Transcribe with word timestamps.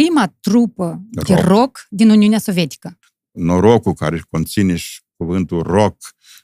prima 0.00 0.34
trupă 0.40 1.02
rock. 1.14 1.26
de 1.26 1.34
rock 1.34 1.86
din 1.88 2.10
Uniunea 2.10 2.38
Sovietică. 2.38 2.98
Norocul 3.30 3.92
care 3.92 4.22
conține 4.30 4.76
și 4.76 5.00
cuvântul 5.16 5.62
rock. 5.62 5.96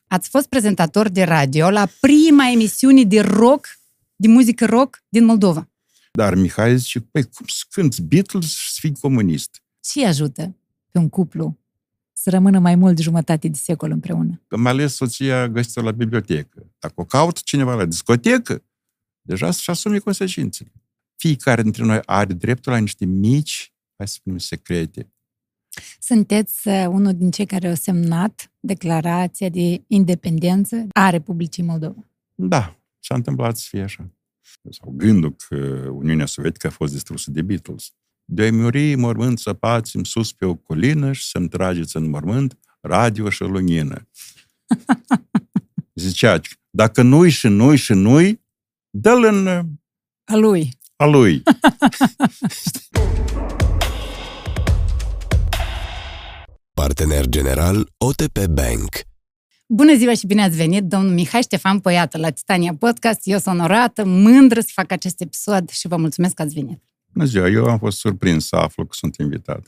Ați 0.07 0.29
fost 0.29 0.47
prezentator 0.47 1.09
de 1.09 1.23
radio 1.23 1.71
la 1.71 1.89
prima 2.01 2.51
emisiune 2.51 3.05
de 3.05 3.21
rock, 3.21 3.67
de 4.17 4.29
muzică 4.29 4.65
rock 4.65 5.03
din 5.09 5.25
Moldova. 5.25 5.71
Dar 6.13 6.35
Mihai 6.35 6.79
zice, 6.79 7.01
păi 7.01 7.23
cum 7.23 7.47
să 7.47 7.65
cânti 7.71 8.03
Beatles 8.03 8.55
și 8.55 8.71
să 8.71 8.77
fii 8.81 8.97
comunist? 9.01 9.63
Ce 9.81 10.07
ajută 10.07 10.57
pe 10.91 10.99
un 10.99 11.09
cuplu 11.09 11.59
să 12.13 12.31
rămână 12.31 12.59
mai 12.59 12.75
mult 12.75 12.97
de 12.97 13.03
jumătate 13.03 13.49
de 13.49 13.59
secol 13.59 13.91
împreună? 13.91 14.43
Că 14.47 14.57
mai 14.57 14.73
ales 14.73 14.95
soția 14.95 15.49
găsită 15.49 15.81
la 15.81 15.91
bibliotecă. 15.91 16.67
Dacă 16.79 16.95
o 16.97 17.05
caută 17.05 17.41
cineva 17.45 17.75
la 17.75 17.85
discotecă, 17.85 18.65
deja 19.23 19.51
să-și 19.51 19.71
asume 19.71 19.99
consecințele. 19.99 20.73
Fiecare 21.17 21.63
dintre 21.63 21.85
noi 21.85 22.01
are 22.05 22.33
dreptul 22.33 22.73
la 22.73 22.79
niște 22.79 23.05
mici, 23.05 23.75
hai 23.97 24.09
să 24.09 24.15
spunem, 24.15 24.39
secrete. 24.39 25.11
Sunteți 26.01 26.69
uh, 26.69 26.87
unul 26.89 27.13
din 27.13 27.31
cei 27.31 27.47
care 27.47 27.69
au 27.69 27.75
semnat 27.75 28.53
declarația 28.61 29.49
de 29.49 29.85
independență 29.87 30.87
a 30.93 31.11
Republicii 31.11 31.63
Moldova. 31.63 32.11
Da, 32.35 32.79
s-a 32.99 33.15
întâmplat 33.15 33.57
să 33.57 33.67
fie 33.69 33.83
așa. 33.83 34.11
Sau 34.71 34.93
gândul 34.97 35.37
că 35.49 35.57
Uniunea 35.93 36.27
Sovietică 36.27 36.67
a 36.67 36.71
fost 36.71 36.93
distrusă 36.93 37.31
de 37.31 37.43
Beatles. 37.43 37.93
De-ai 38.25 38.51
muri 38.51 38.95
mormânt 38.95 39.39
săpați 39.39 39.99
sus 40.03 40.33
pe 40.33 40.45
o 40.45 40.55
colină 40.55 41.13
și 41.13 41.29
să-mi 41.29 41.49
trageți 41.49 41.97
în 41.97 42.09
mormânt 42.09 42.59
radio 42.81 43.31
și 43.31 43.43
lumină. 43.43 44.09
Zicea, 45.95 46.41
dacă 46.71 47.03
nu-i 47.03 47.31
și 47.31 47.49
nu-i 47.49 47.77
și 47.77 47.93
nu-i, 47.93 48.41
dă-l 48.91 49.25
în... 49.25 49.47
A 50.25 50.37
lui. 50.37 50.79
A 50.99 51.05
lui. 51.05 51.43
Partener 56.75 57.27
general 57.29 57.89
OTP 57.99 58.47
Bank. 58.47 58.89
Bună 59.67 59.95
ziua 59.97 60.15
și 60.15 60.27
bine 60.27 60.43
ați 60.43 60.57
venit, 60.57 60.85
domnul 60.85 61.13
Mihai 61.13 61.43
Ștefan 61.43 61.81
Poiată 61.81 62.19
la 62.19 62.31
Titania 62.31 62.75
Podcast. 62.79 63.21
Eu 63.23 63.39
sunt 63.39 63.55
onorată, 63.55 64.05
mândră 64.05 64.61
să 64.61 64.71
fac 64.73 64.93
acest 64.93 65.21
episod 65.21 65.69
și 65.69 65.89
vă 65.89 65.97
mulțumesc 65.97 66.35
că 66.35 66.43
ați 66.43 66.55
venit. 66.55 66.83
Bună 67.13 67.25
ziua, 67.25 67.49
eu 67.49 67.65
am 67.65 67.79
fost 67.79 67.99
surprins 67.99 68.47
să 68.47 68.57
aflu 68.57 68.85
că 68.85 68.93
sunt 68.93 69.17
invitat. 69.17 69.67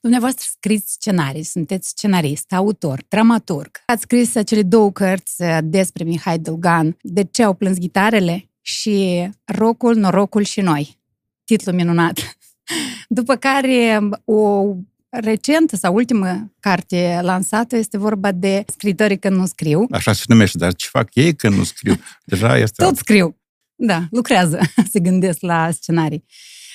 Dumneavoastră 0.00 0.44
scriți 0.50 0.92
scenarii, 0.92 1.42
sunteți 1.42 1.88
scenarist, 1.88 2.52
autor, 2.52 3.04
dramaturg. 3.08 3.70
Ați 3.86 4.02
scris 4.02 4.34
acele 4.34 4.62
două 4.62 4.92
cărți 4.92 5.42
uh, 5.42 5.58
despre 5.62 6.04
Mihai 6.04 6.38
Dulgan, 6.38 6.96
De 7.00 7.24
ce 7.24 7.42
au 7.42 7.54
plâns 7.54 7.78
gitarele 7.78 8.48
și 8.66 9.28
Rocul, 9.44 9.96
Norocul 9.96 10.42
și 10.42 10.60
Noi. 10.60 10.98
Titlu 11.44 11.72
minunat. 11.72 12.36
După 13.08 13.36
care 13.36 13.98
um, 14.00 14.36
o 14.36 14.74
recentă 15.08 15.76
sau 15.76 15.94
ultimă 15.94 16.52
carte 16.60 17.18
lansată 17.22 17.76
este 17.76 17.98
vorba 17.98 18.32
de 18.32 18.64
scritorii 18.66 19.18
când 19.18 19.36
nu 19.36 19.46
scriu. 19.46 19.86
Așa 19.90 20.12
se 20.12 20.24
numește, 20.26 20.58
dar 20.58 20.74
ce 20.74 20.86
fac 20.90 21.14
ei 21.14 21.34
când 21.34 21.54
nu 21.56 21.64
scriu? 21.64 21.94
Deja 22.24 22.58
este... 22.58 22.84
Tot 22.84 22.96
scriu. 22.96 23.36
Da, 23.74 24.06
lucrează, 24.10 24.60
se 24.92 25.00
gândesc 25.00 25.40
la 25.40 25.70
scenarii. 25.70 26.24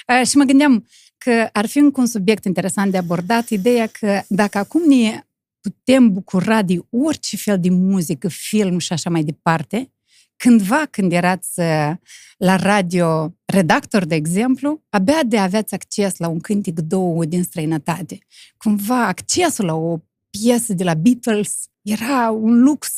Uh, 0.08 0.28
și 0.28 0.38
mă 0.38 0.44
gândeam 0.44 0.88
că 1.18 1.50
ar 1.52 1.66
fi 1.66 1.78
un 1.94 2.06
subiect 2.06 2.46
interesant 2.46 2.92
de 2.92 2.98
abordat, 2.98 3.50
ideea 3.50 3.88
că 3.88 4.22
dacă 4.28 4.58
acum 4.58 4.82
ne 4.88 5.24
putem 5.60 6.14
bucura 6.14 6.62
de 6.62 6.80
orice 6.90 7.38
fel 7.38 7.60
de 7.60 7.70
muzică, 7.70 8.28
film 8.28 8.78
și 8.78 8.94
așa 8.94 9.10
mai 9.10 9.24
departe, 9.24 9.92
cândva 10.40 10.86
când 10.92 11.12
erați 11.12 11.60
uh, 11.60 11.92
la 12.38 12.56
radio 12.56 13.36
redactor, 13.46 14.06
de 14.06 14.16
exemplu, 14.16 14.84
abia 14.90 15.24
de 15.26 15.38
aveați 15.38 15.74
acces 15.74 16.18
la 16.18 16.28
un 16.28 16.40
cântec 16.40 16.80
două 16.80 17.26
din 17.26 17.44
străinătate. 17.44 18.18
Cumva 18.58 19.08
accesul 19.08 19.66
la 19.66 19.74
o 19.74 20.00
piesă 20.30 20.74
de 20.74 20.84
la 20.84 20.94
Beatles 20.94 21.68
era 21.82 22.30
un 22.30 22.62
lux. 22.62 22.94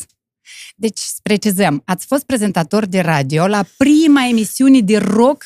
Deci, 0.76 1.02
precizăm, 1.24 1.82
ați 1.86 2.06
fost 2.06 2.26
prezentator 2.26 2.86
de 2.86 3.00
radio 3.00 3.48
la 3.48 3.66
prima 3.78 4.28
emisiune 4.28 4.82
de 4.82 4.98
rock, 4.98 5.44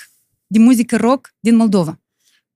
de 0.47 0.59
muzică 0.59 0.97
rock 0.97 1.33
din 1.39 1.55
Moldova. 1.55 1.99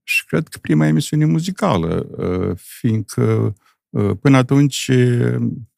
Și 0.03 0.25
cred 0.25 0.47
că 0.47 0.58
prima 0.58 0.88
emisiune 0.88 1.25
muzicală, 1.25 2.09
uh, 2.18 2.58
fiindcă 2.58 3.56
uh, 3.90 4.12
până 4.22 4.38
atunci 4.38 4.91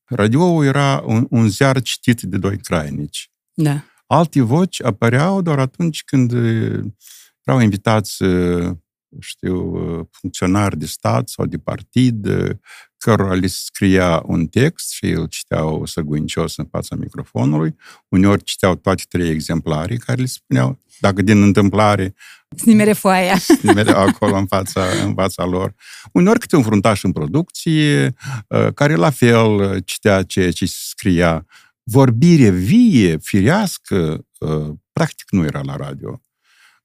radio 0.06 0.64
era 0.64 1.04
un, 1.06 1.28
un 1.30 1.50
ziar 1.50 1.82
citit 1.82 2.22
de 2.22 2.38
doi 2.38 2.58
crainici. 2.58 3.31
Da. 3.62 3.84
Alte 4.08 4.42
voci 4.42 4.84
apăreau 4.84 5.42
doar 5.42 5.60
atunci 5.60 6.04
când 6.04 6.34
erau 7.44 7.60
invitați, 7.60 8.24
știu, 9.20 9.78
funcționari 10.12 10.78
de 10.78 10.86
stat 10.86 11.30
sau 11.30 11.46
de 11.46 11.58
partid, 11.58 12.28
cărora 12.98 13.34
le 13.34 13.48
scria 13.48 14.24
un 14.26 14.48
text 14.48 14.92
și 14.92 15.10
el 15.10 15.28
citeau 15.28 15.86
săguincios 15.86 16.58
în 16.58 16.66
fața 16.72 16.96
microfonului. 16.96 17.76
Uneori 18.08 18.44
citeau 18.44 18.76
toate 18.76 19.04
trei 19.10 19.30
exemplare 19.30 19.96
care 19.96 20.22
le 20.22 20.28
spuneau, 20.28 20.80
dacă 21.00 21.22
din 21.22 21.42
întâmplare 21.42 22.14
Snimere 22.56 22.94
foaia. 22.94 23.38
Snimere 23.38 23.92
acolo 23.92 24.36
în 24.36 24.46
fața, 24.46 24.86
în 25.04 25.14
fața 25.14 25.46
lor. 25.46 25.76
Uneori 26.14 26.40
câte 26.40 26.56
un 26.56 26.64
fruntaș 26.64 27.04
în 27.04 27.12
producție, 27.12 28.14
care 28.74 28.96
la 28.96 29.10
fel 29.10 29.80
citea 29.80 30.24
ceea 30.24 30.52
ce 30.52 30.66
scria 30.66 31.46
vorbire 31.84 32.50
vie, 32.50 33.18
firească, 33.18 34.26
uh, 34.40 34.70
practic 34.92 35.32
nu 35.32 35.44
era 35.44 35.62
la 35.64 35.76
radio. 35.76 36.22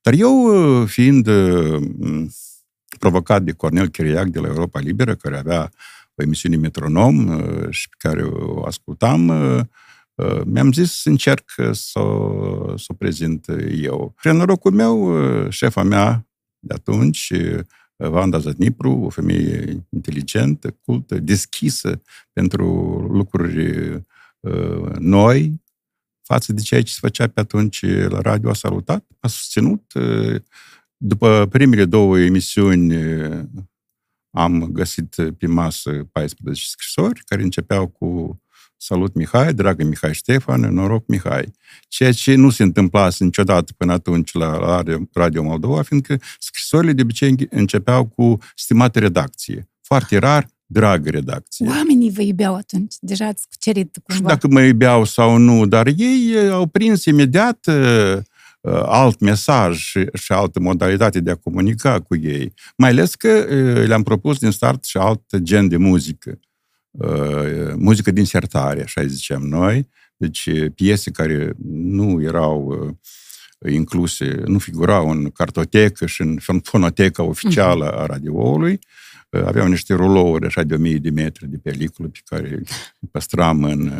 Dar 0.01 0.15
eu, 0.15 0.45
uh, 0.45 0.89
fiind 0.89 1.27
uh, 1.27 1.83
provocat 2.99 3.43
de 3.43 3.53
Cornel 3.53 3.89
Chiriac 3.89 4.27
de 4.27 4.39
la 4.39 4.49
Europa 4.49 4.81
Liberă, 4.81 5.15
care 5.15 5.37
avea 5.37 5.71
o 6.15 6.23
emisiune 6.23 6.57
metronom 6.57 7.41
și 7.71 7.89
pe 7.89 7.95
care 7.99 8.23
o 8.23 8.65
ascultam, 8.65 9.33
mi-am 10.45 10.73
zis 10.73 10.93
să 10.93 11.09
încerc 11.09 11.51
să, 11.57 11.73
să 12.77 12.87
o 12.87 12.95
prezint 12.99 13.47
eu. 13.81 14.15
Prin 14.23 14.37
norocul 14.37 14.73
meu, 14.73 15.19
șefa 15.51 15.83
mea 15.83 16.27
de 16.59 16.75
atunci, 16.75 17.33
Vanda 17.97 18.39
Zatnipru, 18.39 18.93
o 18.93 19.09
femeie 19.09 19.87
inteligentă, 19.89 20.77
cultă, 20.85 21.19
deschisă 21.19 22.03
pentru 22.33 22.67
lucruri 23.11 23.95
Uh, 23.95 24.16
noi 24.99 25.65
față 26.27 26.53
de 26.53 26.61
ceea 26.61 26.83
ce 26.83 26.93
se 26.93 26.99
făcea 27.01 27.27
pe 27.27 27.41
atunci 27.41 27.83
la 28.09 28.21
radio 28.21 28.51
a 28.51 28.55
salutat, 28.55 29.07
a 29.21 29.29
susținut. 29.29 29.93
Uh, 29.95 30.41
după 30.97 31.47
primele 31.51 31.85
două 31.85 32.19
emisiuni 32.19 32.97
uh, 32.97 33.45
am 34.31 34.65
găsit 34.65 35.17
pe 35.39 35.47
masă 35.47 35.91
14 36.13 36.65
scrisori 36.67 37.23
care 37.25 37.43
începeau 37.43 37.87
cu 37.87 38.41
Salut 38.79 39.15
Mihai, 39.15 39.55
dragă 39.55 39.85
Mihai 39.85 40.15
Ștefan, 40.15 40.61
noroc 40.61 41.07
Mihai. 41.07 41.53
Ceea 41.89 42.13
ce 42.13 42.35
nu 42.35 42.51
se 42.51 42.63
întâmpla 42.63 43.09
niciodată 43.19 43.73
până 43.77 43.93
atunci 43.93 44.33
la 44.33 44.83
Radio 45.13 45.43
Moldova, 45.43 45.83
fiindcă 45.83 46.21
scrisorile 46.39 46.93
de 46.93 47.03
obicei 47.03 47.35
începeau 47.51 48.07
cu 48.07 48.39
stimată 48.55 48.99
redacție. 48.99 49.69
Foarte 49.81 50.19
rar 50.19 50.47
dragă 50.67 51.11
redacție. 51.11 51.67
Oamenii 51.69 52.11
vă 52.11 52.23
iubeau 52.23 52.55
atunci, 52.55 52.95
deja 53.01 53.27
ați 53.27 53.47
cucerit 53.49 53.97
cumva. 54.03 54.15
Și 54.15 54.35
dacă 54.35 54.49
mă 54.49 54.61
iubeau 54.63 55.05
sau 55.05 55.37
nu, 55.37 55.67
dar 55.67 55.87
ei 55.87 56.35
uh, 56.35 56.51
au 56.51 56.67
prins 56.67 57.05
imediat 57.05 57.67
uh, 57.67 58.17
uh, 58.61 58.83
alt 58.85 59.21
mesaj 59.21 59.79
și, 59.79 60.07
și 60.13 60.33
altă 60.33 60.61
modalitate 60.61 61.21
de 61.21 61.31
a 61.31 61.35
comunica 61.35 62.01
cu 62.01 62.17
ei. 62.17 62.53
Mai 62.77 62.91
ales 62.91 63.15
că 63.15 63.29
uh, 63.29 63.87
le-am 63.87 64.03
propus 64.03 64.39
din 64.39 64.51
start 64.51 64.85
și 64.85 64.97
alt 64.97 65.37
gen 65.37 65.69
de 65.69 65.77
muzică. 65.77 66.39
Uh, 66.91 67.73
muzică 67.77 68.11
din 68.11 68.25
sertare, 68.25 68.83
așa 68.83 69.07
zicem 69.07 69.43
noi. 69.43 69.89
Deci 70.17 70.47
uh, 70.47 70.67
piese 70.75 71.11
care 71.11 71.53
nu 71.69 72.23
erau 72.23 72.67
uh, 72.67 73.73
incluse, 73.73 74.43
nu 74.47 74.59
figurau 74.59 75.11
în 75.11 75.31
cartotecă 75.31 76.07
și 76.07 76.21
în 76.21 76.61
fonoteca 76.63 77.23
oficială 77.23 77.91
a 77.91 78.07
radioului, 78.07 78.79
aveau 79.47 79.69
niște 79.69 79.95
rulouri 79.95 80.47
așa 80.47 80.63
de 80.63 80.75
o 80.75 80.79
mie 80.79 80.97
de 80.97 81.11
metri 81.11 81.49
de 81.49 81.57
peliculă 81.57 82.09
pe 82.09 82.19
care 82.25 82.49
îi 83.01 83.09
păstram 83.11 83.65
în, 83.65 83.93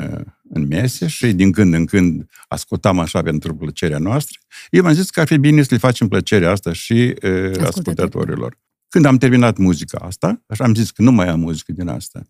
în 0.49 0.67
mese 0.67 1.07
și 1.07 1.33
din 1.33 1.53
când 1.53 1.75
în 1.75 1.87
când 1.87 2.27
ascultam 2.49 2.99
așa 2.99 3.23
pentru 3.23 3.55
plăcerea 3.55 3.99
noastră. 3.99 4.39
Eu 4.71 4.83
m-am 4.83 4.93
zis 4.93 5.11
că 5.11 5.21
ar 5.21 5.27
fi 5.27 5.37
bine 5.37 5.63
să 5.63 5.69
le 5.71 5.79
facem 5.79 6.09
plăcerea 6.09 6.51
asta 6.51 6.73
și 6.73 7.15
uh, 7.23 7.61
ascultătorilor. 7.61 8.59
Când 8.89 9.05
am 9.05 9.17
terminat 9.17 9.57
muzica 9.57 9.99
asta, 9.99 10.43
așa 10.47 10.65
am 10.65 10.75
zis 10.75 10.91
că 10.91 11.03
nu 11.03 11.13
mai 11.13 11.29
am 11.29 11.41
muzică 11.41 11.73
din 11.73 11.89
asta, 11.89 12.23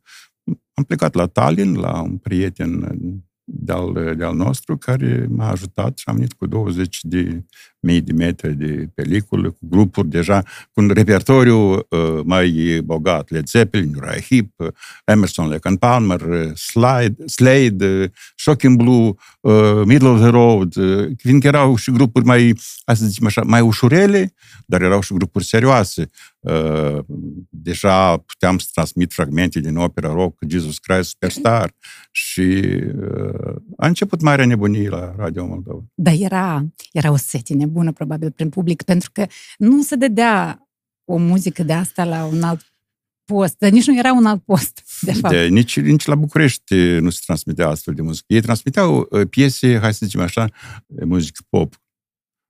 am 0.75 0.85
plecat 0.85 1.15
la 1.15 1.27
Tallinn, 1.27 1.79
la 1.79 2.01
un 2.01 2.17
prieten 2.17 2.99
de-al, 3.45 4.15
de-al 4.17 4.35
nostru, 4.35 4.77
care 4.77 5.27
m-a 5.31 5.51
ajutat 5.51 5.99
și 5.99 6.05
am 6.09 6.15
venit 6.15 6.33
cu 6.33 6.47
20 6.47 6.99
de 7.03 7.45
mii 7.87 8.01
de 8.01 8.13
metri 8.13 8.55
de 8.55 8.89
pelicule, 8.95 9.49
cu 9.49 9.59
grupuri 9.61 10.09
deja, 10.09 10.43
cu 10.73 10.81
un 10.81 10.91
repertoriu 10.95 11.73
uh, 11.73 12.21
mai 12.25 12.81
bogat. 12.85 13.31
Led 13.31 13.47
Zeppelin, 13.47 13.95
Uriah 13.97 14.23
Heep, 14.29 14.51
uh, 14.57 14.69
Emerson, 15.05 15.49
Lake 15.49 15.69
and 15.69 15.79
Palmer, 15.79 16.21
uh, 16.21 16.55
Slide, 16.55 17.17
Slade, 17.27 17.87
uh, 17.87 18.09
Shocking 18.35 18.77
Blue, 18.77 19.15
uh, 19.41 19.83
Middle 19.85 20.09
of 20.09 20.21
the 20.21 20.29
Road, 20.29 20.77
uh, 20.77 21.11
fiindcă 21.17 21.47
erau 21.47 21.77
și 21.77 21.91
grupuri 21.91 22.25
mai, 22.25 22.55
hai 22.85 22.97
să 22.97 23.07
zicem 23.07 23.27
așa, 23.27 23.43
mai 23.43 23.61
ușurele, 23.61 24.35
dar 24.67 24.83
erau 24.83 25.01
și 25.01 25.13
grupuri 25.13 25.45
serioase. 25.45 26.11
Uh, 26.41 26.99
deja 27.49 28.17
puteam 28.17 28.59
să 28.59 28.67
transmit 28.73 29.13
fragmente 29.13 29.61
din 29.61 29.77
opera 29.77 30.13
rock, 30.13 30.39
Jesus 30.49 30.79
Christ 30.79 31.09
Superstar 31.09 31.75
și 32.11 32.65
uh, 33.01 33.55
a 33.77 33.87
început 33.87 34.21
marea 34.21 34.47
nebunie 34.47 34.89
la 34.89 35.15
Radio 35.17 35.47
Moldova. 35.47 35.85
Dar 35.95 36.15
era, 36.19 36.67
era 36.93 37.11
o 37.11 37.17
sete 37.17 37.55
nebună, 37.55 37.76
probabil, 37.93 38.31
prin 38.31 38.49
public, 38.49 38.83
pentru 38.83 39.11
că 39.13 39.27
nu 39.59 39.83
se 39.83 39.97
dădea 39.97 40.69
o 41.05 41.17
muzică 41.17 41.63
de 41.63 41.73
asta 41.73 42.05
la 42.05 42.25
un 42.25 42.43
alt 42.43 42.75
post, 43.25 43.59
dar 43.59 43.71
nici 43.71 43.87
nu 43.87 43.99
era 43.99 44.13
un 44.13 44.27
alt 44.27 44.43
post, 44.45 44.83
de 45.01 45.13
fapt. 45.13 45.35
De, 45.35 45.47
nici, 45.47 45.81
nici 45.81 46.05
la 46.05 46.15
București 46.15 46.75
nu 46.77 47.11
se 47.11 47.21
transmitea 47.25 47.69
astfel 47.69 47.95
de 47.95 48.03
muzică. 48.03 48.25
Ei 48.29 48.41
transmiteau 48.41 49.07
uh, 49.11 49.29
piese, 49.29 49.79
hai 49.79 49.95
să 49.95 50.07
zicem 50.07 50.21
așa, 50.21 50.49
muzică 50.87 51.43
pop, 51.49 51.75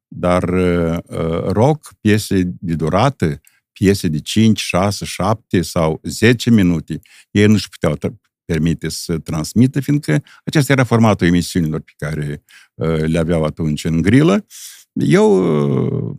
dar 0.09 0.43
uh, 0.43 0.99
rock, 1.47 1.95
piese 2.01 2.43
de 2.61 2.75
durată, 2.75 3.41
piese 3.73 4.09
de 4.09 4.21
5, 4.21 4.61
6, 4.61 5.05
7 5.05 5.63
sau 5.63 6.01
10 6.03 6.51
minute, 6.51 7.01
ei 7.31 7.47
nu-și 7.47 7.69
puteau 7.69 7.97
permite 8.45 8.89
să 8.89 9.19
transmită, 9.19 9.81
fiindcă 9.81 10.23
acesta 10.45 10.73
era 10.73 10.85
formatul 10.85 11.27
emisiunilor 11.27 11.81
pe 11.81 11.93
care 11.97 12.45
uh, 12.75 13.05
le 13.05 13.19
aveau 13.19 13.45
atunci 13.45 13.85
în 13.85 14.03
grilă. 14.03 14.47
Eu 14.99 15.37
uh, 16.09 16.17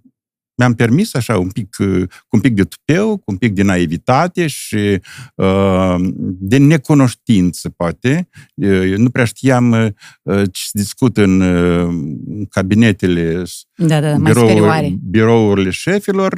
mi-am 0.57 0.73
permis 0.73 1.13
așa 1.13 1.37
un 1.37 1.49
pic, 1.49 1.75
uh, 1.79 2.03
cu 2.07 2.35
un 2.35 2.39
pic 2.39 2.53
de 2.53 2.63
tupeu, 2.63 3.17
cu 3.17 3.23
un 3.25 3.37
pic 3.37 3.53
de 3.53 3.63
naivitate 3.63 4.47
și 4.47 5.01
uh, 5.35 5.95
de 6.21 6.57
necunoștință, 6.57 7.69
poate. 7.69 8.29
Eu 8.53 8.97
nu 8.97 9.09
prea 9.09 9.25
știam 9.25 9.71
uh, 9.71 10.43
ce 10.51 10.61
se 10.63 10.69
discută 10.71 11.23
în 11.23 11.41
uh, 11.41 12.45
cabinetele, 12.49 13.43
da, 13.75 13.99
da, 13.99 14.15
birou, 14.17 14.99
birourile 15.01 15.69
șefilor, 15.69 16.33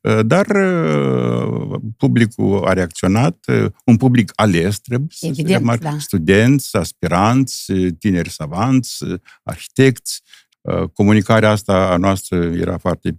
uh, 0.00 0.26
dar 0.26 0.46
uh, 0.46 1.80
publicul 1.96 2.64
a 2.64 2.72
reacționat, 2.72 3.44
uh, 3.48 3.66
un 3.84 3.96
public 3.96 4.32
ales, 4.34 4.78
trebuie 4.78 5.08
să 5.10 5.26
Evident, 5.26 5.66
să 5.66 5.78
da. 5.80 5.96
studenți, 5.98 6.76
aspiranți, 6.76 7.72
tineri 7.98 8.30
savanți, 8.30 9.04
arhitecți, 9.42 10.22
comunicarea 10.92 11.50
asta 11.50 11.90
a 11.90 11.96
noastră 11.96 12.36
era 12.44 12.78
foarte 12.78 13.18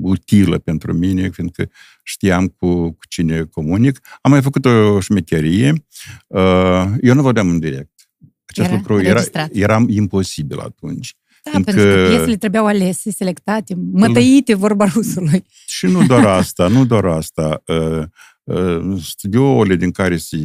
utilă 0.00 0.58
pentru 0.58 0.92
mine, 0.92 1.30
fiindcă 1.30 1.70
știam 2.02 2.46
cu, 2.46 2.90
cu 2.90 3.06
cine 3.08 3.42
comunic. 3.42 4.00
Am 4.20 4.30
mai 4.30 4.42
făcut 4.42 4.64
o 4.64 5.00
șmecherie. 5.00 5.86
Uh, 6.26 6.84
eu 7.00 7.14
nu 7.14 7.22
vorbeam 7.22 7.48
în 7.48 7.58
direct. 7.58 8.08
Acest 8.46 8.68
era 8.68 8.76
lucru 8.76 9.00
era, 9.00 9.22
era 9.52 9.84
imposibil 9.88 10.58
atunci. 10.58 11.16
Da, 11.42 11.50
pentru 11.50 11.84
că 11.84 12.06
piesele 12.08 12.36
trebuiau 12.36 12.66
alese, 12.66 13.10
selectate, 13.10 13.74
mătăite, 13.92 14.54
vorba 14.54 14.84
rusului. 14.84 15.44
Și 15.66 15.86
nu 15.86 16.06
doar 16.06 16.24
asta, 16.40 16.68
nu 16.68 16.84
doar 16.84 17.04
asta. 17.04 17.62
Uh, 17.66 18.02
uh, 18.44 19.02
studiourile 19.02 19.76
din 19.76 19.90
care 19.90 20.16
se 20.16 20.38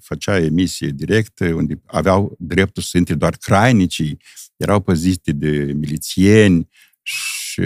făcea 0.00 0.38
emisie 0.38 0.88
directă, 0.88 1.44
unde 1.44 1.80
aveau 1.86 2.36
dreptul 2.38 2.82
să 2.82 2.98
intre 2.98 3.14
doar 3.14 3.36
crainicii, 3.36 4.18
erau 4.64 4.80
păzite 4.80 5.32
de 5.32 5.72
milițieni, 5.76 6.68
și... 7.04 7.60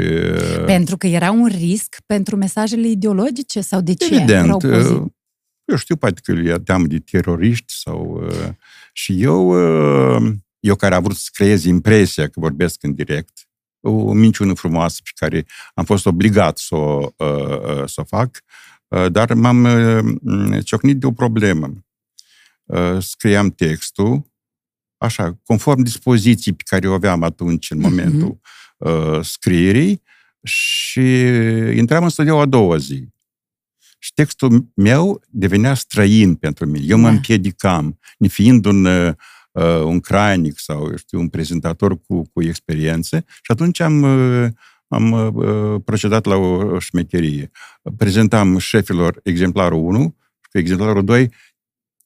Pentru 0.66 0.96
că 0.96 1.06
era 1.06 1.30
un 1.30 1.46
risc 1.46 1.96
pentru 2.06 2.36
mesajele 2.36 2.88
ideologice 2.88 3.60
sau 3.60 3.80
de 3.80 3.94
ce? 3.94 4.14
Evident. 4.14 4.62
Eu 5.64 5.76
știu, 5.76 5.96
poate 5.96 6.20
că 6.24 6.32
le 6.32 6.58
teamă 6.58 6.86
de 6.86 6.98
teroriști 6.98 7.72
sau... 7.72 8.24
Uh, 8.26 8.48
și 8.92 9.22
eu, 9.22 9.48
uh, 10.16 10.32
eu 10.60 10.74
care 10.74 10.94
am 10.94 11.02
vrut 11.02 11.16
să 11.16 11.28
creez 11.32 11.64
impresia 11.64 12.28
că 12.28 12.40
vorbesc 12.40 12.82
în 12.82 12.94
direct, 12.94 13.48
o 13.80 14.12
minciună 14.12 14.54
frumoasă 14.54 15.00
pe 15.04 15.10
care 15.14 15.46
am 15.74 15.84
fost 15.84 16.06
obligat 16.06 16.58
să 16.58 16.74
o, 16.74 17.08
uh, 17.16 17.82
să 17.86 18.00
o 18.00 18.04
fac, 18.04 18.44
dar 19.12 19.34
m-am 19.34 19.66
ciocnit 20.64 20.98
de 20.98 21.06
o 21.06 21.12
problemă. 21.12 21.72
Scriam 22.98 23.50
textul, 23.50 24.27
așa, 24.98 25.38
conform 25.44 25.82
dispoziții 25.82 26.52
pe 26.52 26.62
care 26.66 26.88
o 26.88 26.92
aveam 26.92 27.22
atunci, 27.22 27.70
în 27.70 27.78
mhm. 27.78 27.88
momentul 27.88 28.34
uh-huh 28.34 28.66
uh, 28.78 29.18
scrierii 29.22 30.02
și 30.42 31.00
intram 31.76 32.02
în 32.02 32.08
studio 32.08 32.38
a 32.40 32.46
doua 32.46 32.76
zi. 32.76 33.08
Și 33.98 34.12
textul 34.14 34.68
meu 34.74 35.22
devenea 35.28 35.74
străin 35.74 36.34
pentru 36.34 36.66
mine. 36.66 36.84
Eu 36.88 36.98
mă 36.98 37.06
da. 37.06 37.12
împiedicam, 37.12 37.98
nefiind 38.18 38.64
un, 38.64 38.84
uh, 38.84 39.14
un 39.84 40.00
cranic 40.00 40.58
sau, 40.58 40.86
eu 40.90 40.96
știu, 40.96 41.18
un 41.18 41.28
prezentator 41.28 42.00
cu, 42.00 42.22
cu 42.32 42.42
experiență. 42.42 43.24
Și 43.26 43.50
atunci 43.50 43.80
am, 43.80 44.02
uh, 44.02 44.48
am 44.88 45.12
uh, 45.12 45.80
procedat 45.84 46.24
la 46.24 46.34
o 46.34 46.78
șmecherie. 46.78 47.50
Prezentam 47.96 48.58
șefilor 48.58 49.20
exemplarul 49.22 49.78
1 49.78 50.16
și 50.40 50.58
exemplarul 50.58 51.04
2 51.04 51.30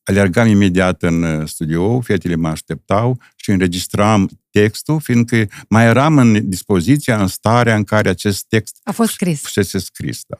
alergam 0.04 0.46
imediat 0.46 1.02
în 1.02 1.22
uh, 1.22 1.48
studio, 1.48 2.00
fetele 2.00 2.34
mă 2.34 2.48
așteptau 2.48 3.20
și 3.36 3.50
înregistram 3.50 4.28
textul, 4.50 5.00
fiindcă 5.00 5.46
mai 5.68 5.84
eram 5.84 6.18
în 6.18 6.48
dispoziția, 6.48 7.20
în 7.20 7.26
starea 7.26 7.76
în 7.76 7.84
care 7.84 8.08
acest 8.08 8.44
text 8.48 8.76
a 8.82 8.92
fost 8.92 9.12
scris. 9.12 9.40
Fusese 9.40 9.78
scris, 9.78 10.20
da. 10.26 10.36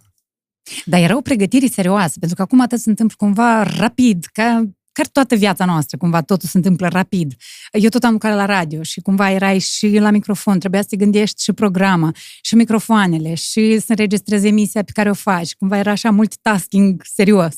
Dar 0.85 1.01
era 1.01 1.17
o 1.17 1.21
pregătire 1.21 1.67
serioasă, 1.67 2.19
pentru 2.19 2.37
că 2.37 2.43
acum 2.43 2.61
atât 2.61 2.81
se 2.81 2.89
întâmplă 2.89 3.17
cumva 3.19 3.63
rapid, 3.63 4.27
ca, 4.33 4.65
ca 4.93 5.03
toată 5.13 5.35
viața 5.35 5.65
noastră, 5.65 5.97
cumva 5.97 6.21
totul 6.23 6.49
se 6.49 6.57
întâmplă 6.57 6.89
rapid. 6.89 7.35
Eu 7.73 7.89
tot 7.89 8.05
am 8.05 8.13
lucrat 8.13 8.35
la 8.37 8.45
radio 8.45 8.83
și 8.83 9.01
cumva 9.01 9.31
erai 9.31 9.59
și 9.59 9.99
la 9.99 10.11
microfon, 10.11 10.59
trebuia 10.59 10.81
să 10.81 10.87
te 10.91 10.97
gândești 10.97 11.43
și 11.43 11.53
programa, 11.53 12.15
și 12.43 12.55
microfoanele, 12.55 13.35
și 13.35 13.79
să 13.79 13.87
înregistrezi 13.89 14.47
emisia 14.47 14.83
pe 14.83 14.93
care 14.95 15.11
o 15.11 15.15
faci. 15.15 15.55
Cumva 15.55 15.79
era 15.79 15.91
așa 15.91 16.11
multitasking 16.11 17.03
serios. 17.15 17.55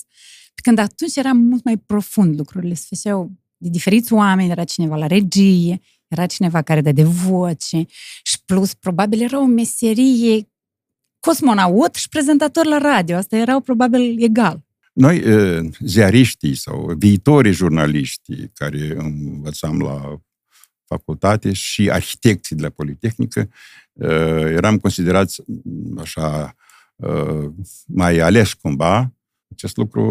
Când 0.63 0.79
atunci 0.79 1.17
era 1.17 1.33
mult 1.33 1.65
mai 1.65 1.77
profund 1.77 2.39
lucrurile, 2.39 2.75
se 2.75 2.87
făceau 2.89 3.33
de 3.57 3.69
diferiți 3.69 4.13
oameni, 4.13 4.51
era 4.51 4.65
cineva 4.65 4.97
la 4.97 5.07
regie, 5.07 5.81
era 6.09 6.27
cineva 6.27 6.63
care 6.63 6.81
dă 6.81 6.93
de 6.93 7.03
voce 7.03 7.85
și 8.23 8.45
plus 8.45 8.75
probabil 8.75 9.23
era 9.23 9.41
o 9.41 9.45
meserie 9.45 10.49
cosmonaut 11.21 11.95
și 11.95 12.09
prezentator 12.09 12.67
la 12.67 12.79
radio. 12.79 13.17
Asta 13.17 13.37
erau 13.37 13.61
probabil 13.61 14.23
egal. 14.23 14.63
Noi, 14.93 15.23
ziariștii 15.81 16.55
sau 16.55 16.95
viitorii 16.99 17.53
jurnaliști 17.53 18.49
care 18.49 18.95
învățam 18.97 19.81
la 19.81 20.21
facultate 20.85 21.53
și 21.53 21.91
arhitecții 21.91 22.57
de 22.57 22.63
la 22.63 22.69
Politehnică, 22.69 23.51
eram 24.55 24.79
considerați 24.79 25.43
așa 25.99 26.55
mai 27.87 28.19
aleși 28.19 28.57
cumva 28.57 29.14
acest 29.55 29.77
lucru 29.77 30.05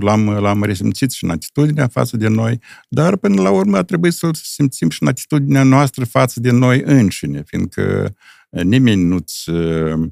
l-am, 0.00 0.30
l-am 0.30 0.62
resimțit 0.62 1.10
și 1.10 1.24
în 1.24 1.30
atitudinea 1.30 1.86
față 1.86 2.16
de 2.16 2.28
noi, 2.28 2.60
dar 2.88 3.16
până 3.16 3.42
la 3.42 3.50
urmă 3.50 3.76
a 3.76 3.82
trebuit 3.82 4.12
să-l 4.12 4.34
simțim 4.34 4.90
și 4.90 5.02
în 5.02 5.08
atitudinea 5.08 5.62
noastră 5.62 6.04
față 6.04 6.40
de 6.40 6.50
noi 6.50 6.82
înșine, 6.84 7.42
fiindcă 7.46 8.14
nimeni 8.50 9.02
nu-ți 9.02 9.50
uh, 9.50 10.10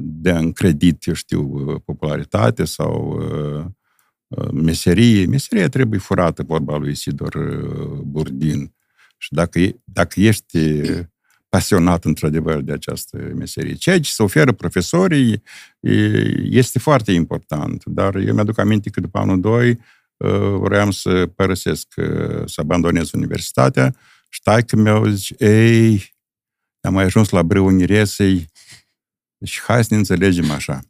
dă 0.00 0.32
în 0.32 0.52
credit, 0.52 1.06
eu 1.06 1.14
știu, 1.14 1.42
popularitate 1.84 2.64
sau 2.64 3.20
uh, 4.28 4.50
meserie. 4.52 5.26
Meseria 5.26 5.68
trebuie 5.68 5.98
furată, 5.98 6.42
vorba 6.42 6.76
lui 6.76 6.90
Isidor 6.90 7.34
uh, 7.34 8.00
Burdin. 8.04 8.74
Și 9.16 9.32
dacă, 9.32 9.60
dacă 9.84 10.20
ești 10.20 10.58
pasionat 11.48 12.04
într-adevăr 12.04 12.60
de 12.60 12.72
această 12.72 13.16
meserie. 13.16 13.74
Ceea 13.74 14.00
ce 14.00 14.10
se 14.10 14.22
oferă 14.22 14.52
profesorii 14.52 15.42
este 16.42 16.78
foarte 16.78 17.12
important, 17.12 17.84
dar 17.84 18.14
eu 18.14 18.34
mi-aduc 18.34 18.58
aminte 18.58 18.90
că 18.90 19.00
după 19.00 19.18
anul 19.18 19.40
2 19.40 19.78
vreau 20.60 20.90
să 20.90 21.26
părăsesc, 21.26 21.94
să 22.44 22.54
abandonez 22.54 23.12
universitatea 23.12 23.96
și 24.28 24.42
taică 24.42 24.76
mi-au 24.76 25.06
zis, 25.06 25.30
ei, 25.38 26.16
am 26.80 26.94
mai 26.94 27.04
ajuns 27.04 27.28
la 27.28 27.42
brâul 27.42 27.72
Niresei 27.72 28.46
și 29.44 29.60
hai 29.60 29.84
să 29.84 29.88
ne 29.90 29.98
înțelegem 29.98 30.50
așa. 30.50 30.80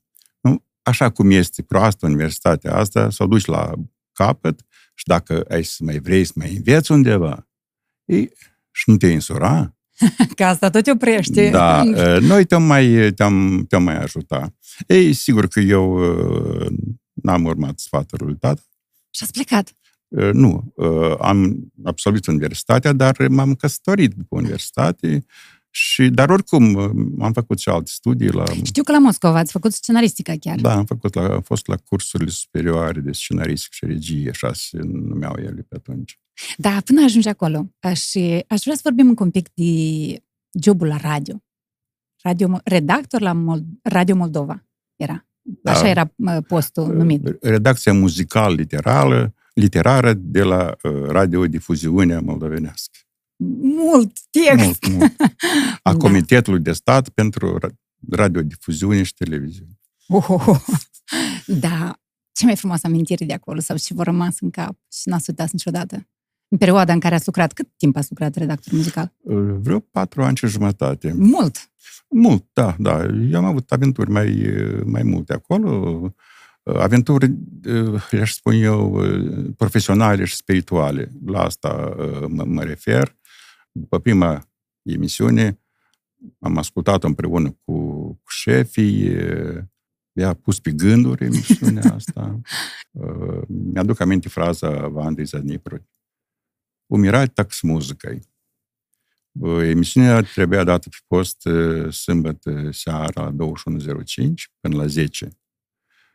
Nu, 0.41 0.65
așa 0.83 1.11
cum 1.11 1.31
este 1.31 1.63
proastă 1.63 2.07
universitatea 2.07 2.75
asta, 2.75 3.11
să 3.11 3.23
o 3.23 3.27
duci 3.27 3.45
la 3.45 3.73
capăt 4.13 4.61
și 4.95 5.05
dacă 5.07 5.45
ai 5.49 5.65
să 5.65 5.85
mai 5.85 5.99
vrei 5.99 6.25
să 6.25 6.33
mai 6.35 6.57
înveți 6.57 6.93
undeva, 6.93 7.49
ei, 8.05 8.33
și 8.71 8.91
nu 8.91 8.97
te 8.97 9.07
insura, 9.07 9.77
Că 10.37 10.45
asta 10.45 10.71
tot 10.71 10.85
te 10.85 10.91
oprește. 10.91 11.51
Da, 11.51 11.83
noi 12.33 12.45
te-am 12.45 12.63
mai, 12.63 13.13
te-am, 13.15 13.65
te-am 13.69 13.83
mai 13.83 14.03
ajuta. 14.03 14.55
Ei, 14.87 15.13
sigur 15.13 15.47
că 15.47 15.61
eu 15.61 15.99
n-am 17.13 17.45
urmat 17.45 17.79
sfatul 17.79 18.19
lui 18.27 18.37
tată. 18.37 18.63
Și 19.11 19.23
ați 19.23 19.33
plecat? 19.33 19.73
Nu, 20.33 20.75
am 21.21 21.71
absolvit 21.85 22.27
universitatea, 22.27 22.93
dar 22.93 23.29
m-am 23.29 23.55
căsătorit 23.55 24.15
după 24.15 24.37
universitate 24.37 25.25
Și, 25.71 26.09
dar 26.09 26.31
oricum, 26.31 26.77
am 27.21 27.33
făcut 27.33 27.59
și 27.59 27.69
alte 27.69 27.91
studii 27.91 28.31
la... 28.31 28.45
Știu 28.63 28.83
că 28.83 28.93
la 28.93 28.99
Moscova 28.99 29.39
ați 29.39 29.53
făcut 29.53 29.73
scenaristica 29.73 30.35
chiar. 30.41 30.61
Da, 30.61 30.77
am 30.77 30.85
făcut 30.85 31.15
la, 31.15 31.35
am 31.35 31.41
fost 31.41 31.67
la 31.67 31.77
cursurile 31.77 32.31
superioare 32.31 33.01
de 33.01 33.13
scenaristică 33.13 33.75
și 33.77 33.85
regie, 33.85 34.31
așa 34.31 34.53
se 34.53 34.79
numeau 34.83 35.35
ele 35.39 35.67
pe 35.69 35.77
atunci. 35.77 36.19
Da, 36.57 36.81
până 36.85 37.03
ajungi 37.05 37.29
acolo. 37.29 37.71
Și 37.95 38.45
aș 38.49 38.63
vrea 38.63 38.75
să 38.75 38.81
vorbim 38.83 39.09
încă 39.09 39.23
un 39.23 39.31
pic 39.31 39.49
de 39.55 39.65
jobul 40.63 40.87
la 40.87 40.97
radio. 40.97 41.43
radio 42.23 42.61
redactor 42.65 43.21
la 43.21 43.33
Mol- 43.33 43.67
Radio 43.83 44.17
Moldova 44.17 44.67
era. 44.97 45.27
Așa 45.65 45.81
Da. 45.83 45.89
era 45.89 46.13
uh, 46.17 46.37
postul 46.49 46.95
numit. 46.97 47.37
Redacția 47.41 47.93
muzical-literară 47.93 49.33
literară 49.55 50.13
de 50.13 50.43
la 50.43 50.77
uh, 50.83 50.93
radiodifuziunea 51.09 52.21
moldovenească. 52.21 52.99
Mult 53.63 54.19
text! 54.31 54.59
Mult, 54.87 54.89
mult. 54.89 55.13
A 55.83 55.93
Da. 55.93 55.97
Comitetului 55.97 56.61
de 56.61 56.73
Stat 56.73 57.09
pentru 57.09 57.59
ra- 57.59 57.75
radiodifuziune 58.11 59.03
și 59.03 59.15
televiziune. 59.15 59.81
Oh, 60.09 60.61
da, 61.47 61.99
ce 62.33 62.45
mai 62.45 62.57
frumoasă 62.57 62.87
amintiri 62.87 63.25
de 63.25 63.33
acolo 63.33 63.61
sau 63.61 63.77
ce 63.77 63.95
v-au 63.95 64.05
rămas 64.05 64.41
în 64.41 64.51
cap 64.51 64.77
și 64.93 65.09
n-ați 65.09 65.31
uitat 65.31 65.51
niciodată? 65.51 66.09
În 66.49 66.59
perioada 66.59 66.93
în 66.93 67.01
care 67.01 67.15
ați 67.15 67.27
lucrat, 67.27 67.53
cât 67.53 67.69
timp 67.77 67.97
ați 67.97 68.07
lucrat 68.11 68.35
redactor 68.35 68.73
muzical? 68.73 69.13
Uh, 69.19 69.37
Vreo 69.61 69.79
patru 69.79 70.23
ani 70.23 70.37
și 70.37 70.47
jumătate. 70.47 71.13
Mult! 71.17 71.71
Mult, 72.11 72.45
da, 72.53 72.77
da. 72.79 73.05
Eu 73.05 73.39
am 73.39 73.45
avut 73.45 73.73
aventuri 73.73 74.11
mai, 74.11 74.55
mai 74.85 75.03
multe 75.03 75.33
acolo. 75.33 76.15
Aventuri, 76.63 77.35
le-aș 78.11 78.33
spune 78.33 78.57
eu, 78.57 79.03
profesionale 79.57 80.25
și 80.25 80.35
spirituale. 80.35 81.11
La 81.27 81.43
asta 81.43 81.95
mă, 82.29 82.45
mă 82.45 82.63
refer. 82.63 83.17
După 83.73 83.99
prima 83.99 84.49
emisiune, 84.83 85.61
am 86.39 86.59
ascultat 86.59 87.05
împreună 87.05 87.49
cu, 87.65 87.73
cu 88.23 88.31
șefii, 88.31 89.11
mi-a 90.13 90.35
pus 90.35 90.61
pe 90.61 90.71
gânduri 90.71 91.25
emisiunea 91.25 91.95
asta. 91.99 92.41
Mi-aduc 93.47 94.01
aminte 94.01 94.29
fraza 94.29 94.89
Vandei 94.89 95.27
Zadnipru. 96.89 96.97
Umirat 96.97 97.33
tax 97.33 97.61
muzicai. 97.61 98.21
Emisiunea 99.63 100.23
trebuia 100.23 100.65
dată 100.65 100.89
pe 100.89 100.97
post 101.07 101.49
sâmbătă 101.91 102.71
seara 102.73 103.11
la 103.15 103.33
21.05 103.33 104.33
până 104.61 104.77
la 104.77 104.87
10 104.87 105.29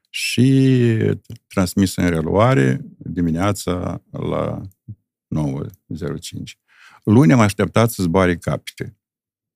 și 0.09 1.19
transmisă 1.47 2.01
în 2.01 2.09
reluare 2.09 2.81
dimineața 2.97 4.03
la 4.11 4.61
9.05. 4.61 6.57
Luni 7.03 7.33
am 7.33 7.39
așteptat 7.39 7.89
să 7.89 8.03
zboare 8.03 8.37
capete, 8.37 8.97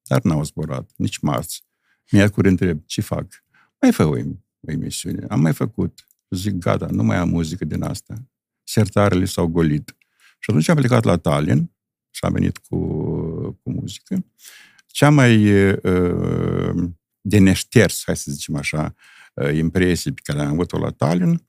dar 0.04 0.22
n-au 0.22 0.44
zburat, 0.44 0.92
nici 0.96 1.18
marți. 1.18 1.66
Miercuri 2.12 2.48
întreb, 2.48 2.82
ce 2.86 3.02
fac? 3.02 3.44
Mai 3.82 3.92
fă 3.92 4.04
o, 4.04 4.16
o 4.60 4.72
emisiune. 4.72 5.26
Am 5.30 5.42
mai 5.42 5.54
făcut. 5.54 6.08
Zic, 6.30 6.54
gata, 6.54 6.88
nu 6.92 7.04
mai 7.04 7.18
am 7.18 7.30
muzică 7.30 7.66
din 7.66 7.84
asta. 7.84 8.14
Sertarele 8.64 9.26
s-au 9.26 9.48
golit. 9.48 9.97
Și 10.48 10.54
atunci 10.54 10.70
am 10.70 10.76
plecat 10.76 11.04
la 11.04 11.18
Tallinn 11.18 11.72
și 12.10 12.26
am 12.26 12.34
venit 12.34 12.58
cu, 12.58 12.78
cu 13.64 13.72
muzică. 13.72 14.26
Cea 14.86 15.10
mai 15.10 15.62
uh, 15.72 16.90
de 17.22 17.38
neșters, 17.38 18.04
hai 18.06 18.18
să 18.18 18.32
zicem 18.32 18.56
așa, 18.56 18.96
uh, 19.34 19.54
impresie 19.54 20.12
pe 20.12 20.22
care 20.24 20.40
am 20.40 20.52
avut-o 20.52 20.78
la 20.78 20.92
Tallinn, 20.92 21.48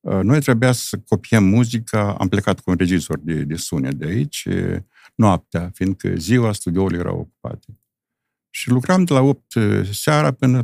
uh, 0.00 0.20
noi 0.22 0.40
trebuia 0.40 0.72
să 0.72 0.98
copiem 0.98 1.44
muzica, 1.44 2.14
am 2.14 2.28
plecat 2.28 2.60
cu 2.60 2.70
un 2.70 2.76
regizor 2.76 3.18
de, 3.18 3.42
de 3.42 3.56
sunet 3.56 3.94
de 3.94 4.06
aici, 4.06 4.44
uh, 4.44 4.76
noaptea, 5.14 5.70
fiindcă 5.74 6.14
ziua 6.14 6.52
studioului 6.52 6.98
erau 6.98 7.18
ocupate. 7.18 7.80
Și 8.50 8.70
lucram 8.70 9.04
de 9.04 9.12
la 9.12 9.20
8 9.20 9.54
seara 9.92 10.32
până 10.32 10.60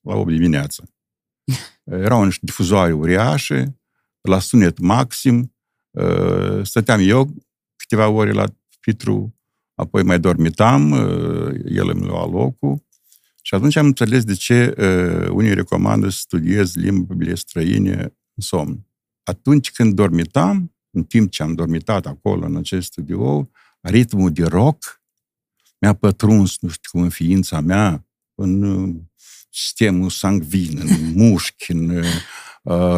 la 0.00 0.14
8 0.14 0.30
dimineața. 0.30 0.84
Erau 1.84 2.24
niște 2.24 2.40
difuzoare 2.44 2.92
uriașe, 2.92 3.80
la 4.20 4.38
sunet 4.38 4.78
maxim, 4.78 5.38
uh, 5.38 5.57
stăteam 6.62 7.00
eu 7.02 7.34
câteva 7.76 8.08
ore 8.08 8.32
la 8.32 8.44
Pitru, 8.80 9.34
apoi 9.74 10.02
mai 10.02 10.20
dormitam, 10.20 10.92
el 11.64 11.88
îmi 11.88 12.06
lua 12.06 12.26
locul 12.26 12.86
și 13.48 13.54
atunci 13.54 13.76
am 13.76 13.86
înțeles 13.86 14.24
de 14.24 14.34
ce 14.34 14.74
uh, 14.78 15.28
unii 15.30 15.54
recomandă 15.54 16.08
să 16.08 16.18
studiez 16.18 16.74
limbile 16.74 17.34
străine 17.34 17.94
în 18.34 18.42
somn. 18.42 18.86
Atunci 19.22 19.70
când 19.70 19.94
dormitam, 19.94 20.74
în 20.90 21.04
timp 21.04 21.30
ce 21.30 21.42
am 21.42 21.54
dormitat 21.54 22.06
acolo, 22.06 22.46
în 22.46 22.56
acest 22.56 22.86
studio, 22.86 23.50
ritmul 23.80 24.32
de 24.32 24.44
rock 24.44 25.02
mi-a 25.78 25.92
pătruns, 25.92 26.58
nu 26.60 26.68
știu 26.68 26.90
cum, 26.90 27.02
în 27.02 27.08
ființa 27.08 27.60
mea, 27.60 28.06
în 28.34 28.62
uh, 28.62 28.94
sistemul 29.50 30.10
sanguin, 30.10 30.78
în 30.78 31.12
mușchi, 31.14 31.72
în 31.72 31.88
uh, 31.88 32.04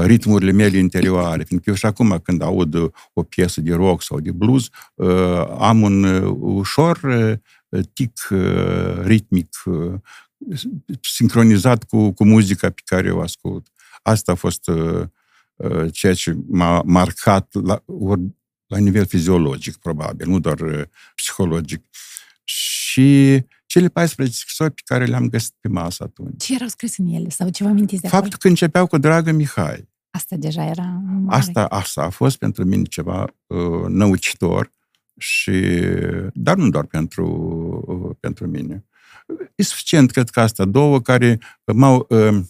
ritmurile 0.03 0.53
mele 0.53 0.79
interioare. 0.79 1.45
Fiindcă 1.45 1.71
eu 1.71 1.77
și 1.77 1.87
acum, 1.87 2.21
când 2.23 2.43
aud 2.43 2.75
o 3.12 3.23
piesă 3.23 3.61
de 3.61 3.75
rock 3.75 4.03
sau 4.03 4.21
de 4.21 4.31
blues, 4.31 4.69
uh, 4.95 5.47
am 5.59 5.83
un 5.83 6.03
uh, 6.03 6.37
ușor 6.41 6.99
uh, 7.03 7.81
tic 7.93 8.29
uh, 8.31 9.00
ritmic 9.03 9.49
uh, 9.65 9.93
sincronizat 11.00 11.85
cu, 11.85 12.12
cu 12.12 12.25
muzica 12.25 12.71
pe 12.71 12.83
care 12.85 13.11
o 13.11 13.21
ascult. 13.21 13.67
Asta 14.03 14.33
a 14.33 14.35
fost 14.35 14.69
uh, 14.69 15.03
uh, 15.57 15.93
ceea 15.93 16.15
ce 16.15 16.37
m-a 16.47 16.83
marcat 16.85 17.55
la, 17.62 17.83
or, 17.87 18.19
la 18.67 18.79
nivel 18.79 19.07
fiziologic, 19.07 19.77
probabil, 19.77 20.29
nu 20.29 20.39
doar 20.39 20.61
uh, 20.61 20.83
psihologic. 21.15 21.85
Și 22.45 23.45
cele 23.71 23.89
14 23.89 24.37
scrisori 24.37 24.73
pe 24.73 24.81
care 24.85 25.05
le-am 25.05 25.29
găsit 25.29 25.55
pe 25.61 25.69
masă 25.69 26.03
atunci. 26.03 26.45
Ce 26.45 26.55
erau 26.55 26.69
scris 26.69 26.97
în 26.99 27.07
ele? 27.07 27.29
Sau 27.29 27.49
ce 27.49 27.62
vă 27.62 27.69
amintiți 27.69 28.03
de 28.03 28.09
Faptul 28.09 28.27
acolo? 28.27 28.39
că 28.41 28.49
începeau 28.49 28.87
cu 28.87 28.99
Dragă 28.99 29.33
Mihai. 29.33 29.89
Asta 30.11 30.37
deja 30.37 30.65
era 30.65 31.03
mare. 31.05 31.39
Asta, 31.39 31.65
asta 31.65 32.03
a 32.03 32.09
fost 32.09 32.37
pentru 32.37 32.65
mine 32.65 32.83
ceva 32.83 33.35
uh, 33.47 33.87
năucitor, 33.89 34.73
și, 35.17 35.62
dar 36.33 36.57
nu 36.57 36.71
doar 36.71 36.87
pentru, 36.87 37.27
uh, 37.87 38.17
pentru 38.21 38.47
mine. 38.47 38.85
E 39.55 39.62
suficient, 39.62 40.11
cred 40.11 40.29
că 40.29 40.41
asta 40.41 40.65
două 40.65 41.00
care 41.00 41.39
m-au, 41.65 42.07
uh, 42.09 42.45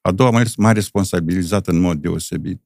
a 0.00 0.12
doua 0.12 0.30
m-a, 0.30 0.42
m-a 0.56 0.72
responsabilizat 0.72 1.66
în 1.66 1.78
mod 1.78 1.98
deosebit. 1.98 2.62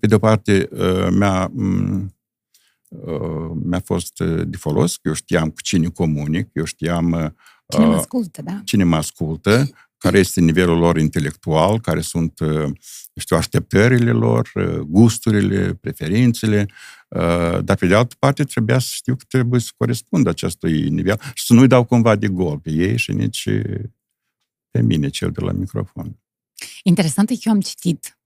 Pe 0.00 0.06
de 0.06 0.14
o 0.14 0.18
parte, 0.18 0.68
uh, 0.70 1.08
mi-a, 1.10 1.50
uh, 1.54 2.02
mi-a 3.62 3.80
fost 3.84 4.18
de 4.44 4.56
folos, 4.56 4.96
că 4.96 5.08
eu 5.08 5.14
știam 5.14 5.50
cu 5.50 5.60
cine 5.62 5.88
comunic, 5.88 6.48
eu 6.52 6.64
știam 6.64 7.12
uh, 7.12 7.30
Cine 7.70 7.84
mă 7.84 7.94
ascultă, 7.94 8.42
da? 8.42 8.60
cine 8.64 8.84
mă 8.84 8.96
ascultă, 8.96 9.70
care 9.98 10.18
este 10.18 10.40
nivelul 10.40 10.78
lor 10.78 10.96
intelectual, 10.96 11.80
care 11.80 12.00
sunt, 12.00 12.40
uh, 12.40 12.70
știu, 13.16 13.36
așteptările 13.36 14.10
lor, 14.10 14.50
uh, 14.54 14.78
gusturile, 14.78 15.74
preferințele, 15.74 16.66
uh, 17.08 17.64
dar 17.64 17.76
pe 17.76 17.86
de 17.86 17.94
altă 17.94 18.14
parte 18.18 18.44
trebuia 18.44 18.78
să 18.78 18.88
știu 18.90 19.16
că 19.16 19.24
trebuie 19.28 19.60
să 19.60 19.70
corespund 19.76 20.26
acestui 20.26 20.88
nivel 20.88 21.20
și 21.34 21.44
să 21.44 21.52
nu-i 21.54 21.66
dau 21.66 21.84
cumva 21.84 22.16
de 22.16 22.28
gol 22.28 22.58
pe 22.58 22.70
ei 22.70 22.96
și 22.96 23.12
nici 23.12 23.48
pe 24.70 24.82
mine, 24.82 25.08
cel 25.08 25.30
de 25.30 25.40
la 25.40 25.52
microfon. 25.52 26.18
Interesant 26.82 27.30
e 27.30 27.34
că 27.34 27.40
eu 27.44 27.52
am 27.52 27.60
citit 27.60 28.19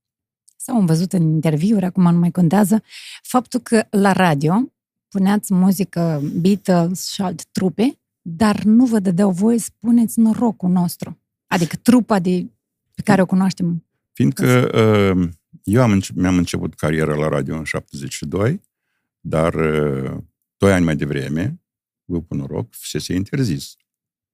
sau 0.64 0.76
am 0.76 0.86
văzut 0.86 1.12
în 1.12 1.22
interviuri, 1.22 1.84
acum 1.84 2.12
nu 2.12 2.18
mai 2.18 2.30
contează, 2.30 2.82
faptul 3.22 3.60
că 3.60 3.86
la 3.90 4.12
radio 4.12 4.72
puneați 5.08 5.54
muzică 5.54 6.22
Beatles 6.40 7.10
și 7.12 7.22
alte 7.22 7.44
trupe, 7.52 7.98
dar 8.22 8.62
nu 8.62 8.84
vă 8.84 8.98
dădeau 8.98 9.30
voie 9.30 9.58
să 9.58 9.68
puneți 9.78 10.18
norocul 10.18 10.70
nostru. 10.70 11.18
Adică 11.46 11.76
trupa 11.76 12.18
de, 12.18 12.46
pe 12.94 13.02
care 13.02 13.22
o 13.22 13.26
cunoaștem. 13.26 13.84
Fiindcă 14.12 14.70
uh, 15.14 15.28
eu 15.62 15.82
am, 15.82 16.02
mi-am 16.14 16.36
început 16.36 16.74
cariera 16.74 17.14
la 17.14 17.28
radio 17.28 17.56
în 17.56 17.64
72, 17.64 18.60
dar 19.20 19.54
uh, 19.54 20.16
doi 20.56 20.72
ani 20.72 20.84
mai 20.84 20.96
devreme, 20.96 21.60
grupul 22.04 22.36
Noroc 22.36 22.74
fusese 22.74 23.14
interzis, 23.14 23.76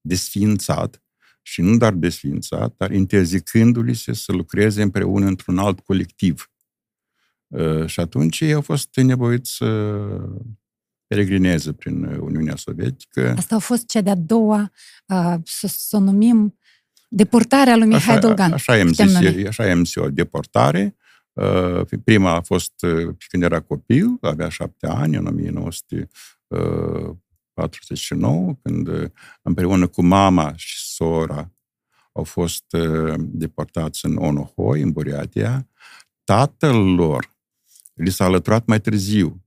desființat 0.00 1.02
și 1.50 1.62
nu 1.62 1.76
doar 1.76 1.92
desființat, 1.92 2.74
dar 2.76 2.90
interzicându-li 2.90 3.94
să 3.94 4.32
lucreze 4.32 4.82
împreună 4.82 5.26
într-un 5.26 5.58
alt 5.58 5.80
colectiv. 5.80 6.50
Uh, 7.46 7.86
și 7.86 8.00
atunci 8.00 8.40
ei 8.40 8.52
au 8.52 8.60
fost 8.60 8.96
nevoiți 8.96 9.56
să 9.56 9.96
peregrineze 11.06 11.72
prin 11.72 12.04
Uniunea 12.04 12.56
Sovietică. 12.56 13.34
Asta 13.36 13.54
a 13.54 13.58
fost 13.58 13.86
cea 13.86 14.00
de-a 14.00 14.14
doua, 14.14 14.70
uh, 15.06 15.34
să, 15.44 15.66
să 15.66 15.96
o 15.96 16.00
numim 16.00 16.58
deportarea 17.08 17.76
lui 17.76 17.86
Mihai 17.86 18.14
așa, 18.14 18.18
Dolgan. 18.18 18.52
Așa 18.52 18.76
i-am 18.76 18.92
zis, 18.92 19.14
așa 19.46 19.66
i-am 19.66 19.84
zis 19.84 19.94
eu, 19.94 20.08
deportare. 20.08 20.96
Uh, 21.32 21.80
prima 22.04 22.34
a 22.34 22.40
fost 22.40 22.72
uh, 22.82 23.14
când 23.28 23.42
era 23.42 23.60
copil, 23.60 24.06
avea 24.20 24.48
șapte 24.48 24.86
ani, 24.86 25.16
în 25.16 25.26
1949, 27.62 28.54
când 28.62 28.86
uh, 28.88 29.10
împreună 29.42 29.86
cu 29.86 30.02
mama 30.02 30.56
și 30.56 30.94
sora 30.94 31.52
au 32.12 32.24
fost 32.24 32.64
deportați 33.18 34.04
în 34.04 34.16
Onohoi, 34.16 34.80
în 34.80 34.92
Buriatia. 34.92 35.68
Tatăl 36.24 36.94
lor 36.94 37.30
li 37.94 38.10
s-a 38.10 38.24
alăturat 38.24 38.66
mai 38.66 38.80
târziu. 38.80 39.44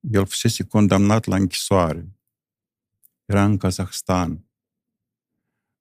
El 0.00 0.26
fusese 0.26 0.64
condamnat 0.64 1.24
la 1.24 1.36
închisoare. 1.36 2.08
era 3.24 3.44
în 3.44 3.56
Kazahstan 3.56 4.44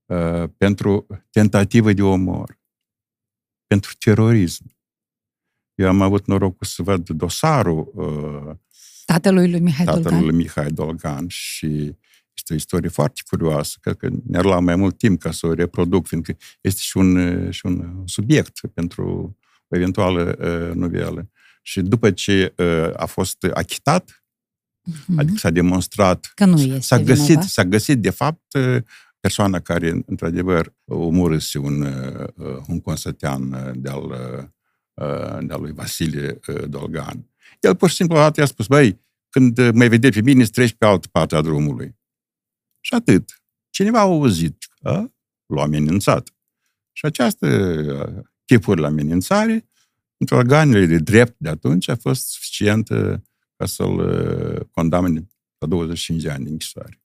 uh, 0.06 0.50
pentru 0.58 1.08
tentativă 1.30 1.94
de 1.94 2.02
omor, 2.02 2.60
pentru 3.68 3.94
terorism. 4.00 4.76
Eu 5.76 5.88
am 5.88 6.02
avut 6.02 6.26
norocul 6.26 6.68
să 6.68 6.84
văd 6.84 7.10
dosarul 7.10 7.92
uh, 7.94 8.56
tatălui 9.06 9.50
lui 9.52 9.60
Mihai 9.60 9.86
tatălui 9.86 10.04
Dolgan. 10.04 10.24
lui 10.26 10.36
Mihai 10.36 10.72
Dolgan 10.72 11.28
și 11.28 11.96
este 12.36 12.54
o 12.54 12.56
istorie 12.56 12.90
foarte 12.90 13.22
curioasă. 13.30 13.78
Cred 13.82 13.96
că 13.98 14.10
ne-ar 14.28 14.44
lua 14.44 14.60
mai 14.60 14.76
mult 14.76 14.98
timp 14.98 15.20
ca 15.22 15.32
să 15.32 15.48
o 15.48 15.54
reproduc, 15.54 16.08
fiindcă 16.08 16.38
este 16.62 16.80
și 16.82 16.98
un, 16.98 17.52
și 17.52 17.66
un 17.66 18.04
subiect 18.06 18.60
pentru 18.74 19.36
o 19.70 19.76
eventuală 19.76 20.36
uh, 20.40 20.76
novelă. 20.76 21.30
Și 21.62 21.82
după 21.82 22.12
ce 22.12 22.54
uh, 22.58 22.90
a 22.96 23.06
fost 23.06 23.44
achitat, 23.54 24.18
Mhm. 25.08 25.20
adică 25.20 25.38
s-a 25.38 25.50
demonstrat, 25.50 26.32
Că 26.36 26.46
nu 26.46 26.60
este 26.62 26.80
s-a 26.80 27.00
găsit, 27.00 27.26
vinovat. 27.28 27.48
s-a 27.48 27.64
găsit 27.64 28.00
de 28.02 28.10
fapt 28.10 28.54
uh, 28.54 28.78
persoana 29.20 29.60
care, 29.60 30.04
într-adevăr, 30.06 30.74
omorâse 30.86 31.58
un, 31.58 31.82
uh, 31.82 32.58
un 32.68 32.82
consătean 32.82 33.52
uh, 33.54 33.72
de-al, 33.76 34.04
uh, 34.94 35.38
de-al 35.48 35.62
lui 35.62 35.72
Vasile 35.74 36.40
uh, 36.48 36.70
Dolgan. 36.70 37.28
El 37.64 37.76
pur 37.76 37.90
și 37.90 37.96
simplu 37.96 38.16
odată 38.16 38.40
i-a 38.40 38.46
spus, 38.46 38.68
băi, 38.68 39.02
când 39.30 39.58
uh, 39.58 39.70
mai 39.74 39.88
vede 39.88 40.10
pe 40.10 40.22
mine, 40.22 40.42
îți 40.42 40.52
treci 40.52 40.74
pe 40.74 40.86
altă 40.86 41.08
parte 41.12 41.36
a 41.36 41.42
drumului. 41.42 41.96
Și 42.80 42.94
atât. 42.94 43.44
Cineva 43.70 44.00
a 44.00 44.02
auzit, 44.02 44.66
a? 44.82 45.12
l-a 45.46 45.62
amenințat. 45.62 46.34
Și 46.92 47.06
această 47.06 47.48
uh, 47.48 48.24
chipuri 48.46 48.82
la 48.82 48.88
amenințare, 48.88 49.70
între 50.18 50.36
organele 50.36 50.86
de 50.86 50.98
drept 50.98 51.36
de 51.38 51.50
atunci, 51.50 51.88
a 51.88 51.96
fost 51.96 52.30
suficientă 52.30 53.24
ca 53.56 53.66
să-l 53.66 53.98
uh, 54.00 54.66
condamne 54.72 55.28
la 55.58 55.68
25 55.68 56.22
de 56.22 56.30
ani 56.30 56.44
de 56.44 56.50
închisoare. 56.50 57.02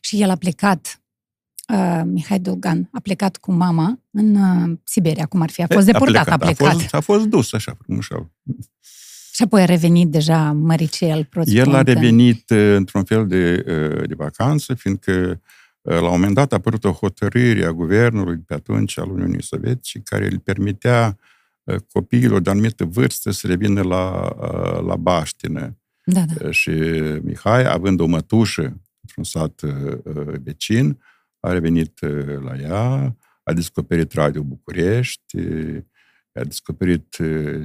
Și 0.00 0.20
el 0.20 0.30
a 0.30 0.36
plecat, 0.36 1.02
uh, 1.72 2.02
Mihai 2.04 2.40
Dolgan, 2.40 2.88
a 2.92 3.00
plecat 3.00 3.36
cu 3.36 3.52
mama 3.52 4.02
în 4.10 4.34
uh, 4.34 4.78
Siberia, 4.84 5.26
cum 5.26 5.40
ar 5.40 5.50
fi. 5.50 5.62
A 5.62 5.66
fost 5.66 5.86
deportat, 5.86 6.28
a 6.28 6.36
plecat. 6.36 6.68
A 6.68 6.72
fost, 6.72 6.94
a 6.94 7.00
fost 7.00 7.24
dus 7.26 7.52
așa, 7.52 7.76
frumușel. 7.82 8.30
Și 9.42 9.48
apoi 9.48 9.62
a 9.62 9.64
revenit 9.64 10.08
deja 10.08 10.52
măricel, 10.52 11.24
prost 11.24 11.48
El 11.48 11.74
a 11.74 11.80
spun, 11.80 11.94
revenit 11.94 12.50
uh, 12.50 12.74
într-un 12.76 13.04
fel 13.04 13.26
de, 13.26 13.64
uh, 13.66 14.08
de 14.08 14.14
vacanță, 14.14 14.74
fiindcă 14.74 15.40
uh, 15.80 15.94
la 15.94 16.02
un 16.02 16.10
moment 16.10 16.34
dat 16.34 16.52
a 16.52 16.56
apărut 16.56 16.84
o 16.84 16.90
hotărâre 16.90 17.64
a 17.64 17.72
guvernului 17.72 18.38
pe 18.38 18.54
atunci 18.54 18.98
al 18.98 19.10
Uniunii 19.10 19.42
Sovietice 19.42 20.00
care 20.04 20.26
îl 20.26 20.38
permitea 20.38 21.18
uh, 21.62 21.76
copiilor 21.92 22.40
de 22.40 22.50
anumită 22.50 22.84
vârstă 22.84 23.30
să 23.30 23.46
revină 23.46 23.82
la, 23.82 24.34
uh, 24.40 24.84
la 24.86 24.96
baștină. 24.96 25.78
Da, 26.04 26.24
da. 26.38 26.50
Și 26.50 26.70
Mihai, 27.22 27.72
având 27.72 28.00
o 28.00 28.06
mătușă 28.06 28.80
într-un 29.00 29.24
sat 29.24 29.60
uh, 29.60 29.72
uh, 30.04 30.34
vecin, 30.42 30.98
a 31.40 31.52
revenit 31.52 32.00
uh, 32.00 32.38
la 32.44 32.56
ea, 32.60 33.16
a 33.42 33.52
descoperit 33.52 34.12
Radio 34.12 34.42
București, 34.42 35.36
uh, 35.36 35.82
a 36.32 36.44
descoperit 36.44 37.16
uh, 37.18 37.64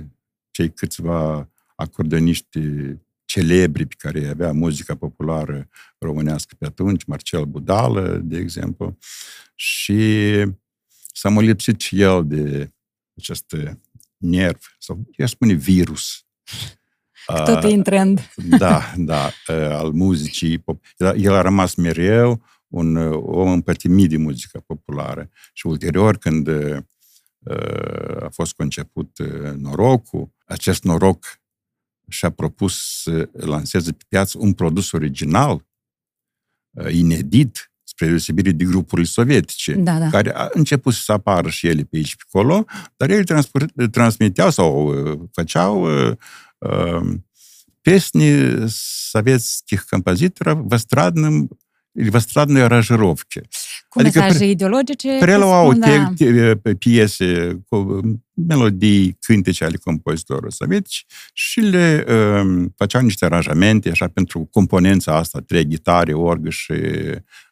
cei 0.51 0.69
câțiva 0.69 1.49
acordoniști 1.77 2.59
celebri 3.25 3.85
pe 3.85 3.95
care 3.97 4.19
îi 4.19 4.27
avea 4.27 4.51
muzica 4.51 4.95
populară 4.95 5.67
românească 5.97 6.55
pe 6.59 6.65
atunci, 6.65 7.03
Marcel 7.03 7.45
Budală, 7.45 8.17
de 8.23 8.37
exemplu, 8.37 8.97
și 9.55 10.01
s-a 11.13 11.29
molipsit 11.29 11.79
și 11.81 12.01
el 12.01 12.27
de 12.27 12.71
acest 13.17 13.55
nerv, 14.17 14.75
sau 14.79 15.05
eu 15.15 15.25
spune 15.25 15.53
virus. 15.53 16.25
Tot 17.45 17.63
e 17.63 17.67
în 17.67 17.83
trend. 17.83 18.29
Da, 18.57 18.93
da, 18.97 19.29
al 19.77 19.91
muzicii. 19.91 20.57
pop- 20.57 21.15
El 21.15 21.33
a 21.33 21.41
rămas 21.41 21.75
mereu 21.75 22.43
un 22.67 22.95
uh, 22.95 23.21
om 23.25 23.51
împătimit 23.51 24.09
de 24.09 24.17
muzica 24.17 24.59
populară. 24.65 25.29
Și 25.53 25.67
ulterior, 25.67 26.17
când 26.17 26.47
uh, 26.47 26.77
a 28.21 28.29
fost 28.31 28.53
conceput 28.53 29.17
uh, 29.17 29.51
norocul, 29.57 30.31
acest 30.45 30.83
noroc 30.83 31.25
și-a 32.08 32.30
propus 32.30 33.02
să 33.02 33.28
lanseze 33.32 33.92
pe 33.92 34.04
piață 34.08 34.38
un 34.40 34.52
produs 34.52 34.92
original, 34.92 35.66
uh, 36.70 36.92
inedit, 36.92 37.72
spre 37.84 38.06
deosebire 38.06 38.50
de 38.50 38.64
grupurile 38.64 39.06
sovietice, 39.06 39.74
Da, 39.74 39.98
da. 39.98 40.08
care 40.08 40.34
a 40.34 40.48
început 40.52 40.94
să 40.94 41.12
apară 41.12 41.48
și 41.48 41.66
ele 41.66 41.82
pe 41.82 41.96
aici 41.96 42.16
pe 42.16 42.22
acolo, 42.26 42.64
dar 42.96 43.10
ele 43.10 43.24
transpor- 43.24 43.90
transmiteau 43.90 44.50
sau 44.50 44.86
uh, 44.86 45.20
făceau 45.32 46.08
uh, 46.08 46.16
uh, 46.58 47.20
песни 47.82 48.68
советских 48.68 49.86
композиторов 49.88 50.58
в 50.70 50.74
эстрадном 50.74 51.50
ilustratele 51.97 52.61
aranjărovce. 52.61 53.41
Cu 53.89 53.99
adică 53.99 54.19
mesaje 54.19 54.37
pre, 54.37 54.47
ideologice? 54.47 55.17
Preluau 55.19 55.73
da. 55.73 56.13
te, 56.17 56.55
te, 56.55 56.75
piese 56.75 57.59
cu 57.69 58.01
melodii, 58.33 59.17
cântece 59.19 59.63
ale 59.63 59.77
compozitorului 59.77 60.51
sovietic 60.51 61.05
și 61.33 61.59
le 61.59 62.05
um, 62.07 62.73
făceau 62.75 63.01
niște 63.01 63.25
aranjamente, 63.25 63.89
așa, 63.89 64.07
pentru 64.07 64.47
componența 64.51 65.15
asta, 65.15 65.39
trei 65.39 65.67
gitare, 65.67 66.13
orgă 66.13 66.49
și, 66.49 66.71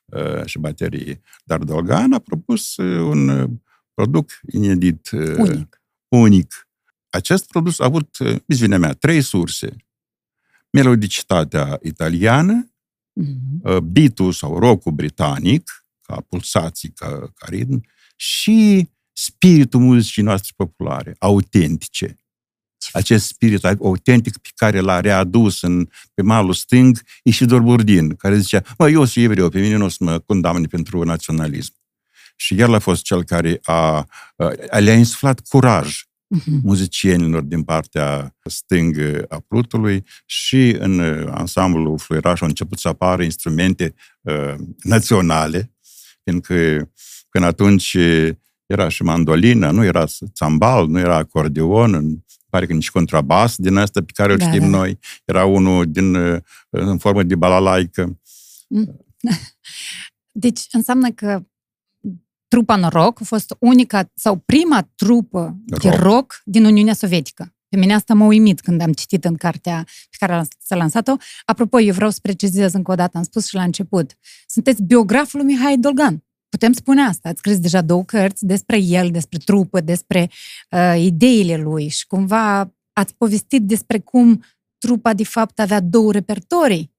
uh, 0.05 0.45
și 0.45 0.59
baterie. 0.59 1.21
Dar 1.43 1.59
Dolgan 1.59 2.13
a 2.13 2.19
propus 2.19 2.77
uh, 2.77 2.99
un 2.99 3.27
uh, 3.27 3.49
produs 3.93 4.39
inedit, 4.51 5.09
uh, 5.11 5.59
unic. 6.07 6.69
Acest 7.09 7.47
produs 7.47 7.79
a 7.79 7.85
avut, 7.85 8.17
viziunea 8.45 8.77
mea, 8.77 8.93
trei 8.93 9.21
surse. 9.21 9.75
Melodicitatea 10.69 11.79
italiană, 11.81 12.74
Mhm. 13.15 13.59
uh, 13.63 13.77
beat-ul 13.77 14.31
sau 14.31 14.59
rock 14.59 14.89
britanic, 14.89 15.85
ca 16.01 16.25
pulsații, 16.29 16.89
ca, 16.89 17.07
ca 17.35 17.45
ritm, 17.49 17.85
și 18.15 18.89
spiritul 19.13 19.79
muzicii 19.79 20.23
noastre 20.23 20.51
populare, 20.55 21.15
autentice. 21.19 22.19
Acest 22.91 23.25
spirit 23.25 23.63
autentic 23.63 24.37
pe 24.37 24.49
care 24.55 24.79
l-a 24.79 24.99
readus 24.99 25.61
în, 25.61 25.87
pe 26.13 26.21
malul 26.21 26.53
stâng 26.53 27.01
Isidor 27.23 27.61
Burdin, 27.61 28.15
care 28.15 28.37
zicea, 28.37 28.63
mă, 28.77 28.89
eu 28.89 29.05
sunt 29.05 29.25
evreu, 29.25 29.49
pe 29.49 29.59
mine 29.59 29.75
nu 29.75 29.85
o 29.85 29.89
să 29.89 29.97
mă 29.99 30.19
condamne 30.19 30.67
pentru 30.67 31.03
naționalism. 31.03 31.73
Și 32.35 32.59
el 32.59 32.73
a 32.73 32.79
fost 32.79 33.03
cel 33.03 33.23
care 33.23 33.59
a, 33.63 34.07
a, 34.69 34.79
le-a 34.79 34.95
insuflat 34.95 35.39
curaj 35.39 36.03
Mhm. 36.27 36.59
muzicienilor 36.63 37.41
din 37.41 37.63
partea 37.63 38.35
stângă 38.43 39.25
a 39.29 39.39
Prutului 39.47 40.03
și 40.25 40.75
în 40.79 40.99
uh, 40.99 41.27
ansamblul 41.31 41.97
Fluiraș 41.97 42.41
au 42.41 42.47
început 42.47 42.79
să 42.79 42.87
apară 42.87 43.23
instrumente 43.23 43.93
uh, 44.21 44.55
naționale, 44.83 45.73
fiindcă 46.23 46.91
până 47.29 47.45
atunci 47.45 47.93
uh, 47.93 48.29
era 48.65 48.87
și 48.87 49.03
mandolina, 49.03 49.71
nu 49.71 49.83
era 49.83 50.05
țambal, 50.33 50.87
nu 50.87 50.99
era 50.99 51.15
acordeon, 51.15 51.93
îmi 51.93 52.25
pare 52.49 52.65
că 52.65 52.73
nici 52.73 52.91
contrabas 52.91 53.55
din 53.55 53.75
asta 53.75 54.01
pe 54.01 54.11
care 54.13 54.31
îl 54.31 54.37
Da, 54.37 54.47
știm 54.47 54.71
da. 54.71 54.77
noi, 54.77 54.99
era 55.25 55.45
unul 55.45 55.91
din, 55.91 56.15
uh, 56.15 56.41
în 56.69 56.97
formă 56.97 57.23
de 57.23 57.35
balalaică. 57.35 58.19
Deci 60.31 60.61
înseamnă 60.71 61.11
că 61.11 61.45
trupa 62.55 62.75
Noroc 62.75 63.21
a 63.21 63.23
fost 63.23 63.55
unica 63.59 64.11
sau 64.13 64.35
prima 64.35 64.89
trupă 64.95 65.55
de 65.65 65.89
Rock. 65.89 66.01
rock 66.01 66.41
din 66.43 66.65
Uniunea 66.65 66.93
Sovietică. 66.93 67.53
Pe 67.69 67.77
mine 67.77 67.93
asta 67.93 68.13
m-a 68.13 68.25
uimit 68.25 68.61
când 68.61 68.81
am 68.81 68.93
citit 68.93 69.25
în 69.25 69.35
cartea 69.35 69.85
pe 70.09 70.25
care 70.25 70.47
s-a 70.59 70.75
lansat-o. 70.75 71.15
Apropo, 71.45 71.79
eu 71.79 71.93
vreau 71.93 72.09
să 72.09 72.19
precizez 72.21 72.73
încă 72.73 72.91
o 72.91 72.95
dată, 72.95 73.17
am 73.17 73.23
spus 73.23 73.47
și 73.47 73.55
la 73.55 73.63
început. 73.63 74.17
Sunteți 74.47 74.83
biograful 74.83 75.39
lui 75.39 75.53
Mihai 75.53 75.77
Dolgan. 75.77 76.23
Putem 76.49 76.73
spune 76.73 77.01
asta. 77.01 77.29
Ați 77.29 77.37
scris 77.37 77.59
deja 77.59 77.81
două 77.81 78.03
cărți 78.03 78.45
despre 78.45 78.77
el, 78.77 79.11
despre 79.11 79.37
trupă, 79.45 79.81
despre 79.81 80.29
uh, 80.71 80.95
ideile 80.97 81.57
lui 81.57 81.87
și 81.87 82.07
cumva 82.07 82.73
ați 82.93 83.15
povestit 83.17 83.61
despre 83.61 83.99
cum 83.99 84.43
trupa 84.77 85.13
de 85.13 85.23
fapt 85.23 85.59
avea 85.59 85.79
două 85.79 86.11
repertorii. 86.11 86.93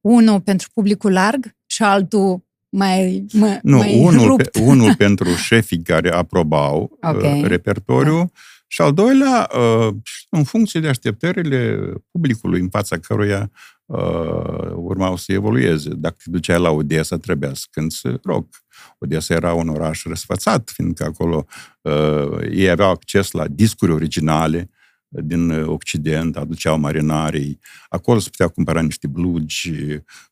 Unul 0.00 0.40
pentru 0.40 0.68
publicul 0.74 1.12
larg 1.12 1.56
și 1.66 1.82
altul 1.82 2.46
mai, 2.70 3.26
mai, 3.32 3.58
Nu, 3.62 3.76
mai 3.76 3.98
unul, 3.98 4.26
rupt. 4.26 4.48
pe, 4.48 4.60
unul 4.60 4.94
pentru 5.04 5.28
șefii 5.34 5.82
care 5.82 6.10
aprobau 6.10 6.98
Ok. 7.02 7.22
uh, 7.22 7.40
repertoriu 7.42 8.32
și 8.66 8.80
al 8.82 8.92
doilea, 8.92 9.50
uh, 9.58 9.94
în 10.30 10.44
funcție 10.44 10.80
de 10.80 10.88
așteptările 10.88 11.78
publicului 12.10 12.60
în 12.60 12.68
fața 12.68 12.98
căruia 12.98 13.50
uh, 13.86 14.70
urmau 14.74 15.16
să 15.16 15.32
evolueze. 15.32 15.88
Dacă 15.94 16.16
te 16.24 16.30
duceai 16.30 16.60
la 16.60 16.70
Odessa, 16.70 17.16
trebuia 17.16 17.54
să 17.54 17.64
cânți 17.70 18.00
rock. 18.22 18.54
Odessa 18.98 19.34
era 19.34 19.52
un 19.52 19.68
oraș 19.68 20.04
răsfățat, 20.04 20.70
fiindcă 20.74 21.04
acolo 21.04 21.46
uh, 21.82 22.38
ei 22.50 22.70
aveau 22.70 22.90
acces 22.90 23.30
la 23.30 23.46
discuri 23.46 23.92
originale 23.92 24.70
din 25.08 25.50
uh, 25.50 25.66
Occident, 25.66 26.36
aduceau 26.36 26.78
marinarii. 26.78 27.58
Acolo 27.88 28.18
se 28.18 28.28
putea 28.30 28.48
cumpăra 28.48 28.80
niște 28.80 29.06
blugi, 29.06 29.72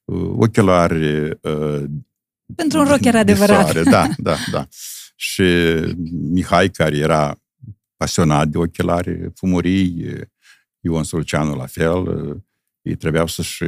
uh, 0.05 0.31
ochelari 0.37 1.25
uh, 1.43 1.85
Pentru 2.55 2.79
un 2.79 2.85
rocker 2.85 3.13
de 3.13 3.19
adevărat. 3.19 3.65
soare, 3.65 3.83
Da, 3.91 4.09
da, 4.17 4.37
da. 4.51 4.69
Și 5.17 5.43
Mihai, 6.11 6.71
care 6.71 6.97
era 6.97 7.41
pasionat 7.97 8.49
de 8.49 8.59
ochelari 8.59 9.31
fumurii, 9.35 10.07
Ion 10.81 11.05
Sulceanu 11.05 11.55
la 11.55 11.67
fel, 11.67 12.05
ei 12.83 12.95
trebuiau 12.95 13.27
să-și 13.27 13.65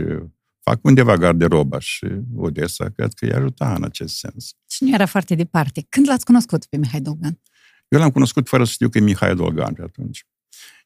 fac 0.61 0.85
undeva 0.85 1.17
garderoba 1.17 1.79
și 1.79 2.07
Odessa 2.37 2.89
cred 2.97 3.13
că 3.13 3.27
i 3.27 3.31
ajuta 3.31 3.75
în 3.75 3.85
acest 3.85 4.17
sens. 4.17 4.53
Și 4.71 4.85
nu 4.85 4.95
era 4.95 5.07
foarte 5.07 5.35
departe. 5.35 5.87
Când 5.89 6.09
l-ați 6.09 6.25
cunoscut 6.25 6.65
pe 6.65 6.77
Mihai 6.77 7.01
Dolgan? 7.01 7.41
Eu 7.89 7.99
l-am 7.99 8.11
cunoscut 8.11 8.49
fără 8.49 8.65
să 8.65 8.73
știu 8.73 8.89
că 8.89 8.99
e 8.99 9.01
Mihai 9.01 9.35
Dolgan 9.35 9.75
pe 9.75 9.83
atunci. 9.83 10.27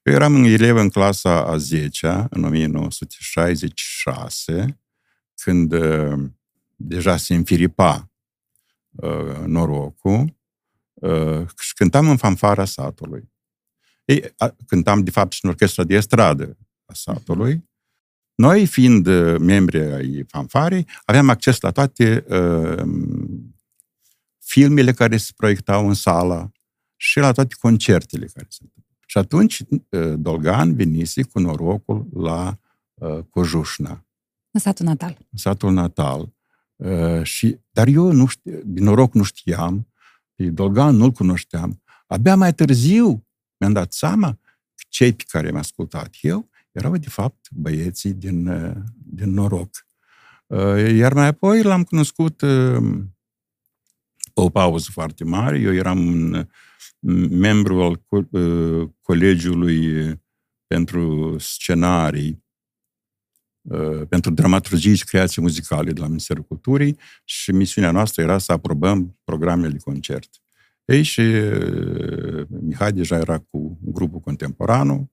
Eu 0.02 0.14
eram 0.14 0.34
în 0.34 0.44
elev 0.44 0.76
în 0.76 0.88
clasa 0.88 1.44
a 1.44 1.56
10 1.56 2.26
în 2.30 2.44
1966, 2.44 4.80
când 5.34 5.72
uh, 5.72 6.22
deja 6.82 7.16
se 7.16 7.34
înfiripa 7.34 8.10
uh, 8.90 9.38
norocul 9.46 10.36
uh, 10.94 11.46
și 11.58 11.74
cântam 11.74 12.08
în 12.08 12.16
fanfara 12.16 12.64
satului. 12.64 13.30
Ei, 14.04 14.32
a, 14.36 14.56
cântam, 14.66 15.04
de 15.04 15.10
fapt, 15.10 15.32
și 15.32 15.44
în 15.44 15.50
orchestra 15.50 15.84
de 15.84 15.94
estradă 15.94 16.56
a 16.84 16.92
satului. 16.94 17.70
Noi, 18.34 18.66
fiind 18.66 19.06
uh, 19.06 19.38
membri 19.38 19.80
ai 19.80 20.24
fanfarei, 20.28 20.86
aveam 21.04 21.28
acces 21.28 21.60
la 21.60 21.70
toate 21.70 22.24
uh, 22.28 22.82
filmele 24.38 24.92
care 24.92 25.16
se 25.16 25.30
proiectau 25.36 25.88
în 25.88 25.94
sala 25.94 26.50
și 26.96 27.18
la 27.18 27.32
toate 27.32 27.54
concertele 27.60 28.26
care 28.26 28.46
se 28.48 28.58
întâmplau. 28.62 28.96
Și 29.06 29.18
atunci 29.18 29.60
uh, 29.60 30.14
Dolgan 30.16 30.74
venise 30.74 31.22
cu 31.22 31.38
norocul 31.38 32.08
la 32.14 32.58
uh, 32.94 33.18
Cojușna. 33.30 34.06
În 34.50 34.60
satul 34.60 34.86
natal. 34.86 35.18
În 35.30 35.38
satul 35.38 35.72
natal. 35.72 36.34
Uh, 36.84 37.22
și, 37.22 37.58
dar 37.70 37.86
eu, 37.86 38.12
nu 38.12 38.26
știu, 38.26 38.60
din 38.64 38.84
noroc, 38.84 39.14
nu 39.14 39.22
știam, 39.22 39.88
pe 40.34 40.44
Dolgan 40.44 40.96
nu-l 40.96 41.10
cunoșteam. 41.10 41.82
Abia 42.06 42.36
mai 42.36 42.54
târziu 42.54 43.26
mi-am 43.56 43.72
dat 43.72 43.92
seama 43.92 44.32
că 44.74 44.84
cei 44.88 45.12
pe 45.12 45.24
care 45.26 45.44
mi-am 45.44 45.56
ascultat 45.56 46.14
eu 46.20 46.50
erau, 46.72 46.96
de 46.96 47.08
fapt, 47.08 47.50
băieții 47.50 48.12
din, 48.12 48.46
uh, 48.46 48.76
din 48.94 49.30
noroc. 49.32 49.86
Uh, 50.46 50.94
iar 50.94 51.12
mai 51.12 51.26
apoi 51.26 51.62
l-am 51.62 51.84
cunoscut 51.84 52.40
uh, 52.40 53.04
o 54.34 54.50
pauză 54.50 54.88
foarte 54.92 55.24
mare. 55.24 55.58
Eu 55.58 55.74
eram 55.74 56.06
un 56.06 56.48
membru 57.30 57.82
al 57.82 58.02
colegiului 59.00 60.20
pentru 60.66 61.36
scenarii, 61.38 62.44
pentru 64.08 64.30
dramaturgii 64.30 64.94
și 64.94 65.04
creații 65.04 65.42
muzicale 65.42 65.92
de 65.92 66.00
la 66.00 66.06
Ministerul 66.06 66.42
Culturii 66.42 66.98
și 67.24 67.52
misiunea 67.52 67.90
noastră 67.90 68.22
era 68.22 68.38
să 68.38 68.52
aprobăm 68.52 69.18
programele 69.24 69.72
de 69.72 69.78
concert. 69.84 70.28
Ei 70.84 71.02
și 71.02 71.22
Mihai 72.48 72.92
deja 72.92 73.16
era 73.16 73.38
cu 73.38 73.78
grupul 73.80 74.20
contemporanul, 74.20 75.10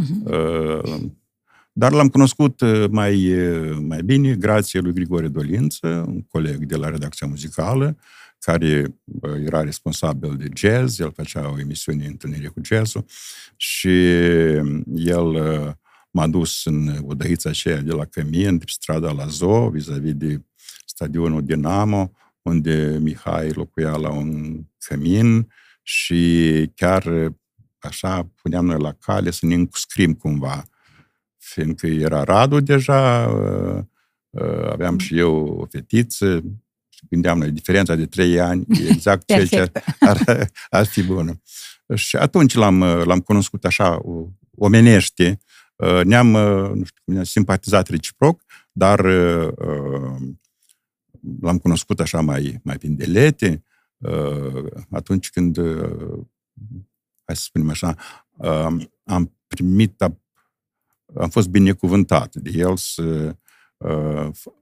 uh-huh. 0.00 0.80
dar 1.72 1.92
l-am 1.92 2.08
cunoscut 2.08 2.60
mai, 2.90 3.36
mai 3.80 4.02
bine 4.02 4.34
grație 4.34 4.80
lui 4.80 4.92
Grigore 4.92 5.28
Dolință, 5.28 6.04
un 6.08 6.22
coleg 6.22 6.64
de 6.64 6.76
la 6.76 6.88
redacția 6.88 7.26
muzicală, 7.26 7.96
care 8.38 8.98
era 9.44 9.62
responsabil 9.62 10.36
de 10.36 10.48
jazz, 10.54 11.00
el 11.00 11.12
făcea 11.16 11.52
o 11.52 11.60
emisiune 11.60 12.06
întâlnire 12.06 12.48
cu 12.48 12.60
jazzul 12.64 13.04
și 13.56 14.06
el 14.94 15.36
m-a 16.14 16.26
dus 16.26 16.64
în 16.64 16.98
odăița 17.06 17.48
aceea 17.50 17.80
de 17.80 17.92
la 17.92 18.04
Cămin, 18.04 18.58
pe 18.58 18.64
strada 18.66 19.12
la 19.12 19.26
Zoo, 19.26 19.68
vis-a-vis 19.68 20.14
de 20.14 20.40
stadionul 20.84 21.44
Dinamo, 21.44 22.12
unde 22.42 22.98
Mihai 23.00 23.52
locuia 23.52 23.96
la 23.96 24.10
un 24.10 24.60
cămin 24.78 25.48
și 25.82 26.70
chiar 26.74 27.32
așa 27.78 28.30
puneam 28.42 28.64
noi 28.64 28.80
la 28.80 28.92
cale 28.92 29.30
să 29.30 29.46
ne 29.46 29.54
înscrim 29.54 30.14
cumva, 30.14 30.64
fiindcă 31.36 31.86
era 31.86 32.24
Radu 32.24 32.60
deja, 32.60 33.24
aveam 34.70 34.98
și 34.98 35.18
eu 35.18 35.46
o 35.46 35.66
fetiță, 35.66 36.42
gândeam 37.10 37.38
noi, 37.38 37.50
diferența 37.50 37.94
de 37.94 38.06
trei 38.06 38.40
ani, 38.40 38.66
exact 38.90 39.26
ceea 39.26 39.46
ce 39.46 39.72
ar, 40.00 40.48
ar 40.70 40.86
fi 40.86 41.02
bună. 41.02 41.40
Și 41.94 42.16
atunci 42.16 42.54
l-am, 42.54 42.80
l-am 42.80 43.20
cunoscut 43.20 43.64
așa 43.64 44.00
omenește, 44.56 45.38
ne-am, 46.04 46.26
nu 46.76 46.84
știu, 46.84 47.02
ne-am 47.04 47.24
simpatizat 47.24 47.88
reciproc, 47.88 48.42
dar 48.72 49.04
l-am 51.40 51.58
cunoscut 51.58 52.00
așa 52.00 52.20
mai, 52.20 52.60
mai 52.62 52.78
prin 52.78 52.96
delete, 52.96 53.64
atunci 54.90 55.30
când, 55.30 55.58
hai 57.24 57.36
să 57.36 57.42
spunem 57.42 57.70
așa, 57.70 57.96
am 59.04 59.36
primit, 59.46 60.00
am 61.16 61.28
fost 61.30 61.48
binecuvântat 61.48 62.34
de 62.34 62.50
el 62.54 62.76
să 62.76 63.36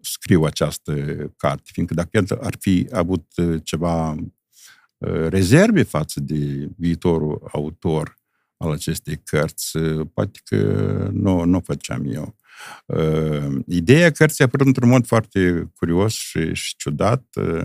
scriu 0.01 0.42
această 0.42 0.94
carte, 1.37 1.70
fiindcă 1.72 1.94
dacă 1.94 2.09
el 2.12 2.27
ar 2.40 2.57
fi 2.59 2.88
avut 2.92 3.33
ceva 3.62 4.16
rezerve 5.29 5.83
față 5.83 6.20
de 6.20 6.70
viitorul 6.77 7.48
autor 7.53 8.20
al 8.62 8.70
acestei 8.70 9.20
cărți, 9.25 9.79
poate 10.14 10.40
că 10.44 10.57
nu, 11.12 11.44
nu 11.44 11.61
făceam 11.61 12.05
eu. 12.07 12.37
Uh, 12.87 13.62
ideea 13.66 14.11
cărții 14.11 14.44
a 14.44 14.46
apărut 14.46 14.66
într-un 14.66 14.88
mod 14.88 15.07
foarte 15.07 15.70
curios 15.77 16.12
și, 16.12 16.55
și 16.55 16.77
ciudat. 16.77 17.25
Uh, 17.35 17.64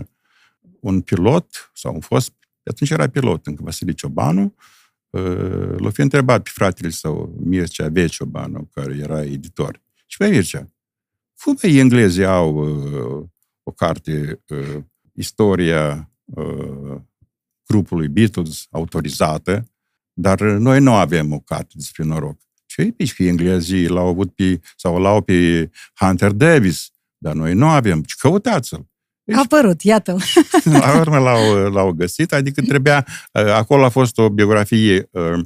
un 0.80 1.00
pilot, 1.00 1.70
sau 1.74 1.94
un 1.94 2.00
fost, 2.00 2.32
atunci 2.64 2.90
era 2.90 3.08
pilot 3.08 3.46
încă, 3.46 3.62
Vasile 3.62 3.92
Ciobanu, 3.92 4.54
uh, 5.10 5.74
l-a 5.76 5.90
fi 5.90 6.00
întrebat 6.00 6.42
pe 6.42 6.50
fratele 6.52 6.90
său, 6.90 7.34
Mircea 7.44 7.88
V. 7.88 8.08
Ciobanu, 8.08 8.68
care 8.74 8.96
era 8.96 9.24
editor. 9.24 9.82
Și 10.06 10.16
pe 10.16 10.28
Mircea, 10.28 10.66
cum 11.42 11.56
ei 11.62 11.78
englezii 11.78 12.24
au 12.24 12.54
uh, 12.56 13.24
o 13.62 13.70
carte, 13.70 14.42
uh, 14.48 14.82
istoria 15.12 16.10
uh, 16.24 17.00
grupului 17.66 18.08
Beatles 18.08 18.66
autorizată, 18.70 19.70
dar 20.20 20.40
noi 20.40 20.80
nu 20.80 20.94
avem 20.94 21.32
o 21.32 21.38
carte 21.38 21.72
despre 21.74 22.04
noroc. 22.04 22.40
Și 22.66 22.94
și 23.04 23.26
englezii 23.26 23.86
l-au 23.86 24.06
avut 24.06 24.34
pe, 24.34 24.60
sau 24.76 24.98
l-au 24.98 25.22
pe 25.22 25.70
Hunter 25.94 26.30
Davis, 26.30 26.90
dar 27.18 27.34
noi 27.34 27.54
nu 27.54 27.66
avem. 27.66 28.02
Și 28.06 28.16
căutați-l. 28.16 28.86
Deci, 29.22 29.36
a 29.36 29.40
apărut, 29.40 29.82
iată-l. 29.82 30.22
La 30.80 30.98
urmă 30.98 31.18
l-au, 31.18 31.70
l-au 31.70 31.92
găsit, 31.92 32.32
adică 32.32 32.60
trebuia, 32.60 33.06
acolo 33.32 33.84
a 33.84 33.88
fost 33.88 34.18
o 34.18 34.30
biografie 34.30 35.08
uh, 35.12 35.40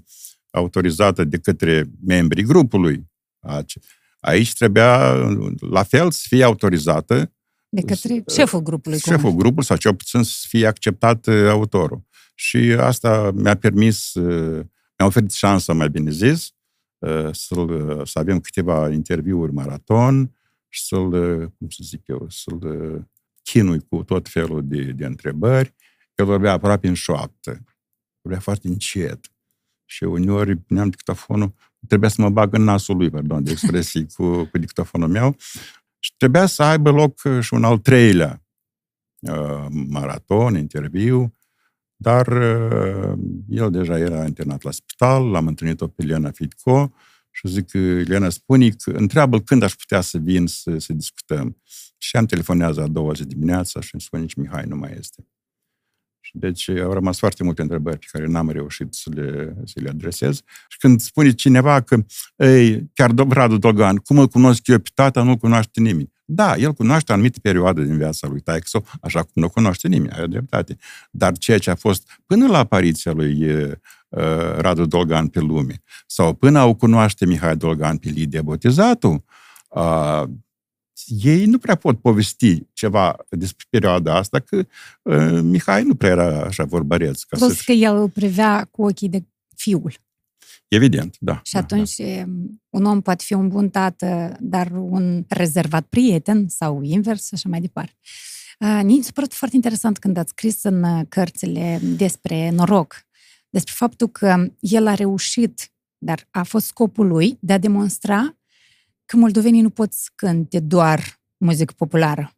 autorizată 0.51 1.25
de 1.25 1.39
către 1.39 1.91
membrii 2.07 2.45
grupului. 2.45 3.11
Aici 4.21 4.53
trebuia, 4.53 5.13
la 5.61 5.83
fel, 5.83 6.11
să 6.11 6.25
fie 6.29 6.45
autorizată 6.45 7.33
de 7.69 7.81
către 7.81 8.25
șeful 8.35 8.61
grupului. 8.61 8.99
Șeful 8.99 9.31
cum? 9.31 9.39
grupului, 9.39 9.65
sau 9.65 9.77
cel 9.77 9.95
puțin 9.95 10.23
să 10.23 10.45
fie 10.49 10.67
acceptat 10.67 11.27
autorul. 11.49 12.03
Și 12.43 12.59
asta 12.79 13.31
mi-a 13.35 13.55
permis, 13.55 14.15
mi-a 14.15 15.07
oferit 15.07 15.33
șansa, 15.33 15.73
mai 15.73 15.89
bine 15.89 16.11
zis, 16.11 16.55
să 17.33 18.03
să 18.05 18.19
avem 18.19 18.41
câteva 18.41 18.91
interviuri 18.91 19.53
maraton 19.53 20.35
și 20.69 20.85
să-l, 20.87 21.11
cum 21.59 21.69
să 21.69 21.81
zic 21.83 22.07
eu, 22.07 22.27
să-l 22.29 22.59
chinui 23.43 23.81
cu 23.89 24.03
tot 24.03 24.29
felul 24.29 24.67
de, 24.67 24.83
de 24.83 25.07
întrebări. 25.07 25.75
El 26.15 26.25
vorbea 26.25 26.53
aproape 26.53 26.89
în 26.89 26.95
șoaptă, 26.95 27.65
vorbea 28.21 28.41
foarte 28.41 28.69
încet. 28.69 29.33
Și 29.85 30.05
uneori 30.05 30.57
puneam 30.57 30.89
dictafonul, 30.89 31.55
trebuia 31.87 32.09
să 32.09 32.23
mă 32.23 32.31
bag 32.31 32.55
în 32.55 32.63
nasul 32.63 32.97
lui, 32.97 33.11
pardon, 33.11 33.45
de 33.45 33.51
expresii, 33.51 34.07
cu, 34.15 34.45
cu 34.45 34.59
dictafonul 34.59 35.09
meu. 35.09 35.37
Și 35.99 36.15
trebuia 36.17 36.47
să 36.47 36.63
aibă 36.63 36.91
loc 36.91 37.21
și 37.41 37.55
un 37.55 37.65
al 37.65 37.79
treilea 37.79 38.45
uh, 39.21 39.67
maraton, 39.71 40.57
interviu, 40.57 41.37
dar 42.03 42.27
uh, 42.27 43.13
el 43.49 43.71
deja 43.71 43.99
era 43.99 44.25
internat 44.25 44.63
la 44.63 44.71
spital, 44.71 45.31
l-am 45.31 45.47
întâlnit-o 45.47 45.87
pe 45.87 46.03
Elena 46.03 46.31
Fitco 46.31 46.93
și 47.31 47.49
zic, 47.49 47.73
Elena, 47.73 48.29
spune 48.29 48.69
că 48.69 48.91
întreabă 48.91 49.41
când 49.41 49.63
aș 49.63 49.75
putea 49.75 50.01
să 50.01 50.19
vin 50.19 50.47
să, 50.47 50.79
să 50.79 50.93
discutăm. 50.93 51.57
Și 51.99 52.17
am 52.17 52.27
telefonează 52.27 52.83
a 52.83 52.87
doua 52.87 53.13
zi 53.13 53.25
dimineața 53.25 53.81
și 53.81 53.91
îmi 53.93 54.03
spune 54.03 54.25
că 54.27 54.41
Mihai 54.41 54.65
nu 54.67 54.77
mai 54.77 54.95
este. 54.99 55.27
Deci 56.33 56.69
au 56.69 56.93
rămas 56.93 57.19
foarte 57.19 57.45
multe 57.45 57.63
întrebări 57.63 57.99
pe 57.99 58.07
care 58.11 58.27
n-am 58.27 58.51
reușit 58.51 58.95
să 58.95 59.11
le, 59.15 59.55
să 59.65 59.81
le 59.83 59.89
adresez. 59.89 60.43
Și 60.69 60.79
când 60.79 61.01
spune 61.01 61.33
cineva 61.33 61.81
că, 61.81 62.05
ei, 62.37 62.91
chiar 62.95 63.15
Radu 63.29 63.59
Dogan, 63.59 63.97
cum 63.97 64.19
îl 64.19 64.29
cunosc 64.29 64.67
eu 64.67 64.79
pe 64.79 64.91
tata, 64.95 65.23
nu-l 65.23 65.37
cunoaște 65.37 65.81
nimeni. 65.81 66.12
Da, 66.25 66.57
el 66.57 66.73
cunoaște 66.73 67.13
anumite 67.13 67.39
perioade 67.43 67.85
din 67.85 67.97
viața 67.97 68.27
lui 68.27 68.41
Taixo, 68.41 68.85
așa 69.01 69.23
cum 69.23 69.43
nu 69.43 69.49
cunoaște 69.49 69.89
nimeni, 69.89 70.13
are 70.13 70.27
dreptate. 70.27 70.77
Dar 71.11 71.33
ceea 71.39 71.59
ce 71.59 71.71
a 71.71 71.75
fost 71.75 72.21
până 72.27 72.47
la 72.47 72.59
apariția 72.59 73.13
lui 73.13 73.51
uh, 73.51 73.73
Radu 74.57 74.87
Dolgan 74.87 75.29
pe 75.29 75.41
lume, 75.41 75.83
sau 76.07 76.35
până 76.35 76.59
au 76.59 76.75
cunoaște 76.75 77.27
Mihai 77.27 77.57
Dolgan 77.57 77.97
pe 77.97 78.09
Lidia 78.09 78.43
Botezatul, 78.43 79.25
uh, 79.69 80.23
ei 81.07 81.45
nu 81.45 81.59
prea 81.59 81.75
pot 81.75 82.01
povesti 82.01 82.67
ceva 82.73 83.17
despre 83.29 83.67
perioada 83.71 84.17
asta, 84.17 84.39
că 84.39 84.67
uh, 85.03 85.41
Mihai 85.43 85.83
nu 85.83 85.95
prea 85.95 86.11
era 86.11 86.43
așa 86.45 86.65
vorbăreț. 86.65 87.23
Ca 87.23 87.37
Plus 87.37 87.61
că 87.61 87.73
el 87.73 88.09
privea 88.09 88.69
cu 88.71 88.83
ochii 88.83 89.09
de 89.09 89.25
fiul. 89.57 89.93
Evident, 90.75 91.17
da. 91.21 91.41
Și 91.45 91.57
atunci 91.57 91.97
da. 91.97 92.25
un 92.69 92.85
om 92.85 93.01
poate 93.01 93.25
fi 93.25 93.33
un 93.33 93.49
bun 93.49 93.69
tată, 93.69 94.37
dar 94.41 94.71
un 94.71 95.25
rezervat 95.29 95.87
prieten 95.87 96.49
sau 96.49 96.83
invers 96.83 97.27
și 97.27 97.35
așa 97.35 97.49
mai 97.49 97.61
departe. 97.61 97.93
Mi 98.83 99.03
s-a 99.03 99.11
părut 99.15 99.35
foarte 99.35 99.57
interesant 99.57 99.99
când 99.99 100.17
ați 100.17 100.31
scris 100.31 100.63
în 100.63 101.05
cărțile 101.09 101.81
despre 101.97 102.51
noroc, 102.51 103.07
despre 103.51 103.73
faptul 103.77 104.09
că 104.09 104.53
el 104.61 104.87
a 104.87 104.95
reușit, 104.95 105.73
dar 105.99 106.29
a 106.31 106.43
fost 106.43 106.67
scopul 106.67 107.07
lui 107.07 107.37
de 107.41 107.53
a 107.53 107.59
demonstra 107.59 108.39
că 109.05 109.17
moldovenii 109.17 109.61
nu 109.61 109.71
pot 109.71 109.93
să 109.93 110.09
cânte 110.15 110.61
doar 110.61 111.21
muzică 111.37 111.75
populară. 111.77 112.37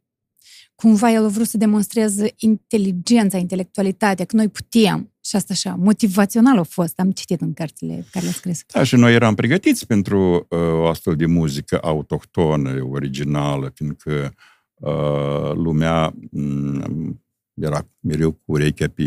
Cumva 0.85 1.11
el 1.11 1.25
a 1.25 1.29
vrut 1.29 1.47
să 1.47 1.57
demonstreze 1.57 2.33
inteligența, 2.37 3.39
intelectualitatea, 3.39 4.25
că 4.25 4.37
noi 4.37 4.49
putem. 4.49 5.13
Și 5.21 5.37
asta 5.37 5.53
așa, 5.53 5.75
motivațional 5.75 6.59
a 6.59 6.63
fost. 6.63 6.99
Am 6.99 7.11
citit 7.11 7.41
în 7.41 7.55
cărțile 7.55 7.95
pe 7.95 8.09
care 8.11 8.25
le-a 8.25 8.35
scris. 8.35 8.65
Da, 8.73 8.83
și 8.83 8.97
noi 8.97 9.15
eram 9.15 9.35
pregătiți 9.35 9.87
pentru 9.87 10.47
uh, 10.49 10.59
o 10.59 10.87
astfel 10.87 11.17
de 11.17 11.27
muzică 11.27 11.79
autohtonă, 11.83 12.87
originală, 12.91 13.73
fiindcă 13.75 14.35
uh, 14.75 15.53
lumea 15.55 16.15
um, 16.31 17.25
era 17.55 17.89
mereu 18.01 18.33
cu 18.33 18.43
urechea 18.45 18.89
pe 18.89 19.03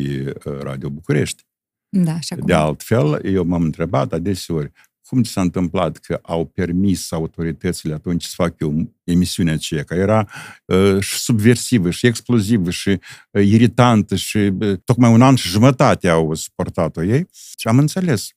uh, 0.45 0.59
Radio 0.59 0.89
București. 0.89 1.43
Da, 1.89 2.19
și 2.19 2.33
acum. 2.33 2.45
De 2.45 2.53
altfel, 2.53 3.25
eu 3.25 3.43
m-am 3.43 3.63
întrebat 3.63 4.13
adeseori, 4.13 4.71
cum 5.07 5.23
s-a 5.23 5.41
întâmplat 5.41 5.97
că 5.97 6.19
au 6.21 6.45
permis 6.45 7.11
autoritățile 7.11 7.93
atunci 7.93 8.23
să 8.23 8.33
facă 8.35 8.65
o 8.65 8.71
emisiune 9.03 9.51
aceea, 9.51 9.83
care 9.83 10.01
era 10.01 10.27
uh, 10.65 10.99
și 10.99 11.17
subversivă, 11.19 11.89
și 11.89 12.07
explozivă, 12.07 12.69
și 12.69 12.89
uh, 12.89 13.43
iritantă, 13.45 14.15
și 14.15 14.37
uh, 14.37 14.79
tocmai 14.83 15.11
un 15.11 15.21
an 15.21 15.35
și 15.35 15.47
jumătate 15.47 16.07
au 16.07 16.33
suportat-o 16.33 17.03
ei. 17.03 17.27
Și 17.57 17.67
am 17.67 17.77
înțeles. 17.77 18.29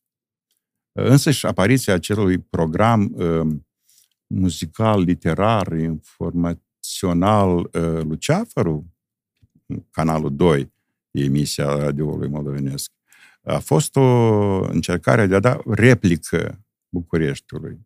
Uh, 0.92 1.04
însă 1.04 1.30
și 1.30 1.46
apariția 1.46 1.94
acelui 1.94 2.38
program 2.38 3.12
uh, 3.14 3.46
muzical, 4.26 5.02
literar, 5.02 5.72
informațional, 5.72 7.58
uh, 7.58 8.02
Luceafărul, 8.02 8.84
canalul 9.90 10.36
2, 10.36 10.72
emisia 11.10 11.76
radioului 11.76 12.28
moldovenesc, 12.28 12.90
a 13.42 13.58
fost 13.58 13.96
o 13.96 14.02
încercare 14.70 15.26
de 15.26 15.34
a 15.34 15.40
da 15.40 15.60
replică 15.66 16.64
Bucureștiului, 16.88 17.78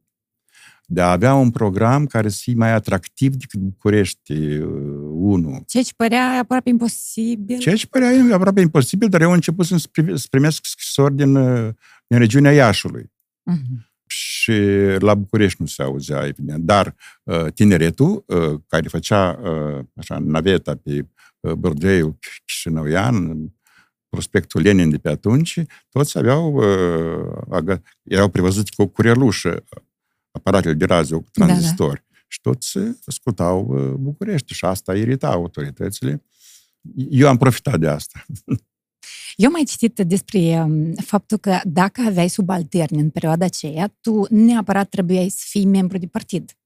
de 0.87 1.01
a 1.01 1.11
avea 1.11 1.35
un 1.35 1.51
program 1.51 2.07
care 2.07 2.29
să 2.29 2.39
fie 2.41 2.55
mai 2.55 2.73
atractiv 2.73 3.35
decât 3.35 3.61
București 3.61 4.33
1. 4.33 5.49
Uh, 5.49 5.57
Ceea 5.67 5.83
ce 5.83 5.93
părea 5.97 6.39
aproape 6.39 6.69
imposibil. 6.69 7.59
Ceea 7.59 7.77
ce 7.77 7.87
părea 7.87 8.35
aproape 8.35 8.61
imposibil, 8.61 9.09
dar 9.09 9.21
eu 9.21 9.29
am 9.29 9.35
început 9.35 9.67
să 9.67 9.89
primesc 10.31 10.65
scrisori 10.65 11.15
din, 11.15 11.35
uh, 11.35 11.75
din 12.07 12.19
regiunea 12.19 12.53
Iașului. 12.53 13.13
Uh-huh. 13.53 13.93
Și 14.07 14.53
la 14.99 15.15
București 15.15 15.61
nu 15.61 15.67
se 15.67 15.83
auzea, 15.83 16.27
evident. 16.27 16.65
Dar 16.65 16.95
uh, 17.23 17.53
tineretul, 17.53 18.25
care 18.67 18.89
făcea 18.89 19.39
așa, 19.97 20.19
naveta 20.19 20.75
pe 20.75 21.07
bordeiul 21.55 22.19
chișinăuian, 22.47 23.53
prospectul 24.15 24.63
Lenin 24.63 24.91
de 24.91 24.99
pe 24.99 25.09
atunci, 25.09 25.63
toți 25.89 26.19
aveau, 26.19 26.55
uh, 26.55 27.79
erau 28.03 28.29
prevăzuți 28.29 28.75
cu 28.75 28.83
o 28.83 28.87
curelușă 28.87 29.65
aparatele 30.31 30.75
de 30.75 30.85
radio 30.85 31.21
cu 31.21 31.31
tranzistori. 31.33 32.05
Da, 32.07 32.07
da. 32.11 32.19
Și 32.29 32.41
toți 32.41 32.79
ascultau 33.07 33.67
uh, 33.69 33.93
București 33.99 34.55
și 34.55 34.65
asta 34.65 34.97
irita 34.97 35.29
autoritățile. 35.29 36.23
Eu 37.11 37.29
am 37.29 37.37
profitat 37.37 37.81
de 37.81 37.89
asta. 37.89 38.25
Eu 39.37 39.47
am 39.47 39.53
mai 39.53 39.65
citit 39.65 40.01
despre 40.01 40.39
um, 40.39 40.95
faptul 40.95 41.39
că 41.39 41.61
dacă 41.65 42.01
aveai 42.01 42.29
subalterni 42.29 43.01
în 43.01 43.11
perioada 43.11 43.45
aceea, 43.45 43.95
tu 44.01 44.27
neapărat 44.31 44.89
trebuiai 44.89 45.29
să 45.29 45.45
fii 45.49 45.65
membru 45.65 45.99
de 45.99 46.07
partid. 46.07 46.57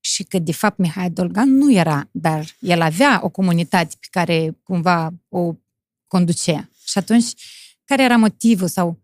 Și 0.00 0.24
că, 0.24 0.38
de 0.38 0.52
fapt, 0.52 0.78
Mihai 0.78 1.10
Dolgan 1.10 1.56
nu 1.56 1.72
era, 1.72 2.08
dar 2.10 2.56
el 2.60 2.80
avea 2.80 3.20
o 3.22 3.28
comunitate 3.28 3.96
pe 4.00 4.06
care 4.10 4.58
cumva 4.62 5.14
o 5.28 5.54
conducea. 6.06 6.68
Și 6.90 6.98
atunci, 6.98 7.32
care 7.84 8.02
era 8.02 8.16
motivul 8.16 8.68
sau 8.68 9.00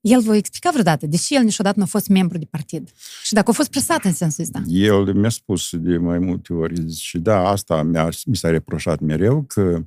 el 0.00 0.20
vă 0.20 0.36
explica 0.36 0.70
vreodată 0.70 1.06
de 1.06 1.16
ce 1.16 1.34
el 1.34 1.42
niciodată 1.42 1.78
nu 1.78 1.82
a 1.82 1.86
fost 1.86 2.08
membru 2.08 2.38
de 2.38 2.44
partid? 2.50 2.92
Și 3.22 3.32
dacă 3.32 3.50
a 3.50 3.52
fost 3.52 3.70
presat 3.70 4.04
în 4.04 4.12
sensul 4.12 4.44
ăsta? 4.44 4.62
El 4.66 5.14
mi-a 5.14 5.28
spus 5.28 5.76
de 5.76 5.96
mai 5.96 6.18
multe 6.18 6.52
ori 6.52 6.92
și 6.94 7.18
da, 7.18 7.48
asta 7.48 7.82
mi-a, 7.82 8.08
mi 8.24 8.36
s-a 8.36 8.48
reproșat 8.50 9.00
mereu 9.00 9.42
că 9.42 9.84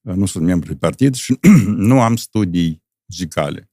uh, 0.00 0.14
nu 0.14 0.26
sunt 0.26 0.44
membru 0.44 0.72
de 0.72 0.78
partid 0.78 1.14
și 1.14 1.38
nu 1.90 2.00
am 2.00 2.16
studii 2.16 2.82
muzicale. 3.06 3.70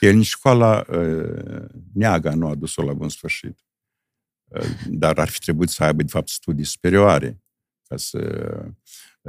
El 0.00 0.14
nici 0.14 0.26
școala 0.26 0.84
uh, 0.90 1.64
Neaga 1.92 2.34
nu 2.34 2.46
a 2.46 2.54
dus-o 2.54 2.82
la 2.82 2.92
bun 2.92 3.08
sfârșit. 3.08 3.58
Uh, 4.44 4.66
dar 4.88 5.18
ar 5.18 5.28
fi 5.28 5.38
trebuit 5.38 5.68
să 5.68 5.84
aibă, 5.84 6.02
de 6.02 6.10
fapt, 6.10 6.28
studii 6.28 6.64
superioare 6.64 7.42
ca 7.88 7.96
să 7.96 8.18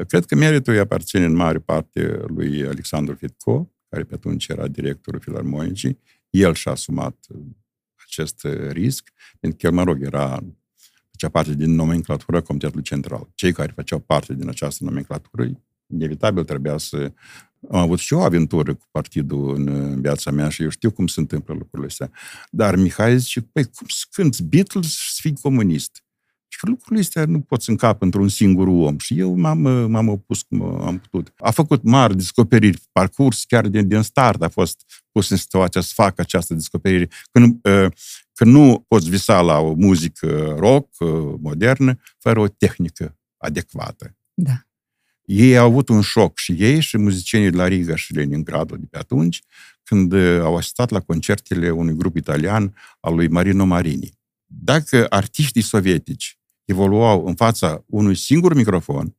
Cred 0.03 0.25
că 0.25 0.35
meritul 0.35 0.73
îi 0.73 0.79
aparține 0.79 1.25
în 1.25 1.35
mare 1.35 1.59
parte 1.59 2.23
lui 2.27 2.65
Alexandru 2.65 3.15
Fitco, 3.15 3.71
care 3.89 4.03
pe 4.03 4.13
atunci 4.13 4.47
era 4.47 4.67
directorul 4.67 5.19
Filarmonicii. 5.19 5.99
El 6.29 6.53
și-a 6.53 6.71
asumat 6.71 7.25
uh, 7.29 7.41
acest 8.05 8.43
uh, 8.43 8.69
risc, 8.69 9.09
pentru 9.39 9.59
că 9.59 9.65
el, 9.65 9.71
mă 9.71 9.83
rog, 9.83 10.03
era 10.03 10.43
făcea 11.09 11.29
parte 11.29 11.53
din 11.53 11.75
nomenclatura 11.75 12.41
Comitetului 12.41 12.83
Central. 12.83 13.29
Cei 13.33 13.53
care 13.53 13.71
făceau 13.75 13.99
parte 13.99 14.33
din 14.33 14.49
această 14.49 14.83
nomenclatură, 14.83 15.49
inevitabil 15.87 16.43
trebuia 16.43 16.77
să... 16.77 17.11
Am 17.71 17.79
avut 17.79 17.99
și 17.99 18.13
o 18.13 18.21
aventură 18.21 18.73
cu 18.73 18.85
partidul 18.91 19.55
în, 19.55 19.67
în 19.67 20.01
viața 20.01 20.31
mea 20.31 20.49
și 20.49 20.63
eu 20.63 20.69
știu 20.69 20.91
cum 20.91 21.07
se 21.07 21.19
întâmplă 21.19 21.53
lucrurile 21.53 21.87
astea. 21.87 22.11
Dar 22.49 22.75
Mihai 22.75 23.19
zice, 23.19 23.41
păi 23.41 23.63
cum 23.63 23.87
să 23.89 24.05
cânti 24.11 24.43
Beatles 24.43 24.95
și 24.95 25.13
să 25.13 25.19
fii 25.21 25.37
comunist? 25.41 26.04
Și 26.47 26.65
lucrurile 26.67 27.01
astea 27.01 27.25
nu 27.25 27.39
pot 27.39 27.61
să 27.61 27.71
încap 27.71 28.01
într-un 28.01 28.27
singur 28.27 28.67
om. 28.67 28.97
Și 28.97 29.19
eu 29.19 29.35
m-am, 29.35 29.59
m-am 29.91 30.07
opus 30.07 30.41
cum 30.41 30.61
am 30.61 30.97
putut. 30.97 31.33
A 31.37 31.51
făcut 31.51 31.83
mari 31.83 32.15
descoperiri, 32.15 32.81
parcurs 32.91 33.43
chiar 33.43 33.67
din, 33.67 33.87
din 33.87 34.01
start 34.01 34.41
a 34.41 34.47
fost 34.47 35.03
pus 35.11 35.29
în 35.29 35.37
situația 35.37 35.81
să 35.81 35.91
facă 35.93 36.21
această 36.21 36.53
descoperire. 36.53 37.09
Când, 37.31 37.61
când 38.33 38.51
nu 38.51 38.85
poți 38.87 39.09
visa 39.09 39.41
la 39.41 39.59
o 39.59 39.73
muzică 39.73 40.55
rock 40.57 40.89
modernă 41.41 41.99
fără 42.19 42.39
o 42.39 42.47
tehnică 42.47 43.17
adecvată. 43.37 44.17
Da. 44.33 44.65
Ei 45.25 45.57
au 45.57 45.65
avut 45.65 45.89
un 45.89 46.01
șoc 46.01 46.37
și 46.37 46.51
ei 46.51 46.79
și 46.79 46.97
muzicienii 46.97 47.49
de 47.49 47.57
la 47.57 47.67
Riga 47.67 47.95
și 47.95 48.13
Leningradul 48.13 48.77
de 48.79 48.85
pe 48.89 48.97
atunci, 48.97 49.43
când 49.83 50.13
au 50.39 50.55
asistat 50.55 50.89
la 50.89 50.99
concertele 50.99 51.69
unui 51.69 51.95
grup 51.95 52.15
italian 52.15 52.75
al 52.99 53.15
lui 53.15 53.27
Marino 53.27 53.65
Marini. 53.65 54.13
Dacă 54.45 55.05
artiștii 55.09 55.61
sovietici 55.61 56.39
evoluau 56.65 57.25
în 57.25 57.35
fața 57.35 57.83
unui 57.87 58.15
singur 58.15 58.53
microfon, 58.53 59.17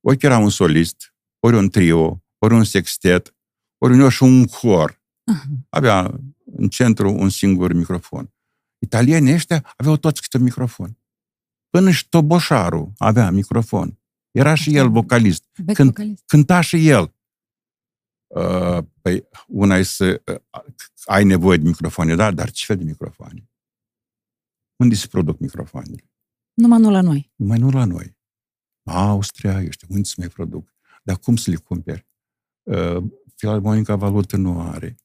ori 0.00 0.18
era 0.20 0.38
un 0.38 0.50
solist, 0.50 1.14
ori 1.38 1.56
un 1.56 1.68
trio, 1.68 2.22
ori 2.38 2.54
un 2.54 2.64
sextet, 2.64 3.34
ori 3.78 3.92
uneori 3.92 4.14
și 4.14 4.22
un 4.22 4.46
cor. 4.46 4.92
Uh-huh. 4.92 5.66
Avea 5.68 6.20
în 6.44 6.68
centru 6.68 7.12
un 7.12 7.28
singur 7.28 7.72
microfon. 7.72 8.32
Italienii 8.78 9.32
ăștia 9.32 9.74
aveau 9.76 9.96
toți 9.96 10.22
câte 10.22 10.36
un 10.36 10.42
microfon. 10.42 10.98
Până 11.70 11.90
și 11.90 12.08
Toboșaru 12.08 12.92
avea 12.96 13.30
microfon. 13.30 13.98
Era 14.30 14.54
și 14.54 14.76
el 14.76 14.90
vocalist. 14.90 15.44
Cânt, 15.72 15.76
vocalist. 15.76 16.22
Cânta 16.26 16.60
și 16.60 16.88
el. 16.88 17.14
Uh, 18.26 18.78
păi, 19.00 19.28
una 19.46 19.76
e 19.76 19.82
să 19.82 20.22
uh, 20.26 20.62
ai 21.04 21.24
nevoie 21.24 21.56
de 21.56 21.68
microfoane, 21.68 22.14
da? 22.14 22.30
Dar 22.30 22.50
ce 22.50 22.64
fel 22.64 22.76
de 22.76 22.84
microfoane? 22.84 23.50
Unde 24.76 24.94
se 24.94 25.06
produc 25.06 25.38
microfoanele? 25.38 26.10
Numai 26.54 26.80
nu 26.80 26.90
la 26.90 27.00
noi. 27.00 27.32
Numai 27.34 27.58
nu 27.58 27.70
la 27.70 27.84
noi. 27.84 28.16
Austria, 28.82 29.62
eu 29.62 29.70
știu, 29.70 29.86
unde 29.90 30.02
se 30.02 30.14
mai 30.16 30.28
produc. 30.28 30.74
Dar 31.02 31.16
cum 31.18 31.36
să 31.36 31.50
le 31.50 31.56
cumperi? 31.56 32.06
Uh, 32.62 33.04
Filarmonica 33.34 33.96
valută 33.96 34.36
nu 34.36 34.60
are. 34.60 34.96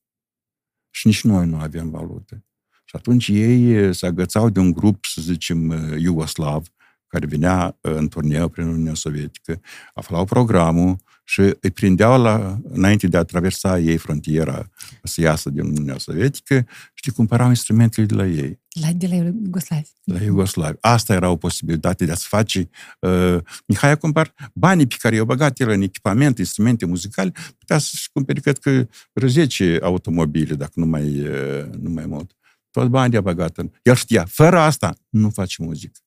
Și 0.90 1.08
nici 1.08 1.24
noi 1.24 1.48
nu 1.48 1.60
avem 1.60 1.90
valută. 1.90 2.46
Și 2.86 2.96
atunci 2.96 3.28
ei 3.28 3.88
uh, 3.88 3.96
se 3.96 4.06
agățau 4.06 4.50
de 4.50 4.60
un 4.60 4.72
grup, 4.72 5.06
să 5.06 5.22
zicem, 5.22 5.70
uh, 5.70 6.00
iugoslav, 6.00 6.68
care 7.12 7.26
venea 7.26 7.78
în 7.82 8.08
turneu 8.08 8.50
prin 8.50 8.68
Uniunea 8.68 8.94
Sovietică, 8.94 9.60
aflau 9.94 10.26
programul 10.26 10.96
și 11.24 11.40
îi 11.40 11.72
prindeau 11.72 12.22
la, 12.22 12.60
înainte 12.64 13.08
de 13.08 13.18
a 13.18 13.24
traversa 13.24 13.80
ei 13.80 13.98
frontiera 13.98 14.70
să 15.04 15.22
iasă 15.22 15.50
din 15.50 15.66
Uniunea 15.66 15.98
Sovietică 15.98 16.66
și 16.94 17.04
îi 17.08 17.14
cumpărau 17.14 17.50
instrumentele 17.50 18.06
de 18.06 18.16
la 18.16 18.26
ei. 18.26 18.60
La, 18.82 18.92
de 18.92 19.08
la 19.08 19.16
Iugoslavi. 19.16 19.90
La 20.04 20.24
Iugoslavi. 20.24 20.78
Asta 20.82 21.14
era 21.14 21.30
o 21.30 21.36
posibilitate 21.36 22.06
de 22.06 22.12
a-ți 22.12 22.28
face... 22.28 22.70
Uh, 23.00 23.38
Mihai 23.66 23.92
a 23.92 23.96
cumpărat 23.96 24.52
banii 24.54 24.88
pe 24.88 24.96
care 25.00 25.16
i-au 25.16 25.26
băgat 25.26 25.60
el 25.60 25.70
în 25.70 25.82
echipament, 25.82 26.38
instrumente 26.38 26.86
muzicale, 26.86 27.32
putea 27.58 27.78
să-și 27.78 28.10
cumpere, 28.14 28.40
cred 28.40 28.58
că, 28.58 28.88
10 29.28 29.80
automobile, 29.82 30.56
dacă 30.56 30.74
nu 30.76 30.86
mai, 30.86 31.22
uh, 31.22 31.66
nu 31.80 31.90
mai 31.90 32.06
mult. 32.06 32.36
Toți 32.72 32.90
banii 32.90 33.14
i-a 33.14 33.22
băgat 33.22 33.58
în... 33.58 33.72
El 33.82 33.96
știa, 33.96 34.26
fără 34.30 34.60
asta 34.60 34.96
nu 35.10 35.30
faci 35.30 35.58
muzică. 35.58 36.00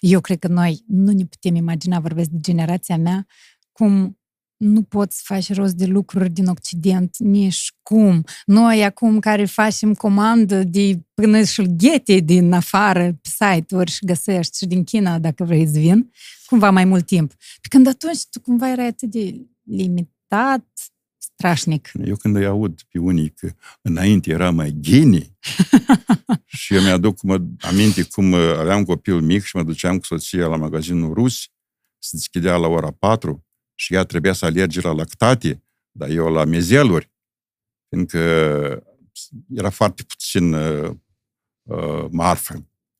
Eu 0.00 0.20
cred 0.20 0.38
că 0.38 0.48
noi 0.48 0.84
nu 0.86 1.12
ne 1.12 1.24
putem 1.24 1.54
imagina, 1.54 2.00
vorbesc 2.00 2.28
de 2.28 2.38
generația 2.40 2.96
mea, 2.96 3.26
cum 3.72 4.18
nu 4.56 4.82
poți 4.82 5.16
să 5.16 5.22
faci 5.24 5.52
rost 5.52 5.74
de 5.74 5.84
lucruri 5.86 6.30
din 6.30 6.46
Occident, 6.46 7.16
nici 7.18 7.72
cum. 7.82 8.24
Noi 8.46 8.84
acum 8.84 9.18
care 9.18 9.44
facem 9.44 9.94
comandă 9.94 10.62
de 10.62 11.00
până 11.14 11.42
și 11.42 11.76
ghete 11.76 12.18
din 12.18 12.52
afară 12.52 13.04
pe 13.06 13.28
site-uri 13.28 13.90
și 13.90 14.04
găsești 14.04 14.58
și 14.58 14.66
din 14.66 14.84
China, 14.84 15.18
dacă 15.18 15.44
vrei 15.44 15.66
să 15.66 15.78
vin, 15.78 16.10
cumva 16.46 16.70
mai 16.70 16.84
mult 16.84 17.06
timp. 17.06 17.32
Pe 17.60 17.68
când 17.68 17.86
atunci 17.86 18.26
tu 18.30 18.40
cumva 18.40 18.70
erai 18.70 18.86
atât 18.86 19.10
de 19.10 19.46
limitat, 19.62 20.66
strașnic. 21.36 21.92
Eu 22.04 22.16
când 22.16 22.36
îi 22.36 22.46
aud 22.46 22.80
pe 22.90 22.98
unii 22.98 23.28
că 23.28 23.50
înainte 23.82 24.30
era 24.30 24.50
mai 24.50 24.76
geni 24.80 25.36
și 26.44 26.74
eu 26.74 26.82
mi-aduc 26.82 27.22
mă, 27.22 27.42
aminte 27.60 28.02
cum 28.02 28.32
uh, 28.32 28.54
aveam 28.58 28.84
copil 28.84 29.20
mic 29.20 29.44
și 29.44 29.56
mă 29.56 29.62
duceam 29.62 29.98
cu 29.98 30.04
soția 30.04 30.46
la 30.46 30.56
magazinul 30.56 31.14
rus, 31.14 31.48
se 31.98 32.10
deschidea 32.12 32.56
la 32.56 32.66
ora 32.66 32.90
4 32.90 33.46
și 33.74 33.94
ea 33.94 34.04
trebuia 34.04 34.32
să 34.32 34.44
alerge 34.44 34.80
la 34.80 34.92
lactate, 34.92 35.62
dar 35.90 36.08
eu 36.08 36.32
la 36.32 36.44
mezeluri, 36.44 37.12
fiindcă 37.88 38.18
era 39.54 39.70
foarte 39.70 40.02
puțin 40.02 40.52
uh, 40.52 40.90
uh, 41.62 42.06
marfă. 42.10 42.54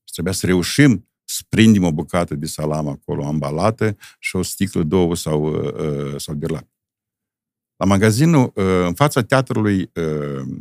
Și 0.04 0.12
trebuia 0.12 0.32
să 0.32 0.46
reușim 0.46 1.08
să 1.24 1.42
prindem 1.48 1.84
o 1.84 1.92
bucată 1.92 2.34
de 2.34 2.46
salam 2.46 2.88
acolo 2.88 3.26
ambalată 3.26 3.96
și 4.18 4.36
o 4.36 4.42
sticlă, 4.42 4.82
două 4.82 5.16
sau, 5.16 5.44
uh, 5.44 6.14
sau 6.16 6.34
de 6.34 6.46
lapte. 6.46 6.73
La 7.84 7.90
magazinul, 7.90 8.52
uh, 8.54 8.64
în 8.64 8.94
fața 8.94 9.22
teatrului 9.22 9.90
uh, 9.94 10.56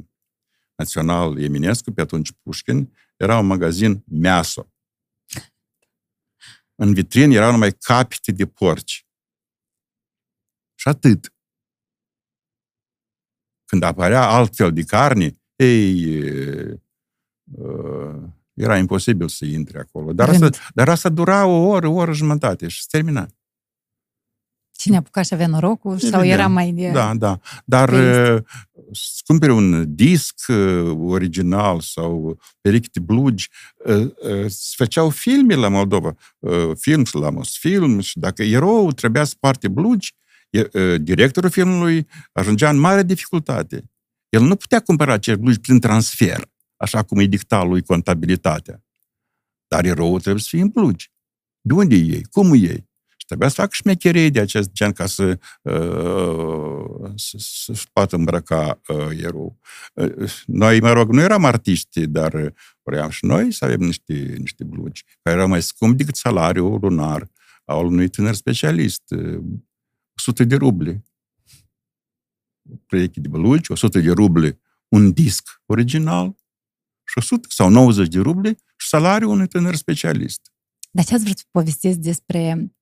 național 0.76 1.40
Eminescu, 1.40 1.92
pe 1.92 2.02
atunci 2.02 2.32
Pușkin, 2.42 2.94
era 3.18 3.40
un 3.40 3.46
magazin 3.46 4.04
Measo. 4.06 4.72
În 6.76 6.94
vitrin 6.94 7.32
erau 7.32 7.52
numai 7.52 7.72
capite 7.72 8.32
de 8.32 8.46
porci. 8.46 9.08
Și 10.76 10.88
atât. 10.88 11.34
Când 13.66 13.84
apărea 13.84 14.28
altfel 14.28 14.74
de 14.74 14.82
carne, 14.82 15.42
ei, 15.56 16.06
uh, 17.52 18.24
era 18.54 18.78
imposibil 18.78 19.28
să 19.28 19.46
intre 19.46 19.80
acolo. 19.80 20.14
Dar 20.14 20.30
asta, 20.30 20.50
dar 20.74 20.90
asta 20.90 21.10
dura 21.10 21.46
o 21.46 21.68
oră, 21.68 21.88
o 21.88 21.94
oră 21.94 22.12
jumătate 22.12 22.68
și 22.68 22.82
se 22.82 22.88
termina. 22.90 23.28
Cine 24.76 24.98
apuca 24.98 25.22
și 25.22 25.34
avea 25.34 25.48
norocul 25.48 25.92
Evident. 25.92 26.14
sau 26.14 26.26
era 26.26 26.48
mai 26.48 26.72
de... 26.72 26.90
Da, 26.90 27.14
da. 27.16 27.40
Dar 27.66 27.90
să 28.92 29.22
cumpere 29.26 29.52
un 29.52 29.96
disc 29.96 30.36
original 30.98 31.80
sau 31.80 32.40
perechi 32.62 32.90
de 32.90 33.00
blugi, 33.00 33.50
se 34.48 34.74
făceau 34.76 35.10
filme 35.10 35.56
la 35.56 35.68
Moldova, 35.68 36.16
film 36.76 37.06
și 37.06 37.16
la 37.16 37.30
Mosfilm 37.30 38.00
și 38.00 38.20
dacă 38.20 38.44
erou 38.44 38.92
trebuia 38.92 39.24
să 39.24 39.36
parte 39.40 39.68
blugi, 39.68 40.14
directorul 40.98 41.50
filmului 41.50 42.08
ajungea 42.32 42.70
în 42.70 42.80
mare 42.80 43.04
dificultate. 43.04 43.84
El 44.30 44.42
nu 44.42 44.56
putea 44.56 44.80
cumpăra 44.80 45.14
acești 45.14 45.42
blugi 45.42 45.60
prin 45.60 45.80
transfer, 45.80 46.52
așa 46.76 47.04
cum 47.04 47.18
îi 47.18 47.28
dicta 47.28 47.64
lui 47.64 47.82
contabilitatea. 47.82 48.84
Dar 49.68 49.86
eroul 49.86 50.20
trebuie 50.20 50.42
să 50.42 50.48
fie 50.50 50.62
în 50.62 50.68
blugi. 50.68 51.12
De 51.62 51.74
unde 51.74 51.96
ei? 51.96 52.26
Cum 52.32 52.54
ei? 52.54 52.92
Și 53.24 53.30
trebuia 53.30 53.50
să 53.50 53.62
facă 53.62 53.70
șmecherii 53.72 54.32
de 54.32 54.40
acest 54.40 54.72
gen 54.72 54.92
ca 54.92 55.06
să, 55.06 55.40
uh, 55.62 57.12
să, 57.16 57.36
să-și 57.38 57.92
poată 57.94 58.16
îmbrăca 58.16 58.82
uh, 58.88 59.18
erou. 59.18 59.60
Uh, 59.94 60.44
noi, 60.46 60.80
mă 60.80 60.92
rog, 60.92 61.12
nu 61.12 61.22
eram 61.22 61.46
artiști, 61.46 62.08
dar 62.08 62.54
vreau 62.82 63.10
și 63.10 63.26
noi 63.26 63.52
să 63.52 63.66
avem 63.66 63.80
niște, 63.80 64.36
niște 64.38 64.64
blugi, 64.64 65.04
care 65.22 65.36
erau 65.36 65.48
mai 65.48 65.62
scump 65.62 65.98
decât 65.98 66.16
salariul 66.16 66.80
lunar 66.82 67.32
al 67.66 67.86
unui 67.86 68.08
tânăr 68.08 68.34
specialist. 68.34 69.04
100 70.16 70.44
de 70.44 70.56
ruble. 70.56 71.04
Proiecte 72.86 73.20
de 73.20 73.28
blugi, 73.28 73.72
100 73.72 74.00
de 74.00 74.12
ruble 74.12 74.60
un 74.88 75.12
disc 75.12 75.62
original 75.66 76.36
și 77.04 77.18
100 77.18 77.48
sau 77.50 77.70
90 77.70 78.08
de 78.08 78.20
ruble 78.20 78.58
și 78.78 78.88
salariul 78.88 79.32
unui 79.32 79.48
tânăr 79.48 79.76
specialist. 79.76 80.52
Dar 80.92 81.06
ce 81.06 81.14
ați 81.14 81.24
vrut 81.24 81.38
să 81.38 81.44
povestiți 81.52 82.00
despre 82.00 82.74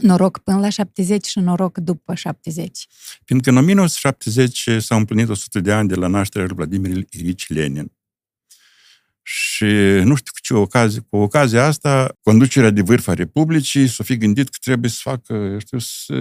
noroc 0.00 0.38
până 0.38 0.58
la 0.58 0.68
70 0.68 1.26
și 1.26 1.38
noroc 1.38 1.78
după 1.78 2.14
70. 2.14 2.86
Fiindcă 3.24 3.50
în 3.50 3.56
1970 3.56 4.68
s-au 4.78 4.98
împlinit 4.98 5.28
100 5.28 5.60
de 5.60 5.72
ani 5.72 5.88
de 5.88 5.94
la 5.94 6.06
nașterea 6.06 6.46
lui 6.46 6.56
Vladimir 6.56 7.06
Ilici 7.10 7.48
Lenin. 7.48 7.92
Și 9.22 9.64
nu 10.04 10.14
știu 10.14 10.32
cu 10.32 10.40
ce 10.42 10.54
ocazie, 10.54 11.00
cu 11.10 11.16
ocazia 11.16 11.66
asta, 11.66 12.14
conducerea 12.22 12.70
de 12.70 12.82
vârf 12.82 13.08
a 13.08 13.14
Republicii 13.14 13.88
s-a 13.88 14.04
fi 14.04 14.16
gândit 14.16 14.48
că 14.48 14.56
trebuie 14.60 14.90
să 14.90 14.98
facă, 15.02 15.32
eu 15.32 15.58
știu, 15.58 15.78
să, 15.78 16.14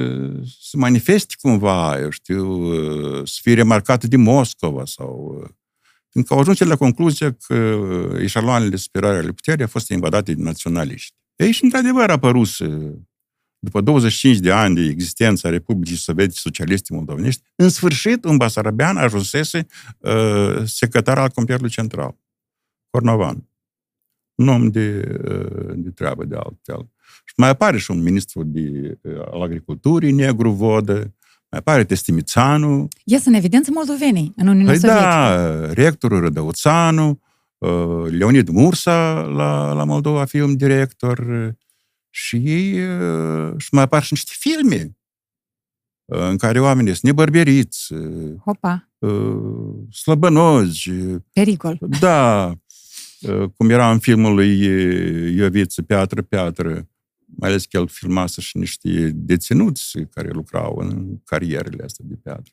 să 0.62 0.78
manifeste 0.78 1.34
cumva, 1.42 2.00
eu 2.00 2.10
știu, 2.10 2.72
să 3.26 3.40
fie 3.42 3.54
remarcată 3.54 4.08
de 4.08 4.18
Moscova 4.18 4.86
sau... 4.86 5.42
Fiindcă 6.10 6.34
au 6.34 6.40
ajuns 6.40 6.60
la 6.60 6.76
concluzia 6.76 7.32
că 7.32 7.78
eșaloanele 8.20 8.76
superioare 8.76 9.18
ale 9.18 9.32
puterii 9.32 9.62
au 9.62 9.68
fost 9.68 9.90
invadate 9.90 10.34
de 10.34 10.44
naționaliști. 10.44 11.14
Ei, 11.36 11.52
și 11.52 11.64
într-adevăr 11.64 12.10
a 12.10 12.14
apărut 12.14 12.48
după 13.68 13.82
25 13.82 14.38
de 14.38 14.52
ani 14.52 14.76
de 14.76 14.82
existență 14.82 15.48
a 15.48 15.50
Republicii 15.50 15.96
Sovietice 15.96 16.40
Socialiste 16.40 16.94
Moldovenești, 16.94 17.42
în 17.56 17.70
sfârșit 17.70 18.26
un 18.26 18.38
basarabean 18.38 18.98
ajunsese 18.98 19.66
uh, 19.98 20.64
secretar 20.66 21.18
al 21.18 21.30
Comiterului 21.30 21.70
Central, 21.70 22.18
Cornovan. 22.90 23.50
Un 24.36 24.48
om 24.48 24.68
de, 24.70 25.18
uh, 25.30 25.74
de 25.76 25.90
treabă 25.90 26.26
de 26.26 26.36
altfel. 26.36 26.90
Și 27.26 27.34
mai 27.38 27.50
apare 27.50 27.78
și 27.78 27.92
un 27.92 28.02
ministru 28.02 28.44
de, 28.44 28.98
uh, 29.02 29.20
al 29.32 29.42
agriculturii, 29.42 30.12
Negru 30.12 30.52
Vodă, 30.52 31.14
mai 31.50 31.60
apare 31.60 31.84
Testimițanu. 31.84 32.88
Ies 33.04 33.26
în 33.26 33.34
evidență 33.34 33.72
moldovenii 33.74 34.34
în 34.36 34.48
Uniunea 34.48 34.72
păi 34.72 34.80
Sovietică. 34.80 35.10
da, 35.10 35.74
rectorul 35.74 36.20
Rădăuțanu, 36.20 37.20
uh, 37.58 38.06
Leonid 38.10 38.50
Mursa 38.50 39.22
la, 39.22 39.74
la 39.74 39.84
Moldova 39.84 40.26
Film 40.26 40.54
Director, 40.54 41.18
și 42.20 42.36
ei 42.36 42.72
și 43.58 43.68
mai 43.72 43.84
apar 43.84 44.04
și 44.04 44.14
niște 44.14 44.32
filme 44.36 44.98
în 46.06 46.38
care 46.38 46.60
oamenii 46.60 46.92
sunt 46.92 47.04
nebărberiți, 47.04 47.94
Hopa. 48.46 48.90
slăbănozi. 49.92 50.90
Pericol. 51.34 51.78
Da, 52.00 52.54
cum 53.56 53.70
era 53.70 53.92
în 53.92 54.00
filmul 54.00 54.34
lui 54.34 54.60
Ioviță, 55.36 55.82
Piatră, 55.82 56.22
Piatră, 56.22 56.88
mai 57.26 57.50
ales 57.50 57.66
că 57.66 57.78
el 57.78 57.88
filmase 57.88 58.42
și 58.42 58.58
niște 58.58 59.12
deținuți 59.14 60.00
care 60.12 60.30
lucrau 60.30 60.78
în 60.78 61.18
carierele 61.24 61.84
astea 61.84 62.06
de 62.08 62.16
piatră. 62.16 62.52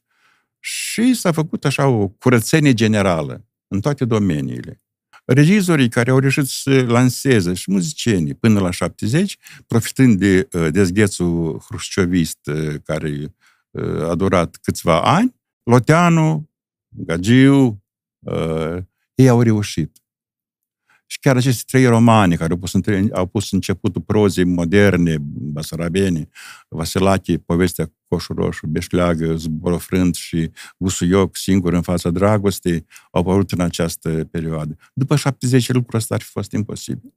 Și 0.59 1.14
s-a 1.14 1.33
făcut 1.33 1.64
așa 1.64 1.87
o 1.88 2.09
curățenie 2.09 2.72
generală 2.74 3.46
în 3.68 3.81
toate 3.81 4.05
domeniile 4.05 4.84
regizorii 5.24 5.88
care 5.88 6.10
au 6.10 6.18
reușit 6.18 6.46
să 6.46 6.82
lanseze 6.82 7.54
și 7.54 7.70
muzicienii 7.70 8.34
până 8.34 8.60
la 8.60 8.70
70, 8.70 9.38
profitând 9.66 10.18
de 10.18 10.48
uh, 10.52 10.68
dezghețul 10.70 11.58
hrușciovist 11.58 12.46
uh, 12.46 12.74
care 12.84 13.34
uh, 13.70 14.08
a 14.08 14.14
durat 14.14 14.58
câțiva 14.62 15.02
ani, 15.02 15.34
Loteanu, 15.62 16.50
Gagiu, 16.88 17.82
ei 19.14 19.28
au 19.28 19.42
reușit. 19.42 20.03
Și 21.14 21.20
chiar 21.20 21.37
aceste 21.37 21.62
trei 21.66 21.87
romani 21.87 22.37
care 22.37 22.53
au 22.53 22.59
pus, 22.59 22.72
între, 22.72 23.07
au 23.12 23.27
pus 23.27 23.53
începutul 23.53 24.03
prozei 24.03 24.44
moderne, 24.44 25.16
basarabene, 25.20 26.29
Vasilache, 26.68 27.38
povestea 27.38 27.92
Coșul 28.09 28.37
Roșu, 28.37 28.66
Beșleagă, 28.66 29.35
Zborofrânt 29.35 30.14
și 30.14 30.50
Usuioc, 30.77 31.37
singur 31.37 31.72
în 31.72 31.83
fața 31.83 32.11
dragostei, 32.11 32.87
au 33.11 33.20
apărut 33.20 33.53
în 33.53 33.61
această 33.61 34.29
perioadă. 34.31 34.77
După 34.94 35.16
70 35.16 35.72
lucrul 35.72 35.98
ăsta 35.98 36.14
ar 36.14 36.20
fi 36.20 36.31
fost 36.31 36.53
imposibil 36.53 37.14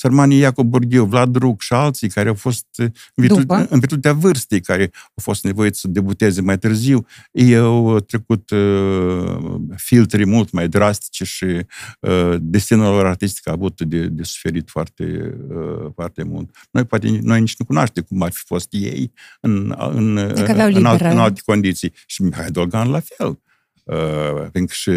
sărmanii 0.00 0.38
Iacob 0.38 0.66
Burghiu, 0.66 1.04
Vlad 1.04 1.36
Ruc 1.36 1.60
și 1.60 1.72
alții 1.72 2.08
care 2.08 2.28
au 2.28 2.34
fost 2.34 2.66
în, 2.76 2.92
virtute, 3.14 3.66
în 3.68 3.78
virtutea 3.78 4.12
vârstei, 4.12 4.60
care 4.60 4.82
au 4.92 5.22
fost 5.22 5.44
nevoiți 5.44 5.80
să 5.80 5.88
debuteze 5.88 6.40
mai 6.40 6.58
târziu, 6.58 7.06
ei 7.32 7.56
au 7.56 8.00
trecut 8.00 8.50
uh, 8.50 9.60
filtre 9.76 10.24
mult 10.24 10.50
mai 10.50 10.68
drastice 10.68 11.24
și 11.24 11.66
uh, 12.00 12.34
destinul 12.40 12.94
lor 12.94 13.06
artistic 13.06 13.48
a 13.48 13.52
avut 13.52 13.82
de, 13.82 14.06
de 14.06 14.22
suferit 14.22 14.70
foarte, 14.70 15.34
uh, 15.48 15.90
foarte 15.94 16.22
mult. 16.22 16.56
Noi 16.70 16.84
poate 16.84 17.18
noi 17.22 17.40
nici 17.40 17.56
nu 17.58 17.64
cunoaștem 17.64 18.02
cum 18.02 18.22
ar 18.22 18.32
fi 18.32 18.42
fost 18.44 18.68
ei 18.70 19.12
în, 19.40 19.74
în, 19.78 20.16
în, 20.16 20.32
în, 20.74 20.84
alte, 20.84 21.08
în 21.08 21.18
alte 21.18 21.40
condiții. 21.44 21.92
Și 22.06 22.22
Mihai 22.22 22.50
Dolgan 22.50 22.90
la 22.90 23.00
fel. 23.00 23.40
Uh, 23.84 24.48
pentru 24.52 24.64
că 24.66 24.72
și 24.72 24.90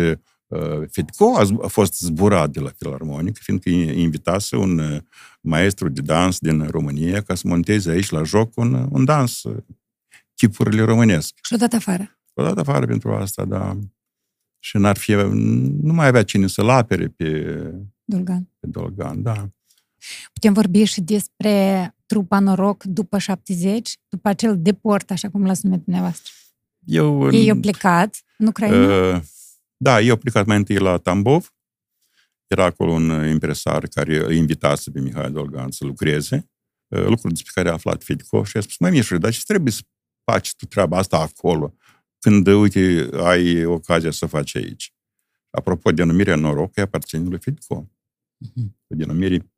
Fedco 0.91 1.37
a 1.61 1.67
fost 1.67 1.99
zburat 1.99 2.49
de 2.49 2.59
la 2.59 2.69
filarmonic, 2.77 3.37
fiindcă 3.37 3.69
invitase 3.69 4.55
un 4.55 5.01
maestru 5.41 5.89
de 5.89 6.01
dans 6.01 6.39
din 6.39 6.67
România 6.67 7.21
ca 7.21 7.35
să 7.35 7.47
monteze 7.47 7.89
aici 7.89 8.09
la 8.09 8.23
joc 8.23 8.57
un, 8.57 8.87
un 8.91 9.05
dans, 9.05 9.41
chipurile 10.35 10.81
românesc. 10.81 11.33
Și 11.41 11.51
l-a 11.51 11.57
dat 11.57 11.73
afară. 11.73 12.17
L-a 12.33 12.43
dat 12.43 12.57
afară 12.57 12.85
pentru 12.85 13.13
asta, 13.13 13.45
da. 13.45 13.77
Și 14.59 14.77
n-ar 14.77 14.97
fi, 14.97 15.11
nu 15.81 15.93
mai 15.93 16.07
avea 16.07 16.23
cine 16.23 16.47
să-l 16.47 16.69
apere 16.69 17.07
pe 17.07 17.57
Dolgan. 18.03 18.49
Pe 18.59 18.67
Dolgan, 18.67 19.21
da. 19.21 19.49
Putem 20.33 20.53
vorbi 20.53 20.83
și 20.83 21.01
despre 21.01 21.95
trupa 22.05 22.39
noroc 22.39 22.83
după 22.83 23.17
70, 23.17 23.97
după 24.09 24.29
acel 24.29 24.61
deport, 24.61 25.11
așa 25.11 25.29
cum 25.29 25.45
l-ați 25.45 25.65
numit 25.65 25.83
dumneavoastră. 25.83 26.31
Eu, 26.85 27.31
Ei 27.31 27.49
au 27.49 27.57
plecat 27.57 28.23
în 28.37 28.47
Ucraina? 28.47 29.13
Uh, 29.15 29.21
da, 29.83 30.01
eu 30.01 30.11
au 30.11 30.17
plecat 30.17 30.45
mai 30.45 30.57
întâi 30.57 30.77
la 30.77 30.97
Tambov. 30.97 31.53
Era 32.47 32.65
acolo 32.65 32.91
un 32.91 33.27
impresar 33.27 33.87
care 33.87 34.25
îi 34.25 34.37
invitase 34.37 34.91
pe 34.91 34.99
Mihai 34.99 35.31
Dolgan 35.31 35.71
să 35.71 35.85
lucreze. 35.85 36.49
Uh, 36.87 37.05
lucruri 37.05 37.33
despre 37.33 37.51
care 37.53 37.69
a 37.69 37.73
aflat 37.73 38.03
Fedco 38.03 38.43
și 38.43 38.57
a 38.57 38.61
spus, 38.61 38.77
mai 38.77 38.91
Mișule, 38.91 39.19
dar 39.19 39.31
ce 39.31 39.41
trebuie 39.45 39.71
să 39.71 39.81
faci 40.31 40.55
tu 40.55 40.65
treaba 40.65 40.97
asta 40.97 41.17
acolo? 41.17 41.75
Când, 42.19 42.47
uite, 42.47 43.09
ai 43.13 43.65
ocazia 43.65 44.11
să 44.11 44.25
faci 44.25 44.55
aici. 44.55 44.93
Apropo, 45.49 45.91
denumirea 45.91 46.35
noroc, 46.35 46.75
ea 46.75 46.83
aparține 46.83 47.29
lui 47.29 47.39
Fedco. 47.39 47.91
Mhm. 48.37 48.77
Denumiri 48.87 49.51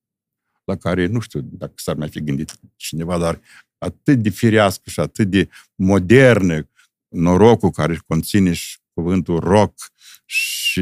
la 0.63 0.75
care, 0.75 1.05
nu 1.05 1.19
știu 1.19 1.41
dacă 1.41 1.73
s-ar 1.75 1.95
mai 1.95 2.09
fi 2.09 2.23
gândit 2.23 2.59
cineva, 2.75 3.17
dar 3.17 3.41
atât 3.77 4.21
de 4.21 4.29
firească 4.29 4.89
și 4.89 4.99
atât 4.99 5.29
de 5.29 5.49
modernă, 5.75 6.69
norocul 7.07 7.71
care 7.71 7.99
conține 8.07 8.53
și 8.53 8.77
cuvântul 8.93 9.39
rock 9.39 9.73
și 10.25 10.81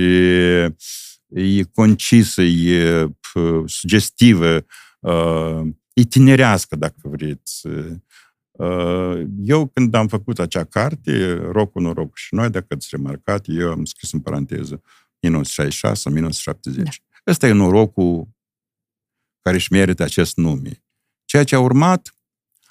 e 1.27 1.63
concisă, 1.73 2.41
e 2.41 3.07
p- 3.07 3.63
sugestivă, 3.65 4.65
uh, 4.99 5.61
e 5.93 6.03
tinerească, 6.03 6.75
dacă 6.75 7.01
vreți. 7.01 7.67
Uh, 8.51 9.21
eu, 9.37 9.67
când 9.67 9.93
am 9.93 10.07
făcut 10.07 10.39
acea 10.39 10.63
carte, 10.63 11.33
Rocul, 11.33 11.81
Norocul 11.81 12.11
și 12.15 12.33
noi, 12.33 12.49
dacă 12.49 12.65
ați 12.69 12.87
remarcat, 12.91 13.45
eu 13.47 13.71
am 13.71 13.85
scris 13.85 14.11
în 14.11 14.19
paranteză 14.19 14.81
1966 15.19 16.09
1970. 16.09 16.83
Da. 16.83 16.91
Ăsta 17.31 17.47
e 17.47 17.51
norocul 17.51 18.27
care 19.41 19.55
își 19.55 19.71
merită 19.71 20.03
acest 20.03 20.37
nume. 20.37 20.83
Ceea 21.25 21.43
ce 21.43 21.55
a 21.55 21.59
urmat, 21.59 22.15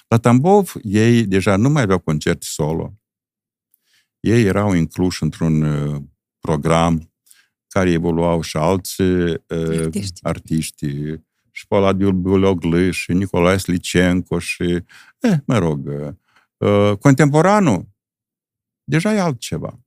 la 0.07 0.17
Tambov, 0.17 0.73
ei 0.81 1.25
deja 1.25 1.55
nu 1.55 1.69
mai 1.69 1.81
aveau 1.81 1.99
concerte 1.99 2.45
solo. 2.49 2.93
Ei 4.19 4.43
erau 4.43 4.73
incluși 4.73 5.23
într-un 5.23 5.61
uh, 5.61 6.01
program 6.47 7.11
care 7.67 7.91
evoluau 7.91 8.41
și 8.41 8.57
alți 8.57 9.01
uh, 9.01 9.37
Artiști. 9.47 10.19
artiști, 10.21 10.87
și 11.51 11.67
Palladiul 11.67 12.13
Buloglu, 12.13 12.91
și 12.91 13.13
Nicolae 13.13 13.57
Slicenco, 13.57 14.39
și, 14.39 14.83
eh, 15.19 15.37
mă 15.45 15.57
rog, 15.57 15.87
uh, 16.57 16.97
contemporanul 16.99 17.87
deja 18.83 19.13
e 19.13 19.19
altceva. 19.19 19.79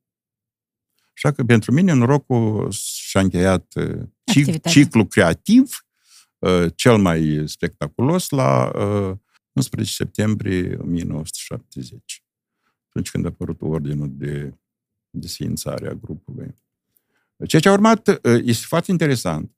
Așa 1.15 1.33
că 1.33 1.45
pentru 1.45 1.73
mine 1.73 1.93
norocul 1.93 2.71
și-a 2.71 3.21
încheiat 3.21 3.73
uh, 3.75 3.85
cic- 3.85 4.07
Activitatea. 4.25 4.71
ciclu 4.71 5.07
creativ 5.07 5.87
uh, 6.39 6.67
cel 6.75 6.97
mai 6.99 7.43
spectaculos 7.47 8.29
la 8.29 8.73
uh, 8.75 9.17
11 9.53 9.95
septembrie 9.95 10.77
1970, 10.77 12.25
atunci 12.89 13.11
când 13.11 13.25
a 13.25 13.29
apărut 13.29 13.57
ordinul 13.61 14.09
de 14.13 14.55
desființare 15.19 15.89
a 15.89 15.93
grupului. 15.93 16.55
Ceea 17.47 17.63
ce 17.63 17.69
a 17.69 17.73
urmat 17.73 18.09
uh, 18.09 18.17
este 18.45 18.65
foarte 18.69 18.91
interesant. 18.91 19.51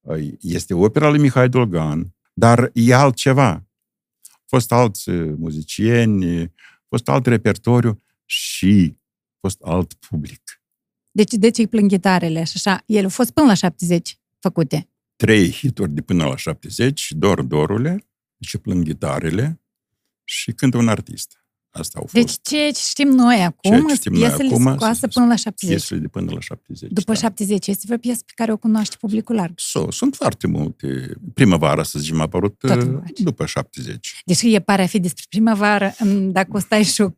Uh, 0.00 0.28
Este 0.40 0.74
opera 0.74 1.08
lui 1.08 1.18
Mihai 1.18 1.48
Dolgan, 1.48 2.14
dar 2.32 2.70
e 2.72 2.94
altceva. 2.94 3.50
Au 3.50 4.44
fost 4.46 4.72
alți 4.72 5.08
uh, 5.08 5.34
muzicieni, 5.38 6.42
a 6.42 6.86
fost 6.88 7.08
alt 7.08 7.26
repertoriu 7.26 8.02
și 8.24 8.96
a 9.30 9.36
fost 9.40 9.60
alt 9.62 9.94
public. 9.94 10.62
Deci, 11.10 11.32
deci 11.32 11.58
îi 11.58 11.68
plâng 11.68 11.90
ghitarele 11.90 12.44
și 12.44 12.52
așa. 12.54 12.82
Ele 12.86 13.02
au 13.02 13.08
fost 13.08 13.30
până 13.30 13.46
la 13.46 13.54
70 13.54 14.18
făcute. 14.38 14.88
Trei 15.16 15.50
hituri 15.50 15.90
de 15.90 16.00
până 16.00 16.24
la 16.24 16.36
70, 16.36 17.12
Dor 17.12 17.42
Dorule, 17.42 18.06
și 18.42 18.58
plâng 18.58 18.84
gitarele 18.84 19.60
și 20.24 20.52
cântă 20.52 20.76
un 20.76 20.88
artist. 20.88 21.41
Asta 21.74 21.98
au 21.98 22.06
fost 22.06 22.24
Deci 22.24 22.34
ceea 22.42 22.70
ce 22.70 22.80
știm 22.88 23.08
noi 23.08 23.36
acum, 23.42 23.70
Ceea 23.70 23.82
ce 23.88 23.94
știm 23.94 24.12
noi 24.12 24.20
piesele 24.20 24.48
acum, 24.54 24.74
scoase 24.74 24.98
sunt 25.00 25.12
până 25.12 25.26
la 25.26 25.34
70. 25.36 25.68
piesele 25.70 26.00
de 26.00 26.08
până 26.08 26.30
la 26.32 26.40
70. 26.40 26.90
După 26.90 27.12
da. 27.12 27.18
70 27.18 27.66
este 27.66 27.82
vreo 27.86 27.98
piesă 27.98 28.22
pe 28.26 28.32
care 28.34 28.52
o 28.52 28.56
cunoaște 28.56 28.96
publicul 29.00 29.34
larg. 29.34 29.52
So, 29.56 29.90
sunt 29.90 30.14
foarte 30.14 30.46
multe. 30.46 31.14
Primăvara, 31.34 31.82
să 31.82 31.98
zicem, 31.98 32.18
a 32.20 32.22
apărut 32.22 32.58
Toată 32.58 32.84
uh, 32.84 32.98
face. 33.00 33.22
după 33.22 33.46
70. 33.46 34.22
Deși 34.24 34.54
e 34.54 34.60
pare 34.60 34.82
a 34.82 34.86
fi 34.86 35.00
despre 35.00 35.24
primăvară, 35.28 35.94
în- 35.98 36.32
dacă 36.32 36.48
o 36.52 36.58
stai 36.58 36.82
și 36.82 37.00
o 37.00 37.08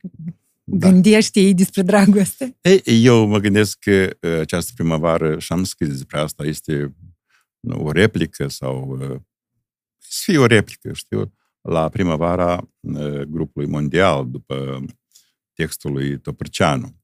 Da. 0.64 0.88
gândești 0.90 1.38
ei 1.38 1.54
despre 1.54 1.82
dragoste. 1.82 2.56
Ei, 2.60 2.82
eu 3.04 3.26
mă 3.26 3.38
gândesc 3.38 3.78
că 3.78 4.16
uh, 4.20 4.38
această 4.40 4.72
primăvară, 4.74 5.38
și 5.38 5.52
am 5.52 5.64
scris 5.64 5.88
despre 5.88 6.18
asta, 6.18 6.44
este 6.44 6.94
nu, 7.60 7.84
o 7.84 7.90
replică 7.90 8.48
sau 8.48 8.98
uh, 9.00 9.16
să 9.98 10.20
fie 10.24 10.38
o 10.38 10.46
replică, 10.46 10.92
știu, 10.92 11.32
la 11.68 11.88
primăvara 11.88 12.70
uh, 12.80 13.20
grupului 13.20 13.68
mondial, 13.68 14.30
după 14.30 14.84
textul 15.52 15.92
lui 15.92 16.20
Topârceanu. 16.20 17.02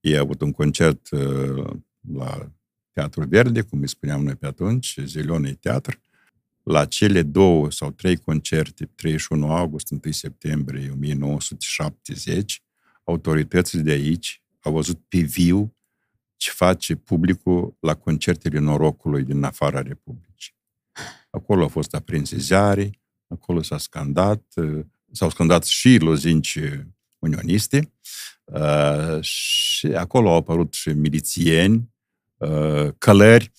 Ei 0.00 0.16
au 0.16 0.24
avut 0.24 0.40
un 0.40 0.52
concert 0.52 1.10
uh, 1.10 1.70
la 2.12 2.52
Teatrul 2.90 3.26
Verde, 3.26 3.62
cum 3.62 3.80
îi 3.80 3.88
spuneam 3.88 4.22
noi 4.22 4.34
pe 4.34 4.46
atunci, 4.46 4.98
Zelionei 5.04 5.54
Teatr. 5.54 5.98
La 6.62 6.84
cele 6.84 7.22
două 7.22 7.70
sau 7.70 7.90
trei 7.90 8.16
concerte, 8.16 8.86
31 8.86 9.52
august, 9.52 9.90
1 9.90 10.12
septembrie 10.12 10.90
1970, 10.90 12.62
autoritățile 13.04 13.82
de 13.82 13.90
aici 13.90 14.42
au 14.60 14.72
văzut 14.72 15.00
pe 15.08 15.18
viu 15.18 15.76
ce 16.36 16.50
face 16.50 16.94
publicul 16.96 17.76
la 17.80 17.94
concertele 17.94 18.58
norocului 18.58 19.22
din 19.22 19.42
afara 19.42 19.82
Republicii. 19.82 20.54
Acolo 21.30 21.62
au 21.62 21.68
fost 21.68 21.94
aprinse 21.94 22.36
ziare, 22.36 22.99
acolo 23.30 23.62
s-a 23.62 23.78
scandat, 23.78 24.44
uh, 24.56 24.84
s-au 25.12 25.30
scandat 25.30 25.64
și 25.64 25.96
lozinci 25.98 26.58
unioniste 27.18 27.92
uh, 28.44 29.22
și 29.22 29.86
acolo 29.86 30.28
au 30.30 30.36
apărut 30.36 30.72
și 30.72 30.88
milițieni, 30.88 31.90
uh, 32.36 32.88
călări, 32.98 33.52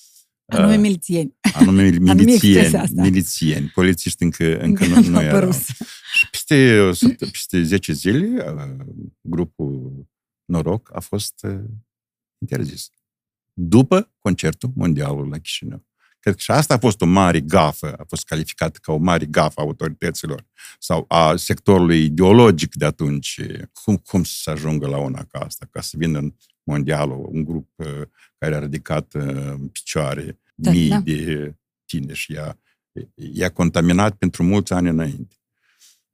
Anume 0.46 0.74
uh, 0.76 0.80
milițieni. 0.80 1.36
anume 1.54 1.84
expresia 1.88 2.14
milițieni, 2.14 2.76
asta. 2.76 3.02
milițieni, 3.02 3.68
polițiști 3.68 4.24
încă, 4.24 4.44
încă 4.62 4.84
Încă 4.84 4.88
nu, 4.88 5.02
nu 5.06 5.10
nu 5.10 5.18
a 5.18 5.24
erau. 5.24 5.36
apărut. 5.38 5.56
Și 6.14 6.30
peste, 6.32 6.80
o 6.80 6.92
săpt- 6.94 7.18
peste 7.32 7.64
10 7.64 7.94
zile, 7.94 8.52
uh, 8.54 8.86
grupul 9.22 10.06
Noroc 10.46 10.96
a 10.96 11.00
fost 11.00 11.44
uh, 11.44 11.60
interzis. 12.42 12.90
După 13.54 14.14
concertul 14.20 14.72
mondial 14.76 15.28
la 15.30 15.38
Chișinău. 15.38 15.86
Cred 16.22 16.34
că 16.34 16.40
și 16.40 16.52
asta 16.52 16.74
a 16.74 16.78
fost 16.78 17.02
o 17.02 17.06
mare 17.06 17.40
gafă, 17.40 17.94
a 17.94 18.04
fost 18.08 18.26
calificată 18.26 18.80
ca 18.82 18.92
o 18.92 18.98
mare 18.98 19.26
gafă 19.26 19.60
a 19.60 19.64
autorităților 19.64 20.46
sau 20.80 21.06
a 21.08 21.36
sectorului 21.36 22.04
ideologic 22.04 22.76
de 22.76 22.86
atunci. 22.86 23.42
Cum, 23.84 23.98
cum 23.98 24.24
să 24.24 24.34
se 24.42 24.52
ajungă 24.52 24.88
la 24.88 24.98
una 24.98 25.24
ca 25.24 25.40
asta, 25.40 25.68
ca 25.72 25.82
să 25.82 25.96
vină 25.98 26.18
în 26.18 26.34
mondialul 26.64 27.28
un 27.32 27.44
grup 27.44 27.70
uh, 27.76 28.02
care 28.38 28.56
a 28.56 28.60
ridicat 28.60 29.14
uh, 29.14 29.22
în 29.52 29.68
picioare 29.68 30.40
Da, 30.56 30.72
mii 30.72 30.90
da. 30.90 31.00
de 31.00 31.56
tineri 31.86 32.18
și 32.18 32.32
i-a, 32.32 32.60
i-a 33.16 33.50
contaminat 33.50 34.16
pentru 34.16 34.44
mulți 34.44 34.74
ani 34.74 34.90
înainte. 34.90 35.36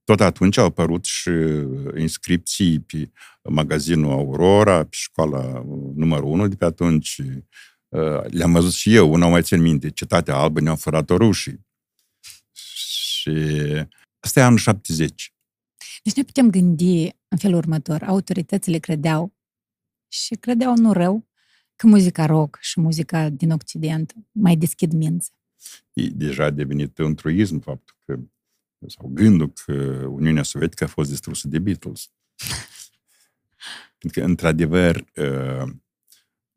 Tot 0.03 0.21
atunci 0.21 0.57
au 0.57 0.65
apărut 0.65 1.05
și 1.05 1.31
inscripții 1.97 2.79
pe 2.79 3.09
magazinul 3.41 4.11
Aurora, 4.11 4.83
pe 4.83 4.87
școala 4.91 5.59
uh, 5.59 5.91
numărul 5.95 6.29
1 6.29 6.47
de 6.47 6.55
pe 6.55 6.65
atunci. 6.65 7.21
Uh, 7.87 8.23
Le-am 8.27 8.51
văzut 8.51 8.73
și 8.73 8.95
eu, 8.95 9.11
una 9.11 9.27
mai 9.27 9.41
țin 9.41 9.61
minte, 9.61 9.89
Cetatea 9.89 10.35
Albă 10.35 10.59
ne-au 10.59 10.75
furat-o 10.75 11.17
rușii. 11.17 11.65
Și 12.51 13.31
asta 14.19 14.39
e 14.39 14.43
anul 14.43 14.57
70. 14.57 15.33
Deci 16.03 16.15
ne 16.15 16.23
putem 16.23 16.49
gândi 16.49 17.15
în 17.27 17.37
felul 17.37 17.57
următor. 17.57 18.03
Autoritățile 18.03 18.77
credeau 18.77 19.33
și 20.07 20.35
credeau 20.35 20.75
nu 20.75 20.93
rău 20.93 21.27
că 21.75 21.87
muzica 21.87 22.25
rock 22.25 22.57
și 22.61 22.79
muzica 22.79 23.29
din 23.29 23.51
Occident 23.51 24.13
mai 24.31 24.55
deschid 24.55 24.93
minți. 24.93 25.31
E 25.93 26.07
deja 26.07 26.43
a 26.43 26.49
devenit 26.49 26.97
un 26.97 27.15
truism 27.15 27.59
faptul 27.59 27.95
că, 28.05 28.19
sau 28.87 29.07
gândul 29.13 29.53
că 29.65 29.73
Uniunea 30.09 30.43
Sovietică 30.43 30.83
a 30.83 30.87
fost 30.87 31.09
distrusă 31.09 31.47
de 31.47 31.59
Beatles. 31.59 32.09
Pentru 33.97 34.19
că, 34.19 34.25
într-adevăr, 34.25 35.05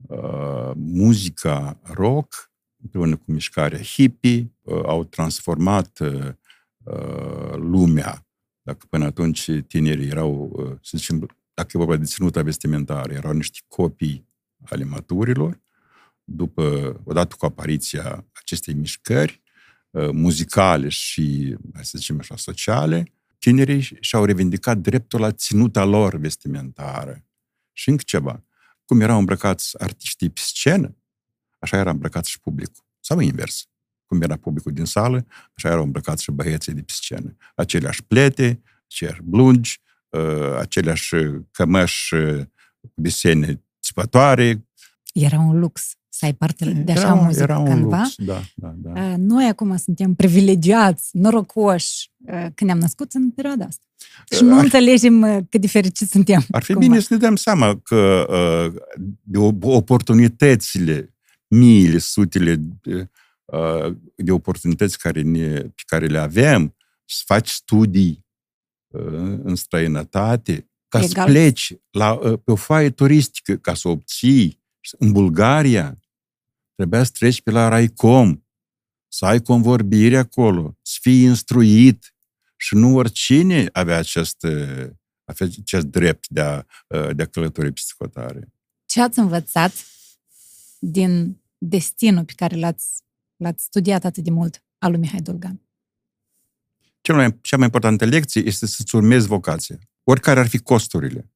uh, 0.07 0.51
uh, 0.71 0.71
muzica 0.75 1.81
rock, 1.83 2.51
împreună 2.83 3.17
cu 3.17 3.33
mișcarea 3.33 3.83
hippie, 3.83 4.53
uh, 4.61 4.83
au 4.85 5.05
transformat 5.05 5.99
uh, 5.99 6.29
uh, 6.85 7.55
lumea. 7.57 8.27
Dacă 8.63 8.87
până 8.89 9.05
atunci 9.05 9.51
tinerii 9.67 10.09
erau, 10.09 10.51
uh, 10.53 10.77
să 10.83 10.97
zicem, 10.97 11.19
dacă 11.55 11.69
e 11.73 11.79
vorba 11.79 11.97
de 11.97 12.05
ținuta 12.05 12.43
vestimentară, 12.43 13.13
erau 13.13 13.33
niște 13.33 13.59
copii 13.69 14.29
ale 14.65 14.85
maturilor, 14.85 15.61
după, 16.25 16.97
odată 17.05 17.35
cu 17.39 17.45
apariția 17.45 18.27
acestei 18.33 18.75
mișcări 18.75 19.43
uh, 19.91 20.09
muzicale 20.13 20.89
și, 20.89 21.57
hai 21.75 21.85
să 21.85 21.99
zicem 21.99 22.19
așa, 22.19 22.37
sociale, 22.37 23.13
tinerii 23.39 23.99
și-au 24.01 24.25
revendicat 24.25 24.79
dreptul 24.79 25.21
la 25.21 25.33
ținuta 25.33 25.85
lor 25.85 26.17
vestimentară. 26.17 27.25
Și 27.73 27.89
încă 27.89 28.03
ceva. 28.07 28.45
Cum 28.91 29.01
erau 29.01 29.19
îmbrăcați 29.19 29.83
artiștii 29.83 30.31
pe 30.31 30.41
scenă, 30.45 30.97
așa 31.59 31.77
era 31.77 31.91
îmbrăcat 31.91 32.25
și 32.25 32.41
publicul. 32.41 32.85
Sau 33.01 33.19
invers. 33.19 33.69
cum 34.07 34.23
era 34.23 34.37
publicul 34.37 34.73
din 34.73 34.85
sală, 34.85 35.27
așa 35.55 35.69
erau 35.69 35.83
îmbrăcați 35.83 36.23
și 36.23 36.31
băieții 36.31 36.73
de 36.73 36.83
pe 36.83 36.93
scenă. 36.93 37.37
Aceleași 37.55 38.03
plete, 38.03 38.63
aceleași 38.85 39.23
blungi, 39.23 39.81
uh, 40.09 40.57
aceleași 40.59 41.15
cămăși 41.51 42.15
uh, 42.15 42.45
cu 42.81 42.93
desene 42.95 43.63
țipătoare. 43.83 44.69
Era 45.13 45.39
un 45.39 45.59
lux 45.59 45.97
să 46.13 46.25
ai 46.25 46.35
parte 46.35 46.65
de 46.71 46.93
așa 46.93 47.01
era, 47.01 47.15
muzică 47.15 47.43
era 47.43 47.59
un 47.59 47.65
cândva. 47.65 47.97
lux, 47.99 48.15
da, 48.17 48.43
da, 48.55 48.75
da. 48.77 49.17
Noi 49.17 49.47
acum 49.47 49.77
suntem 49.77 50.15
privilegiați, 50.15 51.09
norocoși, 51.13 52.11
că 52.55 52.65
ne-am 52.65 52.79
născut 52.79 53.13
în 53.13 53.31
perioada 53.31 53.65
asta. 53.65 53.85
Și 54.37 54.43
nu 54.43 54.57
Ar- 54.57 54.63
înțelegem 54.65 55.23
uh, 55.23 55.39
cât 55.49 55.61
de 55.61 55.67
fericiți 55.67 56.11
suntem. 56.11 56.45
Ar 56.51 56.63
fi 56.63 56.73
cumva. 56.73 56.87
bine 56.89 57.01
să 57.01 57.07
ne 57.11 57.19
dăm 57.19 57.37
seama 57.37 57.79
că 57.83 58.27
uh, 58.31 58.81
de 59.23 59.39
op- 59.39 59.63
oportunitățile, 59.63 61.15
miile, 61.49 61.99
sutele 61.99 62.55
de, 62.83 63.11
uh, 63.45 63.97
de 64.15 64.33
oportunități 64.33 64.99
care 64.99 65.23
ne, 65.23 65.49
pe 65.61 65.83
care 65.87 66.07
le 66.07 66.19
avem, 66.19 66.75
să 67.05 67.23
faci 67.27 67.49
studii 67.49 68.27
uh, 68.89 69.39
în 69.43 69.55
străinătate, 69.55 70.71
ca 70.89 71.01
să 71.01 71.07
Egal. 71.11 71.27
pleci 71.27 71.75
la, 71.91 72.13
uh, 72.13 72.39
pe 72.45 72.51
o 72.51 72.55
foaie 72.55 72.91
turistică, 72.91 73.57
ca 73.57 73.75
să 73.75 73.89
o 73.89 73.91
obții 73.91 74.59
în 74.99 75.13
Bulgaria, 75.13 75.99
trebuia 76.75 77.05
să 77.05 77.11
treci 77.11 77.43
pe 77.43 77.51
la 77.51 77.69
Raicom, 77.69 78.43
să 79.09 79.25
ai 79.25 79.41
convorbire 79.41 80.17
acolo, 80.17 80.79
să 80.83 80.99
fii 81.01 81.23
instruit 81.23 82.15
și 82.57 82.75
nu 82.75 82.97
oricine 82.97 83.69
avea 83.73 83.99
acest, 83.99 84.43
uh, 84.43 84.89
avea 85.25 85.47
acest 85.61 85.87
drept 85.87 86.29
de 86.29 86.41
a, 86.41 86.65
uh, 86.87 87.17
de 87.17 87.23
a 87.23 87.27
călători 87.27 87.73
peste 87.73 87.93
hotare. 87.99 88.53
Ce 88.87 89.01
ați 89.01 89.19
învățat 89.19 89.73
din 90.79 91.43
destinul 91.59 92.25
pe 92.25 92.33
care 92.37 92.57
l-ați, 92.57 93.03
l-ați 93.37 93.65
studiat 93.65 94.05
atât 94.05 94.25
de 94.25 94.31
mult 94.31 94.65
al 94.79 94.91
lui 94.91 95.01
Mihai 95.01 95.21
Dolgan? 95.21 95.61
Cel 97.01 97.15
mai, 97.15 97.39
cea 97.41 97.57
mai 97.57 97.65
importantă 97.65 98.05
lecție 98.05 98.43
este 98.45 98.67
să-ți 98.67 98.95
urmezi 98.95 99.27
vocația, 99.27 99.79
oricare 100.03 100.41
ar 100.41 100.49
fi 100.49 100.59
costurile. 100.59 101.31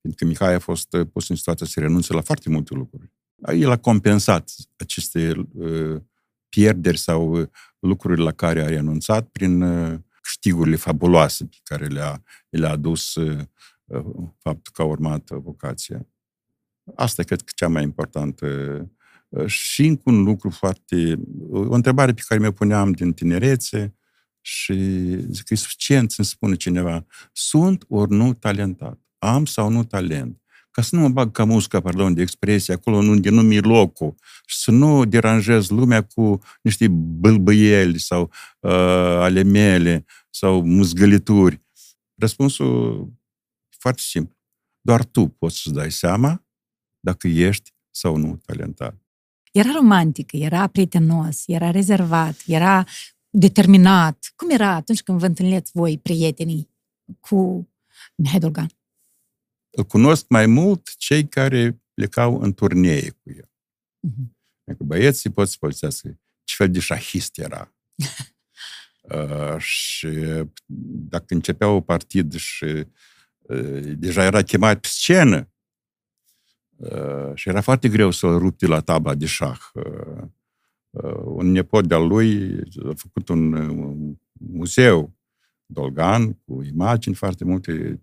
Pentru 0.00 0.18
că 0.18 0.24
Mihai 0.24 0.54
a 0.54 0.58
fost 0.58 0.92
uh, 0.92 1.06
pus 1.12 1.28
în 1.28 1.36
situația 1.36 1.66
să 1.66 1.80
renunțe 1.80 2.12
la 2.12 2.20
foarte 2.20 2.48
multe 2.48 2.74
lucruri. 2.74 3.12
El 3.54 3.70
a 3.70 3.76
compensat 3.76 4.50
aceste 4.76 5.48
uh, 5.54 6.00
pierderi 6.48 6.98
sau 6.98 7.40
uh, 7.40 7.48
lucruri 7.78 8.20
la 8.20 8.32
care 8.32 8.62
a 8.62 8.68
renunțat 8.68 9.28
prin 9.28 9.62
uh, 9.62 9.98
câștigurile 10.20 10.76
fabuloase 10.76 11.44
pe 11.44 11.56
care 11.62 11.86
le-a, 11.86 12.22
le-a 12.48 12.70
adus 12.70 13.14
uh, 13.14 13.38
uh, 13.84 14.04
faptul 14.38 14.72
că 14.72 14.82
a 14.82 14.84
urmat 14.84 15.30
uh, 15.30 15.38
vocația. 15.42 16.06
Asta 16.94 17.22
cred 17.22 17.40
că 17.40 17.52
cea 17.54 17.68
mai 17.68 17.82
importantă. 17.82 18.46
Uh, 18.46 19.46
Și 19.46 19.86
încă 19.86 20.02
un 20.04 20.22
lucru 20.22 20.50
foarte... 20.50 21.20
O 21.50 21.74
întrebare 21.74 22.12
pe 22.12 22.22
care 22.28 22.40
mi-o 22.40 22.52
puneam 22.52 22.92
din 22.92 23.12
tinerețe 23.12 23.94
și 24.40 24.74
zic 25.32 25.44
că 25.44 25.54
e 25.54 25.56
suficient 25.56 26.10
să-mi 26.10 26.26
spună 26.26 26.54
cineva 26.54 27.06
sunt 27.32 27.84
ori 27.88 28.10
nu 28.10 28.34
talentat, 28.34 28.98
am 29.20 29.44
sau 29.44 29.68
nu 29.68 29.84
talent. 29.84 30.40
Ca 30.70 30.82
să 30.82 30.96
nu 30.96 31.02
mă 31.02 31.08
bag 31.08 31.32
ca 31.32 31.44
musca, 31.44 31.80
pardon, 31.80 32.14
de 32.14 32.22
expresie, 32.22 32.74
acolo 32.74 32.96
unde 32.96 33.30
nu 33.30 33.42
mi 33.42 33.60
locul 33.60 34.14
și 34.46 34.56
să 34.56 34.70
nu 34.70 35.04
deranjez 35.04 35.68
lumea 35.68 36.02
cu 36.02 36.38
niște 36.62 36.88
bâlbâieli 36.88 37.98
sau 37.98 38.30
uh, 38.60 38.70
ale 39.20 39.42
mele 39.42 40.04
sau 40.30 40.62
muzgălituri. 40.64 41.60
Răspunsul 42.14 43.08
e 43.72 43.76
foarte 43.78 44.00
simplu. 44.04 44.36
Doar 44.80 45.04
tu 45.04 45.26
poți 45.26 45.58
să-ți 45.58 45.74
dai 45.74 45.90
seama 45.90 46.44
dacă 47.00 47.28
ești 47.28 47.72
sau 47.90 48.16
nu 48.16 48.40
talentat. 48.46 48.94
Era 49.52 49.70
romantic, 49.74 50.32
era 50.32 50.66
prietenos, 50.66 51.42
era 51.46 51.70
rezervat, 51.70 52.42
era 52.46 52.84
determinat. 53.30 54.32
Cum 54.36 54.50
era 54.50 54.68
atunci 54.74 55.02
când 55.02 55.18
vă 55.18 55.26
întâlniți 55.26 55.70
voi, 55.74 55.98
prietenii, 55.98 56.68
cu 57.20 57.68
Mihai 58.14 58.38
Dolgan? 58.38 58.70
Îl 59.70 59.84
cunosc 59.84 60.24
mai 60.28 60.46
mult 60.46 60.96
cei 60.96 61.28
care 61.28 61.82
plecau 61.94 62.40
în 62.40 62.52
turnee 62.52 63.10
cu 63.10 63.30
el. 63.30 63.50
Mhm. 64.00 64.36
Adică 64.64 64.84
băieții 64.84 65.30
pot 65.30 65.48
să 65.48 65.56
povestească 65.58 66.18
ce 66.44 66.54
fel 66.56 66.70
de 66.70 66.80
șahist 66.80 67.38
era. 67.38 67.74
uh, 69.02 69.58
și 69.58 70.08
dacă 71.08 71.34
începea 71.34 71.68
o 71.68 71.80
partidă 71.80 72.36
și 72.36 72.64
uh, 73.38 73.92
deja 73.96 74.24
era 74.24 74.42
chemat 74.42 74.80
pe 74.80 74.88
scenă 74.90 75.52
uh, 76.76 77.30
și 77.34 77.48
era 77.48 77.60
foarte 77.60 77.88
greu 77.88 78.10
să-l 78.10 78.38
rupte 78.38 78.66
la 78.66 78.80
tabla 78.80 79.14
de 79.14 79.26
șah. 79.26 79.60
Uh, 79.74 80.22
uh, 80.90 81.22
un 81.24 81.46
nepot 81.46 81.86
de-al 81.86 82.06
lui 82.06 82.58
a 82.88 82.92
făcut 82.94 83.28
un, 83.28 83.52
un 83.52 84.16
muzeu 84.32 85.18
Dolgan 85.66 86.32
cu 86.32 86.62
imagini 86.62 87.14
foarte 87.14 87.44
multe 87.44 88.00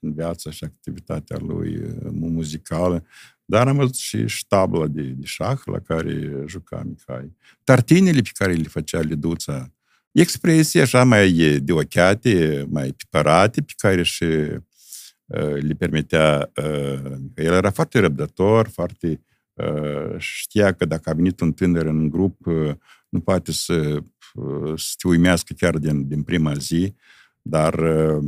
în 0.00 0.12
viața 0.14 0.50
și 0.50 0.64
activitatea 0.64 1.36
lui 1.40 1.76
uh, 1.76 2.08
muzicală, 2.10 3.04
dar 3.44 3.68
am 3.68 3.76
văzut 3.76 3.94
și 3.94 4.26
ștabla 4.26 4.86
de, 4.86 5.02
de 5.02 5.26
șah 5.26 5.58
la 5.64 5.78
care 5.78 6.44
juca 6.46 6.82
Mihai. 6.84 7.36
Tartinele 7.64 8.20
pe 8.20 8.30
care 8.34 8.52
le 8.52 8.68
făcea 8.68 9.00
Liduța, 9.00 9.72
expresii 10.12 10.80
așa 10.80 11.04
mai 11.04 11.32
de 11.62 11.72
ochiate, 11.72 12.66
mai 12.70 12.92
pipărate, 12.92 13.62
pe 13.62 13.72
care 13.76 14.02
și 14.02 14.24
uh, 14.24 15.56
le 15.60 15.74
permitea 15.78 16.50
uh, 16.56 17.14
El 17.34 17.52
era 17.52 17.70
foarte 17.70 17.98
răbdător, 17.98 18.68
foarte 18.68 19.20
uh, 19.52 20.14
știa 20.18 20.72
că 20.72 20.84
dacă 20.84 21.10
a 21.10 21.14
venit 21.14 21.40
un 21.40 21.52
tânăr 21.52 21.86
în 21.86 22.08
grup, 22.08 22.46
uh, 22.46 22.74
nu 23.08 23.20
poate 23.20 23.52
să, 23.52 24.02
uh, 24.34 24.72
să 24.76 24.94
te 24.98 25.08
uimească 25.08 25.54
chiar 25.56 25.78
din, 25.78 26.08
din 26.08 26.22
prima 26.22 26.54
zi, 26.54 26.94
dar 27.42 27.74
uh, 27.74 28.24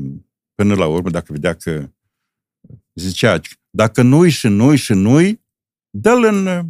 până 0.62 0.74
la 0.74 0.86
urmă, 0.86 1.10
dacă 1.10 1.26
vedea 1.32 1.54
că 1.54 1.88
zicea, 2.94 3.40
dacă 3.70 4.02
nu-i 4.02 4.30
și 4.30 4.46
nu-i 4.48 4.76
și 4.76 4.92
nu-i, 4.92 5.40
dă-l 5.90 6.24
în 6.24 6.46
uh, 6.46 6.60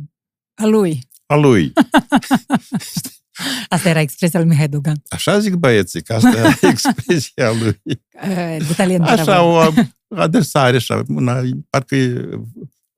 A 0.54 0.64
lui. 0.66 0.98
a 1.26 1.34
lui. 1.34 1.72
Asta 3.68 3.88
era 3.88 4.00
expresia 4.00 4.38
lui 4.38 4.48
Mihai 4.48 4.68
Dolgan. 4.68 5.02
Așa 5.08 5.38
zic 5.38 5.54
băieții, 5.54 6.02
că 6.02 6.14
asta 6.14 6.36
era 6.36 6.48
expresia 6.72 7.52
lui. 7.52 7.80
Uh, 7.84 8.56
De 8.66 8.72
talent 8.76 9.00
era 9.08 9.12
Așa, 9.22 9.42
vorba. 9.42 9.80
o 10.08 10.20
adresare, 10.20 10.76
așa, 10.76 11.02
una, 11.08 11.40
parcă 11.70 11.94
e 11.94 12.28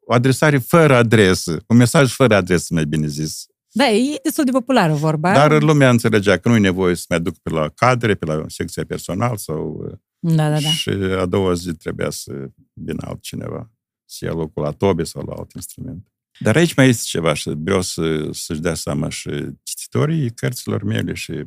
o 0.00 0.12
adresare 0.14 0.58
fără 0.58 0.96
adresă, 0.96 1.62
un 1.66 1.76
mesaj 1.76 2.12
fără 2.12 2.34
adresă, 2.34 2.74
mai 2.74 2.84
bine 2.84 3.06
zis. 3.06 3.46
Da, 3.72 3.88
e 3.88 4.20
destul 4.22 4.44
de 4.44 4.50
populară 4.50 4.92
vorba. 4.94 5.32
Dar 5.32 5.62
lumea 5.62 5.90
înțelegea 5.90 6.36
că 6.36 6.48
nu 6.48 6.54
e 6.54 6.58
nevoie 6.58 6.94
să 6.94 7.04
mai 7.08 7.20
duc 7.20 7.38
pe 7.38 7.50
la 7.50 7.68
cadre, 7.68 8.14
pe 8.14 8.24
la 8.26 8.44
secția 8.48 8.84
personal 8.84 9.36
sau... 9.36 9.84
Da, 10.22 10.48
da, 10.48 10.60
da. 10.60 10.70
Și 10.70 10.88
a 11.18 11.26
doua 11.26 11.54
zi 11.54 11.72
trebuia 11.72 12.10
să 12.10 12.50
vină 12.72 13.06
altcineva, 13.06 13.70
să 14.04 14.24
ia 14.24 14.32
locul 14.32 14.62
la 14.62 14.70
tobe 14.70 15.04
sau 15.04 15.24
la 15.26 15.34
alt 15.34 15.52
instrument. 15.52 16.12
Dar 16.38 16.56
aici 16.56 16.74
mai 16.74 16.88
este 16.88 17.02
ceva 17.04 17.34
și 17.34 17.50
vreau 17.56 17.80
să, 17.80 18.28
să-și 18.32 18.60
dea 18.60 18.74
seama 18.74 19.08
și 19.08 19.30
cititorii 19.62 20.30
cărților 20.30 20.82
mele 20.82 21.14
și 21.14 21.44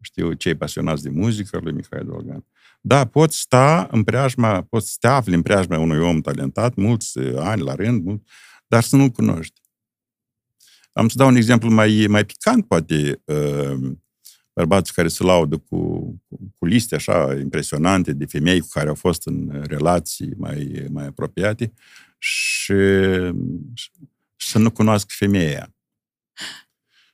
știu 0.00 0.32
cei 0.32 0.54
pasionați 0.54 1.02
de 1.02 1.10
muzică 1.10 1.58
lui 1.58 1.72
Mihai 1.72 2.04
Dolgan. 2.04 2.44
Da, 2.80 3.06
poți 3.06 3.40
sta 3.40 3.88
în 3.90 4.04
preajma, 4.04 4.62
poți 4.62 4.90
să 4.90 4.96
te 5.00 5.06
afli 5.06 5.34
în 5.34 5.42
preajma 5.42 5.78
unui 5.78 5.98
om 5.98 6.20
talentat, 6.20 6.74
mulți 6.74 7.18
ani 7.18 7.62
la 7.62 7.74
rând, 7.74 8.04
mult, 8.04 8.28
dar 8.66 8.82
să 8.82 8.96
nu-l 8.96 9.08
cunoști. 9.08 9.60
Am 10.92 11.08
să 11.08 11.14
dau 11.18 11.28
un 11.28 11.36
exemplu 11.36 11.70
mai, 11.70 12.06
mai 12.08 12.24
picant, 12.24 12.66
poate, 12.66 13.22
uh, 14.60 14.66
bărbații 14.66 14.94
care 14.94 15.08
se 15.08 15.22
laudă 15.22 15.56
cu, 15.56 15.78
cu, 16.28 16.54
cu 16.58 16.66
liste 16.66 16.94
așa 16.94 17.34
impresionante 17.40 18.12
de 18.12 18.26
femei 18.26 18.60
cu 18.60 18.68
care 18.70 18.88
au 18.88 18.94
fost 18.94 19.26
în 19.26 19.64
relații 19.66 20.32
mai, 20.36 20.86
mai 20.90 21.06
apropiate 21.06 21.72
și, 22.18 22.74
și 23.74 23.90
să 24.36 24.58
nu 24.58 24.70
cunoască 24.70 25.14
femeia. 25.16 25.74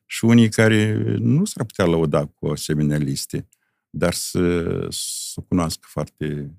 Și 0.07 0.25
unii 0.25 0.49
care 0.49 0.95
nu 1.19 1.45
s-ar 1.45 1.65
putea 1.65 1.85
lăuda 1.85 2.27
cu 2.27 2.47
asemenea 2.47 2.99
liste, 2.99 3.49
dar 3.91 4.13
să, 4.13 4.87
să 4.91 5.35
o 5.35 5.43
cunoască 5.43 5.87
foarte 5.91 6.55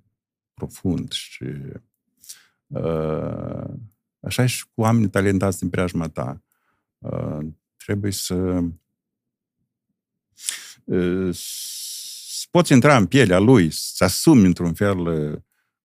profund 0.53 1.11
și 1.11 1.45
uh, 2.67 3.69
așa 4.19 4.45
și 4.45 4.65
cu 4.65 4.81
oamenii 4.81 5.09
talentați 5.09 5.59
din 5.59 5.69
preajma 5.69 6.07
ta. 6.07 6.41
Uh, 6.97 7.45
trebuie 7.75 8.11
să 8.11 8.35
uh, 8.35 8.63
să 8.63 8.86
poți 12.51 12.71
intra 12.73 12.97
în 12.97 13.05
pielea 13.05 13.39
lui, 13.39 13.69
să 13.71 14.03
asumi 14.03 14.45
într-un 14.45 14.73
fel 14.73 14.97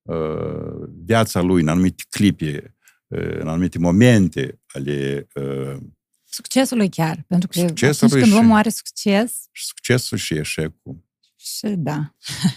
uh, 0.03 0.89
viața 1.05 1.41
lui 1.41 1.63
în 1.63 1.69
anumite 1.69 2.03
clipe, 2.11 2.77
uh, 3.07 3.37
în 3.39 3.49
anumite 3.49 3.79
momente 3.79 4.61
ale 4.67 5.29
uh, 5.35 5.77
Succesului 6.25 6.89
chiar. 6.89 7.25
Pentru 7.29 7.49
că 7.49 7.59
Succesul 7.59 8.07
atunci 8.07 8.23
când 8.23 8.33
și- 8.33 8.39
omul 8.39 8.57
are 8.57 8.69
succes, 8.69 9.49
succesul 9.53 10.19
și 10.19 10.35
eșecul. 10.35 11.05
și 11.37 11.69
da. 11.69 12.15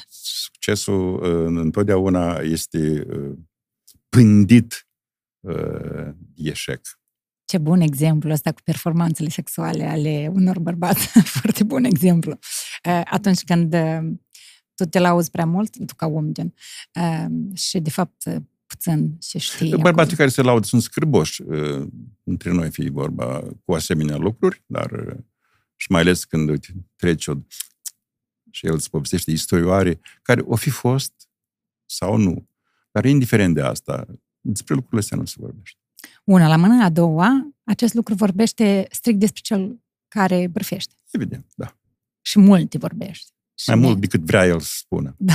Succesul 0.10 1.14
uh, 1.14 1.60
întotdeauna 1.62 2.40
este 2.40 3.06
uh, 3.10 3.38
pândit 4.10 4.88
uh, 5.40 6.10
de 6.16 6.50
eșec. 6.50 7.00
Ce 7.46 7.58
bun 7.58 7.82
exemplu 7.82 8.32
ăsta 8.32 8.52
cu 8.52 8.62
performanțele 8.64 9.30
sexuale 9.30 9.84
ale 9.84 10.30
unor 10.34 10.60
bărbați. 10.60 11.08
Foarte 11.40 11.64
bun 11.64 11.84
exemplu. 11.84 12.40
Uh, 12.86 13.02
atunci 13.06 13.44
când 13.44 13.74
uh, 13.74 14.00
tu 14.76 14.86
te 14.86 15.00
lauzi 15.00 15.30
prea 15.30 15.46
mult, 15.46 15.86
tu 15.86 15.96
ca 15.96 16.06
om, 16.06 16.32
gen, 16.32 16.54
uh, 16.94 17.58
și 17.58 17.80
de 17.80 17.90
fapt 17.90 18.24
puțin 18.66 19.18
și 19.22 19.40
știi. 19.40 19.70
Bărbații 19.70 20.02
acum. 20.02 20.16
care 20.16 20.30
se 20.30 20.42
laudă 20.42 20.66
sunt 20.66 20.82
scârboși. 20.82 21.44
Între 22.24 22.52
noi 22.52 22.70
fi 22.70 22.90
vorba 22.90 23.44
cu 23.66 23.74
asemenea 23.74 24.16
lucruri, 24.16 24.64
dar 24.66 25.18
și 25.76 25.92
mai 25.92 26.02
ales 26.02 26.24
când 26.24 26.50
uite, 26.50 26.74
trece 26.96 27.32
o 27.32 27.34
și 28.56 28.66
el 28.66 28.74
îți 28.74 28.90
povestește 28.90 29.32
istorioare 29.32 30.00
care 30.22 30.42
o 30.42 30.56
fi 30.56 30.70
fost 30.70 31.14
sau 31.86 32.18
nu. 32.18 32.50
Dar 32.92 33.06
indiferent 33.06 33.54
de 33.54 33.62
asta, 33.62 34.06
despre 34.42 34.74
lucrurile 34.74 35.02
astea 35.02 35.18
nu 35.18 35.26
se 35.26 35.36
vorbește. 35.38 35.80
Una 36.24 36.48
la 36.48 36.56
mână, 36.56 36.84
a 36.84 36.90
doua, 36.90 37.48
acest 37.64 37.94
lucru 37.94 38.14
vorbește 38.14 38.88
strict 38.92 39.20
despre 39.20 39.42
cel 39.44 39.80
care 40.08 40.48
bârfește. 40.52 40.94
Evident, 41.12 41.46
da. 41.56 41.76
Și 42.22 42.40
mult 42.40 42.70
te 42.70 42.78
vorbește. 42.78 43.32
Și 43.60 43.70
Mai 43.70 43.80
mult 43.80 44.00
decât 44.00 44.22
vrea 44.22 44.46
el 44.46 44.60
să 44.60 44.72
spună. 44.78 45.16
Da. 45.18 45.34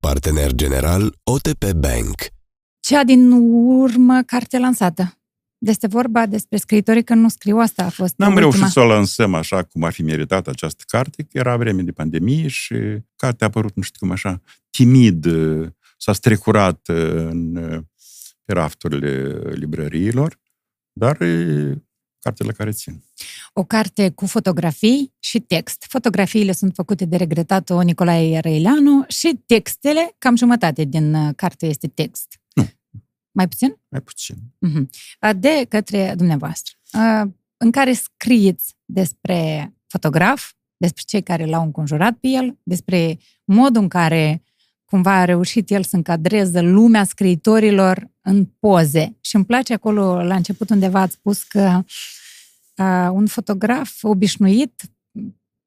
Partener 0.00 0.52
general 0.52 1.14
OTP 1.22 1.72
Bank. 1.76 2.14
Cea 2.80 3.04
din 3.04 3.30
urmă 3.30 4.22
carte 4.22 4.58
lansată. 4.58 5.18
Este 5.58 5.86
vorba 5.86 6.26
despre 6.26 6.56
scriitorii 6.56 7.04
că 7.04 7.14
nu 7.14 7.28
scriu 7.28 7.58
asta 7.58 7.84
a 7.84 7.88
fost 7.88 8.14
N-am 8.16 8.34
ultima. 8.34 8.50
reușit 8.50 8.72
să 8.72 8.80
o 8.80 8.84
lansăm 8.84 9.34
așa 9.34 9.62
cum 9.62 9.82
ar 9.84 9.92
fi 9.92 10.02
meritat 10.02 10.46
această 10.46 10.82
carte, 10.86 11.22
că 11.22 11.38
era 11.38 11.56
vreme 11.56 11.82
de 11.82 11.92
pandemie 11.92 12.48
și 12.48 12.74
cartea 13.16 13.46
a 13.46 13.50
apărut, 13.50 13.76
nu 13.76 13.82
știu 13.82 13.98
cum 14.00 14.10
așa, 14.10 14.42
timid, 14.70 15.26
s-a 15.96 16.12
strecurat 16.12 16.88
în 16.88 17.52
pe 18.44 18.52
rafturile 18.52 19.40
librăriilor, 19.54 20.40
dar 20.92 21.20
e 21.20 21.82
cartele 22.18 22.52
care 22.52 22.70
țin. 22.70 23.04
O 23.52 23.64
carte 23.64 24.10
cu 24.10 24.26
fotografii 24.26 25.14
și 25.18 25.40
text. 25.40 25.84
Fotografiile 25.88 26.52
sunt 26.52 26.74
făcute 26.74 27.04
de 27.04 27.16
regretatul 27.16 27.82
Nicolae 27.82 28.38
Răileanu 28.38 29.04
și 29.08 29.42
textele, 29.46 30.14
cam 30.18 30.36
jumătate 30.36 30.84
din 30.84 31.32
carte 31.32 31.66
este 31.66 31.88
text. 31.88 32.40
Nu. 32.54 32.68
Mai 33.30 33.48
puțin? 33.48 33.80
Mai 33.88 34.00
puțin. 34.00 34.36
De 35.36 35.66
către 35.68 36.14
dumneavoastră, 36.16 36.76
în 37.56 37.70
care 37.70 37.92
scrieți 37.92 38.76
despre 38.84 39.72
fotograf, 39.86 40.52
despre 40.76 41.02
cei 41.06 41.22
care 41.22 41.44
l-au 41.44 41.62
înconjurat 41.62 42.14
pe 42.14 42.28
el, 42.28 42.58
despre 42.62 43.18
modul 43.44 43.82
în 43.82 43.88
care 43.88 44.42
cumva 44.84 45.14
a 45.14 45.24
reușit 45.24 45.70
el 45.70 45.82
să 45.82 45.96
încadreze 45.96 46.60
lumea 46.60 47.04
scriitorilor 47.04 48.10
în 48.20 48.44
poze. 48.44 49.16
Și 49.20 49.36
îmi 49.36 49.44
place 49.44 49.72
acolo, 49.72 50.22
la 50.22 50.34
început 50.34 50.70
undeva 50.70 51.00
ați 51.00 51.14
spus 51.14 51.42
că 51.42 51.84
uh, 52.76 53.08
un 53.12 53.26
fotograf 53.26 54.02
obișnuit 54.02 54.82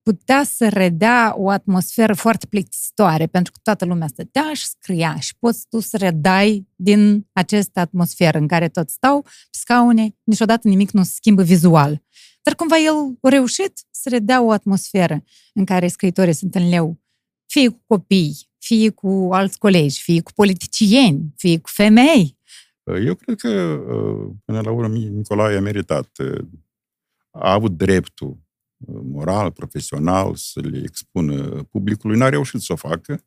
putea 0.07 0.43
să 0.43 0.69
redea 0.69 1.33
o 1.37 1.49
atmosferă 1.49 2.13
foarte 2.13 2.45
plictisitoare, 2.45 3.27
pentru 3.27 3.51
că 3.51 3.59
toată 3.63 3.85
lumea 3.85 4.07
stătea 4.07 4.51
și 4.53 4.65
scria 4.65 5.19
și 5.19 5.37
poți 5.39 5.67
tu 5.69 5.79
să 5.79 5.97
redai 5.97 6.67
din 6.75 7.27
această 7.31 7.79
atmosferă 7.79 8.37
în 8.37 8.47
care 8.47 8.69
toți 8.69 8.93
stau 8.93 9.21
pe 9.21 9.29
scaune, 9.49 10.15
niciodată 10.23 10.67
nimic 10.67 10.91
nu 10.91 11.03
se 11.03 11.11
schimbă 11.15 11.43
vizual. 11.43 12.03
Dar 12.41 12.55
cumva 12.55 12.77
el 12.77 13.17
a 13.21 13.29
reușit 13.29 13.85
să 13.91 14.09
redea 14.09 14.41
o 14.41 14.51
atmosferă 14.51 15.23
în 15.53 15.65
care 15.65 15.87
scriitorii 15.87 16.33
sunt 16.33 16.55
în 16.55 16.69
leu, 16.69 16.99
fie 17.45 17.69
cu 17.69 17.83
copii, 17.87 18.49
fie 18.67 18.89
cu 18.89 19.29
alți 19.31 19.57
colegi, 19.57 20.01
fie 20.01 20.21
cu 20.21 20.31
politicieni, 20.33 21.33
fie 21.35 21.59
cu 21.59 21.69
femei. 21.69 22.37
Eu 23.05 23.15
cred 23.15 23.39
că, 23.39 23.79
până 24.45 24.61
la 24.61 24.71
urmă, 24.71 24.95
Nicolae 24.95 25.57
a 25.57 25.61
meritat. 25.61 26.09
A 27.31 27.51
avut 27.51 27.77
dreptul 27.77 28.37
moral, 29.03 29.51
profesional, 29.51 30.35
să 30.35 30.59
le 30.59 30.81
expună 30.83 31.63
publicului. 31.71 32.17
N-a 32.17 32.29
reușit 32.29 32.61
să 32.61 32.73
o 32.73 32.75
facă 32.75 33.23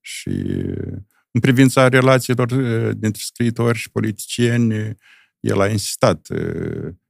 și 0.00 0.30
în 1.30 1.40
privința 1.40 1.88
relațiilor 1.88 2.52
dintre 2.92 3.22
scriitori 3.24 3.78
și 3.78 3.90
politicieni, 3.90 4.96
el 5.40 5.60
a 5.60 5.68
insistat. 5.68 6.26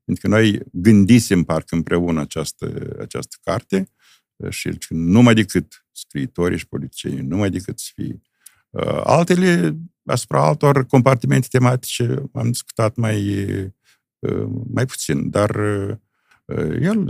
Pentru 0.05 0.29
că 0.29 0.29
noi 0.29 0.61
gândisem 0.73 1.43
parcă 1.43 1.75
împreună 1.75 2.21
această, 2.21 2.97
această 3.01 3.37
carte 3.43 3.89
și 4.49 4.79
numai 4.89 5.35
decât 5.35 5.84
scriitorii 5.97 6.59
și 6.59 6.69
politicienii, 6.69 7.21
numai 7.21 7.51
decât 7.51 7.79
să 7.79 7.91
fie. 7.95 8.21
Altele, 9.03 9.77
asupra 10.05 10.47
altor 10.47 10.87
compartimente 10.87 11.47
tematice, 11.51 12.23
am 12.33 12.47
discutat 12.47 12.97
mai, 12.97 13.47
mai 14.73 14.87
puțin, 14.87 15.31
dar 15.31 15.57
el, 16.81 17.09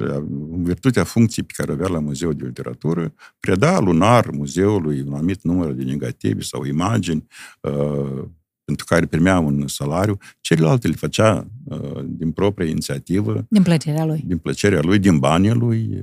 în 0.51 0.64
virtutea 0.64 1.05
funcției 1.05 1.45
pe 1.45 1.53
care 1.57 1.70
o 1.70 1.74
avea 1.74 1.89
la 1.89 1.99
Muzeul 1.99 2.35
de 2.35 2.45
Literatură, 2.45 3.14
preda 3.41 3.78
lunar 3.78 4.30
muzeului 4.30 5.01
un 5.01 5.14
anumit 5.14 5.43
număr 5.43 5.72
de 5.72 5.82
negative 5.82 6.41
sau 6.41 6.64
imagini 6.64 7.26
uh, 7.61 8.24
pentru 8.64 8.85
care 8.85 9.07
primea 9.07 9.39
un 9.39 9.66
salariu, 9.66 10.18
celelalte 10.41 10.89
le 10.89 10.95
făcea 10.95 11.47
uh, 11.64 12.05
din 12.05 12.32
propria 12.32 12.68
inițiativă. 12.68 13.47
Din 13.49 13.62
plăcerea 13.62 14.05
lui. 14.05 14.22
Din 14.26 14.39
plăcerea 14.39 14.80
lui, 14.80 14.99
din 14.99 15.18
banii 15.18 15.53
lui. 15.53 16.03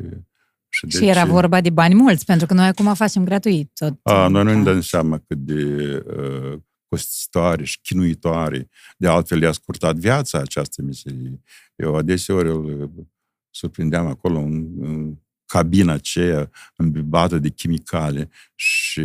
Și, 0.74 0.90
și 0.90 1.00
deci, 1.00 1.10
era 1.10 1.26
vorba 1.26 1.62
de 1.62 1.70
bani 1.70 1.94
mulți, 1.94 2.26
pentru 2.26 2.46
că 2.46 2.54
noi 2.54 2.66
acum 2.66 2.94
facem 2.94 3.24
gratuit. 3.24 3.72
Tot, 3.74 4.00
a, 4.04 4.28
noi 4.28 4.44
nu 4.44 4.54
ne 4.54 4.64
dăm 4.64 4.82
seama 4.82 5.18
cât 5.18 5.38
de 5.38 5.64
uh, 6.08 6.60
costisitoare 6.88 7.64
și 7.64 7.80
chinuitoare. 7.82 8.70
De 8.98 9.08
altfel, 9.08 9.38
le-a 9.38 9.52
scurtat 9.52 9.96
viața 9.96 10.38
această 10.40 10.82
miserie. 10.82 11.42
Eu 11.76 11.96
adeseori 11.96 12.50
îl 12.50 12.92
surprindeam 13.50 14.08
acolo 14.08 14.40
în, 14.40 14.68
în 14.80 15.18
cabina 15.46 15.94
aceea 15.94 16.50
îmbibată 16.76 17.40
de 17.40 17.50
chimicale 17.50 18.30
și 18.56 19.04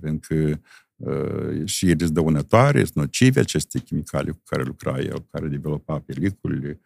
pentru 0.00 0.34
că 0.34 0.58
uh, 0.96 1.66
și 1.66 1.84
ele 1.84 1.96
sunt 1.98 2.14
dăunătoare, 2.14 2.84
sunt 2.84 2.94
nocive 2.94 3.40
aceste 3.40 3.78
chimicale 3.78 4.30
cu 4.30 4.40
care 4.44 4.62
lucra 4.62 4.98
el, 4.98 5.14
cu 5.14 5.28
care 5.30 5.48
developa 5.48 5.98
peliculele, 5.98 6.80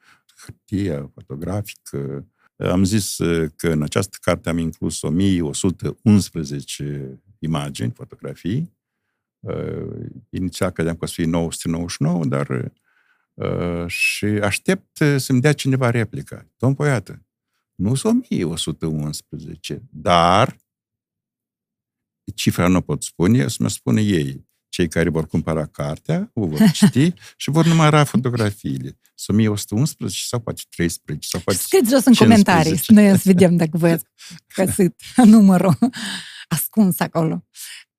hârtia 0.45 1.11
fotografică. 1.15 2.27
Am 2.57 2.85
zis 2.85 3.17
că 3.57 3.69
în 3.69 3.83
această 3.83 4.17
carte 4.21 4.49
am 4.49 4.59
inclus 4.59 5.03
1111 5.03 7.21
imagini, 7.39 7.91
fotografii. 7.91 8.75
Uh, 9.41 10.07
inițial 10.31 10.71
credeam 10.71 10.97
că 10.97 11.05
o 11.05 11.07
să 11.07 11.13
fie 11.13 11.27
999, 11.27 12.25
dar 12.25 12.73
Uh, 13.37 13.87
și 13.87 14.25
aștept 14.25 14.99
uh, 14.99 15.17
să-mi 15.19 15.41
dea 15.41 15.53
cineva 15.53 15.91
replica. 15.91 16.47
Domn 16.57 16.75
Poiată, 16.75 17.27
nu 17.75 17.95
sunt 17.95 18.27
1111, 18.31 19.83
dar 19.91 20.57
cifra 22.35 22.69
nu 22.69 22.81
pot 22.81 23.03
spune, 23.03 23.49
să 23.49 23.57
mă 23.61 23.69
spune 23.69 24.01
ei. 24.01 24.46
Cei 24.69 24.89
care 24.89 25.09
vor 25.09 25.27
cumpăra 25.27 25.67
cartea, 25.67 26.31
o 26.33 26.47
vor 26.47 26.71
citi 26.73 27.13
și 27.37 27.51
vor 27.51 27.67
număra 27.67 28.05
fotografiile. 28.05 28.99
Sunt 29.15 29.37
1111 29.37 30.21
sau 30.27 30.41
poate 30.41 30.63
13 30.77 31.29
sau 31.29 31.41
poate 31.41 31.59
Scrieți 31.59 31.91
jos 31.91 32.05
în 32.05 32.15
comentarii, 32.15 32.81
noi 32.87 33.17
să 33.17 33.23
vedem 33.25 33.57
dacă 33.57 33.79
voi 33.79 33.91
ați 33.91 34.05
găsit 34.55 35.03
numărul 35.25 35.79
ascuns 36.49 37.01
acolo. 37.01 37.45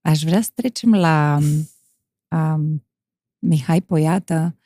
Aș 0.02 0.24
vrea 0.24 0.42
să 0.42 0.50
trecem 0.54 0.94
la 0.94 1.40
um, 2.28 2.88
Mihai 3.40 3.82
Poiată, 3.82 4.58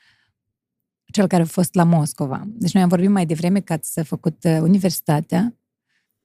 cel 1.12 1.28
care 1.28 1.42
a 1.42 1.46
fost 1.46 1.74
la 1.74 1.84
Moscova. 1.84 2.44
Deci 2.48 2.74
noi 2.74 2.84
am 2.84 2.90
vorbit 2.90 3.10
mai 3.10 3.26
devreme 3.26 3.62
că 3.62 3.74
ați 3.74 4.02
făcut 4.04 4.44
uh, 4.44 4.58
universitatea. 4.62 5.56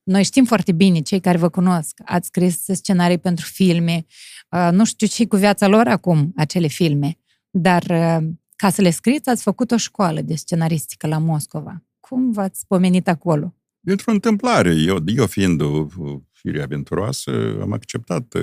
Noi 0.07 0.23
știm 0.23 0.45
foarte 0.45 0.73
bine, 0.73 1.01
cei 1.01 1.21
care 1.21 1.39
vă 1.39 1.49
cunosc, 1.49 2.01
ați 2.05 2.27
scris 2.27 2.65
scenarii 2.65 3.19
pentru 3.19 3.47
filme. 3.47 4.07
Uh, 4.51 4.69
nu 4.73 4.85
știu 4.85 5.07
ce 5.07 5.27
cu 5.27 5.37
viața 5.37 5.67
lor 5.67 5.87
acum, 5.87 6.33
acele 6.37 6.67
filme, 6.67 7.19
dar 7.51 7.83
uh, 7.83 8.29
ca 8.57 8.71
să 8.71 8.83
le 8.83 8.91
scriți, 8.91 9.29
ați 9.29 9.43
făcut 9.43 9.71
o 9.71 9.77
școală 9.77 10.21
de 10.21 10.35
scenaristică 10.35 11.07
la 11.07 11.19
Moscova. 11.19 11.85
Cum 12.01 12.31
v-ați 12.31 12.67
pomenit 12.67 13.09
acolo? 13.09 13.55
Dintr-o 13.81 14.13
întâmplare. 14.13 14.75
Eu, 14.75 14.97
eu 15.07 15.27
fiind 15.27 15.61
o 15.61 15.87
fire 16.33 16.63
aventuroasă, 16.63 17.59
am 17.61 17.73
acceptat 17.73 18.35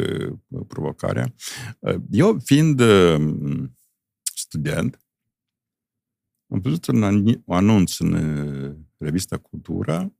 provocarea. 0.68 1.34
Eu 2.10 2.40
fiind 2.44 2.82
student, 4.36 5.00
am 6.54 6.60
văzut 6.60 6.86
un 6.86 7.04
anunț 7.48 7.98
în 7.98 8.14
uh, 8.14 8.76
revista 8.98 9.38
Cultura, 9.38 10.14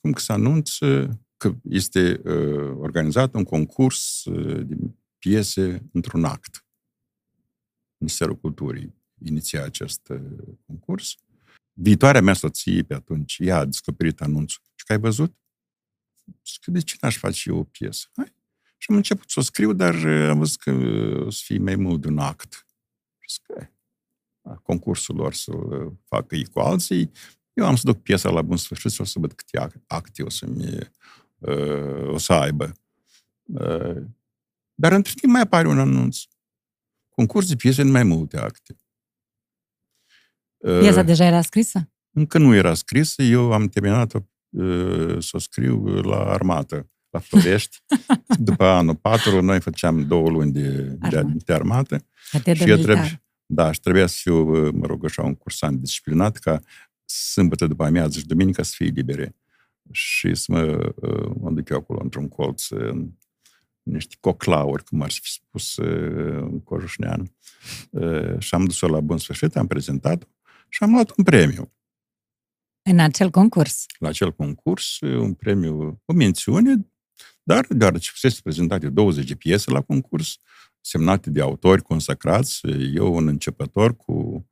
cum 0.00 0.12
că 0.12 0.20
se 0.20 0.32
anunță 0.32 1.18
că 1.36 1.54
este 1.62 2.20
uh, 2.24 2.76
organizat 2.76 3.34
un 3.34 3.44
concurs 3.44 4.24
uh, 4.24 4.66
de 4.66 4.76
piese 5.18 5.88
într-un 5.92 6.24
act. 6.24 6.66
Ministerul 7.96 8.36
Culturii 8.36 8.98
iniția 9.24 9.64
acest 9.64 10.08
uh, 10.08 10.20
concurs. 10.66 11.14
Viitoarea 11.72 12.20
mea 12.20 12.34
soție 12.34 12.82
pe 12.82 12.94
atunci, 12.94 13.36
ea 13.40 13.58
a 13.58 13.64
descoperit 13.64 14.20
anunțul. 14.20 14.62
Și 14.74 14.84
că 14.84 14.92
ai 14.92 14.98
văzut? 14.98 15.36
Zic, 16.46 16.64
de 16.64 16.80
ce 16.80 16.96
n-aș 17.00 17.16
face 17.16 17.50
eu 17.50 17.58
o 17.58 17.64
piesă? 17.64 18.06
Hai. 18.16 18.34
Și 18.76 18.86
am 18.90 18.96
început 18.96 19.30
să 19.30 19.40
o 19.40 19.42
scriu, 19.42 19.72
dar 19.72 19.94
uh, 19.94 20.28
am 20.28 20.38
văzut 20.38 20.60
că 20.60 20.70
uh, 20.70 21.26
o 21.26 21.30
să 21.30 21.40
fie 21.44 21.58
mai 21.58 21.76
mult 21.76 22.00
de 22.00 22.08
un 22.08 22.18
act. 22.18 22.66
Și 23.18 23.40
că 23.42 23.66
concursul 24.62 25.16
lor 25.16 25.34
să 25.34 25.52
facă 26.04 26.34
ei 26.34 26.44
cu 26.44 26.58
alții, 26.58 27.10
eu 27.58 27.66
am 27.66 27.76
să 27.76 27.82
duc 27.84 28.02
piesa 28.02 28.30
la 28.30 28.42
bun 28.42 28.56
sfârșit 28.56 28.90
și 28.90 29.00
o 29.00 29.04
să 29.04 29.18
văd 29.18 29.32
câte 29.32 29.68
acte 29.86 30.22
o 30.22 30.28
să-mi 30.28 30.78
uh, 31.38 32.08
o 32.08 32.18
să 32.18 32.32
aibă. 32.32 32.72
Uh, 33.42 34.02
dar 34.74 34.92
între 34.92 35.12
timp 35.20 35.32
mai 35.32 35.40
apare 35.40 35.68
un 35.68 35.78
anunț. 35.78 36.18
Concurs 37.08 37.48
de 37.48 37.56
piese 37.56 37.82
în 37.82 37.90
mai 37.90 38.02
multe 38.02 38.38
acte. 38.38 38.76
Uh, 40.56 40.78
Piesa 40.78 41.02
deja 41.02 41.24
era 41.24 41.42
scrisă? 41.42 41.90
Încă 42.10 42.38
nu 42.38 42.54
era 42.54 42.74
scrisă. 42.74 43.22
Eu 43.22 43.52
am 43.52 43.68
terminat-o 43.68 44.18
uh, 44.48 45.16
să 45.22 45.30
o 45.32 45.38
scriu 45.38 45.84
la 45.84 46.16
armată, 46.16 46.90
la 47.10 47.18
Florești. 47.18 47.78
După 48.38 48.64
anul 48.64 48.96
4, 48.96 49.42
noi 49.42 49.60
făceam 49.60 50.06
două 50.06 50.28
luni 50.28 50.52
de, 50.52 50.98
de, 51.10 51.22
de 51.44 51.52
armată. 51.52 52.06
Catedă 52.30 52.64
și 52.64 52.70
eu 52.70 52.76
trebuie, 52.76 53.22
da, 53.46 53.72
și 53.72 53.80
trebuia 53.80 54.06
să 54.06 54.16
fiu, 54.20 54.70
mă 54.70 54.86
rog, 54.86 55.04
așa, 55.04 55.22
un 55.22 55.34
cursant 55.34 55.78
disciplinat 55.80 56.36
ca 56.36 56.60
sâmbătă 57.08 57.66
după 57.66 57.84
amiază 57.84 58.18
și 58.18 58.26
duminică 58.26 58.62
să 58.62 58.72
fie 58.74 58.86
libere. 58.86 59.36
Și 59.90 60.34
să 60.34 60.52
mă, 60.52 60.92
mă 61.40 61.50
duc 61.50 61.68
eu 61.68 61.76
acolo 61.76 62.00
într-un 62.02 62.28
colț, 62.28 62.68
în 62.68 63.10
niște 63.82 64.16
coclauri, 64.20 64.84
cum 64.84 65.02
ar 65.02 65.10
fi 65.10 65.30
spus 65.30 65.76
în 65.76 66.60
Cojușnean. 66.60 67.34
Și 68.38 68.54
am 68.54 68.64
dus-o 68.64 68.88
la 68.88 69.00
bun 69.00 69.18
sfârșit, 69.18 69.56
am 69.56 69.66
prezentat 69.66 70.28
și 70.68 70.82
am 70.82 70.90
luat 70.90 71.12
un 71.16 71.24
premiu. 71.24 71.72
În 72.82 72.98
acel 72.98 73.30
concurs? 73.30 73.84
La 73.98 74.08
acel 74.08 74.32
concurs, 74.32 75.00
un 75.00 75.34
premiu, 75.34 76.02
o 76.04 76.12
mențiune, 76.12 76.92
dar 77.42 77.66
deoarece 77.68 78.10
fusese 78.10 78.40
prezentate 78.42 78.88
20 78.88 79.28
de 79.28 79.34
piese 79.34 79.70
la 79.70 79.80
concurs, 79.80 80.38
semnate 80.80 81.30
de 81.30 81.40
autori 81.40 81.82
consacrați, 81.82 82.60
eu 82.94 83.14
un 83.14 83.26
începător 83.26 83.96
cu 83.96 84.47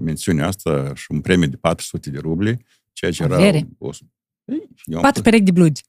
mențiunea 0.00 0.46
asta 0.46 0.94
și 0.94 1.06
un 1.08 1.20
premiu 1.20 1.48
de 1.48 1.56
400 1.56 2.10
de 2.10 2.18
rubli, 2.18 2.64
ceea 2.92 3.10
ce 3.10 3.24
Avere. 3.24 3.56
era... 3.56 3.66
O, 3.78 3.90
eu 4.84 5.00
Patru 5.00 5.22
perechi 5.22 5.42
de 5.42 5.50
blugi. 5.50 5.82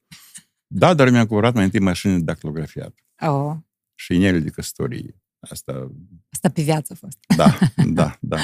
Da, 0.68 0.94
dar 0.94 1.10
mi-am 1.10 1.26
cumpărat 1.26 1.54
mai 1.54 1.64
întâi 1.64 1.80
mașini 1.80 2.18
de 2.18 2.24
dactilografiat. 2.24 2.94
Oh. 3.20 3.56
Și 3.96 4.16
inele 4.16 4.40
de 4.40 4.50
căsătorie. 4.50 5.22
Asta... 5.40 5.92
Asta 6.30 6.50
pe 6.50 6.62
viață 6.62 6.94
a 6.94 6.96
fost. 6.96 7.18
Da, 7.36 7.58
da, 8.02 8.18
da. 8.20 8.38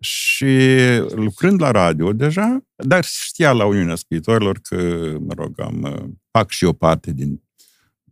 Și 0.00 0.66
lucrând 1.14 1.60
la 1.60 1.70
radio 1.70 2.12
deja, 2.12 2.64
dar 2.74 3.04
știa 3.04 3.52
la 3.52 3.64
Uniunea 3.64 3.94
Scriitorilor 3.94 4.58
că, 4.58 4.76
mă 5.20 5.32
rog, 5.34 5.60
am, 5.60 6.08
fac 6.30 6.50
și 6.50 6.64
o 6.64 6.72
parte 6.72 7.12
din 7.12 7.42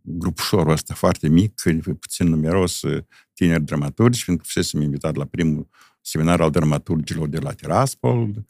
grupușorul 0.01 0.71
ăsta 0.71 0.93
foarte 0.93 1.27
mic, 1.27 1.61
puțin 1.99 2.27
numeros, 2.27 2.81
tineri 3.33 3.63
dramaturgi, 3.63 4.23
fiindcă 4.23 4.45
fusesem 4.47 4.81
invitat 4.81 5.15
la 5.15 5.25
primul 5.25 5.69
seminar 6.01 6.41
al 6.41 6.51
dramaturgilor 6.51 7.27
de 7.27 7.39
la 7.39 7.53
Tiraspol, 7.53 8.45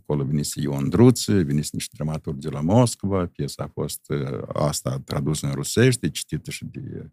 acolo 0.00 0.24
venise 0.24 0.60
Ion 0.60 0.88
Druță, 0.88 1.32
venise 1.32 1.70
niște 1.72 1.94
dramaturgi 1.96 2.40
de 2.40 2.48
la 2.48 2.60
Moscova, 2.60 3.26
piesa 3.26 3.62
a 3.62 3.70
fost 3.72 4.12
asta 4.52 4.98
tradusă 4.98 5.46
în 5.46 5.52
rusește, 5.52 6.10
citită 6.10 6.50
și 6.50 6.64
de 6.64 7.10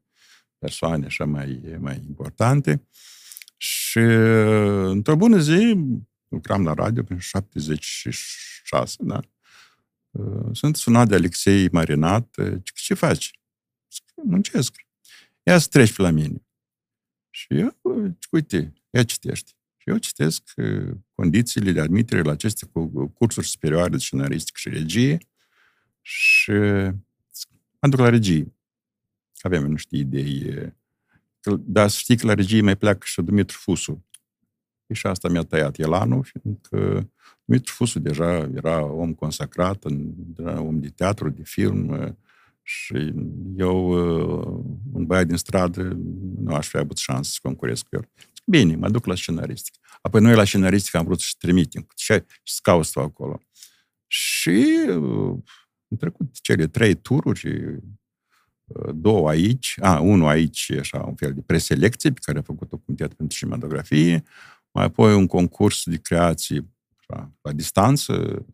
persoane 0.57 1.05
așa 1.05 1.25
mai, 1.25 1.77
mai 1.79 2.03
importante. 2.07 2.87
Și 3.57 3.97
într-o 3.97 5.15
bună 5.15 5.37
zi, 5.37 5.77
lucram 6.27 6.63
la 6.63 6.73
radio 6.73 7.03
prin 7.03 7.17
76, 7.17 8.95
da? 8.99 9.19
Sunt 10.51 10.75
sunat 10.75 11.07
de 11.07 11.15
Alexei 11.15 11.69
Marinat, 11.71 12.35
ce 12.63 12.93
faci? 12.93 13.39
Muncesc. 14.23 14.75
Ia 15.43 15.57
să 15.57 15.67
treci 15.67 15.95
pe 15.95 16.01
la 16.01 16.09
mine. 16.09 16.45
Și 17.29 17.47
eu, 17.49 17.75
uite, 18.31 18.73
ia 18.89 19.03
citește. 19.03 19.51
Și 19.87 19.93
eu 19.93 19.99
citesc 19.99 20.53
condițiile 21.15 21.71
de 21.71 21.79
admitere 21.79 22.21
la 22.21 22.31
aceste 22.31 22.69
cursuri 23.13 23.47
superioare 23.47 23.89
de 23.89 23.97
scenaristică 23.97 24.57
și 24.59 24.69
regie 24.69 25.17
și 26.01 26.51
mă 27.79 27.87
duc 27.89 27.99
la 27.99 28.09
regie. 28.09 28.53
Avem 29.41 29.65
niște 29.65 29.95
idei. 29.95 30.73
Dar 31.59 31.87
să 31.87 31.97
știi 31.99 32.17
că 32.17 32.25
la 32.25 32.33
regie 32.33 32.61
mai 32.61 32.75
pleacă 32.75 32.99
și 33.03 33.21
Dumitru 33.21 33.57
Fusu. 33.57 34.05
Și 34.93 35.07
asta 35.07 35.29
mi-a 35.29 35.43
tăiat 35.43 35.77
elanul, 35.79 36.23
fiindcă 36.23 37.09
Dumitru 37.45 37.73
Fusu 37.73 37.99
deja 37.99 38.49
era 38.55 38.83
om 38.83 39.13
consacrat, 39.13 39.85
era 40.37 40.61
om 40.61 40.79
de 40.79 40.89
teatru, 40.89 41.29
de 41.29 41.43
film, 41.43 42.17
și 42.61 43.13
eu, 43.55 43.91
un 44.91 45.05
băiat 45.05 45.27
din 45.27 45.37
stradă, 45.37 45.81
nu 46.39 46.53
aș 46.53 46.67
fi 46.67 46.77
avut 46.77 46.97
șansă 46.97 47.31
să 47.31 47.39
concurez 47.41 47.81
cu 47.81 47.87
el. 47.91 48.09
Bine, 48.49 48.75
mă 48.75 48.89
duc 48.89 49.05
la 49.05 49.15
scenaristică. 49.15 49.77
Apoi 50.01 50.21
noi 50.21 50.35
la 50.35 50.43
scenaristică 50.43 50.97
am 50.97 51.05
vrut 51.05 51.19
să 51.19 51.33
trimitem. 51.37 51.87
Ce 51.95 52.25
să 52.43 52.59
cauți 52.61 52.91
tu 52.91 52.99
acolo? 52.99 53.39
Și 54.07 54.65
am 55.89 55.97
trecut 55.97 56.39
cele 56.41 56.67
trei 56.67 56.95
tururi, 56.95 57.79
două 58.93 59.29
aici, 59.29 59.75
a, 59.81 59.99
unul 59.99 60.27
aici, 60.27 60.71
așa, 60.79 60.99
un 60.99 61.15
fel 61.15 61.33
de 61.33 61.41
preselecție 61.41 62.11
pe 62.11 62.19
care 62.23 62.39
a 62.39 62.41
făcut-o 62.41 62.77
Comitetul 62.77 63.15
pentru 63.15 63.37
Cinematografie, 63.37 64.23
mai 64.71 64.83
apoi 64.83 65.13
un 65.13 65.27
concurs 65.27 65.83
de 65.85 65.97
creații 65.97 66.73
așa, 66.97 67.31
la 67.41 67.51
distanță, 67.51 68.45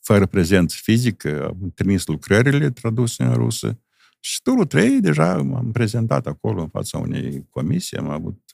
fără 0.00 0.26
prezență 0.26 0.76
fizică, 0.82 1.46
am 1.46 1.72
trimis 1.74 2.06
lucrările 2.06 2.70
traduse 2.70 3.22
în 3.22 3.34
rusă 3.34 3.80
și 4.20 4.42
turul 4.42 4.64
3 4.64 5.00
deja 5.00 5.32
am 5.32 5.70
prezentat 5.72 6.26
acolo 6.26 6.62
în 6.62 6.68
fața 6.68 6.98
unei 6.98 7.46
comisii, 7.50 7.96
am 7.96 8.08
avut 8.08 8.50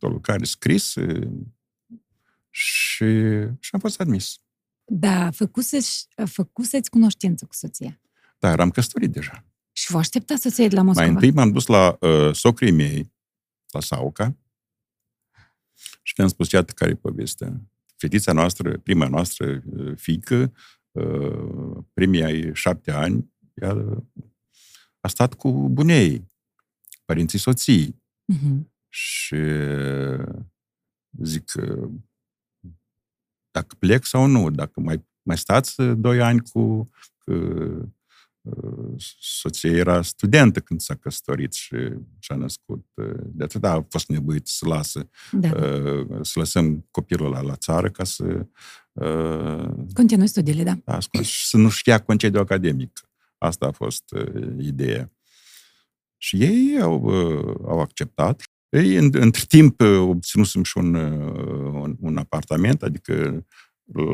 o 0.00 0.08
lucrare 0.08 0.44
scrisă 0.44 1.06
și, 2.50 3.06
și 3.60 3.70
am 3.70 3.80
fost 3.80 4.00
admis. 4.00 4.40
Da, 4.84 5.30
făcuseți, 5.30 6.08
făcuseți 6.24 6.90
cunoștință 6.90 7.46
cu 7.46 7.54
soția. 7.54 8.00
Da, 8.38 8.50
eram 8.50 8.70
căsătorit 8.70 9.10
deja. 9.10 9.44
Și 9.72 9.92
vă 9.92 9.98
aștepta 9.98 10.36
să 10.36 10.48
se 10.48 10.68
de 10.68 10.74
la 10.74 10.82
Moscova? 10.82 11.06
Mai 11.06 11.14
întâi 11.14 11.30
m-am 11.30 11.52
dus 11.52 11.66
la 11.66 11.96
uh, 12.00 12.34
socrii 12.34 12.72
mei, 12.72 13.12
la 13.70 13.80
Sauca, 13.80 14.36
și 16.02 16.14
le-am 16.16 16.28
spus, 16.28 16.50
iată 16.50 16.72
care 16.72 16.90
e 16.90 16.94
povestea. 16.94 17.60
Fetița 17.96 18.32
noastră, 18.32 18.78
prima 18.78 19.08
noastră 19.08 19.62
uh, 19.66 19.92
fiică, 19.96 20.52
uh, 20.90 21.84
primii 21.92 22.22
ai 22.22 22.50
șapte 22.54 22.90
ani, 22.90 23.31
ea 23.54 24.02
a 25.00 25.08
stat 25.08 25.34
cu 25.34 25.68
bunei, 25.68 26.26
părinții 27.04 27.38
soții. 27.38 28.02
Uh-huh. 28.32 28.70
Și 28.88 29.36
zic, 31.22 31.52
dacă 33.50 33.74
plec 33.78 34.04
sau 34.04 34.26
nu, 34.26 34.50
dacă 34.50 34.80
mai, 34.80 35.04
mai 35.22 35.38
stați 35.38 35.82
doi 35.82 36.20
ani 36.20 36.40
cu 36.40 36.90
că, 37.18 37.34
soția 39.20 39.70
era 39.70 40.02
studentă 40.02 40.60
când 40.60 40.80
s-a 40.80 40.94
căsătorit 40.94 41.52
și 41.52 41.76
și-a 42.18 42.36
născut. 42.36 42.86
De 43.24 43.44
atât 43.44 43.64
a 43.64 43.86
fost 43.88 44.08
nevoit 44.08 44.46
să 44.46 44.66
lasă, 44.66 45.08
da. 45.32 45.48
să 46.22 46.38
lăsăm 46.38 46.86
copilul 46.90 47.30
la, 47.30 47.40
la 47.40 47.56
țară 47.56 47.90
ca 47.90 48.04
să... 48.04 48.46
Continui 49.92 50.26
studiile, 50.26 50.62
da. 50.62 50.78
da 50.84 50.98
și 51.22 51.46
să 51.48 51.56
nu-și 51.56 51.88
ia 51.88 51.98
concediu 51.98 52.40
academic. 52.40 53.00
Asta 53.42 53.66
a 53.66 53.70
fost 53.70 54.04
ideea. 54.58 55.12
Și 56.16 56.42
ei 56.42 56.80
au, 56.80 57.08
au 57.66 57.80
acceptat 57.80 58.42
ei, 58.72 58.96
în, 58.96 59.10
între 59.12 59.42
timp, 59.48 59.80
uh, 59.80 59.98
obținusem 59.98 60.62
și 60.62 60.78
un, 60.78 60.94
uh, 60.94 61.72
un, 61.72 61.96
un 62.00 62.16
apartament, 62.16 62.82
adică 62.82 63.46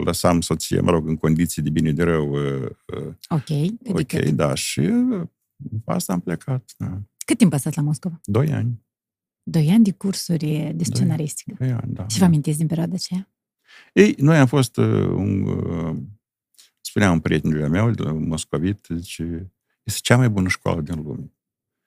lăsam 0.04 0.40
soție, 0.40 0.80
mă 0.80 0.90
rog, 0.90 1.08
în 1.08 1.16
condiții 1.16 1.62
de 1.62 1.70
bine 1.70 1.92
de 1.92 2.02
rău. 2.02 2.30
Uh, 2.32 2.70
ok. 3.28 3.48
Ok, 3.92 4.12
da, 4.12 4.54
și 4.54 4.80
pe 5.84 5.92
asta 5.92 6.12
am 6.12 6.20
plecat. 6.20 6.74
Da. 6.76 7.00
Cât 7.26 7.38
timp 7.38 7.52
a 7.52 7.56
stat 7.56 7.74
la 7.74 7.82
Moscova? 7.82 8.20
Doi 8.24 8.52
ani. 8.52 8.86
Doi 9.42 9.70
ani 9.70 9.84
de 9.84 9.92
cursuri 9.92 10.72
de 10.74 10.84
scenaristică. 10.84 11.54
Doi, 11.58 11.68
doi 11.68 11.76
ani, 11.82 11.94
da. 11.94 12.08
Și 12.08 12.18
vă 12.18 12.24
amintiți 12.24 12.58
din 12.58 12.66
perioada 12.66 12.94
aceea? 12.94 13.30
Ei, 13.92 14.14
noi 14.18 14.36
am 14.36 14.46
fost 14.46 14.76
un... 14.76 15.44
Spunea 16.98 17.14
un 17.14 17.20
prietenul 17.20 17.68
meu, 17.68 17.94
moscovit, 18.18 18.86
zice, 18.88 19.52
este 19.82 20.00
cea 20.02 20.16
mai 20.16 20.28
bună 20.28 20.48
școală 20.48 20.80
din 20.80 21.02
lume. 21.02 21.32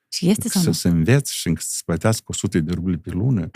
Și 0.07 0.29
este 0.29 0.47
sau 0.47 0.61
să, 0.61 0.67
nu? 0.67 0.73
să 0.73 0.87
înveți 0.87 1.35
și 1.35 1.53
să 1.57 1.81
plătească 1.85 2.23
100 2.27 2.59
de 2.59 2.73
rubli 2.73 2.97
pe 2.97 3.11
lună, 3.11 3.49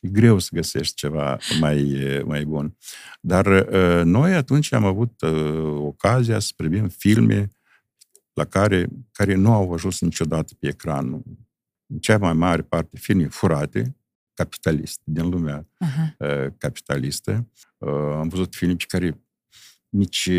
e 0.00 0.08
greu 0.08 0.38
să 0.38 0.48
găsești 0.52 0.94
ceva 0.94 1.38
mai, 1.60 1.98
mai 2.24 2.44
bun. 2.44 2.76
Dar 3.20 3.46
uh, 3.46 4.04
noi 4.04 4.34
atunci 4.34 4.72
am 4.72 4.84
avut 4.84 5.20
uh, 5.20 5.78
ocazia 5.78 6.38
să 6.38 6.52
privim 6.56 6.88
filme 6.88 7.48
la 8.32 8.44
care, 8.44 8.88
care 9.12 9.34
nu 9.34 9.52
au 9.52 9.72
ajuns 9.72 10.00
niciodată 10.00 10.54
pe 10.58 10.68
ecran. 10.68 11.22
În 11.86 11.98
cea 11.98 12.18
mai 12.18 12.32
mare 12.32 12.62
parte 12.62 12.96
filme 12.98 13.26
furate, 13.26 13.96
capitaliste, 14.34 15.02
din 15.04 15.28
lumea 15.28 15.66
uh-huh. 15.84 16.56
capitalistă. 16.58 17.48
Am 18.18 18.28
văzut 18.28 18.54
filme 18.54 18.74
pe 18.74 18.84
care 18.88 19.20
nici, 19.89 20.29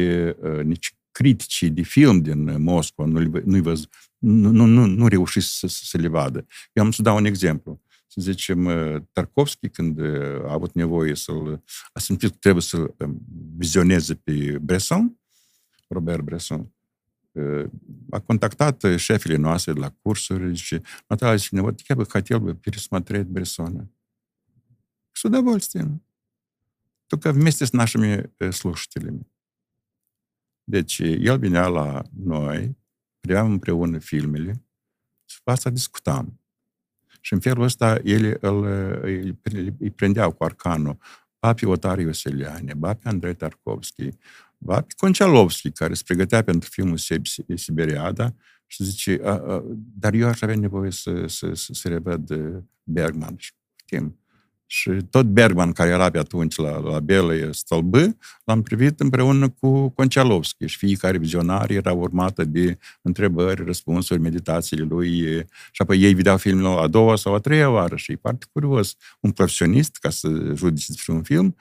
nici 0.64 0.94
criticii 1.10 1.70
de 1.70 1.82
film 1.82 2.20
din 2.20 2.62
Moscova 2.62 3.08
nu-i, 3.08 3.42
nu-i 3.44 3.60
văz, 3.60 3.86
nu, 4.18 4.50
nu, 4.50 4.64
nu, 4.64 4.86
nu 4.86 5.08
reușit 5.08 5.42
să, 5.42 5.66
să 5.66 5.98
le 5.98 6.08
vadă. 6.08 6.46
Eu 6.72 6.84
am 6.84 6.90
să 6.90 7.02
dau 7.02 7.16
un 7.16 7.24
exemplu. 7.24 7.80
să 8.06 8.20
zicem, 8.20 8.68
Tarkovski, 9.12 9.68
când 9.68 10.00
a 10.44 10.52
avut 10.52 10.74
nevoie 10.74 11.14
să-l... 11.14 11.62
a 11.92 11.98
simțit 11.98 12.30
că 12.30 12.36
trebuie 12.40 12.62
să-l 12.62 12.94
vizioneze 13.56 14.14
pe 14.14 14.58
Bresson, 14.58 15.18
Robert 15.88 16.22
Bresson, 16.22 16.70
a 18.10 18.20
contactat 18.20 18.84
șefile 18.96 19.36
noastre 19.36 19.72
de 19.72 19.80
la 19.80 19.90
cursuri, 19.90 20.56
zice, 20.56 20.82
Natalia, 21.06 21.36
zice, 21.36 21.60
вот 21.60 21.80
я 21.88 21.96
бы 21.96 22.04
хотел 22.06 22.40
бы 22.40 22.54
пересмотреть 22.54 23.26
Брессона. 23.26 23.88
С 25.12 25.24
удовольствием. 25.24 26.00
Только 27.06 27.32
вместе 27.32 27.64
с 27.64 27.72
нашими 27.72 28.30
слушателями. 28.50 29.24
Deci, 30.71 30.99
el 30.99 31.39
vinea 31.39 31.67
la 31.67 32.01
noi, 32.23 32.77
priam 33.19 33.51
împreună 33.51 33.97
filmele 33.97 34.65
și 35.25 35.43
pe 35.43 35.51
asta 35.51 35.69
discutam. 35.69 36.39
Și 37.21 37.33
în 37.33 37.39
felul 37.39 37.63
ăsta 37.63 37.99
ele 38.03 38.37
îl, 38.39 38.63
îi, 39.01 39.39
îi 39.79 39.91
prendeau 39.91 40.31
cu 40.31 40.43
arcanul. 40.43 40.97
Ba 41.39 41.53
pe 41.53 41.65
Otar 41.65 41.99
Ioseliane, 41.99 42.73
ba 42.73 42.93
pe 42.93 43.07
Andrei 43.07 43.35
Tarkovski, 43.35 44.09
ba 44.57 44.81
pe 44.81 44.93
Concialovski, 44.97 45.71
care 45.71 45.93
se 45.93 46.03
pregătea 46.05 46.43
pentru 46.43 46.69
filmul 46.69 46.97
Siberiada 47.55 48.35
și 48.65 48.83
zice, 48.83 49.19
a, 49.23 49.29
a, 49.29 49.63
dar 49.75 50.13
eu 50.13 50.27
aș 50.27 50.41
avea 50.41 50.55
nevoie 50.55 50.91
să, 50.91 51.27
să, 51.27 51.53
să, 51.53 51.73
să 51.73 51.87
revăd 51.87 52.33
Bergman. 52.83 53.35
Și 53.37 53.51
putem. 53.75 54.20
Și 54.73 54.89
tot 55.09 55.25
Bergman, 55.25 55.71
care 55.71 55.89
era 55.89 56.09
pe 56.09 56.17
atunci 56.17 56.55
la, 56.55 56.79
la 56.79 56.99
Bele 56.99 57.51
Stolbă, 57.51 58.15
l-am 58.43 58.61
privit 58.61 58.99
împreună 58.99 59.49
cu 59.49 59.89
Concialovski 59.89 60.65
și 60.65 60.77
fiecare 60.77 61.17
vizionar 61.17 61.69
era 61.69 61.93
urmată 61.93 62.43
de 62.43 62.77
întrebări, 63.01 63.65
răspunsuri, 63.65 64.19
meditațiile 64.19 64.83
lui 64.83 65.19
și 65.71 65.81
apoi 65.81 66.01
ei 66.01 66.13
vedeau 66.13 66.37
filmul 66.37 66.77
a 66.79 66.87
doua 66.87 67.15
sau 67.15 67.33
a 67.33 67.39
treia 67.39 67.69
oară 67.69 67.95
și 67.95 68.11
e 68.11 68.17
foarte 68.21 68.45
curios. 68.51 68.95
Un 69.19 69.31
profesionist, 69.31 69.97
ca 69.97 70.09
să 70.09 70.27
judice 70.55 70.85
despre 70.87 71.13
un 71.13 71.23
film, 71.23 71.55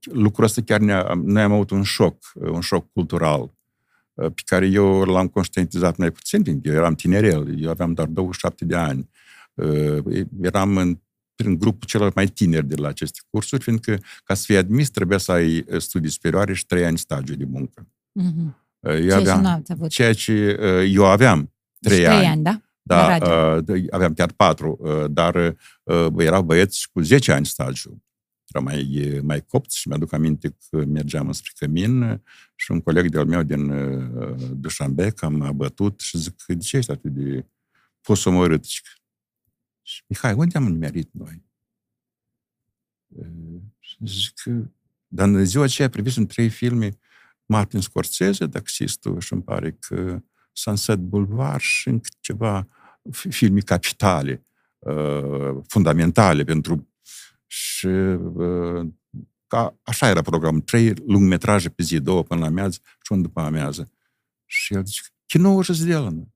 lucrul 0.00 0.44
ăsta 0.44 0.62
chiar 0.62 0.80
ne-a, 0.80 1.20
noi 1.24 1.42
am 1.42 1.52
avut 1.52 1.70
un 1.70 1.82
șoc, 1.82 2.16
un 2.34 2.60
șoc 2.60 2.92
cultural 2.92 3.54
pe 4.14 4.42
care 4.44 4.66
eu 4.66 5.02
l-am 5.02 5.28
conștientizat 5.28 5.96
mai 5.96 6.10
puțin, 6.10 6.60
eu 6.62 6.72
eram 6.72 6.94
tinerel, 6.94 7.62
eu 7.62 7.70
aveam 7.70 7.92
doar 7.92 8.08
27 8.08 8.64
de 8.64 8.76
ani. 8.76 9.08
Eram 10.40 10.76
în 10.76 10.98
prin 11.36 11.58
grupul 11.58 11.88
celor 11.88 12.12
mai 12.14 12.26
tineri 12.26 12.66
de 12.66 12.74
la 12.74 12.88
aceste 12.88 13.18
cursuri, 13.30 13.62
fiindcă 13.62 14.00
ca 14.24 14.34
să 14.34 14.44
fii 14.46 14.56
admis 14.56 14.90
trebuia 14.90 15.18
să 15.18 15.32
ai 15.32 15.58
uh, 15.58 15.80
studii 15.80 16.10
superioare 16.10 16.54
și 16.54 16.66
trei 16.66 16.84
ani 16.84 16.98
stagiu 16.98 17.34
de 17.34 17.44
muncă. 17.44 17.88
Mm-hmm. 18.20 18.64
Eu 18.80 19.08
ce 19.08 19.14
aveam, 19.14 19.64
ceea 19.88 20.12
ce 20.12 20.58
uh, 20.60 20.94
eu 20.94 21.04
aveam 21.04 21.52
trei, 21.80 21.96
trei 21.96 22.06
ani. 22.06 22.26
ani, 22.26 22.42
da? 22.42 22.60
Da, 22.86 23.16
uh, 23.16 23.84
aveam 23.90 24.14
chiar 24.14 24.32
patru, 24.32 24.78
uh, 24.80 25.04
dar 25.10 25.56
uh, 25.82 26.08
erau 26.16 26.42
băieți 26.42 26.88
cu 26.92 27.00
10 27.00 27.32
ani 27.32 27.46
stagiu. 27.46 28.02
Erau 28.46 28.62
mai, 28.64 29.20
mai 29.22 29.44
copți 29.44 29.78
și 29.78 29.88
mi-aduc 29.88 30.12
aminte 30.12 30.56
că 30.70 30.84
mergeam 30.84 31.32
spre 31.32 31.50
Cămin 31.58 32.22
și 32.54 32.70
un 32.70 32.80
coleg 32.80 33.10
de-al 33.10 33.26
meu 33.26 33.42
din 33.42 33.68
uh, 33.68 34.34
Dușanbec 34.52 35.22
am 35.22 35.52
bătut 35.54 36.00
și 36.00 36.18
zic, 36.18 36.44
de 36.46 36.56
ce 36.56 36.76
ești 36.76 36.90
atât 36.90 37.12
de 37.12 37.46
posomorât? 38.00 38.64
Și 39.85 40.03
Mihai, 40.07 40.33
unde 40.33 40.57
am 40.57 40.63
nimerit 40.63 41.09
noi? 41.13 41.43
Și 43.79 43.97
zic, 44.05 44.33
dar 45.07 45.27
în 45.27 45.45
ziua 45.45 45.63
aceea 45.63 45.89
privisem 45.89 46.25
trei 46.25 46.49
filme, 46.49 46.97
Martin 47.45 47.79
Scorsese, 47.79 48.47
taxistul, 48.47 49.19
și 49.19 49.33
îmi 49.33 49.43
pare 49.43 49.71
că 49.71 50.23
Sunset 50.51 50.99
Boulevard 50.99 51.61
și 51.61 51.87
încă 51.87 52.09
ceva 52.19 52.67
filme 53.09 53.59
capitale, 53.59 54.45
fundamentale 55.67 56.43
pentru... 56.43 56.87
Și 57.47 57.87
ca, 59.47 59.79
așa 59.81 60.07
era 60.07 60.21
programul, 60.21 60.61
trei 60.61 60.93
lungmetraje 60.93 61.69
pe 61.69 61.83
zi, 61.83 61.99
două 61.99 62.23
până 62.23 62.39
la 62.39 62.45
amiază 62.45 62.79
și 62.83 63.11
unul 63.11 63.23
după 63.23 63.41
amiază. 63.41 63.91
Și 64.45 64.73
el 64.73 64.85
zice, 64.85 65.01
кино 65.25 65.53
уже 65.53 65.73
сделано. 65.73 66.33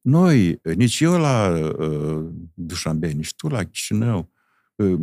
Noi, 0.00 0.60
nici 0.74 1.00
eu 1.00 1.18
la 1.18 1.48
uh, 1.78 2.24
Dușanbe, 2.54 3.08
nici 3.08 3.34
tu 3.34 3.48
la 3.48 3.64
Chișinău, 3.64 4.30
uh, 4.74 4.98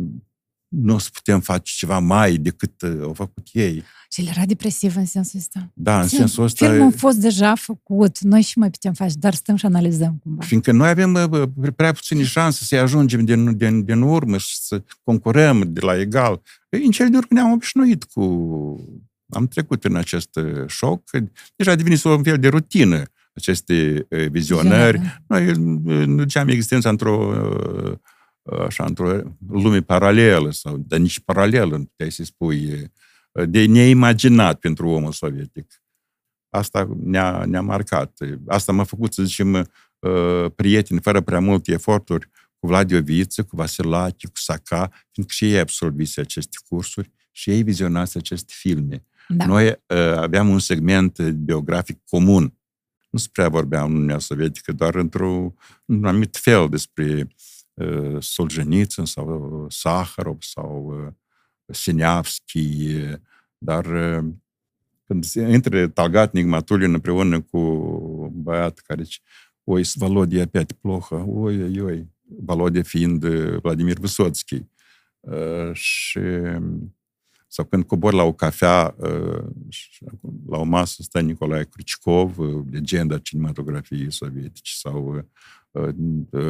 nu 0.68 0.94
o 0.94 0.98
să 0.98 1.08
putem 1.12 1.40
face 1.40 1.72
ceva 1.76 1.98
mai 1.98 2.36
decât 2.36 2.82
uh, 2.82 2.98
au 3.02 3.12
făcut 3.12 3.48
ei. 3.52 3.84
Și 4.10 4.20
el 4.20 4.26
era 4.26 4.44
depresiv 4.44 4.96
în 4.96 5.06
sensul 5.06 5.38
ăsta. 5.38 5.70
Da, 5.74 6.00
în 6.00 6.08
sensul 6.08 6.44
ăsta... 6.44 6.68
Filmul 6.68 6.92
a 6.94 6.96
fost 6.96 7.16
deja 7.16 7.54
făcut, 7.54 8.20
noi 8.20 8.42
și 8.42 8.58
mai 8.58 8.70
putem 8.70 8.92
face, 8.92 9.14
dar 9.18 9.34
stăm 9.34 9.56
și 9.56 9.66
analizăm 9.66 10.18
cumva. 10.22 10.44
Fiindcă 10.44 10.72
noi 10.72 10.88
avem 10.88 11.14
uh, 11.14 11.48
prea 11.76 11.92
puține 11.92 12.24
șanse 12.24 12.64
să 12.64 12.76
ajungem 12.76 13.24
din, 13.24 13.56
din, 13.56 13.84
din 13.84 14.00
urmă 14.00 14.38
și 14.38 14.56
să 14.60 14.82
concurăm 15.04 15.72
de 15.72 15.80
la 15.80 16.00
egal. 16.00 16.42
Ei, 16.68 16.84
în 16.84 16.90
cel 16.90 17.06
din 17.06 17.14
urmă 17.14 17.28
ne-am 17.30 17.52
obișnuit 17.52 18.04
cu... 18.04 18.22
Am 19.30 19.46
trecut 19.46 19.84
în 19.84 19.96
acest 19.96 20.36
uh, 20.36 20.66
șoc, 20.66 21.02
deja 21.56 21.70
a 21.70 21.74
devenit 21.74 22.04
un 22.04 22.22
fel 22.22 22.38
de 22.38 22.48
rutină 22.48 23.02
aceste 23.38 24.06
vizionări. 24.30 25.22
Noi 25.26 25.54
duceam 26.06 26.48
existența 26.48 26.88
într-o 26.88 27.34
așa, 28.66 28.84
într-o 28.84 29.20
lume 29.48 29.80
paralelă, 29.80 30.50
sau, 30.50 30.76
dar 30.76 30.98
nici 30.98 31.20
paralelă, 31.20 31.78
puteai 31.78 32.10
să 32.10 32.24
spui, 32.24 32.90
de 33.48 33.64
neimaginat 33.64 34.58
pentru 34.58 34.88
omul 34.88 35.12
sovietic. 35.12 35.82
Asta 36.48 36.96
ne-a, 37.02 37.44
ne-a 37.44 37.60
marcat. 37.60 38.18
Asta 38.46 38.72
m-a 38.72 38.84
făcut, 38.84 39.12
să 39.12 39.22
zicem, 39.22 39.70
prieteni 40.54 41.00
fără 41.00 41.20
prea 41.20 41.40
multe 41.40 41.72
eforturi 41.72 42.28
cu 42.58 42.66
Vlad 42.66 42.90
Ioviță, 42.90 43.42
cu 43.42 43.56
Vasilache, 43.56 44.26
cu 44.26 44.36
Saca, 44.38 44.90
fiindcă 45.10 45.34
și 45.34 45.44
ei 45.52 45.58
absolvise 45.58 46.20
aceste 46.20 46.56
cursuri 46.68 47.10
și 47.30 47.50
ei 47.50 47.62
vizionați 47.62 48.16
aceste 48.16 48.52
filme. 48.56 49.04
Da. 49.28 49.46
Noi 49.46 49.66
uh, 49.66 49.96
aveam 50.16 50.48
un 50.48 50.58
segment 50.58 51.20
biografic 51.22 51.98
comun 52.10 52.57
nu 53.17 53.19
se 53.19 53.27
prea 53.31 53.49
vorbea 53.49 53.83
în 53.83 53.93
Uniunea 53.93 54.19
Sovietică, 54.19 54.71
doar 54.71 54.95
într-un 54.95 55.55
anumit 56.03 56.37
fel 56.37 56.69
despre 56.69 57.27
uh, 57.73 58.15
Solzhenitsyn 58.19 59.05
sau 59.05 59.65
Saharov 59.69 60.37
sau 60.41 61.03
uh, 61.05 61.13
Siniavski, 61.65 62.95
dar 63.57 63.85
uh, 63.85 64.25
când 65.05 65.25
intră 65.35 65.87
Talgatnic 65.87 66.45
Matulin 66.45 66.93
împreună 66.93 67.41
cu 67.41 67.59
băiat 68.35 68.79
care 68.79 69.03
zice, 69.03 69.19
oi, 69.63 69.83
с 69.83 69.95
Володей 69.95 70.41
опять 70.41 70.73
плохо, 70.81 71.25
oi, 71.27 71.61
oi, 71.61 71.81
oi, 71.81 72.07
Volodya 72.25 72.83
fiind 72.83 73.25
Vladimir 73.61 73.97
Vysotski. 73.99 74.65
Uh, 75.19 75.73
și 75.73 76.19
sau 77.48 77.64
când 77.64 77.84
cobor 77.84 78.12
la 78.12 78.22
o 78.22 78.32
cafea, 78.32 78.94
uh, 78.98 79.44
la 80.48 80.58
o 80.58 80.64
masă 80.64 81.02
stă 81.02 81.20
Nicolae 81.20 81.64
Crucicov, 81.64 82.38
uh, 82.38 82.64
legenda 82.70 83.18
cinematografiei 83.18 84.12
sovietice, 84.12 84.72
sau 84.74 85.26
uh, 85.70 85.94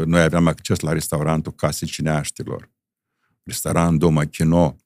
noi 0.04 0.20
aveam 0.20 0.46
acces 0.46 0.80
la 0.80 0.92
restaurantul 0.92 1.52
Case 1.52 1.86
Cineaștilor. 1.86 2.70
Restaurant 3.42 3.98
Doma 3.98 4.24
Kino, 4.24 4.76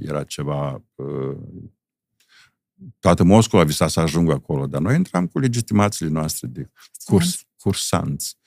era 0.00 0.24
ceva... 0.24 0.84
Toată 2.98 3.24
Moscova 3.24 3.64
visa 3.64 3.88
să 3.88 4.00
ajungă 4.00 4.32
acolo, 4.32 4.66
dar 4.66 4.80
noi 4.80 4.96
intram 4.96 5.26
cu 5.26 5.38
legitimațiile 5.38 6.10
noastre 6.10 6.46
de 6.46 6.70
curs, 7.04 7.46
cursanți. 7.56 8.38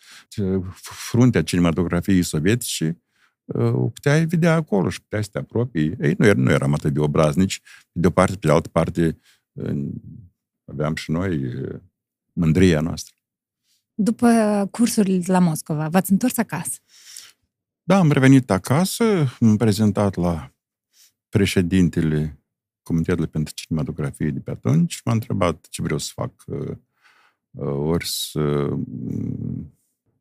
Fruntea 0.81 1.43
cinematografiei 1.43 2.23
sovietice 2.23 3.04
o 3.53 3.89
puteai 3.89 4.25
vedea 4.25 4.53
acolo 4.55 4.89
și 4.89 5.01
puteai 5.01 5.23
să 5.23 5.29
te 5.31 5.37
apropii. 5.37 5.95
Ei, 6.01 6.15
nu, 6.17 6.25
er, 6.25 6.35
nu 6.35 6.51
eram 6.51 6.73
atât 6.73 6.93
de 6.93 6.99
obraznici. 6.99 7.61
De 7.91 8.07
o 8.07 8.09
parte, 8.09 8.35
pe 8.37 8.47
de 8.47 8.53
altă 8.53 8.69
parte, 8.69 9.17
aveam 10.65 10.95
și 10.95 11.11
noi 11.11 11.53
mândria 12.33 12.81
noastră. 12.81 13.15
După 13.93 14.27
cursurile 14.71 15.23
la 15.27 15.39
Moscova, 15.39 15.87
v-ați 15.89 16.11
întors 16.11 16.37
acasă? 16.37 16.79
Da, 17.83 17.97
am 17.97 18.11
revenit 18.11 18.49
acasă, 18.49 19.03
am 19.39 19.57
prezentat 19.57 20.15
la 20.15 20.53
președintele 21.29 22.39
Comitetului 22.81 23.29
pentru 23.29 23.53
Cinematografie 23.53 24.29
de 24.29 24.39
pe 24.39 24.51
atunci 24.51 24.93
și 24.93 25.01
m-a 25.05 25.11
întrebat 25.11 25.67
ce 25.69 25.81
vreau 25.81 25.99
să 25.99 26.11
fac. 26.13 26.43
Ori 27.67 28.05
să 28.07 28.69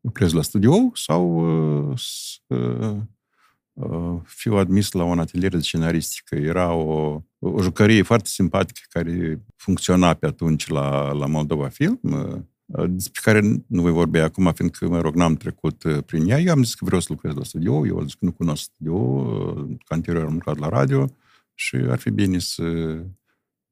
lucrez 0.01 0.31
la 0.31 0.41
studio 0.41 0.91
sau 0.93 1.45
să 1.95 2.35
Uh, 2.47 3.01
fiu 4.23 4.55
admis 4.55 4.91
la 4.91 5.03
un 5.03 5.19
atelier 5.19 5.51
de 5.51 5.59
scenaristică. 5.59 6.35
Era 6.35 6.73
o, 6.73 7.21
o 7.39 7.61
jucărie 7.61 8.01
foarte 8.01 8.27
simpatică 8.27 8.81
care 8.89 9.41
funcționa 9.55 10.13
pe 10.13 10.25
atunci 10.25 10.67
la, 10.67 11.11
la 11.11 11.25
Moldova 11.25 11.67
Film, 11.67 11.99
uh, 12.01 12.89
despre 12.89 13.21
care 13.23 13.41
nu 13.67 13.81
voi 13.81 13.91
vorbi 13.91 14.17
acum, 14.17 14.51
fiindcă, 14.53 14.87
mă 14.87 15.01
rog, 15.01 15.15
n-am 15.15 15.35
trecut 15.35 15.83
uh, 15.83 16.03
prin 16.05 16.29
ea. 16.29 16.39
Eu 16.39 16.51
am 16.51 16.63
zis 16.63 16.75
că 16.75 16.85
vreau 16.85 17.01
să 17.01 17.07
lucrez 17.09 17.33
la 17.33 17.43
studio, 17.43 17.87
eu 17.87 17.97
am 17.97 18.03
zis 18.03 18.13
că 18.13 18.25
nu 18.25 18.31
cunosc 18.31 18.63
studio, 18.63 19.25
că 19.65 19.93
anterior 19.93 20.25
am 20.25 20.33
lucrat 20.33 20.57
la 20.57 20.69
radio 20.69 21.09
și 21.53 21.75
ar 21.75 21.99
fi 21.99 22.09
bine 22.09 22.39
să... 22.39 22.63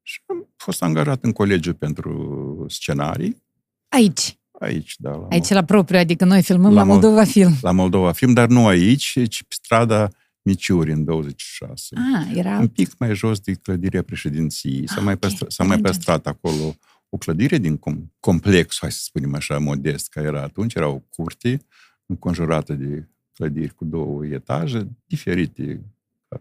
Și 0.02 0.20
am 0.26 0.48
fost 0.56 0.82
angajat 0.82 1.24
în 1.24 1.32
colegiu 1.32 1.74
pentru 1.74 2.64
scenarii. 2.68 3.42
Aici? 3.88 4.38
Aici, 4.60 4.94
da. 4.98 5.10
La, 5.10 5.26
Aici 5.30 5.48
la 5.48 5.64
propriu, 5.64 5.98
adică 5.98 6.24
noi 6.24 6.42
filmăm 6.42 6.72
la, 6.72 6.76
La 6.76 6.80
la 6.80 6.84
Mol- 6.84 6.92
Moldova 7.00 7.24
Film. 7.24 7.52
la 7.62 7.70
Moldova 7.72 8.12
Film, 8.12 8.32
dar 8.32 8.48
nu 8.48 8.66
aici, 8.66 9.18
ci 9.28 9.42
pe 9.42 9.54
strada 9.54 10.08
Miciuri, 10.42 10.92
în 10.92 11.04
26. 11.04 11.96
Ah, 12.14 12.36
era... 12.36 12.58
Un 12.58 12.68
pic 12.68 12.98
mai 12.98 13.14
jos 13.14 13.40
de 13.40 13.52
clădirea 13.52 14.02
președinției. 14.02 14.88
S-a, 14.88 14.94
Ah, 14.96 15.02
mai, 15.04 15.12
ok. 15.12 15.18
păstra, 15.20 15.46
s-a 15.48 15.64
mai 15.64 15.76
Mergem. 15.76 15.92
păstrat 15.92 16.26
acolo 16.26 16.74
o 17.08 17.16
clădire 17.16 17.58
din 17.58 17.78
com- 17.78 18.04
complex, 18.20 18.76
hai 18.80 18.92
să 18.92 18.98
spunem 19.02 19.34
așa, 19.34 19.58
modest, 19.58 20.08
care 20.08 20.26
era 20.26 20.42
atunci. 20.42 20.74
Era 20.74 20.88
o 20.88 20.98
curte 20.98 21.60
înconjurată 22.06 22.72
de 22.72 23.08
clădiri 23.32 23.74
cu 23.74 23.84
două 23.84 24.26
etaje, 24.26 24.88
diferite 25.06 25.84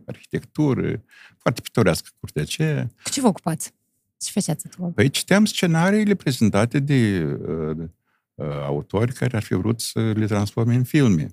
arhitectură, 0.06 1.02
foarte 1.38 1.62
pitorească 1.62 2.10
curtea 2.20 2.42
aceea. 2.42 2.92
Cu 3.04 3.10
ce 3.10 3.22
vă 3.22 3.28
ocupați? 3.28 3.72
Ce 4.18 4.32
faceați 4.32 4.66
acolo? 4.74 4.90
Păi 4.90 5.10
citeam 5.10 5.46
scenariile 5.46 6.16
prezentate 6.16 6.80
de 6.80 7.24
uh, 7.48 7.76
uh, 7.78 7.88
autori 8.66 9.14
care 9.14 9.36
ar 9.36 9.44
fi 9.44 9.54
vrut 9.54 9.80
să 9.82 10.00
le 10.16 10.26
transforme 10.26 10.76
în 10.76 10.84
filme. 10.84 11.28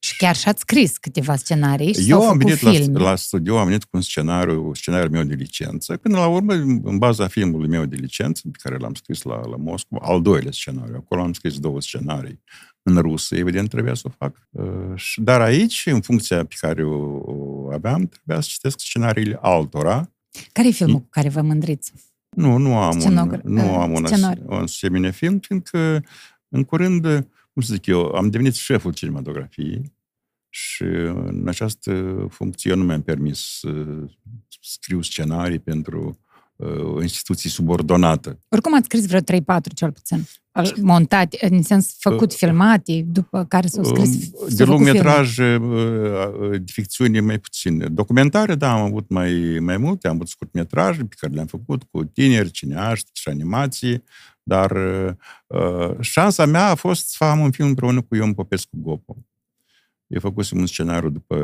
Și 0.00 0.16
chiar 0.16 0.36
și-ați 0.36 0.60
scris 0.60 0.96
câteva 0.98 1.36
scenarii 1.36 1.94
și 1.94 2.10
Eu 2.10 2.20
s-au 2.20 2.28
am 2.28 2.38
făcut 2.38 2.54
venit 2.54 2.62
la, 2.62 2.70
filme. 2.70 2.98
la 2.98 3.14
studio, 3.16 3.58
am 3.58 3.66
venit 3.66 3.82
cu 3.82 3.88
un 3.92 4.00
scenariu, 4.00 4.74
scenariul 4.74 5.10
meu 5.10 5.22
de 5.22 5.34
licență. 5.34 5.96
Până 5.96 6.18
la 6.18 6.26
urmă, 6.26 6.52
în 6.82 6.98
baza 6.98 7.28
filmului 7.28 7.68
meu 7.68 7.84
de 7.84 7.96
licență, 7.96 8.42
pe 8.52 8.58
care 8.62 8.76
l-am 8.76 8.94
scris 8.94 9.22
la, 9.22 9.34
la 9.46 9.56
Moscova, 9.56 10.06
al 10.06 10.22
doilea 10.22 10.52
scenariu. 10.52 10.94
Acolo 10.96 11.22
am 11.22 11.32
scris 11.32 11.58
două 11.58 11.80
scenarii 11.80 12.42
în 12.82 12.96
rusă, 12.96 13.36
evident 13.36 13.68
trebuia 13.68 13.94
să 13.94 14.02
o 14.06 14.10
fac. 14.18 14.36
Uh, 14.50 14.66
și- 14.94 15.20
Dar 15.20 15.40
aici, 15.40 15.82
în 15.86 16.00
funcția 16.00 16.44
pe 16.44 16.54
care 16.60 16.84
o, 16.84 17.20
o 17.24 17.70
aveam, 17.72 18.06
trebuia 18.06 18.40
să 18.40 18.48
citesc 18.50 18.80
scenariile 18.80 19.38
altora. 19.40 20.10
Care 20.52 20.68
e 20.68 20.70
filmul 20.70 21.00
cu 21.00 21.08
care 21.10 21.28
vă 21.28 21.40
mândriți? 21.40 21.92
Nu, 22.36 22.56
nu 22.56 22.76
am 22.76 22.94
un, 22.94 23.00
Scenogra- 23.00 23.40
nu 23.42 23.64
uh, 23.74 23.78
am 23.80 23.92
un, 23.92 24.06
scenariu. 24.06 24.42
un 24.46 24.56
asemenea 24.62 25.10
film, 25.10 25.38
fiindcă 25.38 26.02
în 26.48 26.64
curând, 26.64 27.02
cum 27.52 27.62
să 27.62 27.72
zic 27.74 27.86
eu, 27.86 28.04
am 28.04 28.30
devenit 28.30 28.54
șeful 28.54 28.92
cinematografiei 28.92 29.92
și 30.48 30.82
în 30.82 31.44
această 31.46 32.26
funcție 32.30 32.70
eu 32.70 32.76
nu 32.76 32.84
mi-am 32.84 33.02
permis 33.02 33.58
să 33.60 33.68
scriu 34.60 35.02
scenarii 35.02 35.58
pentru 35.58 36.18
uh, 36.56 36.82
o 36.94 37.02
instituție 37.02 37.50
subordonată. 37.50 38.38
Oricum 38.48 38.74
ați 38.74 38.84
scris 38.84 39.06
vreo 39.06 39.20
3-4 39.20 39.22
cel 39.74 39.92
puțin. 39.92 40.24
Al- 40.50 40.74
Montate, 40.80 41.48
în 41.50 41.62
sens 41.62 41.96
făcut, 41.98 42.30
Uh, 42.30 42.36
filmate, 42.36 43.02
după 43.06 43.44
care 43.44 43.66
s-au 43.66 43.84
scris 43.84 44.08
Um, 44.08 44.20
s-au 44.20 44.46
De 44.48 44.64
făcut 44.64 44.66
lungmetraj, 44.68 45.38
uh, 45.38 46.50
de 46.50 46.72
ficțiune 46.72 47.20
mai 47.20 47.38
puțin. 47.38 47.94
Documentare, 47.94 48.54
da, 48.54 48.72
am 48.72 48.80
avut 48.80 49.08
mai, 49.08 49.58
mai 49.60 49.76
multe, 49.76 50.08
am 50.08 50.14
avut 50.14 50.28
scurtmetraje 50.28 51.04
pe 51.04 51.14
care 51.18 51.32
le-am 51.32 51.46
făcut 51.46 51.82
cu 51.82 52.04
tineri, 52.04 52.50
cineaști 52.50 53.10
și 53.12 53.28
animații, 53.28 54.02
dar 54.48 54.70
uh, 55.46 56.00
șansa 56.00 56.46
mea 56.46 56.70
a 56.70 56.74
fost 56.74 57.08
să 57.08 57.24
am 57.24 57.40
un 57.40 57.50
film 57.50 57.68
împreună 57.68 58.02
cu 58.02 58.14
Ion 58.14 58.34
Popescu 58.34 58.76
Gopo. 58.80 59.16
Eu 60.06 60.20
făcusem 60.20 60.58
un 60.58 60.66
scenariu 60.66 61.08
după 61.08 61.36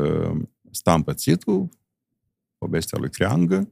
Stan 0.71 1.01
Pățitul, 1.01 1.69
povestea 2.57 2.97
lui 2.99 3.09
Creangă, 3.09 3.69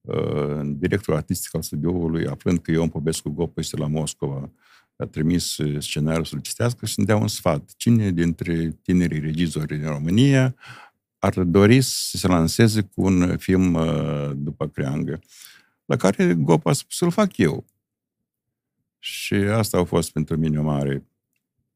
uh, 0.00 0.60
directorul 0.64 1.16
artistic 1.16 1.54
al 1.54 1.62
studioului, 1.62 2.26
aflând 2.26 2.58
că 2.58 2.70
Ion 2.70 2.88
Popescu 2.88 3.30
Gopo 3.30 3.60
este 3.60 3.76
la 3.76 3.86
Moscova, 3.86 4.50
a 4.96 5.04
trimis 5.04 5.56
uh, 5.56 5.82
scenariul 5.82 6.24
să-l 6.24 6.40
citească 6.40 6.86
și 6.86 6.94
să-mi 6.94 7.06
dea 7.06 7.16
un 7.16 7.28
sfat. 7.28 7.72
Cine 7.76 8.10
dintre 8.10 8.78
tinerii 8.82 9.20
regizori 9.20 9.78
din 9.78 9.86
România 9.86 10.54
ar 11.18 11.42
dori 11.42 11.80
să 11.80 12.16
se 12.16 12.26
lanseze 12.26 12.80
cu 12.80 13.02
un 13.02 13.36
film 13.36 13.74
uh, 13.74 14.30
după 14.34 14.68
Creangă? 14.68 15.20
La 15.84 15.96
care 15.96 16.34
Gopo 16.34 16.68
a 16.68 16.72
spus 16.72 16.96
să-l 16.96 17.10
fac 17.10 17.36
eu. 17.36 17.64
Și 18.98 19.34
asta 19.34 19.78
a 19.78 19.84
fost 19.84 20.12
pentru 20.12 20.36
mine 20.36 20.58
o 20.58 20.62
mare 20.62 21.06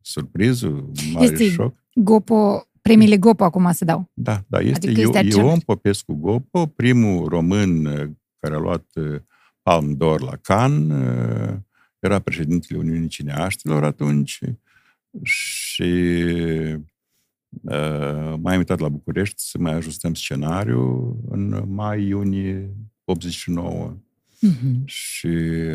surpriză, 0.00 0.66
un 0.66 0.92
mare 1.12 1.24
Este- 1.26 1.48
șoc. 1.50 1.74
Gopo, 1.94 2.66
premiile 2.82 3.18
Gopo 3.18 3.44
acum 3.44 3.72
se 3.72 3.84
dau. 3.84 4.10
Da, 4.14 4.44
da, 4.48 4.58
este, 4.60 4.86
Adică 4.86 5.00
este 5.00 5.18
Eu- 5.18 5.24
același. 5.26 5.46
Ion 5.48 5.58
Popescu 5.60 6.14
Gopo, 6.14 6.66
primul 6.66 7.28
român 7.28 7.84
uh, 7.86 8.10
care 8.38 8.54
a 8.54 8.58
luat 8.58 8.86
uh, 8.94 9.20
Palm 9.62 9.92
d'Or 9.96 10.20
la 10.20 10.36
Cannes, 10.36 10.98
uh, 11.50 11.56
era 11.98 12.18
președintele 12.18 12.78
Uniunii 12.78 13.08
Cineaștilor 13.08 13.84
atunci 13.84 14.38
și 15.22 15.82
uh, 17.62 18.34
m-a 18.40 18.52
invitat 18.52 18.78
la 18.78 18.88
București 18.88 19.42
să 19.42 19.58
mai 19.58 19.72
ajustăm 19.72 20.14
scenariul 20.14 21.16
în 21.30 21.64
mai-iunie 21.68 22.70
89 23.04 23.96
Mhm. 24.42 24.82
și 24.84 25.26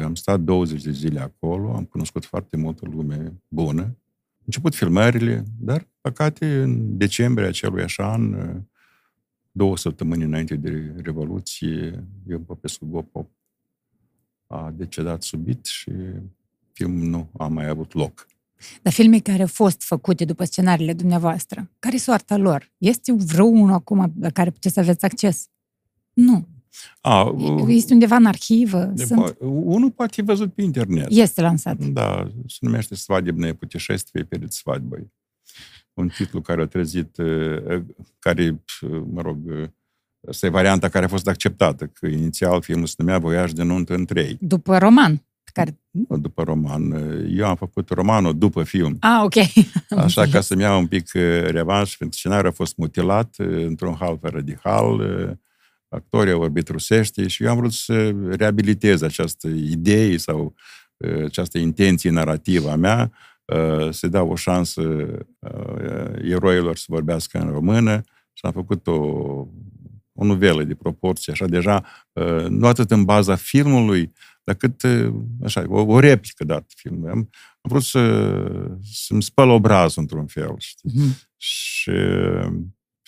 am 0.03 0.15
stat 0.15 0.39
20 0.39 0.83
de 0.83 0.91
zile 0.91 1.19
acolo, 1.19 1.75
am 1.75 1.83
cunoscut 1.83 2.25
foarte 2.25 2.57
multă 2.57 2.85
lume 2.91 3.41
bună. 3.47 3.81
Am 3.81 4.45
început 4.45 4.75
filmările, 4.75 5.43
dar, 5.59 5.87
păcate, 6.01 6.61
în 6.61 6.97
decembrie 6.97 7.47
acelui 7.47 7.83
așa 7.83 8.11
an, 8.11 8.35
două 9.51 9.77
săptămâni 9.77 10.23
înainte 10.23 10.55
de 10.55 10.93
Revoluție, 11.03 12.03
Ion 12.27 12.41
Popescu 12.41 12.85
Gopo 12.85 13.29
a 14.47 14.73
decedat 14.75 15.23
subit 15.23 15.65
și 15.65 15.91
filmul 16.73 17.07
nu 17.07 17.29
a 17.37 17.47
mai 17.47 17.67
avut 17.67 17.93
loc. 17.93 18.27
Dar 18.81 18.93
filme 18.93 19.19
care 19.19 19.41
au 19.41 19.47
fost 19.47 19.83
făcute 19.83 20.25
după 20.25 20.43
scenariile 20.43 20.93
dumneavoastră, 20.93 21.69
care 21.79 21.95
e 21.95 21.99
soarta 21.99 22.37
lor? 22.37 22.71
Este 22.77 23.13
vreunul 23.13 23.71
acum 23.71 24.13
la 24.19 24.29
care 24.29 24.49
puteți 24.49 24.73
să 24.73 24.79
aveți 24.79 25.05
acces? 25.05 25.49
Nu. 26.13 26.47
A, 27.00 27.34
Este 27.66 27.92
undeva 27.92 28.16
în 28.16 28.26
arhivă? 28.26 28.84
de, 28.84 29.04
Sunt... 29.04 29.30
po- 29.32 29.36
unul 29.40 29.90
poate 29.90 30.12
fi 30.14 30.22
văzut 30.22 30.54
pe 30.54 30.62
internet. 30.62 31.06
Este 31.10 31.40
lansat. 31.40 31.76
Da, 31.84 32.30
se 32.46 32.58
numește 32.60 32.94
Svadebное 32.94 33.52
путешествие 33.54 34.24
перед 34.24 34.52
свадьбой. 34.52 35.12
Un 35.94 36.08
titlu 36.08 36.40
care 36.40 36.62
a 36.62 36.66
trezit, 36.66 37.18
eh, 37.18 37.82
care, 38.18 38.62
mă 39.12 39.20
rog, 39.20 39.38
eh, 39.50 39.68
asta 40.28 40.46
e 40.46 40.50
varianta 40.50 40.88
care 40.88 41.04
a 41.04 41.08
fost 41.08 41.28
acceptată, 41.28 41.86
că 41.86 42.06
inițial 42.06 42.62
filmul 42.62 42.86
se 42.86 42.94
numea 42.98 43.18
Voiaj 43.18 43.52
de 43.52 43.62
nuntă 43.62 43.94
în 43.94 44.04
trei. 44.04 44.36
După 44.40 44.78
roman. 44.78 45.16
Pe 45.44 45.50
care... 45.52 45.78
Nu 45.90 46.18
după 46.18 46.42
roman. 46.42 46.92
Eu 47.36 47.46
am 47.46 47.56
făcut 47.56 47.88
romanul 47.88 48.38
după 48.38 48.62
film. 48.62 48.96
Ah, 49.00 49.20
ok. 49.24 49.36
Am 49.88 49.98
Așa 49.98 50.14
ca 50.14 50.22
înțeles. 50.22 50.46
să-mi 50.46 50.62
iau 50.62 50.78
un 50.78 50.86
pic 50.86 51.10
eh, 51.14 51.42
revanș, 51.50 51.96
pentru 51.96 52.08
că 52.08 52.14
scenariul 52.16 52.48
a 52.48 52.54
fost 52.54 52.76
mutilat 52.76 53.34
eh, 53.38 53.46
într-un 53.66 53.94
hal 53.98 54.18
fără 54.20 54.40
de 54.40 54.58
hal, 54.62 55.00
eh, 55.89 55.97
actorii 55.97 56.33
au 56.33 56.39
vorbit 56.39 56.67
rusește 56.67 57.27
și 57.27 57.43
eu 57.43 57.49
am 57.49 57.57
vrut 57.57 57.73
să 57.73 58.15
reabilitez 58.29 59.01
această 59.01 59.47
idee 59.47 60.17
sau 60.17 60.53
eh, 60.97 61.23
această 61.23 61.57
intenție 61.57 62.09
narrativă 62.09 62.69
a 62.69 62.75
mea, 62.75 63.11
eh, 63.45 63.87
să 63.91 64.07
dau 64.07 64.29
o 64.29 64.35
șansă 64.35 64.81
eh, 65.39 66.31
eroilor 66.31 66.75
să 66.75 66.85
vorbească 66.87 67.39
în 67.39 67.49
română 67.49 68.01
și 68.33 68.45
am 68.45 68.51
făcut 68.51 68.87
o, 68.87 68.99
o 70.13 70.25
novelă 70.25 70.63
de 70.63 70.75
proporție, 70.75 71.33
așa 71.33 71.45
deja, 71.45 71.83
eh, 72.13 72.45
nu 72.49 72.67
atât 72.67 72.91
în 72.91 73.03
baza 73.03 73.35
filmului, 73.35 74.11
dar 74.43 74.55
cât, 74.55 74.83
eh, 74.83 75.13
așa, 75.43 75.65
o, 75.67 75.81
o 75.81 75.99
replică 75.99 76.43
dată 76.43 76.65
filmului. 76.75 77.11
Am, 77.11 77.17
am 77.61 77.69
vrut 77.69 77.83
să, 77.83 78.33
să-mi 78.93 79.23
spăl 79.23 79.49
obrazul 79.49 80.01
într-un 80.01 80.27
fel, 80.27 80.55
știi? 80.57 80.91
Mhm. 80.93 81.17
Și 81.37 81.89
uh, 81.89 82.53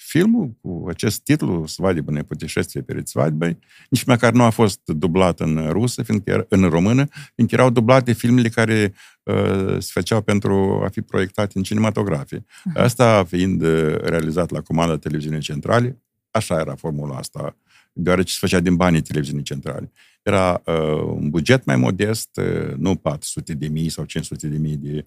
filmul 0.08 0.56
cu 0.60 0.84
acest 0.88 1.22
titlu, 1.22 1.66
Svadibă, 1.66 2.22
putешествие 2.22 2.82
перед 2.82 3.08
свадьбой, 3.08 3.58
nici 3.88 4.04
măcar 4.04 4.32
nu 4.32 4.42
a 4.42 4.50
fost 4.50 4.80
dublat 4.84 5.40
în 5.40 5.68
rusă, 5.70 6.02
fiindcă 6.02 6.30
era, 6.30 6.46
în 6.48 6.68
română, 6.68 7.08
fiindcă 7.34 7.56
erau 7.56 7.70
dublate 7.70 8.12
filmele 8.12 8.48
care 8.48 8.94
uh, 9.22 9.76
se 9.78 9.90
făceau 9.92 10.22
pentru 10.22 10.82
a 10.84 10.88
fi 10.88 11.00
proiectate 11.00 11.52
în 11.54 11.62
cinematografie. 11.62 12.44
Aha. 12.64 12.84
Asta 12.84 13.24
fiind 13.24 13.62
uh, 13.62 13.96
realizat 14.00 14.50
la 14.50 14.60
comanda 14.60 14.98
televiziunii 14.98 15.40
centrale, 15.40 16.02
așa 16.30 16.60
era 16.60 16.74
formula 16.74 17.16
asta, 17.16 17.56
deoarece 17.92 18.32
se 18.32 18.38
făcea 18.40 18.60
din 18.60 18.76
banii 18.76 19.00
televiziunii 19.00 19.44
centrale. 19.44 19.92
Era 20.22 20.62
uh, 20.66 21.02
un 21.14 21.30
buget 21.30 21.64
mai 21.64 21.76
modest, 21.76 22.36
uh, 22.36 22.74
nu 22.76 22.96
400 22.96 23.54
de 23.54 23.66
mii 23.66 23.88
sau 23.88 24.04
500 24.04 24.48
de 24.48 24.56
mii 24.56 24.76
de, 24.76 24.96
uh, 24.96 25.04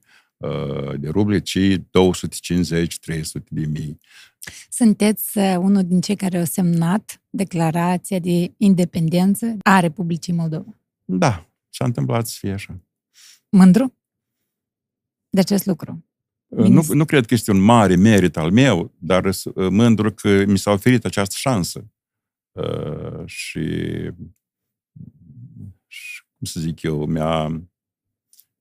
de 0.98 1.08
ruble, 1.08 1.38
ci 1.38 1.58
250-300 1.58 1.80
de 3.48 3.66
mii. 3.66 4.00
Sunteți 4.70 5.38
uh, 5.38 5.56
unul 5.58 5.82
din 5.82 6.00
cei 6.00 6.16
care 6.16 6.38
au 6.38 6.44
semnat 6.44 7.22
declarația 7.30 8.18
de 8.18 8.52
independență 8.56 9.56
a 9.62 9.80
Republicii 9.80 10.32
Moldova. 10.32 10.78
Da, 11.04 11.50
s-a 11.68 11.84
întâmplat 11.84 12.26
să 12.26 12.36
fie 12.38 12.52
așa. 12.52 12.80
Mândru 13.48 13.94
de 15.28 15.40
acest 15.40 15.66
lucru. 15.66 16.04
Uh, 16.46 16.62
Bine. 16.62 16.74
Nu, 16.74 16.94
nu 16.94 17.04
cred 17.04 17.26
că 17.26 17.34
este 17.34 17.50
un 17.50 17.60
mare 17.60 17.96
merit 17.96 18.36
al 18.36 18.50
meu, 18.50 18.94
dar 18.98 19.32
sunt 19.32 19.56
uh, 19.56 19.68
mândru 19.70 20.12
că 20.12 20.44
mi 20.44 20.58
s-a 20.58 20.70
oferit 20.70 21.04
această 21.04 21.34
șansă. 21.38 21.90
Uh, 22.52 23.26
și, 23.26 23.60
și, 25.86 26.22
cum 26.36 26.46
să 26.46 26.60
zic 26.60 26.82
eu, 26.82 27.06
mi-a 27.06 27.62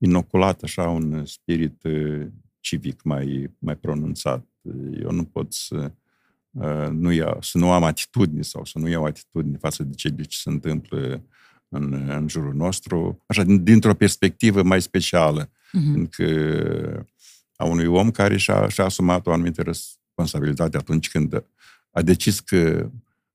inoculat 0.02 0.64
așa 0.64 0.90
un 0.90 1.26
spirit 1.26 1.84
uh, 1.84 2.28
civic 2.60 3.04
mai, 3.04 3.50
mai 3.60 3.76
pronunțat. 3.76 4.46
Eu 5.02 5.12
nu 5.12 5.24
pot 5.24 5.54
să 5.54 5.92
uh, 6.52 6.88
nu, 6.92 7.12
iau, 7.12 7.38
să 7.42 7.58
nu 7.58 7.72
am 7.72 7.84
atitudine 7.84 8.42
sau 8.42 8.66
să 8.66 8.80
nu 8.80 8.88
iau 8.88 9.06
atitudine 9.06 9.58
față 9.58 9.84
de 9.84 9.94
ce, 9.94 10.10
de 10.10 10.24
ce 10.24 10.38
se 10.38 10.50
întâmplă 10.50 11.24
în, 11.70 11.94
în 11.94 12.28
jurul 12.28 12.54
nostru, 12.54 13.24
așa, 13.26 13.44
din- 13.44 13.64
dintr-o 13.64 13.94
perspectivă 13.94 14.64
mai 14.64 14.82
specială. 14.82 15.50
Mhm. 15.72 15.94
Încă 15.94 16.26
a 17.56 17.66
unui 17.66 17.86
om 17.86 18.12
care 18.12 18.38
și-a, 18.38 18.68
și-a 18.68 18.84
asumat 18.84 19.28
o 19.28 19.32
anumită 19.32 19.62
responsabilitate 19.62 20.78
atunci 20.78 21.10
când 21.10 21.44
a 21.92 22.02
decis 22.02 22.40
că 22.40 22.90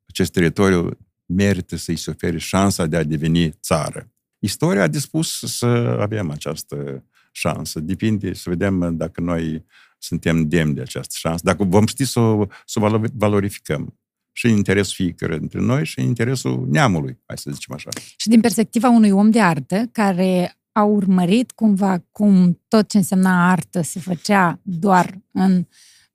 acest 0.07 0.33
teritoriu 0.33 0.99
merită 1.27 1.77
să-i 1.77 1.97
se 1.97 2.11
ofere 2.11 2.39
șansa 2.39 2.87
de 2.87 2.97
a 2.97 3.03
deveni 3.03 3.51
țară. 3.51 4.11
Istoria 4.39 4.83
a 4.83 4.87
dispus 4.87 5.39
să 5.45 5.97
avem 6.01 6.31
această 6.31 7.05
șansă. 7.33 7.81
Depinde 7.81 8.35
să 8.35 8.51
vedem 8.51 8.97
dacă 8.97 9.21
noi 9.21 9.65
suntem 9.99 10.49
demni 10.49 10.75
de 10.75 10.81
această 10.81 11.15
șansă, 11.19 11.41
dacă 11.45 11.65
vom 11.65 11.87
ști 11.87 12.05
să 12.05 12.21
o, 12.21 12.47
să 12.65 12.81
o 12.81 13.01
valorificăm 13.15 13.99
și 14.33 14.47
în 14.47 14.57
interesul 14.57 14.95
fiecare 14.95 15.39
dintre 15.39 15.61
noi 15.61 15.85
și 15.85 15.99
în 15.99 16.07
interesul 16.07 16.67
neamului, 16.71 17.19
hai 17.27 17.39
să 17.39 17.51
zicem 17.51 17.75
așa. 17.75 17.91
Și 18.17 18.29
din 18.29 18.41
perspectiva 18.41 18.89
unui 18.89 19.11
om 19.11 19.31
de 19.31 19.41
artă 19.41 19.89
care 19.93 20.59
a 20.73 20.83
urmărit 20.83 21.51
cumva 21.53 22.05
cum 22.11 22.61
tot 22.69 22.89
ce 22.89 22.97
însemna 22.97 23.51
artă 23.51 23.83
se 23.83 24.01
făcea 24.01 24.61
doar 24.63 25.19
în, 25.33 25.67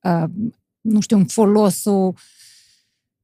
uh, 0.02 0.24
nu 0.82 1.00
știu, 1.02 1.18
în 1.18 1.26
folosul 1.26 2.16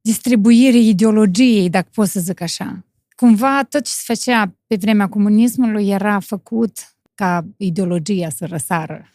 distribuirii 0.01 0.89
ideologiei, 0.89 1.69
dacă 1.69 1.89
pot 1.93 2.07
să 2.07 2.19
zic 2.19 2.41
așa. 2.41 2.85
Cumva 3.21 3.63
tot 3.63 3.83
ce 3.83 3.91
se 3.91 4.01
făcea 4.05 4.55
pe 4.67 4.75
vremea 4.75 5.09
comunismului 5.09 5.89
era 5.89 6.19
făcut 6.19 6.97
ca 7.15 7.47
ideologia 7.57 8.29
să 8.29 8.45
răsară. 8.45 9.09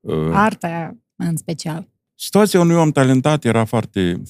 Uh, 0.00 0.30
Arta 0.32 0.96
în 1.16 1.36
special. 1.36 1.88
Situația 2.14 2.60
unui 2.60 2.76
om 2.76 2.90
talentat 2.90 3.44
era 3.44 3.64
foarte... 3.64 4.22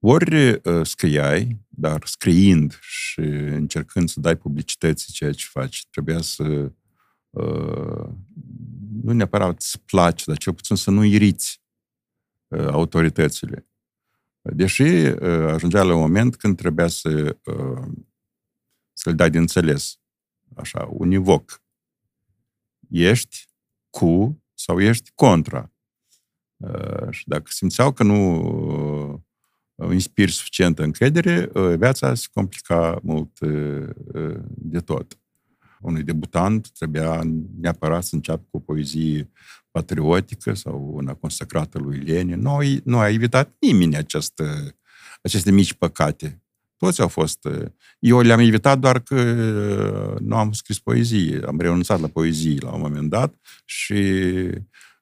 Ori 0.00 0.50
uh, 0.50 0.60
scriai, 0.82 1.60
dar 1.68 2.02
scriind 2.04 2.78
și 2.80 3.20
încercând 3.20 4.08
să 4.08 4.20
dai 4.20 4.36
publicității 4.36 5.12
ceea 5.12 5.32
ce 5.32 5.46
faci, 5.50 5.86
trebuia 5.90 6.20
să 6.20 6.72
uh, 7.30 8.08
nu 9.02 9.12
neapărat 9.12 9.60
să 9.60 9.78
placi, 9.86 10.24
dar 10.24 10.36
cel 10.36 10.54
puțin 10.54 10.76
să 10.76 10.90
nu 10.90 11.04
iriți 11.04 11.62
uh, 12.48 12.66
autoritățile. 12.66 13.66
Deși 14.42 14.82
uh, 14.82 15.46
ajungea 15.48 15.82
la 15.82 15.94
un 15.94 16.00
moment 16.00 16.36
când 16.36 16.56
trebuia 16.56 16.86
să, 16.86 17.36
uh, 17.44 17.88
să-l 18.92 19.14
dai 19.14 19.30
de 19.30 19.38
înțeles, 19.38 20.00
așa, 20.54 20.88
univoc. 20.90 21.62
Ești 22.88 23.48
cu 23.90 24.42
sau 24.54 24.80
ești 24.80 25.10
contra. 25.14 25.72
Uh, 26.56 27.10
și 27.10 27.28
dacă 27.28 27.44
simțeau 27.46 27.92
că 27.92 28.02
nu 28.02 28.40
uh, 29.74 29.90
inspiri 29.92 30.32
suficientă 30.32 30.82
încredere, 30.82 31.50
uh, 31.54 31.76
viața 31.76 32.14
se 32.14 32.26
complica 32.32 32.98
mult 33.02 33.40
uh, 33.40 33.88
uh, 34.14 34.40
de 34.46 34.80
tot. 34.80 35.18
Unui 35.80 36.02
debutant 36.02 36.70
trebuia 36.70 37.20
neapărat 37.60 38.04
să 38.04 38.14
înceapă 38.14 38.46
cu 38.50 38.56
o 38.56 38.60
poezie 38.60 39.30
patriotică 39.72 40.54
sau 40.54 40.90
una 40.94 41.14
consacrată 41.14 41.78
lui 41.78 41.98
Lenin. 41.98 42.40
Nu, 42.40 42.58
nu 42.84 42.98
a 42.98 43.08
evitat 43.08 43.56
nimeni 43.60 43.96
aceste, 43.96 44.76
aceste 45.22 45.50
mici 45.50 45.74
păcate. 45.74 46.42
Toți 46.76 47.00
au 47.00 47.08
fost. 47.08 47.44
uh, 47.44 47.64
Eu 47.98 48.20
le-am 48.20 48.38
evitat 48.40 48.78
doar 48.78 48.98
că 49.00 49.14
uh, 49.14 50.20
nu 50.20 50.36
am 50.36 50.52
scris 50.52 50.78
poezie. 50.78 51.40
Am 51.46 51.60
renunțat 51.60 52.00
la 52.00 52.06
poezie 52.06 52.58
la 52.60 52.70
un 52.70 52.80
moment 52.80 53.10
dat 53.10 53.34
și 53.64 53.92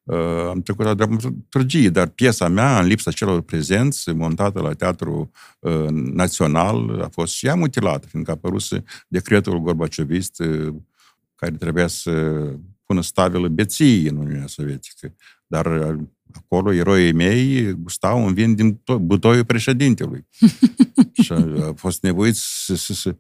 uh, 0.03 0.47
am 0.49 0.63
trecut 0.63 0.85
la 0.85 0.95
dramaturgie, 0.95 1.89
dar 1.91 2.07
piesa 2.09 2.49
mea, 2.49 2.81
în 2.81 2.87
lipsa 2.87 3.11
celor 3.11 3.41
prezenți, 3.41 4.11
montată 4.11 4.61
la 4.61 4.73
Teatru 4.73 5.31
uh, 5.59 5.87
Național, 5.91 7.01
a 7.03 7.09
fost 7.09 7.33
și 7.33 7.47
ea 7.47 7.55
mutilată, 7.55 8.07
fiindcă 8.07 8.31
a 8.31 8.35
apărut 8.35 8.63
decretul 9.09 9.59
Gorbacevist 9.59 10.39
uh, 10.41 10.75
care 11.35 11.57
trebuia 11.57 11.87
să 11.87 12.11
pună 12.91 13.03
stabilă 13.03 13.49
beții 13.49 14.09
în 14.09 14.17
Uniunea 14.17 14.47
Sovietică. 14.47 15.15
Dar 15.47 15.67
uh, 15.67 15.99
acolo 16.33 16.73
eroii 16.73 17.13
mei 17.13 17.73
gustau 17.73 18.25
un 18.25 18.35
vin 18.35 18.55
din 18.55 18.75
to- 18.77 19.01
butoiul 19.01 19.45
președintelui. 19.45 20.27
și 21.23 21.33
a 21.33 21.73
fost 21.77 22.03
nevoit 22.03 22.37
să, 22.37 22.75
să, 22.75 22.93
să 22.93 23.17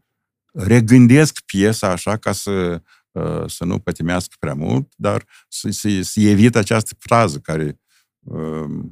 regândesc 0.52 1.40
piesa 1.40 1.90
așa 1.90 2.16
ca 2.16 2.32
să, 2.32 2.82
uh, 3.10 3.42
să 3.46 3.64
nu 3.64 3.78
pătimească 3.78 4.36
prea 4.38 4.54
mult, 4.54 4.92
dar 4.96 5.26
să, 5.48 5.70
să, 5.70 5.88
să 6.02 6.20
evit 6.20 6.56
această 6.56 6.94
frază 6.98 7.38
care... 7.38 7.80
uh, 8.20 8.84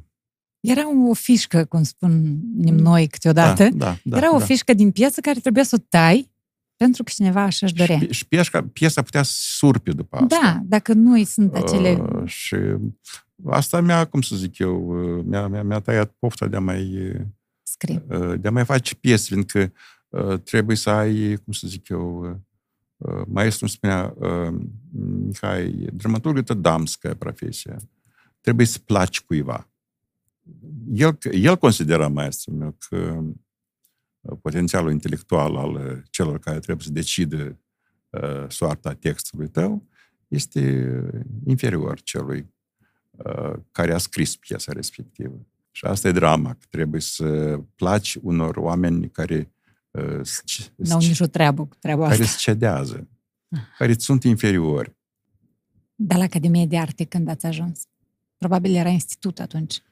Era 0.61 1.09
o 1.09 1.15
fișcă, 1.15 1.65
cum 1.65 1.83
spunem 1.83 2.75
noi 2.75 3.07
câteodată. 3.07 3.63
Da, 3.63 3.71
da, 3.71 3.99
da, 4.03 4.17
Era 4.17 4.35
o 4.35 4.39
da. 4.39 4.45
fișcă 4.45 4.75
din 4.75 4.91
piesă 4.91 5.21
care 5.21 5.41
trebuia 5.41 5.65
să 5.65 5.77
o 5.79 5.85
tai 5.89 6.31
pentru 6.79 7.03
că 7.03 7.11
cineva 7.15 7.43
așa 7.43 7.67
își 7.67 7.75
dorea. 7.75 7.99
Și, 7.99 8.13
și 8.13 8.29
piesa 8.29 8.69
piesa 8.73 9.03
putea 9.03 9.23
să 9.23 9.33
surpe 9.35 9.93
după 9.93 10.17
da, 10.17 10.37
asta. 10.37 10.53
Da, 10.53 10.61
dacă 10.65 10.93
nu 10.93 11.13
îi 11.13 11.25
sunt 11.25 11.53
uh, 11.53 11.63
acele... 11.63 11.93
Uh, 11.95 12.29
și 12.29 12.57
asta 13.47 13.81
mi-a, 13.81 14.05
cum 14.05 14.21
să 14.21 14.37
zic 14.37 14.59
eu, 14.59 15.03
uh, 15.17 15.25
mi-a, 15.27 15.47
mi-a, 15.47 15.63
mi-a 15.63 15.81
tăiat 15.81 16.15
pofta 16.19 16.47
de 16.47 16.57
a 16.57 16.61
mai... 16.61 17.13
Scrie. 17.63 18.05
Uh, 18.09 18.41
de 18.41 18.49
a 18.49 18.51
mai 18.51 18.65
face 18.65 18.95
piese, 18.95 19.27
fiindcă 19.29 19.73
uh, 20.09 20.41
trebuie 20.41 20.77
să 20.77 20.91
ai, 20.91 21.37
cum 21.45 21.53
să 21.53 21.67
zic 21.67 21.89
eu, 21.89 22.21
uh, 22.21 22.37
uh 22.97 23.23
maestru 23.27 23.65
îmi 23.65 23.71
spunea, 23.71 24.15
Mihai, 25.27 25.87
dramaturgul 25.93 26.43
tău 26.43 26.57
damscă 26.57 27.15
profesie. 27.15 27.77
Trebuie 28.41 28.67
să 28.67 28.79
placi 28.79 29.21
cuiva. 29.21 29.71
El, 30.93 31.19
el 31.31 31.57
considera 31.57 32.09
maestru 32.09 32.53
meu 32.53 32.77
că 32.89 33.23
potențialul 34.35 34.91
intelectual 34.91 35.57
al 35.57 35.75
uh, 35.75 35.99
celor 36.11 36.39
care 36.39 36.59
trebuie 36.59 36.87
să 36.87 36.93
decidă 36.93 37.59
uh, 38.11 38.45
soarta 38.49 38.95
textului 38.95 39.49
tău 39.49 39.87
este 40.29 40.91
uh, 41.15 41.21
inferior 41.47 42.01
celui 42.01 42.55
uh, 43.11 43.53
care 43.71 43.93
a 43.93 43.99
scris 43.99 44.37
piesa 44.37 44.73
respectivă. 44.73 45.47
Și 45.71 45.85
asta 45.85 46.09
e 46.09 46.13
drama, 46.13 46.51
că 46.51 46.67
trebuie 46.69 47.01
să 47.01 47.59
placi 47.75 48.19
unor 48.23 48.57
oameni 48.57 49.11
care 49.11 49.53
uh, 49.91 50.21
sci- 50.21 50.73
N-au 50.77 50.99
nicio 50.99 51.27
treabă 51.27 51.67
cu 51.67 51.77
treaba 51.79 52.03
care 52.03 52.15
asta. 52.15 52.25
îți 52.25 52.39
cedează, 52.39 53.09
care 53.79 53.91
îți 53.93 54.05
sunt 54.05 54.25
inferiori. 54.25 54.97
Dar 55.95 56.19
la 56.19 56.25
Academie 56.25 56.67
de 56.67 56.79
Arte 56.79 57.05
când 57.05 57.29
ați 57.29 57.47
ajuns? 57.47 57.87
Probabil 58.37 58.75
era 58.75 58.89
institut 58.89 59.39
atunci. 59.39 59.83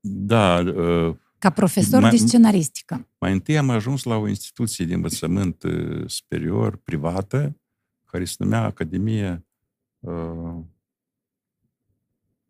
Da, 0.00 0.58
uh, 0.58 1.16
Ca 1.42 1.50
profesor 1.50 2.00
Mai- 2.00 2.10
de 2.10 2.16
scenaristică. 2.16 3.08
mai 3.18 3.32
întâi 3.32 3.58
am 3.58 3.70
ajuns 3.70 4.02
la 4.02 4.16
o 4.16 4.28
instituție 4.28 4.84
de 4.84 4.94
învățământ 4.94 5.62
uh, 5.62 6.02
superior, 6.06 6.76
privată, 6.76 7.60
care 8.04 8.24
se 8.24 8.34
numea 8.38 8.62
Academie 8.62 9.46
uh, 9.98 10.56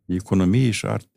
Economie 0.05 0.71
și 0.71 0.87
Arte, 0.87 1.11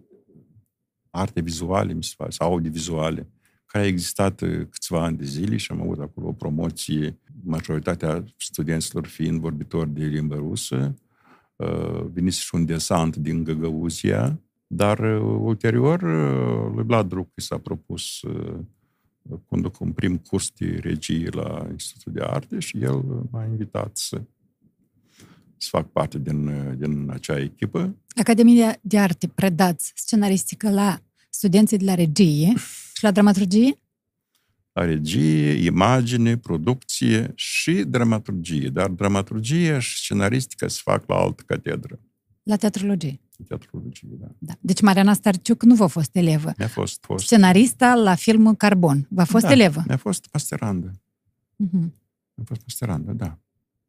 arte 1.09 1.41
Vizuale, 1.41 1.93
mi 1.93 2.03
se 2.03 2.13
pare, 2.17 2.31
sau 2.31 2.51
audiovizuale, 2.51 3.29
care 3.65 3.83
a 3.83 3.87
existat 3.87 4.41
uh, 4.41 4.67
câțiva 4.69 5.03
ani 5.03 5.17
de 5.17 5.25
zile 5.25 5.57
și 5.57 5.71
am 5.71 5.81
avut 5.81 5.99
acolo 5.99 6.27
o 6.27 6.33
promoție, 6.33 7.19
majoritatea 7.43 8.23
studenților 8.37 9.07
fiind 9.07 9.39
vorbitori 9.39 9.89
de 9.89 10.05
limbă 10.05 10.35
rusă, 10.35 10.95
uh, 11.55 12.05
venise 12.13 12.39
și 12.39 12.55
un 12.55 12.65
desant 12.65 13.15
din 13.15 13.43
Găgăuzia, 13.43 14.39
dar 14.67 14.99
uh, 14.99 15.39
ulterior 15.39 16.01
uh, 16.01 16.73
lui 16.75 16.83
Vlad 16.83 17.09
Druc 17.09 17.29
i 17.35 17.41
s-a 17.41 17.57
propus 17.57 18.21
uh, 18.21 18.59
conduc 19.45 19.79
un 19.79 19.91
prim 19.91 20.17
curs 20.17 20.51
de 20.57 20.79
regie 20.81 21.29
la 21.29 21.67
Institutul 21.71 22.13
de 22.13 22.21
Arte 22.21 22.59
și 22.59 22.77
el 22.81 23.27
m-a 23.31 23.45
invitat 23.45 23.97
să, 23.97 24.21
să 25.57 25.67
fac 25.69 25.91
parte 25.91 26.19
din, 26.19 26.47
uh, 26.47 26.77
din 26.77 27.09
acea 27.09 27.39
echipă. 27.39 27.95
Academia 28.15 28.77
de 28.81 28.97
Arte 28.97 29.27
predați 29.27 29.91
scenaristică 29.95 30.69
la 30.69 30.99
studenții 31.29 31.77
de 31.77 31.85
la 31.85 31.95
regie 31.95 32.53
și 32.93 33.03
la 33.03 33.11
dramaturgie? 33.11 33.79
La 34.73 34.85
regie, 34.85 35.51
imagine, 35.51 36.37
producție 36.37 37.31
și 37.35 37.71
dramaturgie. 37.71 38.69
Dar 38.69 38.89
dramaturgia 38.89 39.79
și 39.79 39.97
scenaristica 39.97 40.67
se 40.67 40.79
fac 40.83 41.07
la 41.07 41.15
altă 41.15 41.43
catedră. 41.45 41.99
La 42.43 42.55
teatrologie. 42.55 43.19
Teatrologie, 43.43 44.09
da. 44.19 44.27
Da. 44.37 44.53
Deci 44.59 44.81
Mariana 44.81 45.13
Starciuc 45.13 45.63
nu 45.63 45.75
v-a 45.75 45.87
fost 45.87 46.15
elevă. 46.15 46.53
Mi-a 46.57 46.67
fost, 46.67 47.03
fost 47.03 47.25
Scenarista 47.25 47.93
la 47.93 48.15
filmul 48.15 48.55
Carbon. 48.55 49.07
V-a 49.09 49.23
fost 49.23 49.45
da, 49.45 49.51
elevă. 49.51 49.83
Mi-a 49.87 49.97
fost 49.97 50.27
pasterandă. 50.27 50.91
Mhm. 51.55 51.79
Mi-a 52.33 52.45
fost 52.45 52.61
pasterandă, 52.61 53.11
da. 53.11 53.39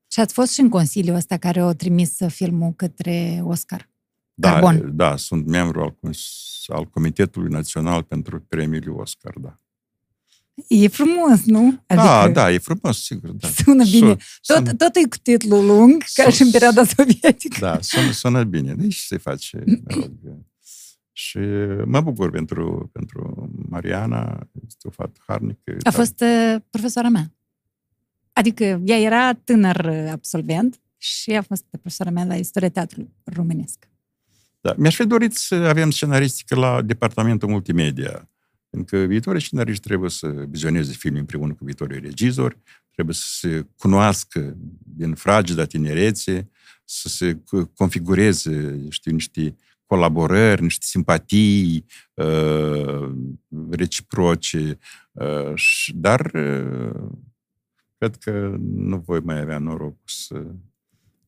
Și 0.06 0.20
ați 0.20 0.32
fost 0.32 0.52
și 0.52 0.60
în 0.60 0.68
consiliul 0.68 1.16
ăsta 1.16 1.36
care 1.36 1.60
a 1.60 1.72
trimis 1.72 2.16
filmul 2.28 2.72
către 2.72 3.40
Oscar. 3.44 3.88
Da, 4.34 4.50
Carbon. 4.50 4.96
da, 4.96 5.16
sunt 5.16 5.46
membru 5.46 5.80
al, 5.80 5.94
cons- 5.94 6.64
al 6.66 6.84
Comitetului 6.84 7.50
Național 7.50 8.02
pentru 8.02 8.40
Premiul 8.40 9.00
Oscar, 9.00 9.34
da. 9.40 9.60
E 10.68 10.88
frumos, 10.88 11.44
nu? 11.44 11.82
Da, 11.86 12.28
da, 12.28 12.52
e 12.52 12.58
frumos, 12.58 13.04
sigur, 13.04 13.30
da. 13.30 13.48
Sună 13.48 13.84
bine. 13.84 14.14
Sun- 14.14 14.18
Tot, 14.46 14.66
sun- 14.68 14.76
tot 14.76 14.94
e 14.96 15.08
cu 15.08 15.16
titlul 15.22 15.66
lung, 15.66 16.04
ca 16.14 16.30
și 16.30 16.42
în 16.42 16.50
perioada 16.50 16.84
sovietică. 16.84 17.56
Da, 17.60 17.78
sună, 17.80 18.10
sună 18.10 18.44
bine. 18.44 18.74
Deci 18.74 18.96
se 18.96 19.16
face, 19.16 19.62
mă 19.66 19.94
rog. 19.94 20.10
Și 21.12 21.38
mă 21.84 22.00
bucur 22.00 22.30
pentru, 22.30 22.88
pentru 22.92 23.50
Mariana, 23.68 24.48
este 24.68 24.88
o 24.88 24.90
fată 24.90 25.20
harnică. 25.26 25.76
A 25.82 25.90
fost 25.90 26.20
uh, 26.20 26.56
profesoara 26.70 27.08
mea. 27.08 27.32
Adică 28.32 28.80
ea 28.84 28.98
era 28.98 29.32
tânăr 29.34 29.84
uh, 29.84 30.08
absolvent 30.10 30.80
și 30.96 31.30
a 31.30 31.42
fost 31.42 31.64
profesoara 31.70 32.10
mea 32.10 32.24
la 32.24 32.34
istoria 32.36 32.70
teatrului 32.70 33.10
românesc. 33.24 33.88
Da. 34.60 34.74
Mi-aș 34.76 34.94
fi 34.96 35.06
dorit 35.06 35.34
să 35.34 35.54
avem 35.54 35.90
scenaristică 35.90 36.54
la 36.54 36.82
departamentul 36.82 37.48
multimedia. 37.48 38.28
Pentru 38.76 38.96
că 38.96 39.04
viitorii 39.04 39.40
scenariști 39.40 39.82
trebuie 39.86 40.10
să 40.10 40.26
vizioneze 40.26 40.92
filme 40.92 41.18
împreună 41.18 41.54
cu 41.54 41.64
viitorii 41.64 42.00
regizori, 42.00 42.58
trebuie 42.92 43.14
să 43.14 43.24
se 43.28 43.66
cunoască 43.78 44.56
din 44.96 45.14
fragida 45.14 45.64
tinerețe, 45.64 46.50
să 46.84 47.08
se 47.08 47.42
configureze, 47.74 48.86
știu, 48.88 49.12
niște 49.12 49.56
colaborări, 49.86 50.62
niște 50.62 50.84
simpatii 50.88 51.84
uh, 52.14 53.10
reciproce, 53.70 54.78
uh, 55.12 55.52
dar 55.94 56.30
uh, 56.34 57.08
cred 57.98 58.16
că 58.16 58.56
nu 58.60 58.98
voi 58.98 59.20
mai 59.20 59.40
avea 59.40 59.58
noroc 59.58 59.96
să 60.04 60.46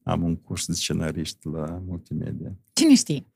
am 0.02 0.22
un 0.22 0.36
curs 0.36 0.66
de 0.66 0.72
scenariști 0.72 1.48
la 1.48 1.82
multimedia. 1.86 2.56
Cine 2.72 2.94
știe? 2.94 3.26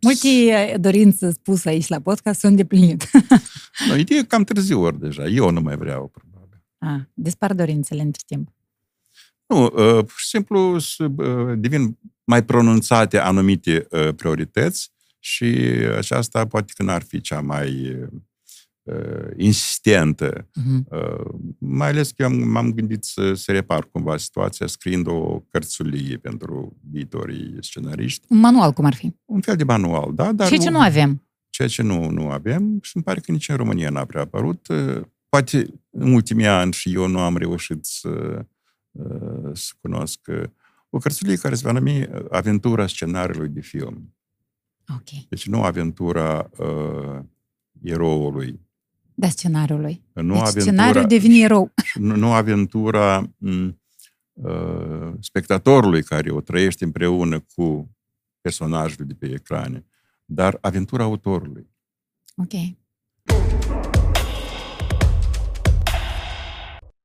Multe 0.00 0.76
dorințe 0.80 1.30
spuse 1.30 1.68
aici 1.68 1.86
la 1.86 2.00
podcast 2.00 2.40
sunt 2.40 2.50
îndeplinite. 2.50 3.06
no, 3.88 3.96
ideea 3.96 4.24
cam 4.24 4.44
târziu 4.44 4.80
ori 4.80 5.00
deja. 5.00 5.24
Eu 5.24 5.50
nu 5.50 5.60
mai 5.60 5.76
vreau, 5.76 6.08
probabil. 6.08 6.62
A, 6.78 7.08
dispar 7.14 7.52
dorințele 7.52 8.02
între 8.02 8.22
timp. 8.26 8.48
Nu, 9.46 9.64
uh, 9.64 10.04
pur 10.04 10.14
și 10.16 10.26
simplu 10.26 10.74
uh, 10.74 11.52
devin 11.56 11.98
mai 12.24 12.44
pronunțate 12.44 13.18
anumite 13.18 13.86
uh, 13.90 14.14
priorități 14.14 14.92
și 15.18 15.44
aceasta 15.96 16.46
poate 16.46 16.72
că 16.76 16.82
n-ar 16.82 17.02
fi 17.02 17.20
cea 17.20 17.40
mai 17.40 17.90
uh, 17.90 18.08
insistentă. 19.36 20.32
Uh-huh. 20.32 20.88
Uh, 20.90 21.34
mai 21.58 21.88
ales 21.88 22.10
că 22.10 22.22
eu 22.22 22.46
m-am 22.46 22.72
gândit 22.72 23.04
să, 23.04 23.34
să 23.34 23.52
repar 23.52 23.84
cumva 23.84 24.16
situația 24.16 24.66
scriind 24.66 25.06
o 25.06 25.40
cărțulie 25.50 26.16
pentru 26.16 26.76
viitorii 26.90 27.56
scenariști. 27.60 28.26
Un 28.28 28.38
manual, 28.38 28.72
cum 28.72 28.84
ar 28.84 28.94
fi? 28.94 29.16
Un 29.24 29.40
fel 29.40 29.56
de 29.56 29.64
manual, 29.64 30.12
da. 30.14 30.32
Dar 30.32 30.48
ceea 30.48 30.60
ce 30.60 30.70
nu 30.70 30.80
avem. 30.80 31.26
Ceea 31.50 31.68
ce 31.68 31.82
nu, 31.82 32.10
nu 32.10 32.28
avem 32.28 32.78
și 32.82 32.92
îmi 32.94 33.04
pare 33.04 33.20
că 33.20 33.32
nici 33.32 33.48
în 33.48 33.56
România 33.56 33.90
n-a 33.90 34.04
prea 34.04 34.20
apărut. 34.20 34.68
Uh, 34.68 35.02
poate 35.28 35.66
în 35.90 36.12
ultimii 36.12 36.46
ani 36.46 36.72
și 36.72 36.92
eu 36.92 37.06
nu 37.06 37.18
am 37.18 37.36
reușit 37.36 37.84
să, 37.84 38.44
uh, 38.90 39.50
să 39.52 39.72
cunosc 39.80 40.20
uh, 40.26 40.42
o 40.90 40.98
cărțulie 40.98 41.36
care 41.36 41.54
se 41.54 41.62
va 41.64 41.72
numi 41.72 42.08
Aventura 42.30 42.86
scenariului 42.86 43.48
de 43.48 43.60
film. 43.60 44.14
Ok. 44.88 45.26
Deci 45.28 45.46
nu 45.46 45.62
aventura 45.62 46.50
uh, 46.58 47.18
eroului, 47.82 48.60
da, 49.18 49.28
scenariului. 49.28 50.02
Nu 50.12 50.22
deci 50.22 50.36
aventura, 50.36 50.60
scenariul 50.60 51.06
devine 51.06 51.38
erou. 51.38 51.72
Nu, 51.94 52.16
nu 52.16 52.32
aventura 52.32 53.30
m, 53.38 53.80
uh, 54.32 55.12
spectatorului 55.20 56.02
care 56.02 56.30
o 56.30 56.40
trăiește 56.40 56.84
împreună 56.84 57.40
cu 57.54 57.96
personajul 58.40 59.06
de 59.06 59.14
pe 59.14 59.26
ecrane, 59.26 59.86
dar 60.24 60.58
aventura 60.60 61.04
autorului. 61.04 61.70
Ok. 62.36 62.52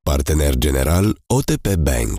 Partener 0.04 0.56
general 0.56 1.22
OTP 1.26 1.76
Bank. 1.76 2.18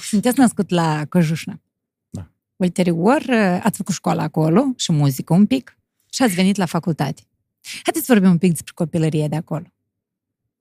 Sunteți 0.00 0.38
născut 0.38 0.70
la 0.70 1.04
Căjușnă. 1.04 1.62
Da. 2.08 2.30
Ulterior, 2.56 3.22
ați 3.62 3.76
făcut 3.76 3.94
școala 3.94 4.22
acolo 4.22 4.72
și 4.76 4.92
muzică 4.92 5.32
un 5.32 5.46
pic 5.46 5.78
și 6.10 6.22
ați 6.22 6.34
venit 6.34 6.56
la 6.56 6.66
facultate. 6.66 7.27
Haideți 7.82 8.06
să 8.06 8.12
vorbim 8.12 8.30
un 8.30 8.38
pic 8.38 8.50
despre 8.50 8.72
copilărie 8.74 9.28
de 9.28 9.36
acolo. 9.36 9.66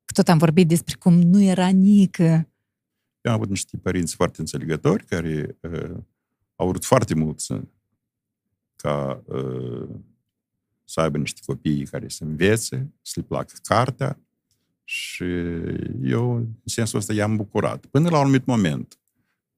Că 0.05 0.13
tot 0.13 0.27
am 0.27 0.37
vorbit 0.37 0.67
despre 0.67 0.95
cum 0.99 1.13
nu 1.13 1.41
era 1.41 1.67
nică. 1.67 2.23
Eu 3.21 3.31
am 3.31 3.33
avut 3.33 3.49
niște 3.49 3.77
părinți 3.77 4.15
foarte 4.15 4.39
înțelegători 4.39 5.05
care 5.05 5.57
uh, 5.61 5.97
au 6.55 6.67
vrut 6.67 6.85
foarte 6.85 7.15
mult 7.15 7.39
să, 7.39 7.61
ca 8.75 9.23
uh, 9.25 9.89
să 10.83 10.99
aibă 10.99 11.17
niște 11.17 11.41
copii 11.45 11.85
care 11.85 12.07
să 12.09 12.23
învețe, 12.23 12.93
să 13.01 13.13
le 13.15 13.25
placă 13.27 13.53
cartea 13.63 14.19
și 14.83 15.23
eu, 16.01 16.35
în 16.35 16.47
sensul 16.65 16.99
ăsta, 16.99 17.13
i-am 17.13 17.35
bucurat. 17.35 17.85
Până 17.85 18.09
la 18.09 18.15
un 18.15 18.21
anumit 18.21 18.45
moment, 18.45 18.99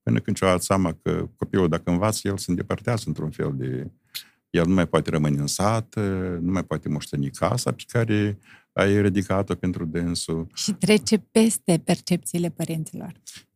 până 0.04 0.20
când 0.20 0.38
și-au 0.38 0.50
dat 0.50 0.64
seama 0.64 0.94
că 0.94 1.30
copilul, 1.36 1.68
dacă 1.68 1.90
învață, 1.90 2.28
el 2.28 2.38
se 2.38 2.50
îndepărtează 2.50 3.04
într-un 3.08 3.32
fel 3.32 3.54
de 3.56 3.92
el 4.50 4.66
nu 4.66 4.74
mai 4.74 4.88
poate 4.88 5.10
rămâne 5.10 5.40
în 5.40 5.48
sat, 5.48 5.96
nu 6.42 6.52
mai 6.52 6.64
poate 6.64 6.90
moșteni 6.90 7.30
casa 7.30 7.72
pe 7.72 7.84
care 7.88 8.40
ai 8.74 9.02
ridicat-o 9.02 9.56
pentru 9.56 9.86
dânsul. 9.86 10.48
Și 10.54 10.74
trece 10.74 11.18
peste 11.18 11.82
percepțiile 11.84 12.50
părinților. 12.50 13.12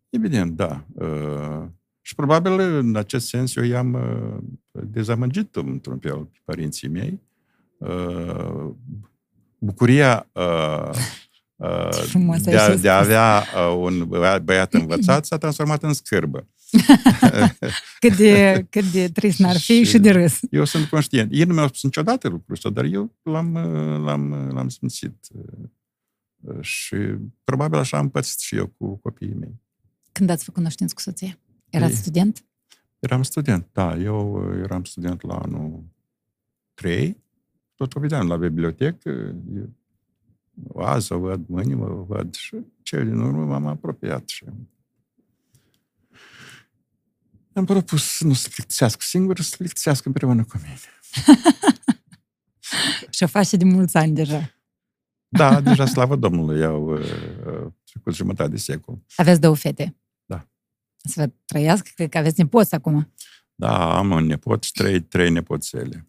Evident, 0.10 0.52
da. 0.56 0.86
Uh, 0.94 1.64
și 2.02 2.16
probabil 2.16 2.60
în 2.60 2.96
acest 2.96 3.28
sens 3.28 3.56
eu 3.56 3.64
i-am 3.64 3.94
uh, 3.94 4.84
dezamăgit 4.84 5.56
într-un 5.56 6.00
fel 6.00 6.26
pe 6.26 6.38
părinții 6.44 6.88
mei. 6.88 7.22
Uh, 7.78 8.70
bucuria 9.58 10.28
de 12.44 12.58
a, 12.58 12.76
de 12.76 12.90
a 12.90 12.98
avea 12.98 13.44
un 13.78 14.08
băiat 14.44 14.74
învățat 14.74 15.26
s-a 15.26 15.38
transformat 15.38 15.84
în 15.84 15.94
scârbă. 15.94 16.48
cât, 18.00 18.16
de, 18.16 18.66
cât 18.70 18.92
de 18.92 19.10
trist 19.10 19.40
n-ar 19.40 19.58
fi 19.58 19.74
și, 19.74 19.84
și 19.84 20.00
de 20.00 20.12
râs. 20.12 20.40
Eu 20.50 20.64
sunt 20.64 20.86
conștient. 20.86 21.32
Ei 21.32 21.44
nu 21.44 21.54
mi-au 21.54 21.68
spus 21.68 21.84
niciodată 21.84 22.28
lucrul 22.28 22.54
ăsta, 22.54 22.70
dar 22.70 22.84
eu 22.84 23.16
l-am, 23.24 23.54
l-am, 24.04 24.50
l-am 24.54 24.70
simțit. 24.70 25.28
Și 26.62 26.96
probabil 27.44 27.80
așa 27.80 27.98
am 27.98 28.10
pățit 28.10 28.40
și 28.40 28.56
eu 28.56 28.68
cu 28.68 28.96
copiii 28.96 29.34
mei. 29.34 29.62
Când 30.12 30.30
ați 30.30 30.44
făcut 30.44 30.58
cunoștință 30.58 30.94
cu 30.94 31.02
soția? 31.02 31.38
Erați 31.70 31.92
Ei, 31.92 31.98
student? 31.98 32.46
Eram 33.00 33.24
student, 33.24 33.68
da. 33.72 33.98
Eu 33.98 34.50
eram 34.64 34.84
student 34.84 35.22
la 35.22 35.36
anul 35.36 35.84
3. 36.74 37.24
Tot 37.76 37.96
o 37.96 38.00
vedeam 38.00 38.28
la 38.28 38.38
bibliotecă. 38.38 39.36
Azi 40.76 41.12
o 41.12 41.20
văd, 41.20 41.48
mâine 41.48 41.76
mă 41.76 42.06
văd 42.08 42.34
și 42.34 42.56
cel 42.82 43.06
din 43.06 43.20
urmă 43.20 43.46
m-am 43.46 43.66
apropiat 43.66 44.28
și 44.28 44.46
am 47.54 47.66
propus 47.66 48.04
să 48.04 48.26
nu 48.26 48.34
se 48.34 48.50
plictisească 48.50 49.00
singur, 49.02 49.40
să 49.40 49.50
se 49.50 49.56
plictisească 49.58 50.08
împreună 50.08 50.44
cu 50.44 50.58
mine. 50.62 50.78
și 53.16 53.24
o 53.24 53.28
face 53.28 53.58
de 53.58 53.64
mulți 53.64 53.98
ani 53.98 54.14
deja. 54.14 54.54
Da, 55.28 55.62
deja, 55.62 55.86
slavă 55.86 56.16
Domnului, 56.16 56.60
i-au 56.60 56.92
uh, 56.92 57.72
trecut 57.84 58.16
jumătate 58.16 58.50
de 58.50 58.58
secol. 58.58 59.04
Aveți 59.16 59.40
două 59.40 59.56
fete? 59.56 59.96
Da. 60.26 60.48
Să 60.98 61.14
vă 61.16 61.32
trăiască, 61.46 61.90
cred 61.96 62.10
că 62.10 62.18
aveți 62.18 62.40
nepoți 62.40 62.76
acum. 62.76 63.14
Da, 63.56 63.98
am 63.98 64.12
un 64.12 64.26
nepot 64.26 64.64
și 64.64 64.72
trei, 64.72 65.02
trei 65.02 65.30
nepoțele. 65.30 66.08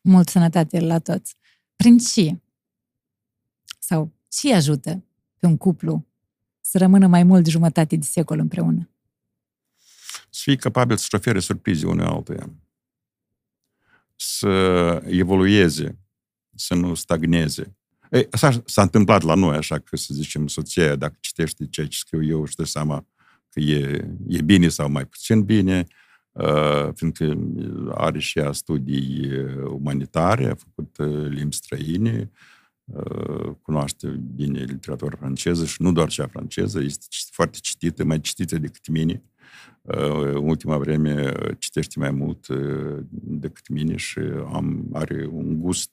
Mult 0.00 0.28
sănătate 0.28 0.80
la 0.80 0.98
toți. 0.98 1.36
Prin 1.76 1.98
ce? 1.98 2.40
Sau 3.78 4.12
ce 4.28 4.54
ajută 4.54 5.04
pe 5.38 5.46
un 5.46 5.56
cuplu 5.56 6.06
să 6.60 6.78
rămână 6.78 7.06
mai 7.06 7.22
mult 7.22 7.44
de 7.44 7.50
jumătate 7.50 7.96
de 7.96 8.06
secol 8.06 8.38
împreună? 8.38 8.90
Să 10.36 10.42
fii 10.44 10.56
capabil 10.56 10.96
să-și 10.96 11.14
ofere 11.14 11.38
surprize 11.38 11.86
unui 11.86 12.04
altuia, 12.04 12.50
să 14.16 14.48
evolueze, 15.06 15.98
să 16.54 16.74
nu 16.74 16.94
stagneze. 16.94 17.76
Ei, 18.10 18.26
așa 18.30 18.62
s-a 18.64 18.82
întâmplat 18.82 19.22
la 19.22 19.34
noi, 19.34 19.56
așa 19.56 19.78
că, 19.78 19.96
să 19.96 20.14
zicem, 20.14 20.46
soția, 20.46 20.96
dacă 20.96 21.16
citește 21.20 21.66
ceea 21.66 21.86
ce 21.86 21.98
scriu 21.98 22.24
eu, 22.24 22.44
și 22.44 22.54
dă 22.54 22.64
seama 22.64 23.06
că 23.48 23.60
e, 23.60 24.08
e 24.28 24.42
bine 24.42 24.68
sau 24.68 24.90
mai 24.90 25.06
puțin 25.06 25.44
bine, 25.44 25.86
uh, 26.32 26.88
fiindcă 26.94 27.38
are 27.94 28.18
și 28.18 28.38
ea 28.38 28.52
studii 28.52 29.30
umanitare, 29.64 30.50
a 30.50 30.54
făcut 30.54 30.96
uh, 30.96 31.28
limbi 31.28 31.54
străine, 31.54 32.30
uh, 32.84 33.50
cunoaște 33.62 34.08
bine 34.08 34.62
literatura 34.62 35.16
franceză 35.16 35.64
și 35.64 35.82
nu 35.82 35.92
doar 35.92 36.08
cea 36.08 36.26
franceză, 36.26 36.80
este 36.80 37.06
foarte 37.30 37.58
citită, 37.60 38.04
mai 38.04 38.20
citită 38.20 38.58
decât 38.58 38.88
mine. 38.88 39.22
În 39.82 40.48
ultima 40.48 40.78
vreme 40.78 41.32
citește 41.58 41.98
mai 41.98 42.10
mult 42.10 42.46
decât 43.22 43.68
mine 43.68 43.96
și 43.96 44.18
am, 44.52 44.88
are 44.92 45.26
un 45.30 45.60
gust 45.60 45.90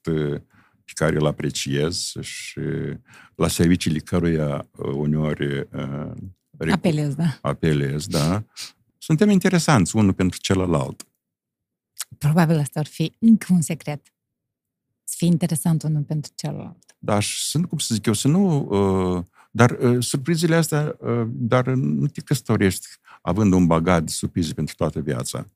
pe 0.84 0.92
care 0.94 1.16
îl 1.16 1.26
apreciez 1.26 2.14
și 2.22 2.60
la 3.36 3.48
serviciile 3.48 4.00
căruia 4.00 4.70
uneori 4.94 5.68
apelez, 6.72 7.16
da. 7.16 7.38
apelez, 7.42 8.08
da. 8.08 8.44
Suntem 8.98 9.30
interesanți 9.30 9.96
unul 9.96 10.14
pentru 10.14 10.40
celălalt. 10.40 11.08
Probabil 12.18 12.58
asta 12.58 12.80
ar 12.80 12.86
fi 12.86 13.16
încă 13.20 13.48
un 13.50 13.62
secret. 13.62 14.14
Să 15.04 15.16
fie 15.18 15.28
interesant 15.28 15.84
unul 15.84 16.02
pentru 16.02 16.32
celălalt. 16.36 16.96
Da, 17.00 17.20
și 17.20 17.42
sunt, 17.42 17.68
cum 17.68 17.78
să 17.78 17.94
zic 17.94 18.06
eu, 18.06 18.14
să 18.14 18.28
nu... 18.28 18.68
Uh, 18.70 19.24
dar 19.56 19.78
uh, 19.82 20.04
surprizele 20.04 20.56
astea, 20.56 20.96
uh, 21.00 21.28
dar 21.28 21.68
nu 21.68 22.08
te 22.08 22.22
căsătorești 22.22 22.88
având 23.22 23.54
un 23.54 23.66
bagaj 23.66 24.00
de 24.00 24.12
surprize 24.12 24.54
pentru 24.54 24.76
toată 24.76 25.00
viața. 25.00 25.50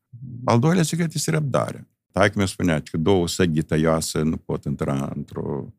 Al 0.45 0.59
doilea 0.59 0.83
secret 0.83 1.13
este 1.13 1.31
răbdarea. 1.31 1.87
Taică 2.11 2.33
mi-a 2.35 2.45
spunea 2.45 2.81
că 2.81 2.97
două 2.97 3.27
săghi 3.27 3.61
tăioase 3.61 4.21
nu 4.21 4.37
pot 4.37 4.63
intra 4.63 5.11
într-o... 5.15 5.73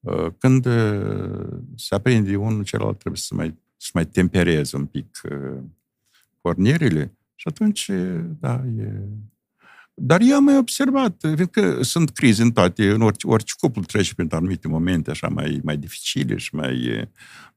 Uh, 0.00 0.26
când 0.38 0.66
uh, 0.66 1.58
se 1.76 1.94
aprinde 1.94 2.36
unul, 2.36 2.64
celălalt 2.64 2.98
trebuie 2.98 3.20
să 3.20 3.34
mai, 3.34 3.58
să 3.76 3.90
mai 3.94 4.06
tempereze 4.06 4.76
un 4.76 4.86
pic 4.86 5.20
uh, 5.30 5.62
pornirile 6.40 7.16
Și 7.34 7.48
atunci, 7.48 7.90
da, 8.40 8.64
e... 8.78 8.92
Dar 9.94 10.20
eu 10.20 10.36
am 10.36 10.44
mai 10.44 10.58
observat, 10.58 11.16
că 11.50 11.82
sunt 11.82 12.10
crize 12.10 12.42
în 12.42 12.52
toate, 12.52 12.90
în 12.90 13.00
orice, 13.00 13.26
orice 13.26 13.52
cuplu 13.58 13.82
trece 13.82 14.14
prin 14.14 14.28
anumite 14.30 14.68
momente 14.68 15.10
așa 15.10 15.28
mai, 15.28 15.60
mai 15.62 15.76
dificile 15.76 16.36
și 16.36 16.54
mai... 16.54 17.08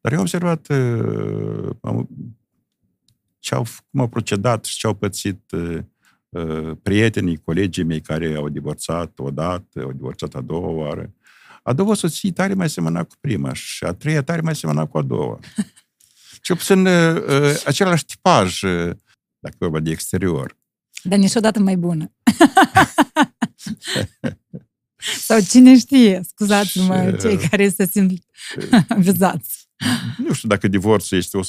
Dar 0.02 0.12
eu 0.12 0.18
am 0.18 0.24
observat 0.24 0.68
ce 3.40 3.56
au, 3.56 3.66
cum 3.92 4.00
au 4.00 4.08
procedat 4.08 4.66
și 4.66 4.78
ce 4.78 4.88
au 4.88 4.94
pățit 4.94 5.42
prietenii, 6.82 7.38
colegii 7.38 7.84
mei 7.84 8.02
care 8.02 8.36
au 8.36 8.50
divorțat 8.50 9.20
odată, 9.20 9.82
au 9.82 9.92
divorțat 9.92 10.34
a 10.34 10.42
doua 10.42 10.68
oară. 10.68 11.14
A 11.64 11.74
doua 11.74 11.94
soție 11.94 12.32
tare 12.32 12.54
mai 12.54 12.70
semăna 12.70 13.04
cu 13.04 13.16
prima 13.20 13.54
și 13.54 13.84
a 13.84 13.94
treia 13.94 14.24
tare 14.24 14.42
mai 14.42 14.56
semăna 14.56 14.86
cu 14.86 14.98
a 14.98 15.02
doua. 15.02 15.40
Ce 16.42 16.54
puțin 16.54 16.86
uh, 16.86 17.62
același 17.66 18.06
tipaj, 18.06 18.62
uh, 18.62 18.90
dacă 19.40 19.56
vorba 19.58 19.80
de 19.80 19.90
exterior. 19.90 20.58
Dar 21.04 21.18
niciodată 21.18 21.60
mai 21.60 21.76
bună. 21.76 22.12
Sau 25.28 25.40
cine 25.40 25.78
știe, 25.78 26.22
scuzați-mă, 26.28 27.10
și, 27.12 27.18
cei 27.28 27.38
care 27.38 27.70
se 27.70 27.86
simt 27.86 28.24
vizați. 28.98 29.70
Nu 30.18 30.34
știu 30.34 30.50
dacă 30.50 30.68
divorțul 30.68 31.18
este 31.18 31.38
o, 31.38 31.42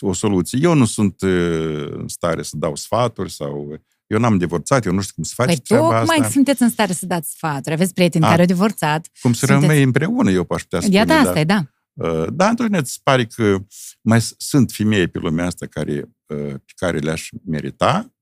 o 0.00 0.12
soluție. 0.12 0.58
Eu 0.62 0.74
nu 0.74 0.84
sunt 0.84 1.22
în 1.22 2.08
stare 2.08 2.42
să 2.42 2.56
dau 2.56 2.76
sfaturi 2.76 3.30
sau 3.30 3.80
eu 4.06 4.18
n-am 4.18 4.38
divorțat, 4.38 4.84
eu 4.86 4.92
nu 4.92 5.00
știu 5.00 5.14
cum 5.14 5.24
să 5.24 5.32
faci 5.36 5.46
păi 5.46 5.56
treaba 5.56 5.86
asta. 5.86 6.12
Păi 6.12 6.18
mai 6.18 6.30
sunteți 6.30 6.62
în 6.62 6.70
stare 6.70 6.92
să 6.92 7.06
dați 7.06 7.30
sfaturi, 7.30 7.74
aveți 7.74 7.94
prieteni 7.94 8.24
A, 8.24 8.28
care 8.28 8.40
au 8.40 8.46
divorțat. 8.46 9.08
Cum 9.20 9.32
să 9.32 9.46
sunteți... 9.46 9.66
rămâi 9.66 9.82
împreună, 9.82 10.30
eu 10.30 10.46
aș 10.48 10.62
putea 10.62 10.80
spune. 10.80 10.96
Iată, 10.96 11.12
asta 11.12 11.32
da. 11.32 11.40
e, 11.40 11.44
da. 11.44 11.64
Uh, 11.92 12.26
da, 12.32 12.48
într 12.48 12.64
îți 12.68 13.00
pare 13.02 13.24
că 13.24 13.56
mai 14.00 14.20
sunt 14.20 14.72
femei 14.72 15.08
pe 15.08 15.18
lumea 15.18 15.46
asta 15.46 15.66
care, 15.66 15.94
uh, 16.26 16.54
pe 16.64 16.72
care 16.76 16.98
le-aș 16.98 17.28
merita 17.44 18.14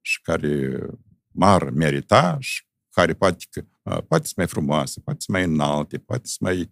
și 0.00 0.20
care 0.20 0.86
m-ar 1.32 1.70
merita 1.70 2.36
și 2.40 2.64
care 2.90 3.14
poate, 3.14 3.44
că, 3.50 3.64
uh, 3.82 4.02
poate 4.08 4.26
să 4.26 4.32
mai 4.36 4.46
frumoase, 4.46 5.00
poate 5.00 5.20
să 5.20 5.32
mai 5.32 5.44
înalte, 5.44 5.98
poate 5.98 6.26
să 6.28 6.36
mai... 6.40 6.70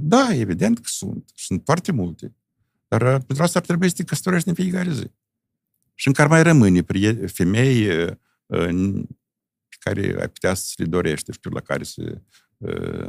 Da, 0.00 0.34
evident 0.34 0.76
că 0.76 0.84
sunt. 0.86 1.30
Sunt 1.34 1.62
foarte 1.64 1.92
multe. 1.92 2.34
Dar 2.88 3.02
pentru 3.02 3.42
asta 3.42 3.58
ar 3.58 3.64
trebui 3.64 3.88
să 3.88 3.94
te 3.94 4.04
căsătorești 4.04 4.48
în 4.48 4.54
fiecare 4.54 4.92
zi 4.92 5.10
și 5.94 6.08
în 6.08 6.12
care 6.12 6.28
mai 6.28 6.42
rămâne 6.42 6.80
femei 7.26 7.86
pe 9.68 9.76
care 9.78 10.20
ai 10.20 10.28
putea 10.28 10.54
să 10.54 10.72
le 10.76 10.84
dorești, 10.84 11.32
știu, 11.32 11.50
la 11.50 11.60
care 11.60 11.84
să, 11.84 12.20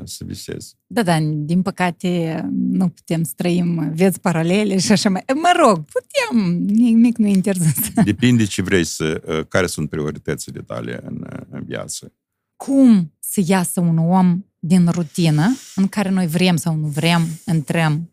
să 0.04 0.24
visezi. 0.26 0.76
Da, 0.88 1.04
da, 1.04 1.20
din 1.22 1.62
păcate 1.62 2.42
nu 2.52 2.88
putem 2.88 3.24
să 3.24 3.34
trăim 3.36 3.92
vieți 3.94 4.20
paralele 4.20 4.78
și 4.78 4.92
așa 4.92 5.10
mai... 5.10 5.24
Mă 5.36 5.52
rog, 5.60 5.86
putem, 5.86 6.54
nimic 6.66 7.18
nu 7.18 7.28
interzis. 7.28 7.94
Depinde 8.04 8.44
ce 8.44 8.62
vrei 8.62 8.84
să... 8.84 9.22
Care 9.48 9.68
sunt 9.68 9.90
prioritățile 9.90 10.62
tale 10.62 11.00
în, 11.06 11.26
în 11.50 11.64
viață. 11.66 12.14
Cum 12.56 13.14
să 13.20 13.42
iasă 13.46 13.80
un 13.80 13.98
om 13.98 14.46
din 14.60 14.88
rutină 14.88 15.56
în 15.76 15.88
care 15.88 16.10
noi 16.10 16.28
vrem 16.28 16.56
sau 16.56 16.76
nu 16.76 16.88
vrem, 16.88 17.22
intrăm 17.46 18.12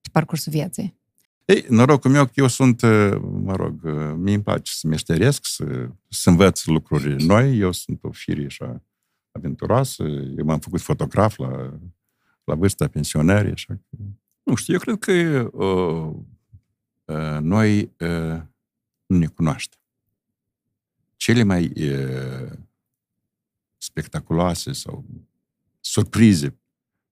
pe 0.00 0.08
parcursul 0.12 0.52
vieții? 0.52 1.00
Ei, 1.44 1.64
norocul 1.68 2.10
meu 2.10 2.24
că 2.24 2.32
eu 2.34 2.46
sunt, 2.46 2.82
uh, 2.82 3.10
mă 3.42 3.54
rog, 3.56 3.80
uh, 3.84 3.92
mie 4.16 4.34
îmi 4.34 4.42
place 4.42 4.72
să 4.74 4.86
meșteresc, 4.86 5.40
să, 5.46 5.88
să 6.08 6.30
învăț 6.30 6.64
lucruri 6.64 7.22
noi. 7.32 7.58
Eu 7.58 7.72
sunt 7.72 7.98
o 8.02 8.10
fire 8.10 8.44
așa 8.44 8.82
aventuroasă. 9.32 10.02
Eu 10.36 10.44
m-am 10.44 10.58
făcut 10.58 10.80
fotograf 10.80 11.36
la, 11.36 11.78
la 12.44 12.54
vârsta 12.54 12.88
pensionării, 12.88 13.52
așa 13.52 13.74
că... 13.74 13.96
Nu 14.42 14.54
știu, 14.54 14.72
eu 14.72 14.78
cred 14.78 14.98
că 14.98 15.12
uh, 15.52 16.14
uh, 17.04 17.38
noi 17.40 17.80
uh, 17.80 18.40
nu 19.06 19.16
ne 19.18 19.26
cunoaștem. 19.26 19.80
Cele 21.16 21.42
mai 21.42 21.72
uh, 21.76 22.52
spectaculoase 23.76 24.72
sau 24.72 25.04
surprize 25.80 26.48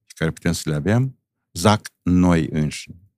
pe 0.06 0.12
care 0.14 0.30
putem 0.30 0.52
să 0.52 0.70
le 0.70 0.74
avem, 0.74 1.18
zac 1.52 1.88
noi 2.02 2.48
înșine 2.50 3.10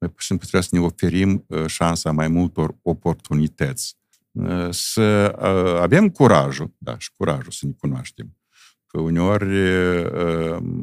noi 0.00 0.10
pur 0.10 0.20
și 0.20 0.26
simplu 0.26 0.46
trebuie 0.46 0.68
să 0.68 0.76
ne 0.76 0.80
oferim 0.80 1.44
uh, 1.46 1.66
șansa 1.66 2.12
mai 2.12 2.28
multor 2.28 2.76
oportunități. 2.82 3.96
Uh, 4.30 4.68
să 4.70 5.34
uh, 5.38 5.80
avem 5.80 6.08
curajul, 6.08 6.74
da, 6.78 6.98
și 6.98 7.10
curajul 7.16 7.52
să 7.52 7.66
ne 7.66 7.72
cunoaștem. 7.78 8.36
Că 8.86 9.00
uneori 9.00 9.58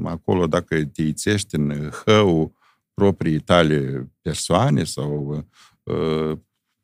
acolo, 0.03 0.47
dacă 0.47 0.85
te 0.85 1.01
ițești 1.01 1.55
în 1.55 1.89
hău 2.05 2.53
proprii 2.93 3.39
tale 3.39 4.09
persoane 4.21 4.83
sau 4.83 5.45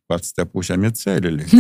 poate 0.06 0.24
să 0.24 0.32
te 0.34 0.42
apuci 0.42 0.70
amețelele. 0.70 1.46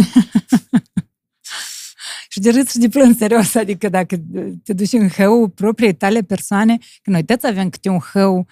și 2.30 2.40
de 2.40 2.50
râs 2.50 2.70
și 2.70 2.78
de 2.78 2.88
plâns, 2.88 3.18
serios, 3.18 3.56
adică 3.56 3.90
dacă 3.90 4.16
te 4.64 4.74
duci 4.74 4.92
în 4.92 5.10
hău 5.10 5.48
proprii 5.48 5.96
tale 5.96 6.22
persoane, 6.22 6.78
că 7.02 7.10
noi 7.10 7.24
toți 7.24 7.48
avem 7.48 7.70
câte 7.70 7.90
un 7.90 8.00
hău 8.00 8.48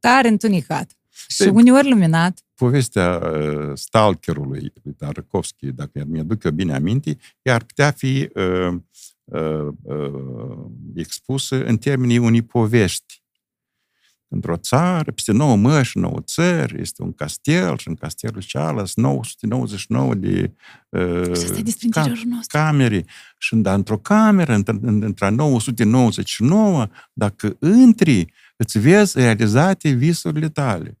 tare 0.00 0.28
întunecat. 0.28 0.96
Și 1.28 1.42
uneori 1.42 1.88
luminat. 1.88 2.40
Povestea 2.62 3.20
uh, 3.22 3.70
stalkerului 3.74 4.72
lui 4.82 4.92
Tarkovski, 4.92 5.66
dacă 5.66 6.04
mi-aduc 6.06 6.44
eu 6.44 6.50
bine 6.50 6.74
aminte, 6.74 7.18
ea 7.42 7.54
ar 7.54 7.64
putea 7.64 7.90
fi 7.90 8.28
uh, 8.34 8.74
uh, 9.24 9.68
uh, 9.82 10.66
expusă 10.94 11.64
în 11.64 11.76
termenii 11.76 12.18
unei 12.18 12.42
povești. 12.42 13.22
Într-o 14.28 14.56
țară, 14.56 15.12
peste 15.12 15.32
9 15.32 15.56
măși, 15.56 15.98
9 15.98 16.20
țări, 16.20 16.80
este 16.80 17.02
un 17.02 17.12
castel 17.12 17.78
și 17.78 17.88
în 17.88 17.94
castelul 17.94 18.42
cealaltă 18.42 18.92
999 18.94 20.14
de 20.14 20.52
uh, 20.88 21.30
cam, 21.90 22.42
camere. 22.46 23.04
Și 23.38 23.56
da, 23.56 23.74
într-o 23.74 23.98
cameră, 23.98 24.54
între 24.80 25.28
999, 25.28 26.86
dacă 27.12 27.56
intri, 27.60 28.32
îți 28.56 28.78
vezi 28.78 29.18
realizate 29.18 29.90
visurile 29.90 30.48
tale. 30.48 30.96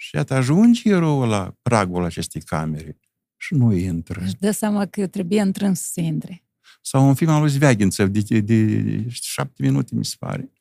Și 0.00 0.14
iată, 0.14 0.34
ajunge 0.34 0.88
eroul 0.90 1.28
la 1.28 1.56
pragul 1.62 2.04
acestei 2.04 2.40
camere 2.40 2.98
și 3.36 3.54
nu 3.54 3.72
intră. 3.72 4.20
Își 4.20 4.34
dă 4.34 4.50
seama 4.50 4.86
că 4.86 5.06
trebuie 5.06 5.40
întrâns 5.40 5.80
să 5.80 6.00
intre. 6.00 6.44
Sau 6.82 7.08
un 7.08 7.14
film 7.14 7.30
al 7.30 7.40
lui 7.40 7.50
Zviaghințev 7.50 8.08
de, 8.08 8.20
de, 8.20 8.40
de 8.40 9.06
șapte 9.08 9.62
minute, 9.62 9.94
mi 9.94 10.04
se 10.04 10.14
pare. 10.18 10.52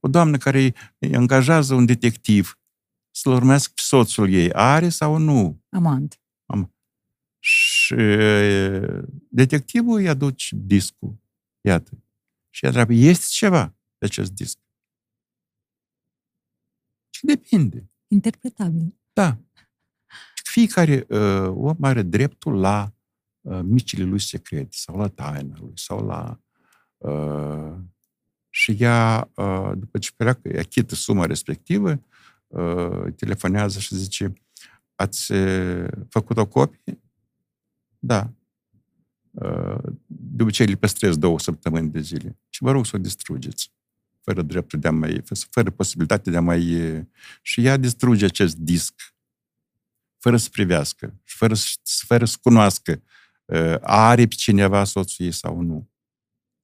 O 0.00 0.08
doamnă 0.08 0.36
care 0.36 0.74
angajează 1.14 1.74
un 1.74 1.86
detectiv 1.86 2.58
să-l 3.10 3.32
urmească 3.32 3.72
pe 3.74 3.82
soțul 3.84 4.32
ei. 4.32 4.52
Are 4.52 4.88
sau 4.88 5.16
nu? 5.16 5.64
Amant. 5.68 6.20
Am. 6.46 6.74
Și 7.38 7.94
detectivul 9.28 9.98
îi 9.98 10.08
aduce 10.08 10.56
discul. 10.58 11.20
Iată. 11.60 12.04
Și 12.50 12.64
ea 12.64 12.70
întreabă, 12.70 12.92
este 12.92 13.26
ceva 13.28 13.76
de 13.98 14.06
acest 14.06 14.32
disc? 14.32 14.58
Și 17.10 17.24
depinde 17.24 17.90
interpretabil. 18.08 18.94
Da. 19.12 19.38
Fiecare 20.42 21.06
uh, 21.08 21.48
om 21.54 21.76
are 21.80 22.02
dreptul 22.02 22.60
la 22.60 22.92
uh, 23.40 23.60
micile 23.62 24.04
lui 24.04 24.20
secrete 24.20 24.68
sau 24.70 24.96
la 24.96 25.08
taina 25.08 25.56
lui 25.60 25.72
sau 25.74 26.06
la... 26.06 26.40
Uh, 26.96 27.74
și 28.50 28.76
ea, 28.78 29.30
uh, 29.34 29.72
după 29.76 29.98
ce 29.98 30.10
pleacă, 30.16 30.48
ea 30.48 30.62
chită 30.62 30.94
suma 30.94 31.26
respectivă, 31.26 32.02
uh, 32.46 33.14
telefonează 33.16 33.78
și 33.78 33.94
zice 33.94 34.32
ați 34.94 35.32
uh, 35.32 35.88
făcut 36.08 36.36
o 36.36 36.46
copie? 36.46 37.00
Da. 37.98 38.32
Uh, 39.30 39.82
de 40.06 40.42
obicei 40.42 40.66
le 40.66 40.74
păstrez 40.74 41.16
două 41.16 41.38
săptămâni 41.38 41.90
de 41.90 42.00
zile. 42.00 42.38
Și 42.48 42.62
vă 42.62 42.70
rog 42.70 42.86
să 42.86 42.96
o 42.96 42.98
distrugeți 42.98 43.72
fără 44.28 44.42
dreptul 44.42 44.78
de 44.78 44.88
a 44.88 44.90
mai, 44.90 45.22
fără 45.50 45.70
posibilitate 45.70 46.30
de 46.30 46.36
a 46.36 46.40
mai... 46.40 46.62
Și 47.42 47.64
ea 47.64 47.76
distruge 47.76 48.24
acest 48.24 48.56
disc, 48.56 49.14
fără 50.18 50.36
să 50.36 50.48
privească, 50.48 51.20
și 51.24 51.36
fără, 51.36 51.54
fără 52.06 52.24
să 52.24 52.36
cunoască 52.42 53.02
are 53.80 54.26
pe 54.26 54.34
cineva 54.34 54.84
soțul 54.84 55.24
ei 55.24 55.32
sau 55.32 55.60
nu. 55.60 55.90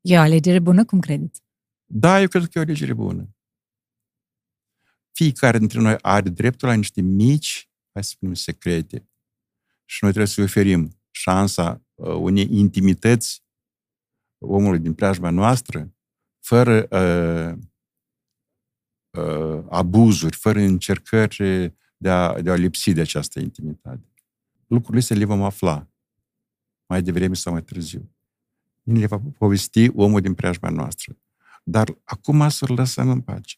E 0.01 0.17
o 0.17 0.21
alegere 0.21 0.59
bună, 0.59 0.85
cum 0.85 1.01
credeți? 1.01 1.43
Da, 1.85 2.21
eu 2.21 2.29
cred 2.29 2.43
că 2.43 2.51
e 2.55 2.61
o 2.61 2.65
alegere 2.65 2.93
bună. 2.93 3.35
Fiecare 5.13 5.59
dintre 5.59 5.81
noi 5.81 5.97
are 6.01 6.29
dreptul 6.29 6.69
la 6.69 6.75
niște 6.75 7.01
mici, 7.01 7.71
hai 7.93 8.05
să 8.05 8.11
spunem, 8.11 8.35
secrete. 8.35 9.09
Și 9.85 9.99
noi 10.01 10.13
trebuie 10.13 10.35
să 10.35 10.43
oferim 10.43 11.01
șansa 11.11 11.83
unei 11.95 12.49
intimități 12.51 13.45
omului 14.39 14.79
din 14.79 14.95
preajma 14.95 15.31
noastră 15.31 15.95
fără 16.45 16.87
uh, 16.91 17.59
uh, 19.23 19.65
abuzuri, 19.71 20.37
fără 20.37 20.59
încercări 20.59 21.73
de 21.97 22.11
a, 22.11 22.41
de 22.43 22.51
a 22.51 22.55
lipsi 22.55 22.93
de 22.93 23.01
această 23.01 23.41
intimitate. 23.41 24.13
Lucrurile 24.67 25.03
se 25.03 25.15
le 25.15 25.25
vom 25.25 25.43
afla 25.43 25.89
mai 26.87 27.03
devreme 27.03 27.35
sau 27.35 27.53
mai 27.53 27.63
târziu. 27.63 28.11
Ne 28.83 28.99
le 28.99 29.07
va 29.07 29.23
povesti 29.39 29.91
omul 29.95 30.21
din 30.21 30.35
preajma 30.35 30.69
noastră. 30.69 31.17
Dar 31.65 31.99
acum 32.05 32.49
să-l 32.49 32.75
lăsăm 32.75 33.09
în 33.09 33.21
pace. 33.21 33.57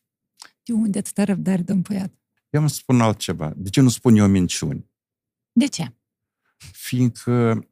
De 0.63 0.73
unde 0.73 0.99
atâta 0.99 1.25
răbdare, 1.25 1.63
domn 1.63 1.83
Poiat? 1.83 2.13
Eu 2.51 2.61
îmi 2.61 2.71
spun 2.71 3.01
altceva. 3.01 3.53
De 3.57 3.69
ce 3.69 3.81
nu 3.81 3.89
spun 3.89 4.17
eu 4.17 4.27
minciuni? 4.27 4.91
De 5.53 5.67
ce? 5.67 5.91
fiindcă 6.59 7.67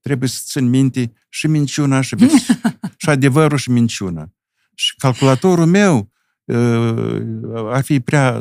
trebuie 0.00 0.28
să 0.28 0.42
țin 0.44 0.68
minte 0.68 1.12
și 1.28 1.46
minciuna 1.46 2.00
și, 2.00 2.16
și 3.06 3.12
adevărul 3.12 3.58
și 3.58 3.70
minciuna. 3.70 4.32
Și 4.74 4.94
calculatorul 4.96 5.66
meu 5.66 6.12
uh, 6.44 7.22
ar 7.52 7.82
fi 7.82 8.00
prea 8.00 8.40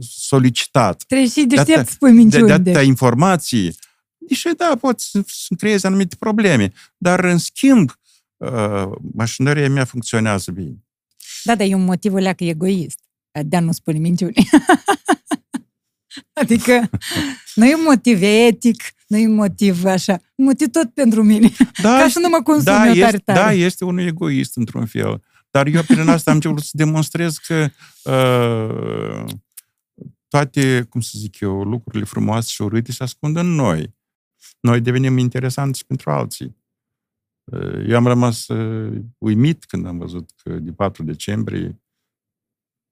solicitat. 0.00 1.02
Trebuie 1.06 1.28
și 1.28 1.44
deștept 1.44 1.86
să 1.86 1.92
spui 1.92 2.12
minciuni. 2.12 2.42
De, 2.42 2.48
de 2.48 2.52
atâtea 2.52 2.82
informații. 2.82 3.76
Deși, 4.16 4.48
da, 4.56 4.76
pot 4.80 5.00
să 5.00 5.24
creezi 5.58 5.86
anumite 5.86 6.16
probleme. 6.18 6.72
Dar, 6.96 7.24
în 7.24 7.38
schimb, 7.38 7.92
uh, 8.36 8.90
mașinăria 9.14 9.68
mea 9.68 9.84
funcționează 9.84 10.50
bine. 10.50 10.84
Da, 11.44 11.54
dar 11.54 11.66
e 11.66 11.74
un 11.74 11.84
motiv 11.84 12.14
leacă 12.14 12.44
egoist 12.44 12.98
de 13.42 13.56
a 13.56 13.60
nu 13.60 13.72
spune 13.72 13.98
minciuni. 13.98 14.48
adică 16.42 16.90
nu 17.54 17.66
e 17.66 17.74
un 17.74 17.82
motiv 17.82 18.22
etic, 18.22 18.82
nu 19.14 19.20
e 19.20 19.26
un 19.26 19.34
motiv 19.34 19.84
așa, 19.84 20.20
un 20.34 20.44
motiv 20.44 20.68
tot 20.68 20.90
pentru 20.90 21.22
mine, 21.22 21.50
da, 21.82 21.98
ca 21.98 22.08
să 22.08 22.18
nu 22.18 22.28
mă 22.28 22.40
consum 22.42 22.64
da, 22.64 22.88
eu 22.88 22.94
tare, 23.04 23.18
tare. 23.18 23.38
Da, 23.38 23.52
este 23.52 23.84
unul 23.84 24.06
egoist 24.06 24.56
într-un 24.56 24.86
fel. 24.86 25.22
Dar 25.50 25.66
eu 25.66 25.82
prin 25.82 26.08
asta 26.08 26.30
am 26.30 26.36
început 26.36 26.62
să 26.62 26.70
demonstrez 26.72 27.36
că 27.36 27.68
uh, 28.10 29.24
toate, 30.28 30.82
cum 30.88 31.00
să 31.00 31.12
zic 31.18 31.40
eu, 31.40 31.62
lucrurile 31.62 32.04
frumoase 32.04 32.48
și 32.50 32.62
urâte 32.62 32.92
se 32.92 33.02
ascund 33.02 33.36
în 33.36 33.46
noi. 33.46 33.94
Noi 34.60 34.80
devenim 34.80 35.18
interesanți 35.18 35.86
pentru 35.86 36.10
alții. 36.10 36.56
Uh, 37.44 37.88
eu 37.88 37.96
am 37.96 38.06
rămas 38.06 38.48
uh, 38.48 39.02
uimit 39.18 39.64
când 39.64 39.86
am 39.86 39.98
văzut 39.98 40.30
că 40.42 40.58
de 40.58 40.72
4 40.72 41.02
decembrie 41.02 41.82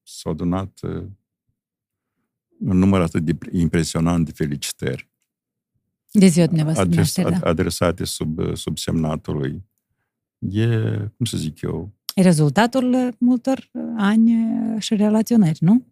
s-au 0.02 0.32
adunat 0.32 0.78
uh, 0.82 1.04
un 2.58 2.78
număr 2.78 3.00
atât 3.00 3.24
de 3.24 3.36
impresionant 3.50 4.24
de 4.24 4.32
felicitări. 4.32 5.11
De 6.12 6.26
ziua 6.26 6.46
dumneavoastră 6.46 6.84
adres, 6.84 7.16
ad, 7.16 7.38
da. 7.38 7.48
adresate 7.48 8.04
sub, 8.04 8.56
sub 8.56 8.78
semnatului. 8.78 9.62
E, 10.38 10.66
cum 11.16 11.24
să 11.24 11.36
zic 11.36 11.60
eu... 11.60 11.92
E 12.14 12.22
rezultatul 12.22 13.14
multor 13.18 13.70
ani 13.96 14.32
și 14.78 14.94
relaționări, 14.94 15.58
nu? 15.60 15.86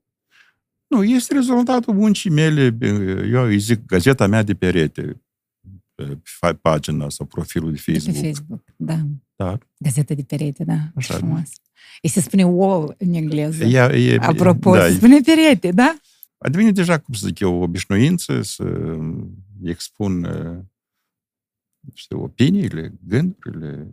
Nu, 0.86 1.05
este 1.05 1.34
rezultatul 1.34 1.94
muncii 1.94 2.30
mele, 2.30 2.76
eu 3.30 3.42
îi 3.42 3.59
zic, 3.59 3.86
gazeta 3.86 4.26
mea 4.26 4.42
de 4.42 4.55
perete, 4.55 5.22
pe 6.40 6.55
pagina 6.60 7.09
sau 7.09 7.26
profilul 7.26 7.72
de 7.72 7.78
Facebook. 7.78 8.14
De 8.14 8.20
pe 8.20 8.26
Facebook, 8.26 8.62
da. 8.76 8.98
Da. 9.36 9.59
Gazeta 9.78 10.14
de 10.14 10.22
perete, 10.22 10.64
da. 10.64 10.78
Așa. 10.94 11.14
Frumos. 11.14 11.51
E 12.02 12.09
se 12.09 12.20
spune 12.20 12.44
wall 12.44 12.94
în 12.98 13.12
engleză. 13.12 13.64
E, 13.64 14.12
e, 14.12 14.18
Apropo, 14.20 14.74
da, 14.74 14.86
se 14.86 14.94
spune 14.94 15.20
perete, 15.20 15.70
da? 15.70 15.97
A 16.38 16.48
devenit 16.48 16.74
deja, 16.74 16.98
cum 16.98 17.14
să 17.14 17.26
zic 17.26 17.38
eu, 17.38 17.55
o 17.55 17.62
obișnuință 17.62 18.42
să 18.42 18.64
expun 19.62 20.27
știu, 21.95 22.23
opiniile, 22.23 22.95
gândurile, 23.07 23.89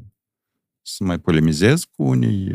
să 0.81 1.03
mai 1.03 1.19
polemizez 1.19 1.83
cu 1.83 2.03
unii 2.03 2.51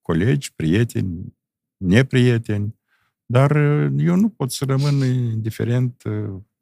colegi, 0.00 0.54
prieteni, 0.54 1.36
neprieteni, 1.76 2.78
dar 3.26 3.56
eu 3.96 4.16
nu 4.16 4.28
pot 4.28 4.52
să 4.52 4.64
rămân 4.64 4.94
indiferent 5.04 6.02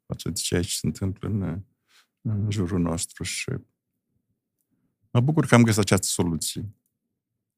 față 0.05 0.29
de 0.29 0.33
ceea 0.33 0.61
ce 0.61 0.69
se 0.69 0.87
întâmplă 0.87 1.29
în, 1.29 1.61
în 2.21 2.51
jurul 2.51 2.79
nostru 2.79 3.23
și 3.23 3.51
mă 5.11 5.19
bucur 5.19 5.45
că 5.45 5.55
am 5.55 5.63
găsit 5.63 5.79
această 5.79 6.07
soluție. 6.07 6.75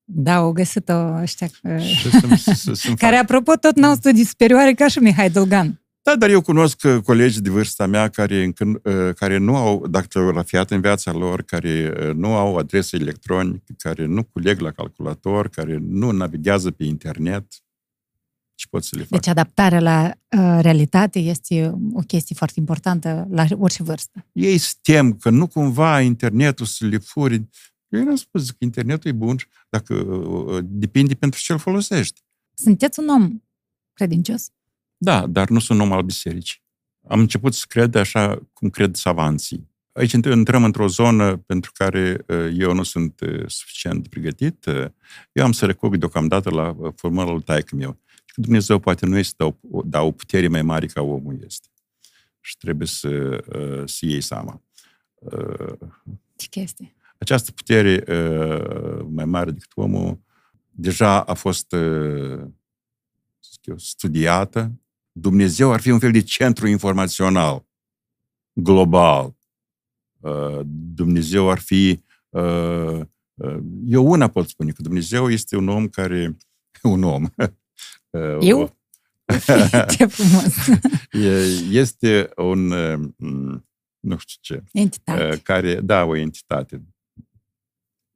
Da, 0.04 0.36
au 0.36 0.52
găsit-o 0.52 0.94
ăștia 0.94 1.48
care, 2.96 3.16
apropo, 3.16 3.56
tot 3.56 3.76
n-au 3.76 3.96
studii 3.96 4.24
superioare 4.24 4.74
ca 4.74 4.88
și 4.88 5.00
Mihai 5.00 5.30
Dolgan. 5.30 5.82
Da, 6.08 6.16
dar 6.16 6.30
eu 6.30 6.42
cunosc 6.42 6.82
uh, 6.84 7.02
colegi 7.04 7.42
de 7.42 7.50
vârsta 7.50 7.86
mea 7.86 8.10
care, 8.10 8.44
încă, 8.44 8.82
uh, 8.84 9.14
care 9.16 9.38
nu 9.38 9.56
au 9.56 9.88
dactilografiat 9.88 10.72
în 10.72 10.82
viața 10.82 11.12
lor, 11.12 11.42
care 11.42 11.94
uh, 12.00 12.14
nu 12.16 12.34
au 12.34 12.58
adresă 12.58 12.96
electronică, 12.96 13.74
care 13.78 14.06
nu 14.06 14.24
culeg 14.24 14.60
la 14.60 14.72
calculator, 14.72 15.50
care 15.50 15.78
nu 15.82 16.12
navighează 16.12 16.72
pe 16.72 16.84
internet. 16.84 17.46
Ce 18.56 18.66
pot 18.70 18.84
să 18.84 18.96
le 18.96 19.02
fac? 19.02 19.10
Deci 19.10 19.28
adaptarea 19.28 19.80
la 19.80 20.12
uh, 20.38 20.60
realitate 20.62 21.20
este 21.20 21.74
o 21.94 22.00
chestie 22.00 22.36
foarte 22.36 22.60
importantă 22.60 23.28
la 23.30 23.46
orice 23.58 23.84
vârstă. 23.84 24.26
Ei 24.32 24.58
se 24.58 24.74
tem 24.82 25.14
că 25.14 25.30
nu 25.30 25.48
cumva 25.48 26.02
internetul 26.02 26.66
să 26.66 26.86
le 26.86 26.98
furi 26.98 27.48
eu 27.90 28.04
nu 28.04 28.10
am 28.10 28.16
spus 28.16 28.50
că 28.50 28.58
internetul 28.60 29.10
e 29.10 29.14
bun 29.14 29.36
dacă 29.70 29.94
uh, 29.94 30.64
depinde 30.68 31.14
pentru 31.14 31.40
ce 31.40 31.54
îl 31.54 31.60
folosești. 31.60 32.22
Sunteți 32.54 33.00
un 33.00 33.08
om 33.08 33.42
credincios? 33.94 34.52
Da, 34.98 35.28
dar 35.28 35.50
nu 35.50 35.60
sunt 35.60 35.80
om 35.80 35.92
al 35.92 36.02
bisericii. 36.02 36.62
Am 37.08 37.20
început 37.20 37.54
să 37.54 37.66
cred 37.68 37.96
așa 37.96 38.40
cum 38.54 38.70
cred 38.70 38.96
savanții. 38.96 39.70
Aici 39.92 40.12
intrăm 40.12 40.64
într-o 40.64 40.88
zonă 40.88 41.38
pentru 41.38 41.72
care 41.74 42.24
uh, 42.28 42.50
eu 42.58 42.74
nu 42.74 42.84
sunt 42.84 43.20
uh, 43.20 43.44
suficient 43.48 44.02
de 44.02 44.10
pregătit. 44.10 44.66
Eu 45.32 45.44
am 45.44 45.52
să 45.52 45.66
recog 45.66 45.98
deocamdată 45.98 46.50
la 46.50 46.76
formula 46.96 47.32
lui 47.32 47.42
taică 47.42 47.76
meu. 47.76 48.00
Dumnezeu 48.36 48.80
poate 48.80 49.06
nu 49.06 49.18
este 49.18 49.36
da 49.38 49.46
o, 49.72 49.82
da 49.86 50.02
o 50.02 50.12
putere 50.12 50.48
mai 50.48 50.62
mare 50.62 50.86
ca 50.86 51.02
omul 51.02 51.40
este. 51.46 51.68
Și 52.40 52.58
trebuie 52.58 52.88
să, 52.88 53.44
să 53.86 54.06
iei 54.06 54.22
seama. 54.22 54.62
Ce 56.36 56.48
chestie? 56.48 56.96
Această 57.18 57.52
putere 57.52 58.04
uh, 58.08 59.06
mai 59.10 59.26
mare 59.26 59.52
decât 59.52 59.72
omul 59.76 60.20
deja 60.70 61.22
a 61.22 61.34
fost 61.34 61.72
uh, 61.72 62.44
eu, 63.62 63.78
studiată. 63.78 64.72
Dumnezeu 65.20 65.72
ar 65.72 65.80
fi 65.80 65.90
un 65.90 66.00
fel 66.00 66.12
de 66.12 66.22
centru 66.22 66.68
informațional 66.68 67.66
global. 68.54 69.36
Uh, 70.20 70.60
Dumnezeu 70.66 71.50
ar 71.50 71.60
fi... 71.60 72.06
Eu 73.86 74.06
una 74.06 74.28
pot 74.28 74.50
spune 74.50 74.72
că 74.72 74.82
Dumnezeu 74.82 75.30
este 75.30 75.56
un 75.56 75.68
om 75.68 75.88
care... 75.88 76.38
Un 76.84 77.04
om. 77.04 77.26
Eu? 78.42 78.78
Ce 79.98 80.06
frumos! 80.06 80.54
Este 81.72 82.30
un... 82.36 82.68
Nu 84.00 84.18
știu 84.18 84.38
ce. 84.42 84.64
Entitate. 84.72 85.40
Care, 85.44 85.82
da, 85.82 86.04
o 86.04 86.16
entitate 86.16 86.82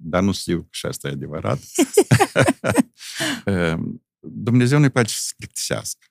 dar 0.03 0.21
nu 0.23 0.31
știu 0.31 0.61
că 0.61 0.67
și 0.71 0.85
asta 0.85 1.07
e 1.07 1.11
adevărat. 1.11 1.59
Ehm, 3.45 4.03
Dumnezeu 4.19 4.79
nu-i 4.79 4.89
place 4.89 5.13
să 5.13 5.33
plictisească. 5.37 6.05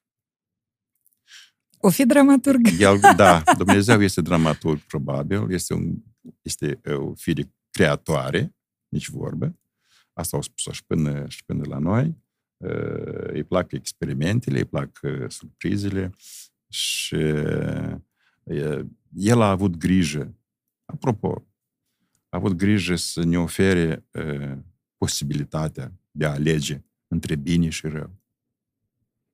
O 1.83 1.91
fi 1.91 2.07
dramaturg. 2.07 2.67
El, 2.79 3.01
da, 3.17 3.43
Dumnezeu 3.57 4.03
este 4.03 4.21
dramaturg, 4.21 4.81
probabil, 4.81 5.51
este, 5.51 5.75
un, 5.75 5.95
este 6.43 6.81
o 6.85 7.15
fire 7.15 7.53
creatoare, 7.71 8.55
nici 8.89 9.09
vorbă. 9.09 9.59
Asta 10.13 10.37
au 10.37 10.43
spus 10.43 10.75
și 10.75 10.85
până, 10.85 11.29
și 11.29 11.45
până 11.45 11.65
la 11.69 11.79
noi. 11.79 12.17
Îi 13.33 13.45
plac 13.45 13.73
experimentele, 13.73 14.59
îi 14.59 14.65
plac 14.65 15.01
surprizele 15.29 16.13
și 16.69 17.17
el 19.13 19.41
a 19.41 19.51
avut 19.51 19.77
grijă. 19.77 20.35
Apropo, 20.85 21.47
a 22.29 22.37
avut 22.37 22.53
grijă 22.53 22.97
să 22.97 23.25
ne 23.25 23.39
ofere 23.39 24.07
uh, 24.11 24.59
posibilitatea 24.97 25.93
de 26.11 26.27
a 26.27 26.33
alege 26.33 26.85
între 27.09 27.35
bine 27.35 27.69
și 27.69 27.87
rău. 27.87 28.17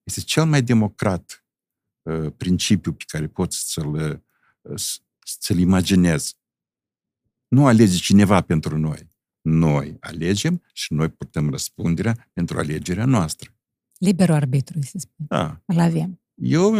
Este 0.02 0.20
cel 0.20 0.44
mai 0.44 0.62
democrat 0.62 1.31
uh, 1.31 1.45
principiu 2.37 2.93
pe 2.93 3.05
care 3.07 3.27
poți 3.27 3.73
să-l, 3.73 4.23
uh, 4.62 4.81
să-l 5.19 5.59
imaginezi. 5.59 6.37
Nu 7.49 7.66
alege 7.66 7.97
cineva 7.97 8.41
pentru 8.41 8.78
noi. 8.78 9.15
Noi 9.41 9.97
alegem 10.01 10.62
și 10.73 10.93
noi 10.93 11.09
putem 11.09 11.51
răspunderea 11.51 12.31
pentru 12.33 12.59
alegerea 12.59 13.05
noastră. 13.05 13.51
Liberul 13.99 14.35
arbitru, 14.35 14.81
se 14.81 14.99
spune. 14.99 15.28
Da. 15.28 15.62
Îl 15.65 15.78
avem. 15.78 16.20
Eu 16.35 16.74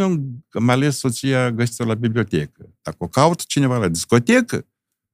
am 0.49 0.69
ales 0.69 0.97
soția 0.97 1.51
găsită 1.51 1.83
la 1.83 1.93
bibliotecă. 1.93 2.75
Dacă 2.81 2.97
o 2.99 3.07
caut 3.07 3.45
cineva 3.45 3.77
la 3.77 3.87
discotecă, 3.87 4.67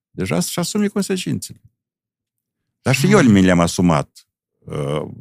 deja 0.10 0.40
să-și 0.40 0.60
asume 0.60 0.88
consecințele. 0.88 1.62
Dar 2.82 2.96
și 2.96 3.12
eu 3.12 3.22
mi 3.22 3.42
le-am 3.42 3.60
asumat 3.60 4.28
uh, 4.60 5.12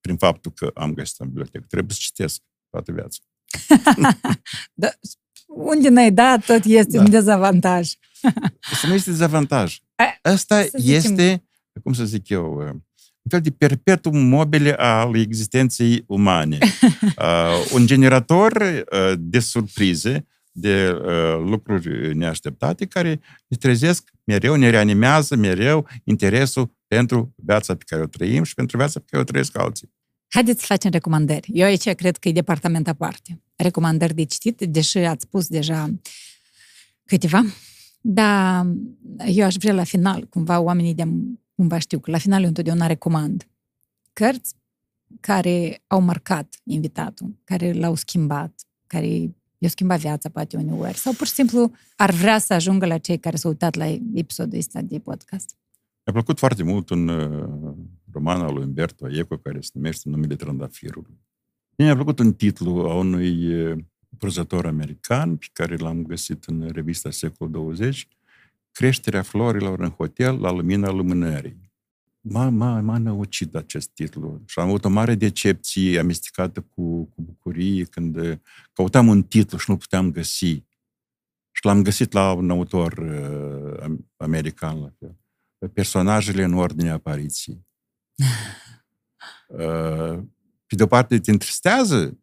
prin 0.00 0.16
faptul 0.16 0.52
că 0.52 0.70
am 0.74 0.94
găsit 0.94 1.18
în 1.18 1.26
bibliotecă. 1.26 1.64
Trebuie 1.68 1.94
să 1.94 2.00
citesc 2.02 2.42
toată 2.70 2.92
viața. 2.92 3.18
da, 4.74 4.88
unde 5.46 5.88
n-ai 5.88 6.12
dat, 6.12 6.44
tot 6.44 6.64
este 6.64 6.96
da. 6.96 7.02
un 7.02 7.10
dezavantaj. 7.10 7.92
Asta 8.72 8.88
nu 8.88 8.94
este 8.94 9.10
dezavantaj. 9.10 9.78
Asta 10.22 10.66
este, 10.72 11.44
cum 11.82 11.92
să 11.92 12.04
zic 12.04 12.28
eu, 12.28 12.54
uh, 12.54 12.68
un 13.26 13.30
fel 13.30 13.40
de 13.40 13.50
perpetuum 13.50 14.18
mobile 14.18 14.72
al 14.72 15.16
existenței 15.16 16.04
umane. 16.06 16.58
Uh, 17.16 17.70
un 17.72 17.86
generator 17.86 18.52
uh, 18.52 19.12
de 19.18 19.38
surprize 19.38 20.26
de 20.52 20.90
uh, 20.90 21.44
lucruri 21.44 22.16
neașteptate 22.16 22.86
care 22.86 23.20
ne 23.46 23.56
trezesc 23.56 24.10
mereu, 24.24 24.54
ne 24.54 24.70
reanimează 24.70 25.36
mereu 25.36 25.88
interesul 26.04 26.76
pentru 26.86 27.34
viața 27.36 27.74
pe 27.74 27.84
care 27.86 28.02
o 28.02 28.06
trăim 28.06 28.42
și 28.42 28.54
pentru 28.54 28.76
viața 28.76 29.00
pe 29.00 29.06
care 29.10 29.22
o 29.22 29.24
trăiesc 29.24 29.58
alții. 29.58 29.92
Haideți 30.28 30.60
să 30.60 30.66
facem 30.66 30.90
recomandări. 30.90 31.50
Eu 31.52 31.66
aici 31.66 31.90
cred 31.90 32.16
că 32.16 32.28
e 32.28 32.32
departament 32.32 32.88
aparte. 32.88 33.42
Recomandări 33.56 34.14
de 34.14 34.24
citit, 34.24 34.60
deși 34.60 34.98
ați 34.98 35.22
spus 35.22 35.48
deja 35.48 35.90
câteva. 37.04 37.42
Dar 38.00 38.66
eu 39.26 39.44
aș 39.44 39.54
vrea 39.54 39.72
la 39.74 39.84
final, 39.84 40.26
cumva 40.26 40.60
oamenii 40.60 40.94
de 40.94 41.08
cumva 41.54 41.78
știu 41.78 41.98
că 41.98 42.10
la 42.10 42.18
final 42.18 42.42
eu 42.42 42.48
întotdeauna 42.48 42.86
recomand 42.86 43.48
cărți 44.12 44.54
care 45.20 45.82
au 45.86 46.00
marcat 46.00 46.54
invitatul, 46.64 47.36
care 47.44 47.72
l-au 47.72 47.94
schimbat, 47.94 48.60
care 48.86 49.06
i-au 49.58 49.70
schimbat 49.70 49.98
viața 49.98 50.28
poate 50.28 50.56
uneori, 50.56 50.96
sau 50.96 51.12
pur 51.12 51.26
și 51.26 51.32
simplu 51.32 51.72
ar 51.96 52.10
vrea 52.10 52.38
să 52.38 52.52
ajungă 52.52 52.86
la 52.86 52.98
cei 52.98 53.18
care 53.18 53.36
s-au 53.36 53.50
uitat 53.50 53.74
la 53.74 53.86
episodul 54.14 54.58
ăsta 54.58 54.80
de 54.80 54.98
podcast. 54.98 55.56
Mi-a 56.04 56.14
plăcut 56.14 56.38
foarte 56.38 56.62
mult 56.62 56.90
un 56.90 57.08
uh, 58.16 58.22
roman 58.22 58.40
al 58.40 58.54
lui 58.54 58.64
Umberto 58.64 59.08
Eco 59.10 59.36
care 59.36 59.60
se 59.60 59.70
numește 59.74 60.08
Numele 60.08 60.36
Trandafirului. 60.36 61.18
Mi-a 61.76 61.94
plăcut 61.94 62.18
un 62.18 62.32
titlu 62.32 62.78
a 62.78 62.94
unui 62.94 63.54
uh, 63.54 63.78
prozător 64.18 64.66
american 64.66 65.36
pe 65.36 65.46
care 65.52 65.76
l-am 65.76 66.02
găsit 66.02 66.44
în 66.44 66.70
revista 66.72 67.10
Secol 67.10 67.50
20, 67.50 68.08
Creșterea 68.72 69.22
florilor 69.22 69.80
în 69.80 69.90
hotel 69.90 70.40
la 70.40 70.50
lumina 70.50 70.90
lumânării 70.90 71.66
m-a, 72.28 72.48
m-a, 72.48 72.80
m-a 72.80 72.98
năucit 72.98 73.54
acest 73.54 73.88
titlu 73.88 74.42
și 74.46 74.58
am 74.58 74.68
avut 74.68 74.84
o 74.84 74.88
mare 74.88 75.14
decepție 75.14 75.98
amestecată 75.98 76.60
cu, 76.60 77.04
cu 77.04 77.22
bucurie 77.22 77.84
când 77.84 78.40
căutam 78.72 79.08
un 79.08 79.22
titlu 79.22 79.58
și 79.58 79.70
nu 79.70 79.76
puteam 79.76 80.10
găsi. 80.10 80.64
Și 81.50 81.64
l-am 81.64 81.82
găsit 81.82 82.12
la 82.12 82.32
un 82.32 82.50
autor 82.50 82.92
uh, 82.92 83.96
american 84.16 84.80
la 84.80 84.90
fel. 84.98 85.16
Personajele 85.72 86.42
în 86.42 86.52
ordine 86.54 86.90
apariției. 86.90 87.66
Uh, 89.48 90.18
pe 90.66 90.74
de 90.74 90.82
o 90.82 90.86
parte 90.86 91.18
te 91.18 91.30
întristează, 91.30 92.18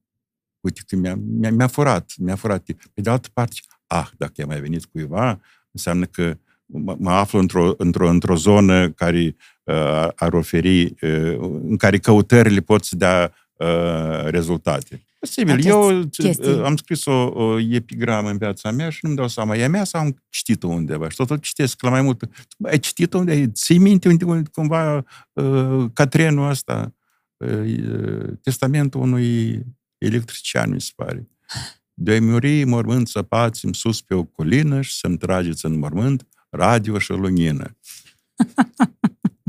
uite 0.59 0.81
că 0.87 0.95
mi-a, 0.95 1.15
mi-a, 1.15 1.51
mi-a 1.51 1.67
furat, 1.67 2.13
mi-a 2.17 2.35
furat. 2.35 2.63
Pe 2.93 3.01
de 3.01 3.09
altă 3.09 3.29
parte, 3.33 3.55
ah, 3.87 4.07
dacă 4.17 4.33
i-a 4.35 4.45
mai 4.45 4.61
venit 4.61 4.85
cuiva, 4.85 5.41
înseamnă 5.71 6.05
că 6.05 6.37
mă, 6.65 6.95
mă 6.99 7.11
aflu 7.11 7.39
într-o, 7.39 7.73
într-o, 7.77 8.09
într-o 8.09 8.35
zonă 8.35 8.91
care 8.91 9.35
uh, 9.63 10.07
ar 10.15 10.33
oferi, 10.33 10.83
uh, 10.83 11.37
în 11.63 11.77
care 11.77 11.97
căutările 11.97 12.59
pot 12.59 12.83
să 12.83 12.95
dea 12.95 13.33
uh, 13.57 14.25
rezultate. 14.25 15.05
Posibil. 15.19 15.53
Acest 15.53 15.67
Eu 15.67 16.03
chestii. 16.11 16.53
Uh, 16.53 16.63
am 16.63 16.75
scris 16.75 17.05
o, 17.05 17.31
o 17.33 17.59
epigramă 17.59 18.29
în 18.29 18.37
viața 18.37 18.71
mea 18.71 18.89
și 18.89 18.99
nu-mi 19.01 19.15
dau 19.15 19.27
seama, 19.27 19.55
e 19.55 19.63
a 19.63 19.69
mea 19.69 19.83
sau 19.83 20.01
am 20.01 20.23
citit-o 20.29 20.67
undeva 20.67 21.09
și 21.09 21.15
totul 21.15 21.37
citesc 21.37 21.81
la 21.81 21.89
mai 21.89 22.01
mult. 22.01 22.23
Ai 22.63 22.79
citit-o 22.79 23.17
unde? 23.17 23.51
Ții 23.51 23.77
minte 23.77 24.07
unde, 24.07 24.25
unde 24.25 24.49
cumva 24.53 25.05
uh, 25.33 25.85
catrenul 25.93 26.49
ăsta, 26.49 26.95
uh, 27.37 28.23
testamentul 28.41 29.01
unui 29.01 29.61
electrician, 29.97 30.69
mi 30.69 30.81
se 30.81 30.91
pare. 30.95 31.27
De-ai 31.93 32.19
muri 32.19 32.63
mormânt 32.63 33.07
săpați 33.07 33.67
sus 33.71 34.01
pe 34.01 34.13
o 34.13 34.23
colină 34.23 34.81
și 34.81 34.97
să-mi 34.97 35.17
trageți 35.17 35.65
în 35.65 35.79
mormânt 35.79 36.27
radio 36.49 36.99
și 36.99 37.11
lumină. 37.11 37.77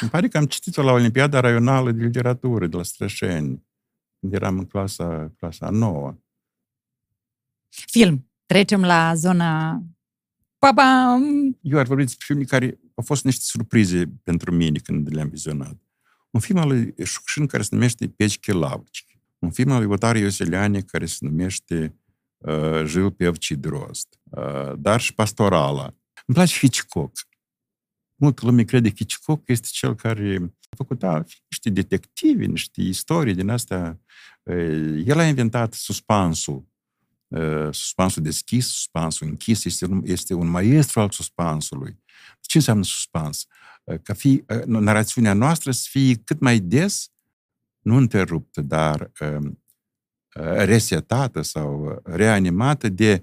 Îmi 0.00 0.10
pare 0.10 0.28
că 0.28 0.38
am 0.38 0.46
citit-o 0.46 0.82
la 0.82 0.92
Olimpiada 0.92 1.40
Raională 1.40 1.92
de 1.92 2.04
Literatură 2.04 2.66
de 2.66 2.76
la 2.76 2.82
Strășeni, 2.82 3.66
când 4.20 4.34
eram 4.34 4.58
în 4.58 4.66
clasa, 4.66 5.32
clasa 5.38 5.70
nouă. 5.70 6.18
Film. 7.68 8.30
Trecem 8.46 8.84
la 8.84 9.14
zona... 9.14 9.82
Papa! 10.58 11.18
Eu 11.60 11.78
ar 11.78 11.86
vorbi 11.86 12.02
despre 12.02 12.24
filme 12.26 12.44
care 12.44 12.80
au 12.94 13.04
fost 13.04 13.24
niște 13.24 13.42
surprize 13.44 14.06
pentru 14.22 14.52
mine 14.52 14.78
când 14.78 15.14
le-am 15.14 15.28
vizionat. 15.28 15.76
Un 16.30 16.40
film 16.40 16.58
al 16.58 16.68
lui 16.68 16.94
Șucșin 17.04 17.46
care 17.46 17.62
se 17.62 17.68
numește 17.72 18.08
Peci 18.08 18.38
Chelavci. 18.38 19.06
Un 19.38 19.50
film 19.50 19.70
al 19.70 19.82
lui 19.82 19.92
Otare 19.92 20.18
Ioseleane 20.18 20.80
care 20.80 21.06
se 21.06 21.18
numește 21.20 21.96
uh, 22.38 22.84
Jil 22.84 23.10
Pevci 23.10 23.50
Drost. 23.50 24.20
Uh, 24.30 24.72
darș 24.78 25.04
și 25.04 25.14
Pastorala. 25.14 25.82
Îmi 26.26 26.36
place 26.36 26.58
Hitchcock. 26.58 27.12
Multă 28.22 28.46
lume 28.46 28.64
crede 28.64 28.88
că 28.88 28.94
Hitchcock 28.96 29.48
este 29.48 29.68
cel 29.70 29.94
care 29.94 30.52
a 30.70 30.76
făcut 30.76 30.98
da, 30.98 31.24
niște 31.48 31.70
detectivi, 31.70 32.46
niște 32.46 32.80
istorii 32.80 33.34
din 33.34 33.48
astea. 33.48 34.00
El 35.04 35.18
a 35.18 35.26
inventat 35.26 35.72
suspansul. 35.72 36.68
Suspansul 37.70 38.22
deschis, 38.22 38.66
suspansul 38.66 39.26
închis, 39.26 39.64
este 39.64 39.86
un, 39.86 40.02
este 40.04 40.34
un 40.34 40.48
maestru 40.48 41.00
al 41.00 41.10
suspansului. 41.10 41.98
Ce 42.40 42.56
înseamnă 42.56 42.84
suspans? 42.84 43.46
Ca 44.02 44.14
fi, 44.14 44.44
narațiunea 44.66 45.32
noastră 45.32 45.70
să 45.70 45.86
fie 45.90 46.14
cât 46.14 46.40
mai 46.40 46.58
des, 46.58 47.10
nu 47.80 47.96
întreruptă, 47.96 48.60
dar 48.60 49.10
resetată 50.64 51.42
sau 51.42 52.00
reanimată 52.04 52.88
de 52.88 53.22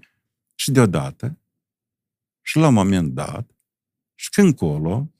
și 0.55 0.71
deodată 0.71 1.39
și 2.41 2.57
la 2.57 2.67
un 2.67 2.73
moment 2.73 3.13
dat, 3.13 3.51
și 4.19 4.29
când 4.29 4.55
colo, 4.55 5.11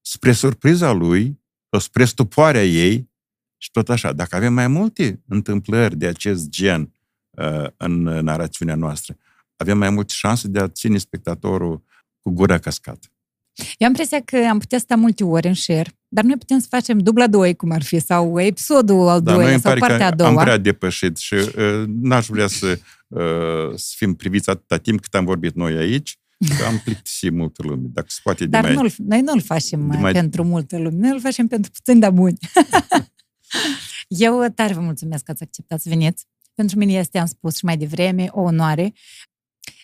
spre 0.00 0.32
surpriza 0.32 0.92
lui, 0.92 1.40
sau 1.70 1.80
spre 1.80 2.04
stupoarea 2.04 2.64
ei, 2.64 3.10
și 3.56 3.70
tot 3.70 3.88
așa, 3.88 4.12
dacă 4.12 4.36
avem 4.36 4.52
mai 4.52 4.68
multe 4.68 5.22
întâmplări 5.28 5.96
de 5.96 6.06
acest 6.06 6.48
gen 6.48 6.92
uh, 7.30 7.66
în 7.76 8.02
narațiunea 8.02 8.74
noastră, 8.74 9.16
avem 9.56 9.78
mai 9.78 9.90
multe 9.90 10.12
șanse 10.16 10.48
de 10.48 10.58
a 10.58 10.68
ține 10.68 10.98
spectatorul 10.98 11.84
cu 12.20 12.30
gura 12.30 12.58
cascată. 12.58 13.06
Eu 13.54 13.86
am 13.86 13.88
impresia 13.88 14.20
că 14.24 14.36
am 14.36 14.58
putea 14.58 14.78
sta 14.78 14.96
multe 14.96 15.24
ori 15.24 15.46
în 15.46 15.54
share, 15.54 15.98
dar 16.08 16.24
noi 16.24 16.36
putem 16.36 16.58
să 16.58 16.66
facem 16.70 16.98
dubla 16.98 17.26
2, 17.26 17.56
cum 17.56 17.70
ar 17.70 17.82
fi, 17.82 17.98
sau 17.98 18.40
episodul 18.40 19.08
al 19.08 19.22
da, 19.22 19.34
doilea, 19.34 19.58
sau 19.58 19.76
partea 19.78 20.06
a 20.06 20.10
doua. 20.10 20.30
am 20.30 20.36
prea 20.36 20.56
depășit 20.56 21.16
și 21.16 21.34
uh, 21.34 21.84
n-aș 21.86 22.26
vrea 22.26 22.46
să, 22.46 22.78
uh, 23.08 23.74
să 23.74 23.92
fim 23.96 24.14
priviți 24.14 24.50
atâta 24.50 24.76
timp 24.76 25.00
cât 25.00 25.14
am 25.14 25.24
vorbit 25.24 25.54
noi 25.54 25.76
aici, 25.76 26.18
Că 26.58 26.64
am 26.64 26.78
plictisit 26.84 27.32
multă 27.32 27.62
lume, 27.62 27.88
dacă 27.92 28.06
se 28.08 28.20
poate 28.22 28.46
Dar 28.46 28.66
de 28.66 28.72
mai... 28.72 28.94
noi 28.98 29.20
nu-l 29.20 29.40
facem 29.40 29.80
mai... 29.80 30.12
pentru 30.12 30.44
multă 30.44 30.78
lume, 30.78 30.96
noi 30.96 31.10
îl 31.10 31.20
facem 31.20 31.46
pentru 31.46 31.70
puțin 31.70 31.98
de 31.98 32.10
buni. 32.10 32.38
Eu 34.08 34.48
tare 34.54 34.74
vă 34.74 34.80
mulțumesc 34.80 35.24
că 35.24 35.30
ați 35.30 35.42
acceptat 35.42 35.80
să 35.80 35.88
veniți. 35.88 36.26
Pentru 36.54 36.78
mine 36.78 36.92
este, 36.92 37.18
am 37.18 37.26
spus 37.26 37.56
și 37.56 37.64
mai 37.64 37.76
devreme, 37.76 38.28
o 38.30 38.40
onoare. 38.40 38.92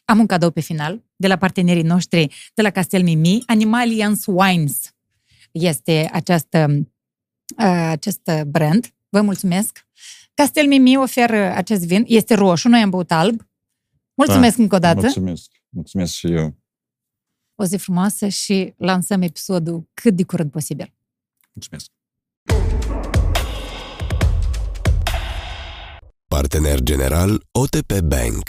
Am 0.04 0.18
un 0.18 0.26
cadou 0.26 0.50
pe 0.50 0.60
final 0.60 1.04
de 1.16 1.26
la 1.26 1.36
partenerii 1.36 1.82
noștri 1.82 2.50
de 2.54 2.62
la 2.62 2.70
Castel 2.70 3.02
Mimi, 3.02 3.42
Animalians 3.46 4.24
Wines. 4.26 4.94
Este 5.50 6.08
această, 6.12 6.66
uh, 7.58 7.88
acest 7.90 8.30
brand. 8.46 8.94
Vă 9.08 9.20
mulțumesc. 9.20 9.86
Castel 10.34 10.66
Mimi 10.66 10.96
oferă 10.96 11.54
acest 11.54 11.86
vin. 11.86 12.04
Este 12.06 12.34
roșu, 12.34 12.68
noi 12.68 12.80
am 12.80 12.90
băut 12.90 13.10
alb. 13.10 13.46
Mulțumesc 14.14 14.56
da, 14.56 14.62
încă 14.62 14.74
o 14.74 14.78
dată. 14.78 15.00
Mulțumesc. 15.00 15.50
Mulțumesc 15.68 16.12
și 16.12 16.32
eu. 16.32 16.56
O 17.54 17.64
zi 17.64 17.76
frumoasă 17.76 18.28
și 18.28 18.74
lansăm 18.76 19.22
episodul 19.22 19.88
cât 19.94 20.16
de 20.16 20.24
curând 20.24 20.50
posibil. 20.50 20.94
Mulțumesc. 21.52 21.90
Partener 26.28 26.80
general 26.80 27.46
OTP 27.52 28.00
Bank 28.00 28.42